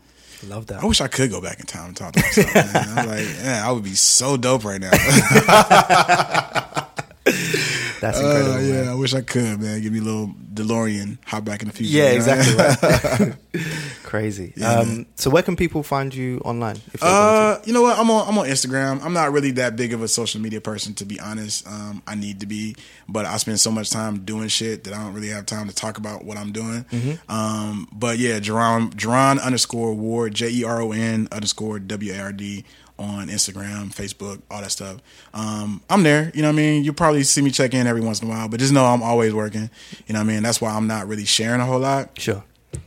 Love 0.44 0.68
that. 0.68 0.84
I 0.84 0.86
wish 0.86 1.02
I 1.02 1.08
could 1.08 1.32
go 1.32 1.42
back 1.42 1.60
in 1.60 1.66
time 1.66 1.88
and 1.88 1.98
talk 1.98 2.14
to 2.14 2.22
myself. 2.22 2.54
man. 2.54 2.98
I'm 2.98 3.08
like, 3.08 3.26
man, 3.44 3.66
I 3.66 3.72
would 3.72 3.84
be 3.84 3.96
so 3.96 4.38
dope 4.38 4.66
right 4.66 4.80
now. 4.80 4.92
That's 8.00 8.20
incredible. 8.20 8.54
Uh, 8.54 8.60
yeah, 8.60 8.74
man. 8.74 8.88
I 8.90 8.94
wish 8.96 9.14
I 9.14 9.22
could, 9.22 9.60
man. 9.60 9.82
Give 9.82 9.92
me 9.92 10.00
a 10.00 10.04
little 10.04 10.28
DeLorean, 10.54 11.18
hop 11.26 11.46
back 11.46 11.62
in 11.62 11.68
the 11.68 11.74
future. 11.74 11.92
Yeah, 11.92 12.12
you 12.12 12.20
know? 12.20 12.34
exactly 12.34 13.26
right. 13.26 13.64
Crazy. 14.04 14.54
Yeah, 14.56 14.80
um, 14.80 15.06
so 15.16 15.30
where 15.30 15.44
can 15.44 15.56
people 15.56 15.84
find 15.84 16.14
you 16.14 16.40
online? 16.46 16.78
Uh, 17.02 17.58
you 17.66 17.74
know 17.74 17.82
what? 17.82 17.98
I'm 17.98 18.10
on 18.10 18.28
I'm 18.28 18.38
on 18.38 18.46
Instagram. 18.46 19.04
I'm 19.04 19.14
not 19.14 19.32
really 19.32 19.52
that 19.52 19.76
big 19.76 19.94
of 19.94 20.02
a 20.02 20.08
social 20.08 20.40
media 20.40 20.62
person, 20.62 20.94
to 20.96 21.06
be 21.06 21.20
honest. 21.20 21.68
Um, 21.68 22.02
I 22.08 22.16
need 22.16 22.40
to 22.40 22.46
be, 22.46 22.76
but 23.10 23.26
I 23.26 23.38
spend 23.38 23.60
so 23.60 23.72
much 23.72 23.90
time 23.90 24.20
doing 24.24 24.48
shit 24.48 24.86
that 24.86 24.94
I 24.94 25.04
don't 25.04 25.14
really 25.14 25.30
have 25.30 25.46
time 25.46 25.68
to 25.68 25.76
talk 25.76 25.98
about 25.98 26.24
what 26.24 26.38
I'm 26.38 26.52
doing. 26.52 26.86
Mm-hmm. 26.86 27.32
Um, 27.32 27.88
but 27.92 28.18
yeah, 28.18 28.40
Jeron 28.40 28.92
Jeron 28.94 29.42
underscore 29.42 29.94
Ward 29.94 30.36
J 30.36 30.50
E 30.50 30.64
R 30.64 30.82
O 30.82 30.92
N 30.92 31.28
underscore 31.32 31.80
W 31.80 32.14
A 32.14 32.20
R 32.20 32.32
D 32.32 32.64
on 33.00 33.28
Instagram, 33.28 33.94
Facebook, 33.94 34.42
all 34.50 34.62
that 34.62 34.72
stuff. 34.72 34.98
Um, 35.34 35.82
I'm 35.90 36.04
there. 36.04 36.32
You 36.34 36.42
know 36.42 36.48
what 36.50 36.54
I 36.54 36.58
mean? 36.58 36.84
You'll 36.84 36.94
probably 36.96 37.24
see 37.24 37.42
me 37.42 37.52
check 37.52 37.74
in 37.74 37.86
every 37.88 38.02
once 38.02 38.22
in 38.22 38.28
a 38.28 38.32
while, 38.32 38.48
but 38.48 38.60
just 38.60 38.74
know 38.74 38.86
I'm 38.86 39.04
always 39.04 39.34
working. 39.34 39.70
You 40.08 40.14
know 40.14 40.20
what 40.20 40.26
I 40.30 40.34
mean? 40.34 40.44
That's 40.44 40.60
why 40.62 40.72
I'm 40.72 40.88
not 40.88 41.08
really 41.08 41.26
sharing 41.26 41.62
a 41.62 41.66
whole 41.66 41.80
lot? 41.80 42.20
Sure. 42.20 42.44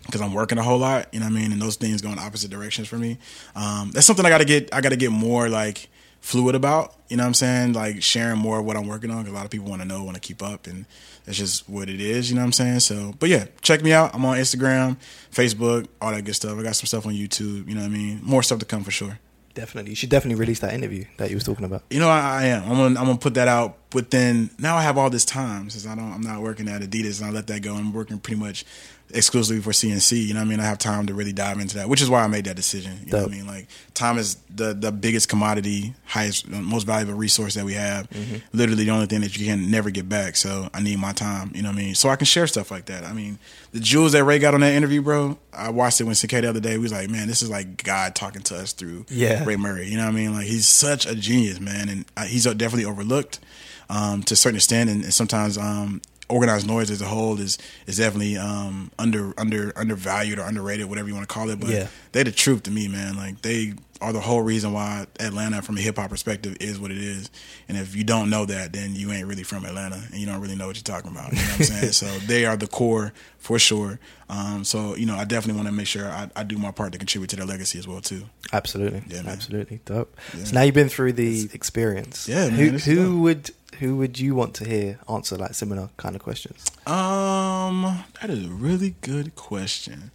because 0.07 0.21
I'm 0.21 0.35
working 0.35 0.59
a 0.59 0.63
whole 0.63 0.79
lot. 0.79 1.09
You 1.13 1.21
know 1.21 1.27
what 1.27 1.33
I 1.37 1.41
mean? 1.41 1.53
And 1.53 1.63
those 1.63 1.77
things 1.77 2.03
go 2.03 2.11
in 2.11 2.19
opposite 2.19 2.51
directions 2.51 2.89
for 2.89 2.97
me. 2.99 3.19
Um, 3.55 3.91
that's 3.93 4.07
something 4.07 4.25
I 4.27 4.29
got 4.31 4.39
to 4.39 4.45
get. 4.45 4.75
I 4.75 4.81
got 4.81 4.89
to 4.91 4.97
get 4.97 5.11
more 5.13 5.49
like 5.49 5.89
fluid 6.21 6.55
about. 6.55 6.95
You 7.09 7.17
know 7.17 7.23
what 7.23 7.29
I'm 7.29 7.35
saying? 7.35 7.73
Like 7.73 8.03
sharing 8.03 8.39
more 8.39 8.59
of 8.59 8.65
what 8.67 8.77
I'm 8.77 8.87
working 8.89 9.11
on. 9.11 9.23
'cause 9.25 9.33
a 9.33 9.35
lot 9.35 9.45
of 9.45 9.51
people 9.51 9.69
want 9.69 9.81
to 9.83 9.89
know, 9.89 10.03
want 10.05 10.17
to 10.17 10.21
keep 10.21 10.43
up, 10.43 10.67
and 10.67 10.85
that's 11.25 11.39
just 11.39 11.69
what 11.69 11.89
it 11.89 12.01
is. 12.01 12.29
You 12.31 12.35
know 12.37 12.43
what 12.43 12.47
I'm 12.47 12.53
saying? 12.53 12.81
So, 12.81 13.15
but 13.19 13.29
yeah, 13.29 13.47
check 13.63 13.83
me 13.83 13.93
out. 13.93 14.15
I'm 14.15 14.25
on 14.25 14.37
Instagram, 14.37 14.97
Facebook, 15.33 15.87
all 16.01 16.11
that 16.13 16.25
good 16.25 16.35
stuff. 16.37 16.59
I 16.59 16.63
got 16.63 16.77
some 16.77 16.87
stuff 16.87 17.07
on 17.07 17.15
YouTube. 17.15 17.69
You 17.69 17.75
know 17.75 17.81
what 17.81 17.87
I 17.87 17.91
mean? 17.91 18.21
More 18.23 18.43
stuff 18.43 18.59
to 18.59 18.65
come 18.67 18.85
for 18.85 18.91
sure. 18.91 19.19
Definitely. 19.55 19.91
You 19.91 19.97
should 19.97 20.11
definitely 20.11 20.39
release 20.39 20.61
that 20.61 20.73
interview 20.73 21.05
that 21.17 21.29
you 21.29 21.37
was 21.37 21.45
talking 21.45 21.65
about. 21.65 21.83
You 21.91 21.99
know, 21.99 22.09
I, 22.09 22.43
I 22.43 22.45
am. 22.47 22.63
I'm 22.63 22.69
gonna, 22.69 23.01
I'm 23.01 23.07
gonna 23.07 23.19
put 23.19 23.35
that 23.35 23.49
out 23.49 23.77
within. 23.93 24.51
Now 24.59 24.77
I 24.77 24.83
have 24.83 24.97
all 24.97 25.11
this 25.11 25.25
time 25.25 25.71
since 25.71 25.87
I 25.87 25.95
don't. 25.97 26.13
I'm 26.13 26.21
not 26.21 26.41
working 26.41 26.69
at 26.69 26.83
Adidas, 26.83 27.21
and 27.21 27.29
I 27.29 27.33
let 27.33 27.49
that 27.49 27.61
go. 27.61 27.75
I'm 27.75 27.93
working 27.93 28.21
pretty 28.21 28.41
much 28.41 28.65
exclusively 29.13 29.63
for 29.63 29.71
CNC. 29.71 30.27
You 30.27 30.35
know 30.35 30.41
what 30.41 30.47
I 30.47 30.49
mean? 30.49 30.61
I 30.61 30.65
have 30.65 30.79
time 30.79 31.07
to 31.07 31.15
really 31.15 31.33
dive 31.33 31.59
into 31.59 31.77
that, 31.77 31.89
which 31.89 32.01
is 32.03 32.09
why 32.11 32.23
I 32.23 32.27
made 32.27 32.45
that 32.47 32.57
decision. 32.57 32.99
You 33.05 33.13
know 33.13 33.23
what 33.23 33.33
I 33.33 33.35
mean? 33.35 33.47
Like 33.47 33.69
time 33.95 34.19
is 34.19 34.37
the 34.55 34.75
the 34.75 34.91
biggest 34.93 35.29
commodity, 35.29 35.95
highest, 36.05 36.49
most 36.49 36.85
valuable 36.87 37.15
resource 37.15 37.55
that 37.55 37.65
we 37.65 37.75
have. 37.75 38.09
Literally 38.53 38.85
the 38.85 38.91
only 38.91 39.07
thing 39.07 39.21
that 39.23 39.37
you 39.37 39.47
can 39.47 39.71
never 39.71 39.91
get 39.91 40.09
back. 40.09 40.37
So 40.37 40.69
I 40.75 40.81
need 40.83 40.99
my 40.99 41.13
time. 41.13 41.53
You 41.55 41.63
know 41.63 41.69
what 41.71 41.79
I 41.79 41.83
mean? 41.83 41.95
So 41.95 42.09
I 42.09 42.17
can 42.17 42.27
share 42.27 42.47
stuff 42.47 42.71
like 42.71 42.87
that. 42.87 43.05
I 43.05 43.13
mean, 43.13 43.39
the 43.73 43.81
jewels 43.81 44.13
that 44.13 44.25
Ray 44.25 44.39
got 44.39 44.55
on 44.55 44.61
that 44.61 44.73
interview, 44.75 45.03
bro. 45.03 45.39
I 45.53 45.71
watched 45.71 46.01
it 46.01 46.05
when 46.05 46.15
CK 46.15 46.31
the 46.31 46.49
other 46.49 46.61
day. 46.61 46.77
We 46.77 46.83
was 46.83 46.93
like, 46.93 47.11
man, 47.11 47.27
this 47.29 47.43
is 47.43 47.51
like 47.51 47.83
God 47.83 48.15
talking 48.15 48.43
to 48.43 48.57
us 48.57 48.73
through 48.73 49.07
Yeah. 49.09 49.45
Ray 49.45 49.57
Murray. 49.57 49.89
You 49.89 49.97
know 49.97 50.05
what 50.05 50.13
I 50.13 50.17
mean? 50.17 50.33
Like 50.33 50.47
he's 50.47 50.67
such 50.67 51.07
a 51.07 51.15
genius, 51.15 51.61
man, 51.61 51.89
and 51.89 52.05
uh, 52.17 52.25
he's 52.25 52.45
definitely 52.45 52.85
overlooked 52.85 53.41
um, 53.89 54.23
to 54.23 54.35
a 54.35 54.37
certain 54.37 54.57
extent, 54.57 54.89
and, 54.89 55.03
and 55.03 55.13
sometimes 55.13 55.59
um, 55.59 56.01
organized 56.31 56.67
noise 56.67 56.91
as 56.91 57.03
a 57.03 57.07
whole 57.07 57.39
is 57.41 57.59
is 57.87 57.99
definitely 57.99 58.37
um, 58.37 58.91
under 58.99 59.35
under 59.39 59.73
undervalued 59.77 60.39
or 60.39 60.43
underrated, 60.45 60.87
whatever 60.87 61.09
you 61.09 61.15
want 61.15 61.29
to 61.29 61.33
call 61.33 61.51
it. 61.51 61.61
But 61.61 61.71
Yeah. 61.71 61.87
they 62.13 62.23
the 62.23 62.33
truth 62.33 62.63
to 62.65 62.71
me, 62.71 62.89
man. 62.89 63.17
Like 63.17 63.43
they 63.43 63.75
are 64.01 64.15
the 64.15 64.21
whole 64.21 64.41
reason 64.41 64.73
why 64.73 65.07
Atlanta, 65.19 65.61
from 65.61 65.77
a 65.77 65.81
hip 65.83 65.97
hop 65.99 66.09
perspective, 66.09 66.57
is 66.59 66.81
what 66.81 66.91
it 66.91 66.97
is. 66.97 67.31
And 67.69 67.77
if 67.77 67.95
you 67.95 68.03
don't 68.03 68.31
know 68.31 68.47
that, 68.47 68.73
then 68.73 68.95
you 68.95 69.13
ain't 69.13 69.27
really 69.27 69.43
from 69.43 69.67
Atlanta, 69.67 69.97
and 70.11 70.15
you 70.15 70.25
don't 70.25 70.41
really 70.41 70.57
know 70.57 70.69
what 70.69 70.77
you're 70.77 70.97
talking 70.97 71.11
about. 71.11 71.33
You 71.33 71.39
know 71.39 71.45
what 71.45 71.59
I'm 71.59 71.65
saying? 71.65 71.93
so 71.93 72.07
they 72.21 72.47
are 72.47 72.57
the 72.57 72.67
core 72.67 73.13
for 73.37 73.59
sure. 73.59 74.01
Um, 74.31 74.65
so 74.65 74.97
you 74.97 75.05
know, 75.05 75.17
I 75.17 75.25
definitely 75.25 75.59
want 75.61 75.69
to 75.69 75.75
make 75.75 75.87
sure 75.87 76.09
I, 76.09 76.31
I 76.35 76.45
do 76.45 76.57
my 76.57 76.71
part 76.71 76.93
to 76.93 76.99
contribute 76.99 77.29
to 77.31 77.37
their 77.37 77.45
legacy 77.47 77.79
as 77.79 77.87
well 77.87 78.01
too. 78.01 78.23
Absolutely. 78.53 79.03
Yeah, 79.09 79.23
man. 79.23 79.33
Absolutely. 79.33 79.81
Dope. 79.85 80.17
Yeah. 80.37 80.45
So 80.45 80.55
now 80.55 80.63
you've 80.63 80.75
been 80.75 80.89
through 80.89 81.13
the 81.13 81.51
experience. 81.53 82.27
Yeah, 82.27 82.49
man, 82.49 82.79
Who, 82.79 82.95
who 82.95 83.21
would 83.23 83.51
who 83.81 83.97
would 83.97 84.19
you 84.19 84.35
want 84.35 84.55
to 84.55 84.69
hear 84.69 84.99
answer 85.09 85.37
like 85.37 85.55
similar 85.55 85.89
kind 85.97 86.15
of 86.15 86.23
questions? 86.23 86.71
Um, 86.87 88.05
that 88.21 88.29
is 88.29 88.47
a 88.47 88.51
really 88.51 88.95
good 89.01 89.35
question. 89.35 90.11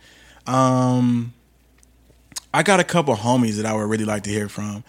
Um, 0.45 1.34
I 2.53 2.61
got 2.61 2.80
a 2.80 2.84
couple 2.84 3.16
homies 3.16 3.57
that 3.57 3.66
I 3.66 3.74
would 3.74 3.89
really 3.89 4.05
like 4.05 4.24
to 4.24 4.30
hear 4.30 4.47
from. 4.47 4.84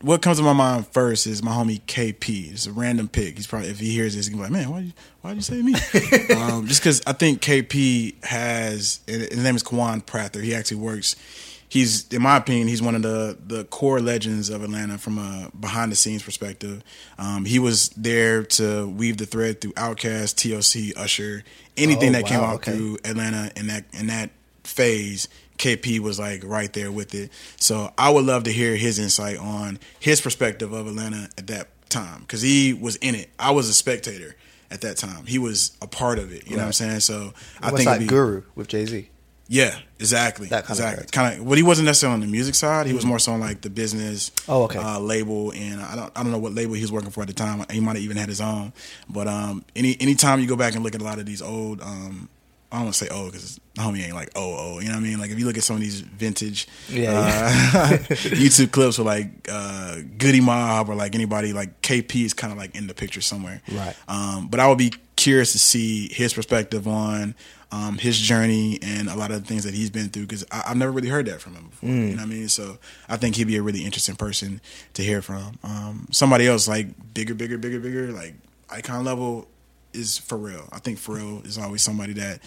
What 0.00 0.22
comes 0.22 0.38
to 0.38 0.42
my 0.42 0.54
mind 0.54 0.86
first 0.86 1.26
is 1.26 1.42
my 1.42 1.52
homie 1.52 1.82
KP. 1.82 2.50
It's 2.50 2.66
a 2.66 2.72
random 2.72 3.06
pick. 3.06 3.36
He's 3.36 3.46
probably 3.46 3.68
if 3.68 3.78
he 3.78 3.90
hears 3.90 4.16
this, 4.16 4.26
he's 4.26 4.34
gonna 4.34 4.48
be 4.48 4.54
like, 4.54 4.62
"Man, 4.62 4.70
why 4.70 4.78
you 4.80 4.92
why'd 5.20 5.36
you 5.36 5.42
say 5.42 5.60
me?" 5.60 5.74
um, 6.34 6.66
just 6.66 6.80
because 6.80 7.02
I 7.06 7.12
think 7.12 7.42
KP 7.42 8.24
has 8.24 9.00
and 9.06 9.20
his 9.20 9.44
name 9.44 9.56
is 9.56 9.62
Kawan 9.62 10.04
Prather. 10.06 10.40
He 10.40 10.54
actually 10.54 10.78
works. 10.78 11.16
He's 11.70 12.06
in 12.08 12.20
my 12.20 12.36
opinion 12.36 12.68
he's 12.68 12.82
one 12.82 12.94
of 12.94 13.00
the 13.00 13.38
the 13.46 13.64
core 13.64 14.00
legends 14.00 14.50
of 14.50 14.62
Atlanta 14.62 14.98
from 14.98 15.16
a 15.16 15.50
behind 15.58 15.90
the 15.90 15.96
scenes 15.96 16.22
perspective. 16.22 16.82
Um, 17.18 17.46
he 17.46 17.58
was 17.58 17.88
there 17.96 18.42
to 18.42 18.86
weave 18.88 19.16
the 19.16 19.24
thread 19.24 19.62
through 19.62 19.72
Outkast, 19.72 20.34
TLC, 20.34 20.94
Usher, 20.98 21.42
anything 21.78 22.10
Oh, 22.10 22.12
that 22.18 22.26
came 22.26 22.40
out 22.40 22.56
okay. 22.56 22.72
through 22.76 22.98
Atlanta 23.04 23.50
in 23.56 23.68
that 23.68 23.84
in 23.94 24.08
that 24.08 24.30
phase. 24.64 25.28
KP 25.58 25.98
was 26.00 26.18
like 26.18 26.42
right 26.42 26.72
there 26.72 26.90
with 26.90 27.14
it. 27.14 27.30
So 27.56 27.92
I 27.98 28.08
would 28.10 28.24
love 28.24 28.44
to 28.44 28.50
hear 28.52 28.76
his 28.76 28.98
insight 28.98 29.36
on 29.36 29.78
his 29.98 30.18
perspective 30.20 30.72
of 30.72 30.86
Atlanta 30.86 31.28
at 31.36 31.46
that 31.48 31.68
time 31.90 32.20
because 32.22 32.40
he 32.40 32.72
was 32.72 32.96
in 32.96 33.14
it. 33.14 33.28
I 33.38 33.50
was 33.50 33.68
a 33.68 33.74
spectator 33.74 34.36
at 34.70 34.80
that 34.80 34.96
time. 34.96 35.26
He 35.26 35.38
was 35.38 35.72
a 35.82 35.86
part 35.86 36.18
of 36.18 36.32
it. 36.32 36.46
You 36.46 36.52
know 36.56 36.62
what 36.62 36.66
I'm 36.68 36.72
saying? 36.72 37.00
So 37.00 37.34
I 37.60 37.66
Almost 37.66 37.76
think 37.76 37.86
like 37.90 38.00
be, 38.00 38.06
Guru 38.06 38.42
with 38.54 38.68
Jay 38.68 38.86
Z. 38.86 39.10
yeah, 39.52 39.76
exactly. 39.98 40.46
That 40.46 40.64
kind 40.64 40.64
of 40.64 40.70
exactly. 40.70 40.94
character. 40.94 41.12
Kind 41.12 41.40
of. 41.40 41.44
Well, 41.44 41.56
he 41.56 41.64
wasn't 41.64 41.86
necessarily 41.86 42.14
on 42.14 42.20
the 42.20 42.28
music 42.28 42.54
side. 42.54 42.86
He 42.86 42.92
was 42.92 43.04
more 43.04 43.18
so 43.18 43.32
on 43.32 43.40
like 43.40 43.62
the 43.62 43.68
business. 43.68 44.30
Oh, 44.46 44.62
okay. 44.62 44.78
Uh, 44.78 45.00
label, 45.00 45.50
and 45.50 45.82
I 45.82 45.96
don't. 45.96 46.12
I 46.14 46.22
don't 46.22 46.30
know 46.30 46.38
what 46.38 46.52
label 46.52 46.74
he 46.74 46.82
was 46.82 46.92
working 46.92 47.10
for 47.10 47.22
at 47.22 47.26
the 47.26 47.34
time. 47.34 47.66
He 47.68 47.80
might 47.80 47.96
have 47.96 48.04
even 48.04 48.16
had 48.16 48.28
his 48.28 48.40
own. 48.40 48.72
But 49.08 49.26
um, 49.26 49.64
any 49.74 49.96
anytime 50.00 50.38
you 50.38 50.46
go 50.46 50.54
back 50.54 50.76
and 50.76 50.84
look 50.84 50.94
at 50.94 51.00
a 51.00 51.04
lot 51.04 51.18
of 51.18 51.26
these 51.26 51.42
old, 51.42 51.80
um, 51.80 52.28
I 52.72 52.76
don't 52.76 52.84
want 52.84 52.94
to 52.94 53.04
say 53.04 53.10
old 53.10 53.32
because 53.32 53.58
homie 53.76 54.04
ain't 54.04 54.14
like 54.14 54.30
oh 54.36 54.56
oh. 54.58 54.78
You 54.80 54.88
know 54.88 54.94
what 54.94 55.00
I 55.00 55.02
mean? 55.02 55.18
Like 55.18 55.30
if 55.30 55.38
you 55.38 55.46
look 55.46 55.56
at 55.56 55.64
some 55.64 55.76
of 55.76 55.82
these 55.82 56.00
vintage, 56.00 56.68
Yeah, 56.88 57.12
uh, 57.12 57.96
YouTube 58.08 58.70
clips 58.72 58.98
with 58.98 59.06
like 59.06 59.28
uh, 59.50 59.96
Goodie 60.18 60.40
Mob 60.40 60.88
or 60.88 60.94
like 60.94 61.14
anybody 61.14 61.52
like 61.52 61.82
KP 61.82 62.24
is 62.24 62.34
kind 62.34 62.52
of 62.52 62.58
like 62.58 62.74
in 62.76 62.86
the 62.86 62.94
picture 62.94 63.20
somewhere. 63.20 63.60
Right. 63.72 63.96
Um, 64.08 64.48
but 64.48 64.60
I 64.60 64.68
would 64.68 64.78
be 64.78 64.92
curious 65.16 65.52
to 65.52 65.58
see 65.58 66.08
his 66.12 66.32
perspective 66.32 66.88
on 66.88 67.34
um, 67.72 67.98
his 67.98 68.18
journey 68.18 68.78
and 68.82 69.08
a 69.08 69.14
lot 69.14 69.30
of 69.30 69.42
the 69.42 69.46
things 69.46 69.64
that 69.64 69.74
he's 69.74 69.90
been 69.90 70.08
through 70.08 70.22
because 70.22 70.44
I've 70.50 70.76
never 70.76 70.90
really 70.90 71.08
heard 71.08 71.26
that 71.26 71.40
from 71.40 71.54
him 71.54 71.68
before. 71.68 71.88
You 71.88 71.94
know 71.96 72.16
what 72.16 72.22
I 72.22 72.26
mean? 72.26 72.48
So 72.48 72.78
I 73.08 73.16
think 73.16 73.36
he'd 73.36 73.46
be 73.46 73.56
a 73.56 73.62
really 73.62 73.84
interesting 73.84 74.16
person 74.16 74.60
to 74.94 75.02
hear 75.02 75.22
from. 75.22 75.58
Um, 75.62 76.08
somebody 76.10 76.46
else 76.48 76.66
like 76.66 76.88
bigger, 77.14 77.34
bigger, 77.34 77.58
bigger, 77.58 77.78
bigger, 77.78 78.12
like 78.12 78.34
icon 78.70 79.04
level 79.04 79.46
is 79.92 80.18
Pharrell. 80.18 80.68
I 80.72 80.78
think 80.78 80.98
Pharrell 80.98 81.44
is 81.46 81.58
always 81.58 81.82
somebody 81.82 82.12
that 82.14 82.40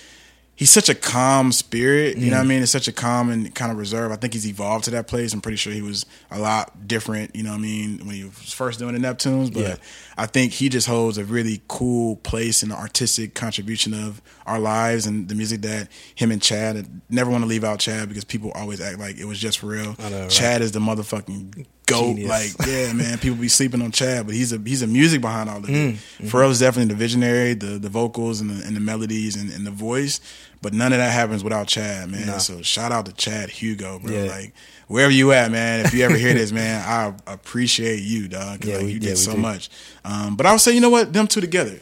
he's 0.56 0.70
such 0.70 0.90
a 0.90 0.96
calm 0.96 1.52
spirit. 1.52 2.18
You 2.18 2.30
know 2.30 2.38
what 2.38 2.44
I 2.44 2.46
mm. 2.46 2.50
mean? 2.50 2.64
It's 2.64 2.72
such 2.72 2.88
a 2.88 2.92
calm 2.92 3.30
and 3.30 3.54
kind 3.54 3.72
of 3.72 3.78
reserve. 3.78 4.12
I 4.12 4.16
think 4.16 4.34
he's 4.34 4.48
evolved 4.48 4.86
to 4.86 4.92
that 4.92 5.08
place. 5.08 5.34
I'm 5.34 5.42
pretty 5.42 5.58
sure 5.58 5.74
he 5.74 5.82
was 5.82 6.06
a 6.32 6.40
lot 6.40 6.88
different. 6.88 7.36
You 7.36 7.44
know 7.44 7.52
what 7.52 7.58
I 7.58 7.62
mean? 7.62 8.00
When 8.00 8.16
he 8.16 8.24
was 8.26 8.54
first 8.54 8.80
doing 8.80 8.94
the 8.94 9.00
Neptunes, 9.00 9.54
but 9.54 9.62
Yeah. 9.62 9.76
I 10.18 10.26
think 10.28 10.54
he 10.54 10.70
just 10.70 10.88
holds 10.88 11.18
a 11.18 11.26
really 11.26 11.62
cool 11.68 12.18
place 12.18 12.62
in 12.62 12.70
the 12.70 12.76
artistic 12.76 13.34
contribution 13.34 13.94
of 13.94 14.22
our 14.46 14.60
lives 14.60 15.06
and 15.06 15.28
the 15.28 15.36
music 15.36 15.62
that 15.62 15.88
him 16.16 16.32
and 16.32 16.42
Chad. 16.42 16.78
I 16.78 16.84
never 17.10 17.32
want 17.32 17.44
to 17.44 17.48
leave 17.48 17.64
out 17.64 17.80
Chad 17.80 18.10
because 18.10 18.24
people 18.24 18.52
always 18.54 18.80
act 18.80 19.00
like 19.00 19.18
it 19.18 19.26
was 19.26 19.40
just 19.40 19.60
for 19.60 19.68
real. 19.68 19.96
I 20.00 20.10
know, 20.10 20.22
right? 20.22 20.30
Chad 20.30 20.62
is 20.62 20.72
the 20.72 20.80
motherfucking 20.80 21.66
goat. 21.94 22.16
Genius. 22.16 22.30
Like, 22.60 22.68
yeah, 22.68 22.94
man, 22.94 23.18
people 23.18 23.38
be 23.38 23.48
sleeping 23.48 23.82
on 23.82 23.92
Chad, 23.92 24.26
but 24.26 24.36
he's 24.36 24.52
a 24.54 24.58
he's 24.58 24.82
a 24.82 24.88
music 24.88 25.22
behind 25.22 25.50
all 25.50 25.58
of 25.58 25.66
it. 25.66 25.72
Mm, 25.72 25.92
mm-hmm. 25.94 26.28
Pharrell's 26.28 26.60
definitely 26.60 26.94
the 26.94 26.98
visionary, 27.00 27.54
the 27.54 27.78
the 27.80 27.90
vocals 27.90 28.42
and 28.42 28.50
the, 28.50 28.66
and 28.66 28.76
the 28.76 28.80
melodies 28.82 29.36
and, 29.36 29.52
and 29.52 29.66
the 29.66 29.72
voice. 29.72 30.20
But 30.62 30.74
none 30.74 30.94
of 30.94 31.00
that 31.00 31.12
happens 31.12 31.44
without 31.44 31.68
Chad, 31.68 32.10
man. 32.10 32.28
Nah. 32.28 32.38
So 32.38 32.62
shout 32.62 32.92
out 32.92 33.06
to 33.08 33.14
Chad 33.14 33.50
Hugo, 33.50 34.00
bro. 34.00 34.14
Yeah. 34.14 34.32
Like 34.32 34.54
wherever 34.88 35.12
you 35.12 35.32
at, 35.34 35.52
man. 35.52 35.86
If 35.86 35.94
you 35.94 36.04
ever 36.06 36.16
hear 36.16 36.34
this, 36.34 36.52
man, 36.52 36.82
I 36.88 37.14
appreciate 37.32 38.02
you, 38.02 38.28
dog. 38.30 38.64
Yeah, 38.64 38.76
like, 38.78 38.86
we- 38.86 38.92
you 38.94 39.00
did 39.00 39.10
we 39.10 39.16
so 39.16 39.34
do. 39.34 39.40
much. 39.40 39.70
Um, 40.06 40.36
but 40.38 40.46
I 40.46 40.52
would 40.52 40.62
say, 40.62 40.74
you 40.74 40.80
know 40.82 40.90
what? 40.90 41.12
Them 41.12 41.28
two 41.28 41.42
together, 41.42 41.80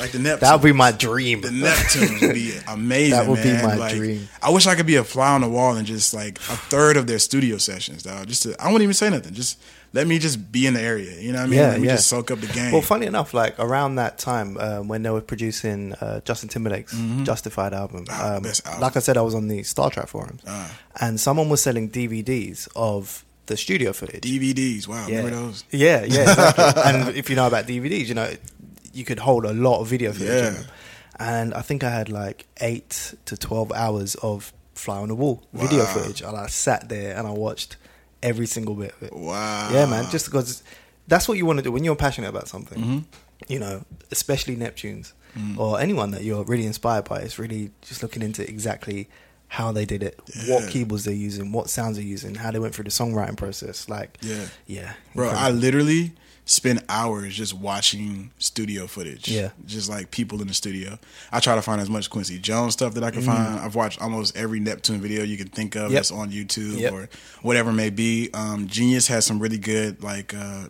like 0.00 0.12
the 0.12 0.18
Neptunes. 0.18 0.40
That 0.40 0.52
would 0.54 0.62
be 0.66 0.72
my 0.72 0.92
dream. 0.92 1.40
The 1.42 1.48
Neptunes 1.48 2.20
would 2.22 2.34
be 2.34 2.52
amazing. 2.68 3.10
That 3.12 3.26
would 3.28 3.42
be 3.42 3.52
my 3.52 3.74
Like, 3.76 3.94
dream. 3.94 4.28
I 4.42 4.50
wish 4.50 4.66
I 4.66 4.74
could 4.74 4.86
be 4.86 4.96
a 4.96 5.04
fly 5.04 5.32
on 5.34 5.40
the 5.42 5.48
wall 5.48 5.76
and 5.76 5.86
just 5.86 6.14
like 6.14 6.38
a 6.38 6.56
third 6.56 6.96
of 6.96 7.06
their 7.06 7.18
studio 7.18 7.58
sessions, 7.58 8.02
dog. 8.02 8.26
Just 8.28 8.42
to, 8.44 8.56
I 8.60 8.66
wouldn't 8.66 8.82
even 8.82 8.94
say 8.94 9.10
nothing. 9.10 9.34
Just 9.34 9.58
let 9.92 10.06
me 10.06 10.18
just 10.18 10.52
be 10.52 10.66
in 10.66 10.74
the 10.74 10.80
area. 10.80 11.20
You 11.20 11.32
know 11.32 11.38
what 11.40 11.44
I 11.44 11.46
mean? 11.48 11.58
Yeah, 11.58 11.68
let 11.68 11.80
me 11.80 11.86
yeah. 11.88 11.96
just 11.96 12.08
soak 12.08 12.30
up 12.30 12.40
the 12.40 12.46
game. 12.46 12.72
Well, 12.72 12.80
funny 12.82 13.06
enough, 13.06 13.34
like 13.34 13.58
around 13.58 13.96
that 13.96 14.18
time 14.18 14.56
um, 14.58 14.88
when 14.88 15.02
they 15.02 15.10
were 15.10 15.20
producing 15.20 15.94
uh, 15.94 16.20
Justin 16.20 16.48
Timberlake's 16.48 16.94
Justified 17.24 17.72
album, 17.74 18.04
Ah, 18.08 18.36
um, 18.36 18.46
album. 18.46 18.80
like 18.80 18.96
I 18.96 19.00
said, 19.00 19.16
I 19.16 19.22
was 19.22 19.34
on 19.34 19.48
the 19.48 19.62
Star 19.64 19.90
Trak 19.90 20.08
forums, 20.08 20.42
Ah. 20.46 20.70
and 21.00 21.18
someone 21.20 21.48
was 21.48 21.60
selling 21.60 21.90
DVDs 21.90 22.68
of 22.76 23.24
the 23.46 23.56
studio 23.56 23.92
footage. 23.92 24.22
DVDs. 24.22 24.86
Wow, 24.86 25.08
yeah. 25.08 25.16
remember 25.18 25.36
those? 25.46 25.64
Yeah, 25.72 26.04
yeah, 26.04 26.20
exactly. 26.22 26.82
and 26.86 27.16
if 27.16 27.28
you 27.28 27.34
know 27.34 27.48
about 27.48 27.66
DVDs, 27.66 28.06
you 28.06 28.14
know 28.14 28.30
you 28.92 29.04
could 29.04 29.18
hold 29.20 29.44
a 29.44 29.52
lot 29.52 29.80
of 29.80 29.88
video 29.88 30.12
footage. 30.12 30.54
Yeah. 30.54 30.62
And 31.18 31.52
I 31.54 31.60
think 31.60 31.84
I 31.84 31.90
had 31.90 32.08
like 32.08 32.46
eight 32.60 33.14
to 33.26 33.36
twelve 33.36 33.72
hours 33.72 34.14
of 34.16 34.52
fly 34.74 34.98
on 34.98 35.08
the 35.08 35.14
wall 35.14 35.42
video 35.52 35.84
footage, 35.84 36.22
and 36.22 36.36
I 36.36 36.46
sat 36.46 36.88
there 36.88 37.16
and 37.16 37.26
I 37.26 37.32
watched 37.32 37.76
every 38.22 38.46
single 38.46 38.74
bit 38.74 38.92
of 38.94 39.02
it. 39.02 39.12
Wow. 39.12 39.70
Yeah, 39.72 39.86
man. 39.86 40.10
Just 40.10 40.26
because 40.26 40.62
that's 41.08 41.28
what 41.28 41.36
you 41.36 41.44
want 41.46 41.58
to 41.58 41.62
do 41.62 41.72
when 41.72 41.84
you're 41.84 41.96
passionate 41.96 42.28
about 42.28 42.48
something. 42.48 42.78
Mm-hmm. 42.78 42.98
You 43.48 43.58
know, 43.58 43.84
especially 44.10 44.56
Neptunes 44.56 45.12
or 45.56 45.80
anyone 45.80 46.10
that 46.10 46.24
you're 46.24 46.44
really 46.44 46.66
inspired 46.66 47.04
by. 47.04 47.18
It's 47.20 47.38
really 47.38 47.70
just 47.82 48.02
looking 48.02 48.22
into 48.22 48.46
exactly 48.48 49.08
how 49.48 49.72
they 49.72 49.84
did 49.84 50.02
it, 50.02 50.18
what 50.48 50.68
keyboards 50.70 51.04
they're 51.04 51.14
using, 51.14 51.50
what 51.52 51.68
sounds 51.70 51.96
they're 51.96 52.04
using, 52.04 52.34
how 52.34 52.50
they 52.50 52.58
went 52.58 52.74
through 52.74 52.84
the 52.84 52.90
songwriting 52.90 53.36
process. 53.36 53.88
Like, 53.88 54.18
Yeah. 54.22 54.44
yeah, 54.66 54.92
Bro, 55.14 55.30
I 55.30 55.50
literally 55.50 56.12
spend 56.50 56.82
hours 56.88 57.32
just 57.36 57.54
watching 57.54 58.32
studio 58.38 58.88
footage. 58.88 59.28
Yeah. 59.28 59.50
Just 59.66 59.88
like 59.88 60.10
people 60.10 60.42
in 60.42 60.48
the 60.48 60.54
studio. 60.54 60.98
I 61.30 61.38
try 61.38 61.54
to 61.54 61.62
find 61.62 61.80
as 61.80 61.88
much 61.88 62.10
Quincy 62.10 62.40
Jones 62.40 62.72
stuff 62.72 62.94
that 62.94 63.04
I 63.04 63.12
can 63.12 63.22
find. 63.22 63.60
I've 63.60 63.76
watched 63.76 64.02
almost 64.02 64.36
every 64.36 64.58
Neptune 64.58 65.00
video 65.00 65.22
you 65.22 65.36
can 65.36 65.46
think 65.46 65.76
of 65.76 65.82
Mm. 65.90 65.92
Yep. 65.92 65.98
that's 65.98 66.10
on 66.10 66.32
YouTube 66.32 66.78
Yep. 66.80 66.92
or 66.92 67.08
whatever 67.42 67.70
it 67.70 67.74
may 67.74 67.90
be. 67.90 68.30
Um, 68.34 68.66
Genius 68.66 69.06
has 69.06 69.24
some 69.24 69.38
really 69.38 69.58
good 69.58 70.02
like 70.02 70.34
uh, 70.34 70.64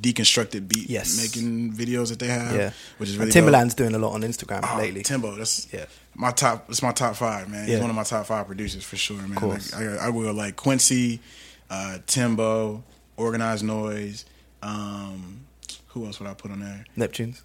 deconstructed 0.00 0.68
beat 0.68 0.88
Yes. 0.88 1.20
making 1.20 1.72
videos 1.72 2.10
that 2.10 2.20
they 2.20 2.28
have. 2.28 2.54
yeah, 2.54 2.70
Which 2.98 3.08
is 3.08 3.16
And 3.16 3.24
really 3.26 3.32
Timbaland's 3.32 3.74
doing 3.74 3.94
a 3.96 3.98
lot 3.98 4.12
on 4.12 4.20
Instagram. 4.22 4.60
Oh, 4.62 4.76
lately. 4.78 5.02
Timbo, 5.02 5.34
that's 5.34 5.66
Yeah. 5.72 5.86
my 6.14 6.30
top. 6.30 6.66
It's 6.70 6.80
my 6.82 6.92
top 6.92 7.16
five, 7.16 7.48
man. 7.48 7.66
He's 7.66 7.80
one 7.80 7.90
of 7.90 7.96
my 7.96 8.04
top 8.04 8.26
five 8.26 8.46
producers 8.46 8.84
for 8.84 8.96
sure, 8.96 9.16
man. 9.16 9.34
Like, 9.48 9.74
I, 9.74 9.96
I 10.06 10.08
will 10.10 10.32
like 10.32 10.54
Quincy, 10.54 11.18
uh, 11.70 11.98
Timbo, 12.06 12.84
Organized 13.16 13.64
Noize. 13.64 14.24
Um, 14.64 15.40
who 15.88 16.06
else 16.06 16.18
would 16.20 16.28
I 16.28 16.34
put 16.34 16.50
on 16.50 16.60
there? 16.60 16.84
Neptunes. 16.96 17.42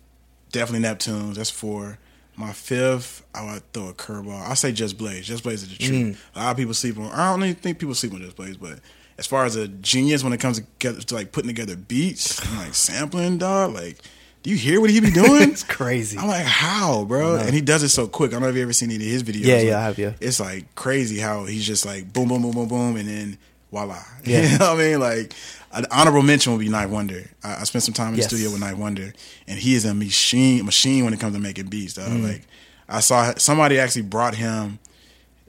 Definitely 0.51 0.88
Neptunes. 0.88 1.36
That's 1.36 1.49
four. 1.51 1.97
My 2.36 2.53
fifth, 2.53 3.24
I 3.36 3.43
would 3.53 3.74
throw 3.74 3.89
a 3.89 3.93
curveball. 3.93 4.41
I 4.49 4.53
say 4.53 4.72
Just 4.72 4.97
Blaze. 4.97 5.28
Just 5.28 5.43
Blaze 5.43 5.63
is 5.63 5.70
the 5.70 5.76
truth. 5.84 5.91
Mm. 5.91 6.17
A 6.36 6.39
lot 6.39 6.51
of 6.51 6.57
people 6.57 6.74
sleep 6.74 6.97
on. 6.97 7.11
I 7.11 7.32
don't 7.32 7.43
even 7.43 7.55
think 7.55 7.80
people 7.80 7.93
sleep 7.93 8.13
on 8.13 8.22
Just 8.22 8.38
Blaze, 8.38 8.55
but 8.55 8.80
as 9.17 9.28
far 9.28 9.43
as 9.43 9.57
a 9.57 9.67
genius 9.67 10.24
when 10.24 10.32
it 10.32 10.39
comes 10.39 10.57
together 10.59 11.01
to 11.01 11.15
like 11.15 11.34
putting 11.34 11.49
together 11.49 11.76
beats 11.76 12.39
and 12.47 12.57
like 12.57 12.74
sampling, 12.74 13.38
dog, 13.38 13.74
like. 13.74 13.97
Do 14.41 14.49
you 14.51 14.55
hear 14.55 14.80
what 14.80 14.89
he 14.89 15.01
be 15.01 15.11
doing? 15.26 15.51
It's 15.51 15.65
crazy. 15.65 16.17
I'm 16.17 16.30
like, 16.30 16.45
how, 16.45 17.03
bro? 17.03 17.36
And 17.36 17.53
he 17.53 17.59
does 17.59 17.84
it 17.84 17.89
so 17.89 18.07
quick. 18.07 18.32
I 18.32 18.36
don't 18.36 18.43
know 18.43 18.47
if 18.47 18.55
you 18.55 18.61
ever 18.61 18.72
seen 18.72 18.89
any 18.89 19.03
of 19.05 19.11
his 19.11 19.22
videos. 19.22 19.43
Yeah, 19.43 19.55
Like, 19.57 19.65
yeah, 19.65 19.78
I 19.80 19.84
have, 19.84 19.99
yeah. 19.99 20.13
It's 20.22 20.39
like 20.39 20.74
crazy 20.76 21.20
how 21.20 21.43
he's 21.43 21.67
just 21.67 21.86
like 21.86 22.13
boom, 22.13 22.30
boom, 22.30 22.43
boom, 22.43 22.53
boom, 22.53 22.70
boom, 22.70 22.95
and 22.95 23.09
then 23.09 23.38
voila. 23.70 24.01
Yeah. 24.24 24.43
you 24.53 24.57
know 24.57 24.72
what 24.74 24.80
I 24.80 24.88
mean? 24.91 24.99
Like 25.01 25.34
an 25.72 25.86
honorable 25.91 26.22
mention 26.24 26.51
would 26.53 26.59
be 26.59 26.70
9th 26.70 26.89
Wonder. 26.89 27.30
I, 27.43 27.57
I 27.61 27.63
spent 27.63 27.84
some 27.84 27.93
time 27.93 28.13
in 28.13 28.20
Yes. 28.20 28.30
the 28.30 28.38
studio 28.38 28.51
with 28.51 28.61
9th 28.61 28.78
Wonder, 28.78 29.13
and 29.47 29.59
he 29.59 29.76
is 29.76 29.86
a 29.86 29.93
machine, 29.93 30.65
machine 30.65 31.03
when 31.05 31.13
it 31.13 31.20
comes 31.20 31.36
to 31.36 31.39
making 31.39 31.67
beats. 31.67 31.93
Dog. 31.95 32.09
Mm. 32.09 32.24
Like 32.24 32.41
I 32.88 32.99
saw 33.01 33.34
somebody 33.38 33.80
actually 33.80 34.03
brought 34.03 34.36
him. 34.36 34.80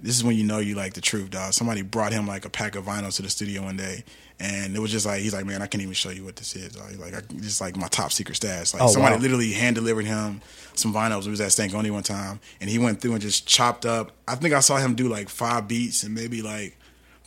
This 0.03 0.17
is 0.17 0.25
when 0.25 0.35
you 0.37 0.45
know 0.45 0.59
you 0.61 0.75
like 0.77 0.95
the 0.95 1.01
truth, 1.03 1.31
dog. 1.31 1.53
Somebody 1.53 1.83
brought 1.83 2.13
him 2.13 2.27
like 2.27 2.47
a 2.47 2.51
pack 2.51 2.75
of 2.75 2.87
vinyl 2.87 3.15
to 3.15 3.21
the 3.23 3.29
studio 3.29 3.63
one 3.63 3.77
day, 3.77 4.03
and 4.39 4.75
it 4.75 4.79
was 4.79 4.91
just 4.91 5.05
like 5.05 5.21
he's 5.21 5.35
like, 5.35 5.45
man, 5.45 5.61
I 5.61 5.67
can't 5.67 5.83
even 5.83 5.93
show 5.95 6.09
you 6.09 6.25
what 6.25 6.37
this 6.37 6.57
is. 6.57 6.73
Dog. 6.73 6.99
Like, 6.99 7.13
I, 7.15 7.21
this 7.35 7.47
is 7.47 7.61
like 7.61 7.77
my 7.77 7.89
top 7.89 8.11
secret 8.11 8.37
stash. 8.37 8.73
Like 8.73 8.83
Oh, 8.83 8.87
somebody 8.89 9.17
wow. 9.17 9.21
literally 9.21 9.53
hand 9.53 9.75
delivered 9.77 10.07
him 10.07 10.41
some 10.75 10.95
vinyls. 10.95 11.27
It 11.27 11.31
was 11.31 11.41
at 11.43 11.53
Stank 11.53 11.75
one 11.75 12.03
time, 12.03 12.41
and 12.63 12.71
he 12.71 12.79
went 12.79 13.01
through 13.03 13.13
and 13.13 13.21
just 13.21 13.47
chopped 13.47 13.85
up. 13.85 14.13
I 14.27 14.37
think 14.37 14.55
I 14.55 14.61
saw 14.61 14.77
him 14.79 14.95
do 14.95 15.09
like 15.09 15.29
five 15.29 15.69
beats 15.69 16.03
and 16.03 16.15
maybe 16.15 16.41
like 16.41 16.79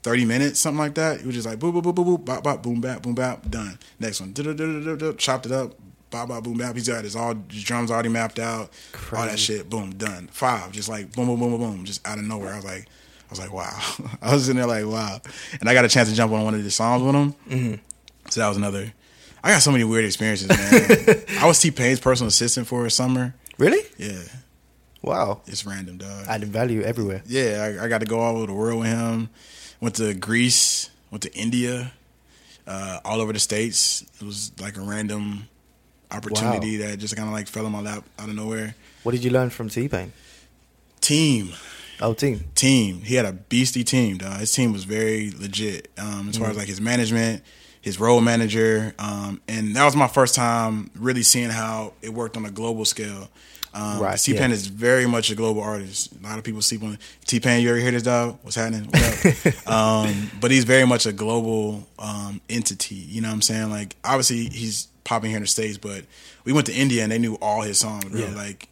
thirty 0.04 0.26
minutes, 0.26 0.60
something 0.60 0.80
like 0.80 0.95
that. 0.95 1.22
He 1.22 1.26
was 1.26 1.36
just 1.36 1.47
like 1.47 1.60
boop 1.60 1.74
boop 1.74 1.84
boop 1.84 1.95
boop 1.95 2.06
boop, 2.20 2.26
bop 2.26 2.43
bop, 2.43 2.62
boom 2.64 2.82
bap, 2.82 3.01
boom 3.01 3.16
bap, 3.16 3.49
done. 3.49 3.80
Next 3.99 4.22
one, 4.22 4.34
chopped 5.18 5.45
it 5.47 5.51
up, 5.51 5.74
bop 6.12 6.28
bop, 6.30 6.43
boom 6.43 6.58
bap. 6.58 6.76
He's 6.76 6.88
got 6.88 7.04
his 7.04 7.16
all 7.16 7.36
his 7.49 7.64
drums 7.64 7.89
already 7.91 8.10
mapped 8.10 8.39
out, 8.39 8.70
all 9.16 9.26
that 9.26 9.39
shit. 9.39 9.70
Boom, 9.70 9.95
done. 9.95 10.28
Five, 10.32 10.72
just 10.72 10.89
like 10.89 11.12
boom 11.14 11.28
boom 11.28 11.39
boom 11.39 11.51
boom 11.51 11.60
boom, 11.60 11.86
just 11.86 12.06
out 12.08 12.18
of 12.20 12.26
nowhere. 12.26 12.54
I 12.54 12.58
was 12.58 12.66
like. 12.66 12.88
I 13.26 13.36
was 13.36 13.39
like, 13.39 13.54
wow. 13.54 13.82
I 14.22 14.32
was 14.32 14.47
in 14.47 14.58
there 14.58 14.68
like, 14.68 14.86
wow. 14.86 15.20
And 15.60 15.68
I 15.68 15.74
got 15.74 15.86
a 15.86 15.89
chance 15.89 16.08
to 16.08 16.14
jump 16.14 16.32
on 16.34 16.43
one 16.43 16.54
of 16.54 16.64
the 16.64 16.70
songs 16.70 17.01
with 17.01 17.16
him. 17.16 17.34
Mm-hmm. 17.49 18.30
So 18.30 18.41
that 18.41 18.47
was 18.47 18.58
another. 18.58 18.93
I 19.43 19.49
got 19.49 19.64
so 19.64 19.72
many 19.72 19.84
weird 19.86 20.06
experiences, 20.06 20.49
man. 20.49 21.24
I 21.41 21.47
was 21.47 21.60
T 21.60 21.72
Pain's 21.72 21.99
personal 21.99 22.28
assistant 22.28 22.68
for 22.68 22.86
a 22.86 22.91
summer. 22.91 23.34
Really? 23.58 23.80
Yeah, 23.97 24.22
Wow. 25.01 25.41
it's 25.47 25.66
random, 25.66 25.97
dog. 25.97 26.26
Adding 26.28 26.49
value 26.49 26.84
everywhere. 26.84 27.24
yeah, 27.26 27.78
I, 27.82 27.86
I 27.86 27.88
got 27.88 28.01
to 28.01 28.06
go 28.06 28.20
all 28.20 28.36
over 28.38 28.45
the 28.45 28.54
world 28.54 28.82
with 28.82 28.89
him. 28.89 29.30
Went 29.84 29.96
to 29.96 30.14
Greece, 30.14 30.90
went 31.12 31.24
to 31.24 31.34
India, 31.34 31.92
uh, 32.66 33.00
all 33.04 33.20
over 33.20 33.34
the 33.34 33.40
states. 33.40 34.02
It 34.22 34.24
was 34.24 34.54
like 34.58 34.78
a 34.78 34.80
random 34.80 35.50
opportunity 36.10 36.78
that 36.78 37.00
just 37.00 37.18
kind 37.18 37.28
of 37.28 37.34
like 37.34 37.50
fell 37.50 37.66
in 37.66 37.74
my 37.74 37.82
lap 37.82 38.06
out 38.18 38.30
of 38.30 38.36
nowhere. 38.36 38.76
What 39.04 39.12
did 39.12 39.26
you 39.26 39.30
learn 39.32 39.50
from 39.50 39.68
T 39.68 39.90
Pain? 39.90 40.14
Team. 41.02 41.50
Oh, 42.00 42.14
team. 42.14 42.46
team. 42.56 43.02
He 43.02 43.16
had 43.16 43.26
a 43.26 43.34
beastie 43.34 43.84
team, 43.84 44.20
dog. 44.20 44.40
His 44.40 44.54
team 44.54 44.72
was 44.72 44.86
very 44.86 45.32
legit. 45.38 45.90
Um, 45.98 46.30
as 46.30 46.38
far 46.38 46.48
Mm. 46.48 46.52
as 46.52 46.58
like 46.58 46.68
his 46.70 46.80
management, 46.80 47.44
his 47.82 48.00
role 48.00 48.22
manager, 48.22 48.96
um, 49.00 49.42
and 49.50 49.76
that 49.76 49.84
was 49.84 49.98
my 49.98 50.08
first 50.08 50.34
time 50.34 50.92
really 50.96 51.24
seeing 51.24 51.50
how 51.50 51.92
it 52.02 52.14
worked 52.14 52.38
on 52.38 52.46
a 52.46 52.52
global 52.52 52.86
scale. 52.86 53.28
Um, 53.74 54.00
Right, 54.00 54.20
T 54.20 54.34
Pain 54.34 54.50
yeah. 54.50 54.56
is 54.56 54.68
very 54.68 55.06
much 55.08 55.32
a 55.32 55.36
global 55.36 55.62
artist. 55.62 56.12
A 56.20 56.24
lot 56.28 56.38
of 56.38 56.44
people 56.44 56.62
sleep 56.62 56.84
on 56.84 56.98
T 57.26 57.40
Pain. 57.40 57.62
You 57.64 57.70
ever 57.70 57.80
hear 57.80 57.92
this, 57.92 58.04
dog? 58.04 58.38
What's 58.44 58.56
happening? 58.56 58.86
What 58.86 59.26
up? 59.66 59.68
um, 59.68 60.32
but 60.40 60.52
he's 60.52 60.64
very 60.64 60.86
much 60.86 61.06
a 61.06 61.12
global 61.14 61.88
um, 61.98 62.40
entity. 62.50 62.96
You 62.96 63.22
know 63.22 63.30
what 63.30 63.36
I'm 63.36 63.42
saying? 63.42 63.70
Like, 63.72 63.96
obviously, 64.04 64.46
he's 64.46 64.88
popping 65.04 65.30
here 65.32 65.38
in 65.38 65.44
the 65.44 65.48
states, 65.48 65.78
but 65.78 66.04
we 66.46 66.54
went 66.54 66.68
to 66.68 66.74
India 66.74 67.04
and 67.04 67.12
they 67.12 67.20
knew 67.20 67.36
all 67.42 67.62
his 67.62 67.80
songs, 67.80 68.06
bro. 68.06 68.20
Yeah. 68.22 68.36
Like 68.36 68.68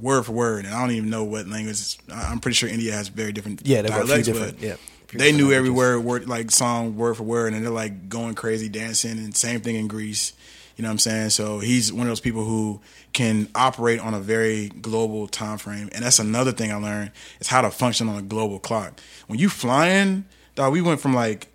word 0.00 0.24
for 0.24 0.32
word. 0.32 0.64
And 0.64 0.74
I 0.74 0.80
don't 0.80 0.90
even 0.92 1.10
know 1.10 1.24
what 1.24 1.46
language. 1.48 1.98
I'm 2.12 2.40
pretty 2.40 2.54
sure 2.54 2.68
India 2.68 2.92
has 2.92 3.08
very 3.08 3.32
different 3.32 3.62
Yeah, 3.66 3.82
dialects, 3.82 4.26
different- 4.26 4.58
but 4.58 4.66
yeah, 4.66 4.76
they 5.12 5.32
knew 5.32 5.52
every 5.52 5.70
word, 5.70 6.00
word, 6.00 6.28
like 6.28 6.50
song 6.50 6.96
word 6.96 7.16
for 7.16 7.22
word, 7.22 7.52
and 7.54 7.62
they're 7.64 7.70
like 7.70 8.08
going 8.08 8.34
crazy 8.34 8.68
dancing. 8.68 9.12
And 9.12 9.34
same 9.36 9.60
thing 9.60 9.76
in 9.76 9.86
Greece. 9.88 10.32
You 10.76 10.82
know 10.82 10.88
what 10.88 10.92
I'm 10.92 10.98
saying? 10.98 11.30
So 11.30 11.58
he's 11.58 11.90
one 11.90 12.02
of 12.02 12.08
those 12.08 12.20
people 12.20 12.44
who 12.44 12.80
can 13.14 13.48
operate 13.54 13.98
on 13.98 14.12
a 14.12 14.20
very 14.20 14.68
global 14.68 15.26
time 15.26 15.56
frame, 15.56 15.88
and 15.92 16.04
that's 16.04 16.18
another 16.18 16.52
thing 16.52 16.70
I 16.70 16.76
learned 16.76 17.12
is 17.40 17.46
how 17.46 17.62
to 17.62 17.70
function 17.70 18.08
on 18.08 18.16
a 18.16 18.22
global 18.22 18.58
clock. 18.58 19.00
When 19.26 19.38
you 19.38 19.48
flying, 19.48 20.26
dog, 20.54 20.72
we 20.72 20.82
went 20.82 21.00
from 21.00 21.14
like 21.14 21.48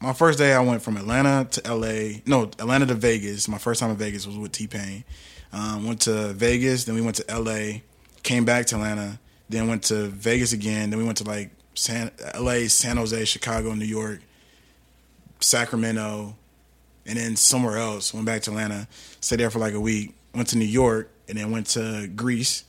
my 0.00 0.14
first 0.14 0.38
day. 0.38 0.54
I 0.54 0.60
went 0.60 0.82
from 0.82 0.96
Atlanta 0.96 1.46
to 1.50 1.66
L.A. 1.66 2.22
No, 2.24 2.44
Atlanta 2.44 2.86
to 2.86 2.94
Vegas. 2.94 3.48
My 3.48 3.58
first 3.58 3.80
time 3.80 3.90
in 3.90 3.96
Vegas 3.96 4.26
was 4.26 4.38
with 4.38 4.52
T 4.52 4.66
Pain. 4.66 5.04
Um, 5.52 5.86
went 5.86 6.00
to 6.02 6.32
Vegas, 6.32 6.84
then 6.84 6.94
we 6.94 7.00
went 7.00 7.16
to 7.16 7.30
L.A. 7.30 7.82
Came 8.22 8.44
back 8.44 8.66
to 8.66 8.76
Atlanta, 8.76 9.20
then 9.48 9.68
went 9.68 9.84
to 9.84 10.08
Vegas 10.08 10.52
again. 10.52 10.90
Then 10.90 10.98
we 10.98 11.04
went 11.04 11.18
to 11.18 11.24
like 11.24 11.50
San, 11.74 12.10
L.A., 12.32 12.68
San 12.68 12.96
Jose, 12.96 13.24
Chicago, 13.26 13.74
New 13.74 13.84
York, 13.84 14.20
Sacramento, 15.40 16.34
and 17.06 17.18
then 17.18 17.36
somewhere 17.36 17.78
else. 17.78 18.12
Went 18.14 18.26
back 18.26 18.42
to 18.42 18.50
Atlanta, 18.50 18.88
stayed 19.20 19.40
there 19.40 19.50
for 19.50 19.58
like 19.58 19.74
a 19.74 19.80
week. 19.80 20.14
Went 20.34 20.48
to 20.48 20.58
New 20.58 20.64
York, 20.64 21.10
and 21.28 21.38
then 21.38 21.50
went 21.50 21.66
to 21.68 22.08
Greece, 22.14 22.64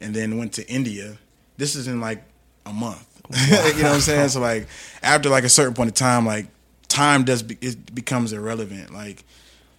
and 0.00 0.14
then 0.14 0.36
went 0.38 0.52
to 0.54 0.68
India. 0.68 1.16
This 1.56 1.74
is 1.74 1.88
in 1.88 2.00
like 2.00 2.22
a 2.66 2.72
month. 2.72 3.04
you 3.48 3.50
know 3.82 3.88
what 3.88 3.94
I'm 3.94 4.00
saying? 4.00 4.28
So 4.30 4.40
like 4.40 4.68
after 5.02 5.28
like 5.28 5.44
a 5.44 5.48
certain 5.48 5.74
point 5.74 5.88
of 5.88 5.94
time, 5.94 6.24
like 6.26 6.46
time 6.88 7.24
does 7.24 7.42
be, 7.42 7.58
it 7.60 7.94
becomes 7.94 8.32
irrelevant. 8.32 8.92
Like 8.92 9.24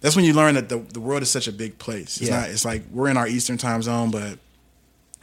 that's 0.00 0.14
when 0.16 0.24
you 0.24 0.32
learn 0.34 0.54
that 0.54 0.68
the 0.68 0.78
the 0.78 1.00
world 1.00 1.22
is 1.22 1.30
such 1.30 1.48
a 1.48 1.52
big 1.52 1.78
place. 1.78 2.20
It's 2.20 2.28
Yeah. 2.30 2.40
not. 2.40 2.50
It's 2.50 2.64
like 2.64 2.82
we're 2.92 3.08
in 3.08 3.16
our 3.16 3.26
Eastern 3.28 3.58
time 3.58 3.82
zone, 3.82 4.10
but 4.10 4.38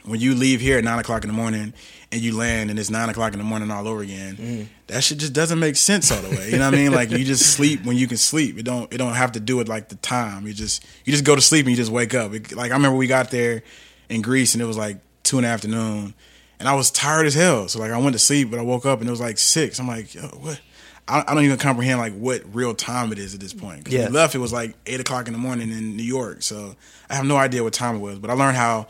when 0.04 0.20
you 0.20 0.34
leave 0.34 0.60
here 0.60 0.78
at 0.78 0.84
nine 0.84 0.98
o'clock 0.98 1.24
in 1.24 1.28
the 1.28 1.34
morning 1.36 1.74
and 2.10 2.20
you 2.22 2.36
land 2.36 2.70
and 2.70 2.78
it's 2.78 2.88
nine 2.90 3.08
o'clock 3.10 3.32
in 3.32 3.38
the 3.38 3.44
morning 3.44 3.70
all 3.70 3.86
over 3.86 4.00
again, 4.00 4.36
Mm. 4.36 4.66
that 4.86 5.04
shit 5.04 5.18
just 5.18 5.32
doesn't 5.34 5.58
make 5.58 5.76
sense 5.76 6.10
all 6.10 6.22
the 6.22 6.30
way. 6.30 6.50
You 6.50 6.58
know 6.58 6.64
what 6.66 6.74
I 6.74 6.78
mean? 6.78 6.92
Like 6.92 7.10
you 7.10 7.24
just 7.24 7.52
sleep 7.52 7.84
when 7.84 7.96
you 7.96 8.06
can 8.06 8.16
sleep. 8.16 8.58
It 8.58 8.62
don't 8.64 8.90
it 8.92 8.96
don't 8.98 9.14
have 9.14 9.32
to 9.32 9.40
do 9.40 9.56
with 9.56 9.68
like 9.68 9.88
the 9.90 9.96
time. 9.96 10.46
You 10.46 10.54
just 10.54 10.84
you 11.04 11.12
just 11.12 11.24
go 11.24 11.34
to 11.34 11.42
sleep 11.42 11.66
and 11.66 11.70
you 11.70 11.76
just 11.76 11.92
wake 11.92 12.14
up. 12.14 12.32
It- 12.32 12.52
like 12.56 12.70
I 12.70 12.74
remember 12.74 12.96
we 12.96 13.06
got 13.06 13.30
there 13.30 13.62
in 14.08 14.22
Greece 14.22 14.54
and 14.54 14.62
it 14.62 14.66
was 14.66 14.78
like 14.78 14.98
two 15.22 15.36
in 15.38 15.42
the 15.44 15.48
afternoon 15.50 16.14
and 16.58 16.68
I 16.68 16.74
was 16.74 16.90
tired 16.90 17.26
as 17.26 17.34
hell. 17.34 17.68
So 17.68 17.78
like 17.78 17.90
I 17.90 17.98
went 17.98 18.14
to 18.14 18.18
sleep, 18.18 18.50
but 18.50 18.58
I 18.58 18.62
woke 18.62 18.86
up 18.86 19.00
and 19.00 19.08
it 19.08 19.10
was 19.10 19.20
like 19.20 19.36
six. 19.36 19.78
I'm 19.78 19.86
like, 19.88 20.14
Yo, 20.14 20.22
what? 20.28 20.60
I, 21.06 21.24
I 21.26 21.34
don't 21.34 21.44
even 21.44 21.58
comprehend 21.58 21.98
like 21.98 22.14
what 22.14 22.42
real 22.54 22.74
time 22.74 23.12
it 23.12 23.18
is 23.18 23.34
at 23.34 23.40
this 23.40 23.52
point. 23.54 23.88
Yeah. 23.88 24.06
we 24.06 24.12
left, 24.12 24.34
it 24.34 24.38
was 24.38 24.52
like 24.52 24.74
eight 24.86 25.00
o'clock 25.00 25.26
in 25.26 25.32
the 25.34 25.38
morning 25.38 25.70
in 25.70 25.96
New 25.96 26.02
York. 26.02 26.42
So 26.42 26.74
I 27.10 27.14
have 27.16 27.24
no 27.26 27.36
idea 27.36 27.62
what 27.64 27.72
time 27.74 27.96
it 27.96 28.00
was, 28.00 28.18
but 28.18 28.30
I 28.30 28.34
learned 28.34 28.56
how 28.56 28.86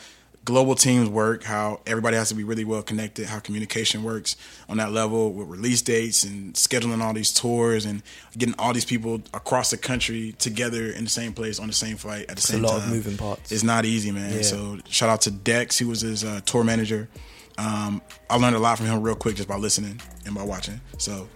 global 0.48 0.74
teams 0.74 1.10
work, 1.10 1.44
how 1.44 1.78
everybody 1.86 2.16
has 2.16 2.30
to 2.30 2.34
be 2.34 2.42
really 2.42 2.64
well 2.64 2.80
connected, 2.82 3.26
how 3.26 3.38
communication 3.38 4.02
works 4.02 4.34
on 4.66 4.78
that 4.78 4.90
level 4.92 5.30
with 5.34 5.46
release 5.46 5.82
dates 5.82 6.24
and 6.24 6.54
scheduling 6.54 7.02
all 7.02 7.12
these 7.12 7.34
tours 7.34 7.84
and 7.84 8.02
getting 8.38 8.54
all 8.58 8.72
these 8.72 8.86
people 8.86 9.20
across 9.34 9.70
the 9.70 9.76
country 9.76 10.34
together 10.38 10.86
in 10.86 11.04
the 11.04 11.10
same 11.10 11.34
place 11.34 11.60
on 11.60 11.66
the 11.66 11.74
same 11.74 11.98
flight 11.98 12.22
at 12.22 12.36
the 12.36 12.40
a 12.40 12.40
same 12.40 12.62
lot 12.62 12.78
time. 12.80 12.88
of 12.88 12.94
moving 12.94 13.18
parts. 13.18 13.52
It's 13.52 13.62
not 13.62 13.84
easy, 13.84 14.10
man. 14.10 14.32
Yeah. 14.34 14.40
So 14.42 14.78
shout 14.88 15.10
out 15.10 15.20
to 15.22 15.30
Dex, 15.30 15.76
he 15.78 15.84
was 15.84 16.00
his 16.00 16.24
uh, 16.24 16.40
tour 16.46 16.64
manager. 16.64 17.10
Um, 17.58 18.00
I 18.30 18.36
learned 18.36 18.56
a 18.56 18.58
lot 18.58 18.78
from 18.78 18.86
him 18.86 19.02
real 19.02 19.16
quick 19.16 19.36
just 19.36 19.48
by 19.50 19.56
listening 19.56 20.00
and 20.24 20.34
by 20.34 20.44
watching. 20.44 20.80
So 20.96 21.28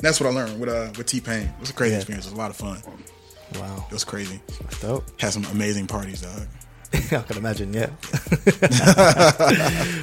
that's 0.00 0.20
what 0.20 0.28
I 0.28 0.32
learned 0.34 0.60
with 0.60 0.68
uh, 0.68 0.92
with 0.98 1.06
T 1.06 1.20
Pain. 1.22 1.42
It 1.46 1.60
was 1.60 1.70
a 1.70 1.72
crazy 1.72 1.92
Yeah. 1.92 1.98
experience. 2.00 2.26
It 2.26 2.30
was 2.32 2.38
a 2.38 2.42
lot 2.42 2.50
of 2.50 2.56
fun. 2.56 2.82
Wow, 3.54 3.86
It 3.88 3.94
was 3.94 4.04
crazy. 4.04 4.40
that's 4.60 4.80
dope. 4.82 5.04
Had 5.20 5.32
some 5.32 5.44
amazing 5.46 5.86
parties, 5.86 6.20
dog. 6.20 6.46
I 7.12 7.18
can 7.22 7.36
imagine. 7.36 7.72
Yeah. 7.72 7.90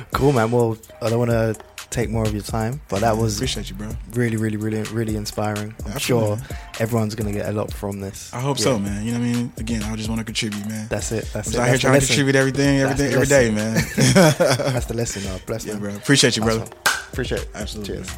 cool, 0.12 0.34
man. 0.34 0.52
Well, 0.52 0.78
I 1.02 1.10
don't 1.10 1.20
want 1.20 1.32
to 1.32 1.56
take 1.90 2.10
more 2.10 2.24
of 2.24 2.34
your 2.34 2.42
time, 2.42 2.82
but 2.90 3.02
that 3.02 3.16
was 3.18 3.38
Appreciate 3.38 3.70
you, 3.70 3.76
bro. 3.76 3.90
really, 4.14 4.36
really, 4.38 4.58
really, 4.58 4.82
really 4.92 5.16
inspiring. 5.16 5.76
I'm 5.86 5.92
Absolutely. 5.94 6.38
sure 6.38 6.58
everyone's 6.80 7.14
gonna 7.14 7.32
get 7.32 7.48
a 7.48 7.52
lot 7.52 7.72
from 7.72 8.00
this. 8.00 8.34
I 8.34 8.40
hope 8.40 8.58
Yeah. 8.58 8.64
so, 8.64 8.80
man. 8.80 9.06
You 9.06 9.12
know 9.14 9.20
what 9.20 9.26
I 9.28 9.32
mean? 9.34 9.54
Again, 9.58 9.84
I 9.84 9.96
just 9.96 10.10
want 10.10 10.18
to 10.20 10.26
contribute, 10.26 10.66
man. 10.68 10.88
That's 10.90 11.12
it. 11.12 11.30
That's 11.34 11.50
I'm 11.50 11.54
it. 11.54 11.60
out 11.64 11.68
here 11.70 11.78
trying 11.78 12.00
to 12.00 12.06
contribute 12.08 12.36
everything, 12.36 12.80
everything, 12.80 13.14
every 13.14 13.28
day, 13.28 13.52
man. 13.52 13.74
That's 14.16 14.88
the 14.88 14.96
lesson. 14.96 15.22
Oh, 15.28 15.40
bless 15.46 15.66
yeah, 15.66 15.74
man. 15.74 15.82
bro. 15.82 15.96
Appreciate 15.96 16.36
you, 16.36 16.44
brother. 16.44 16.62
Awesome. 16.62 17.08
Appreciate 17.12 17.42
it. 17.42 17.50
Absolutely. 17.54 17.96
Cheers. 17.98 18.10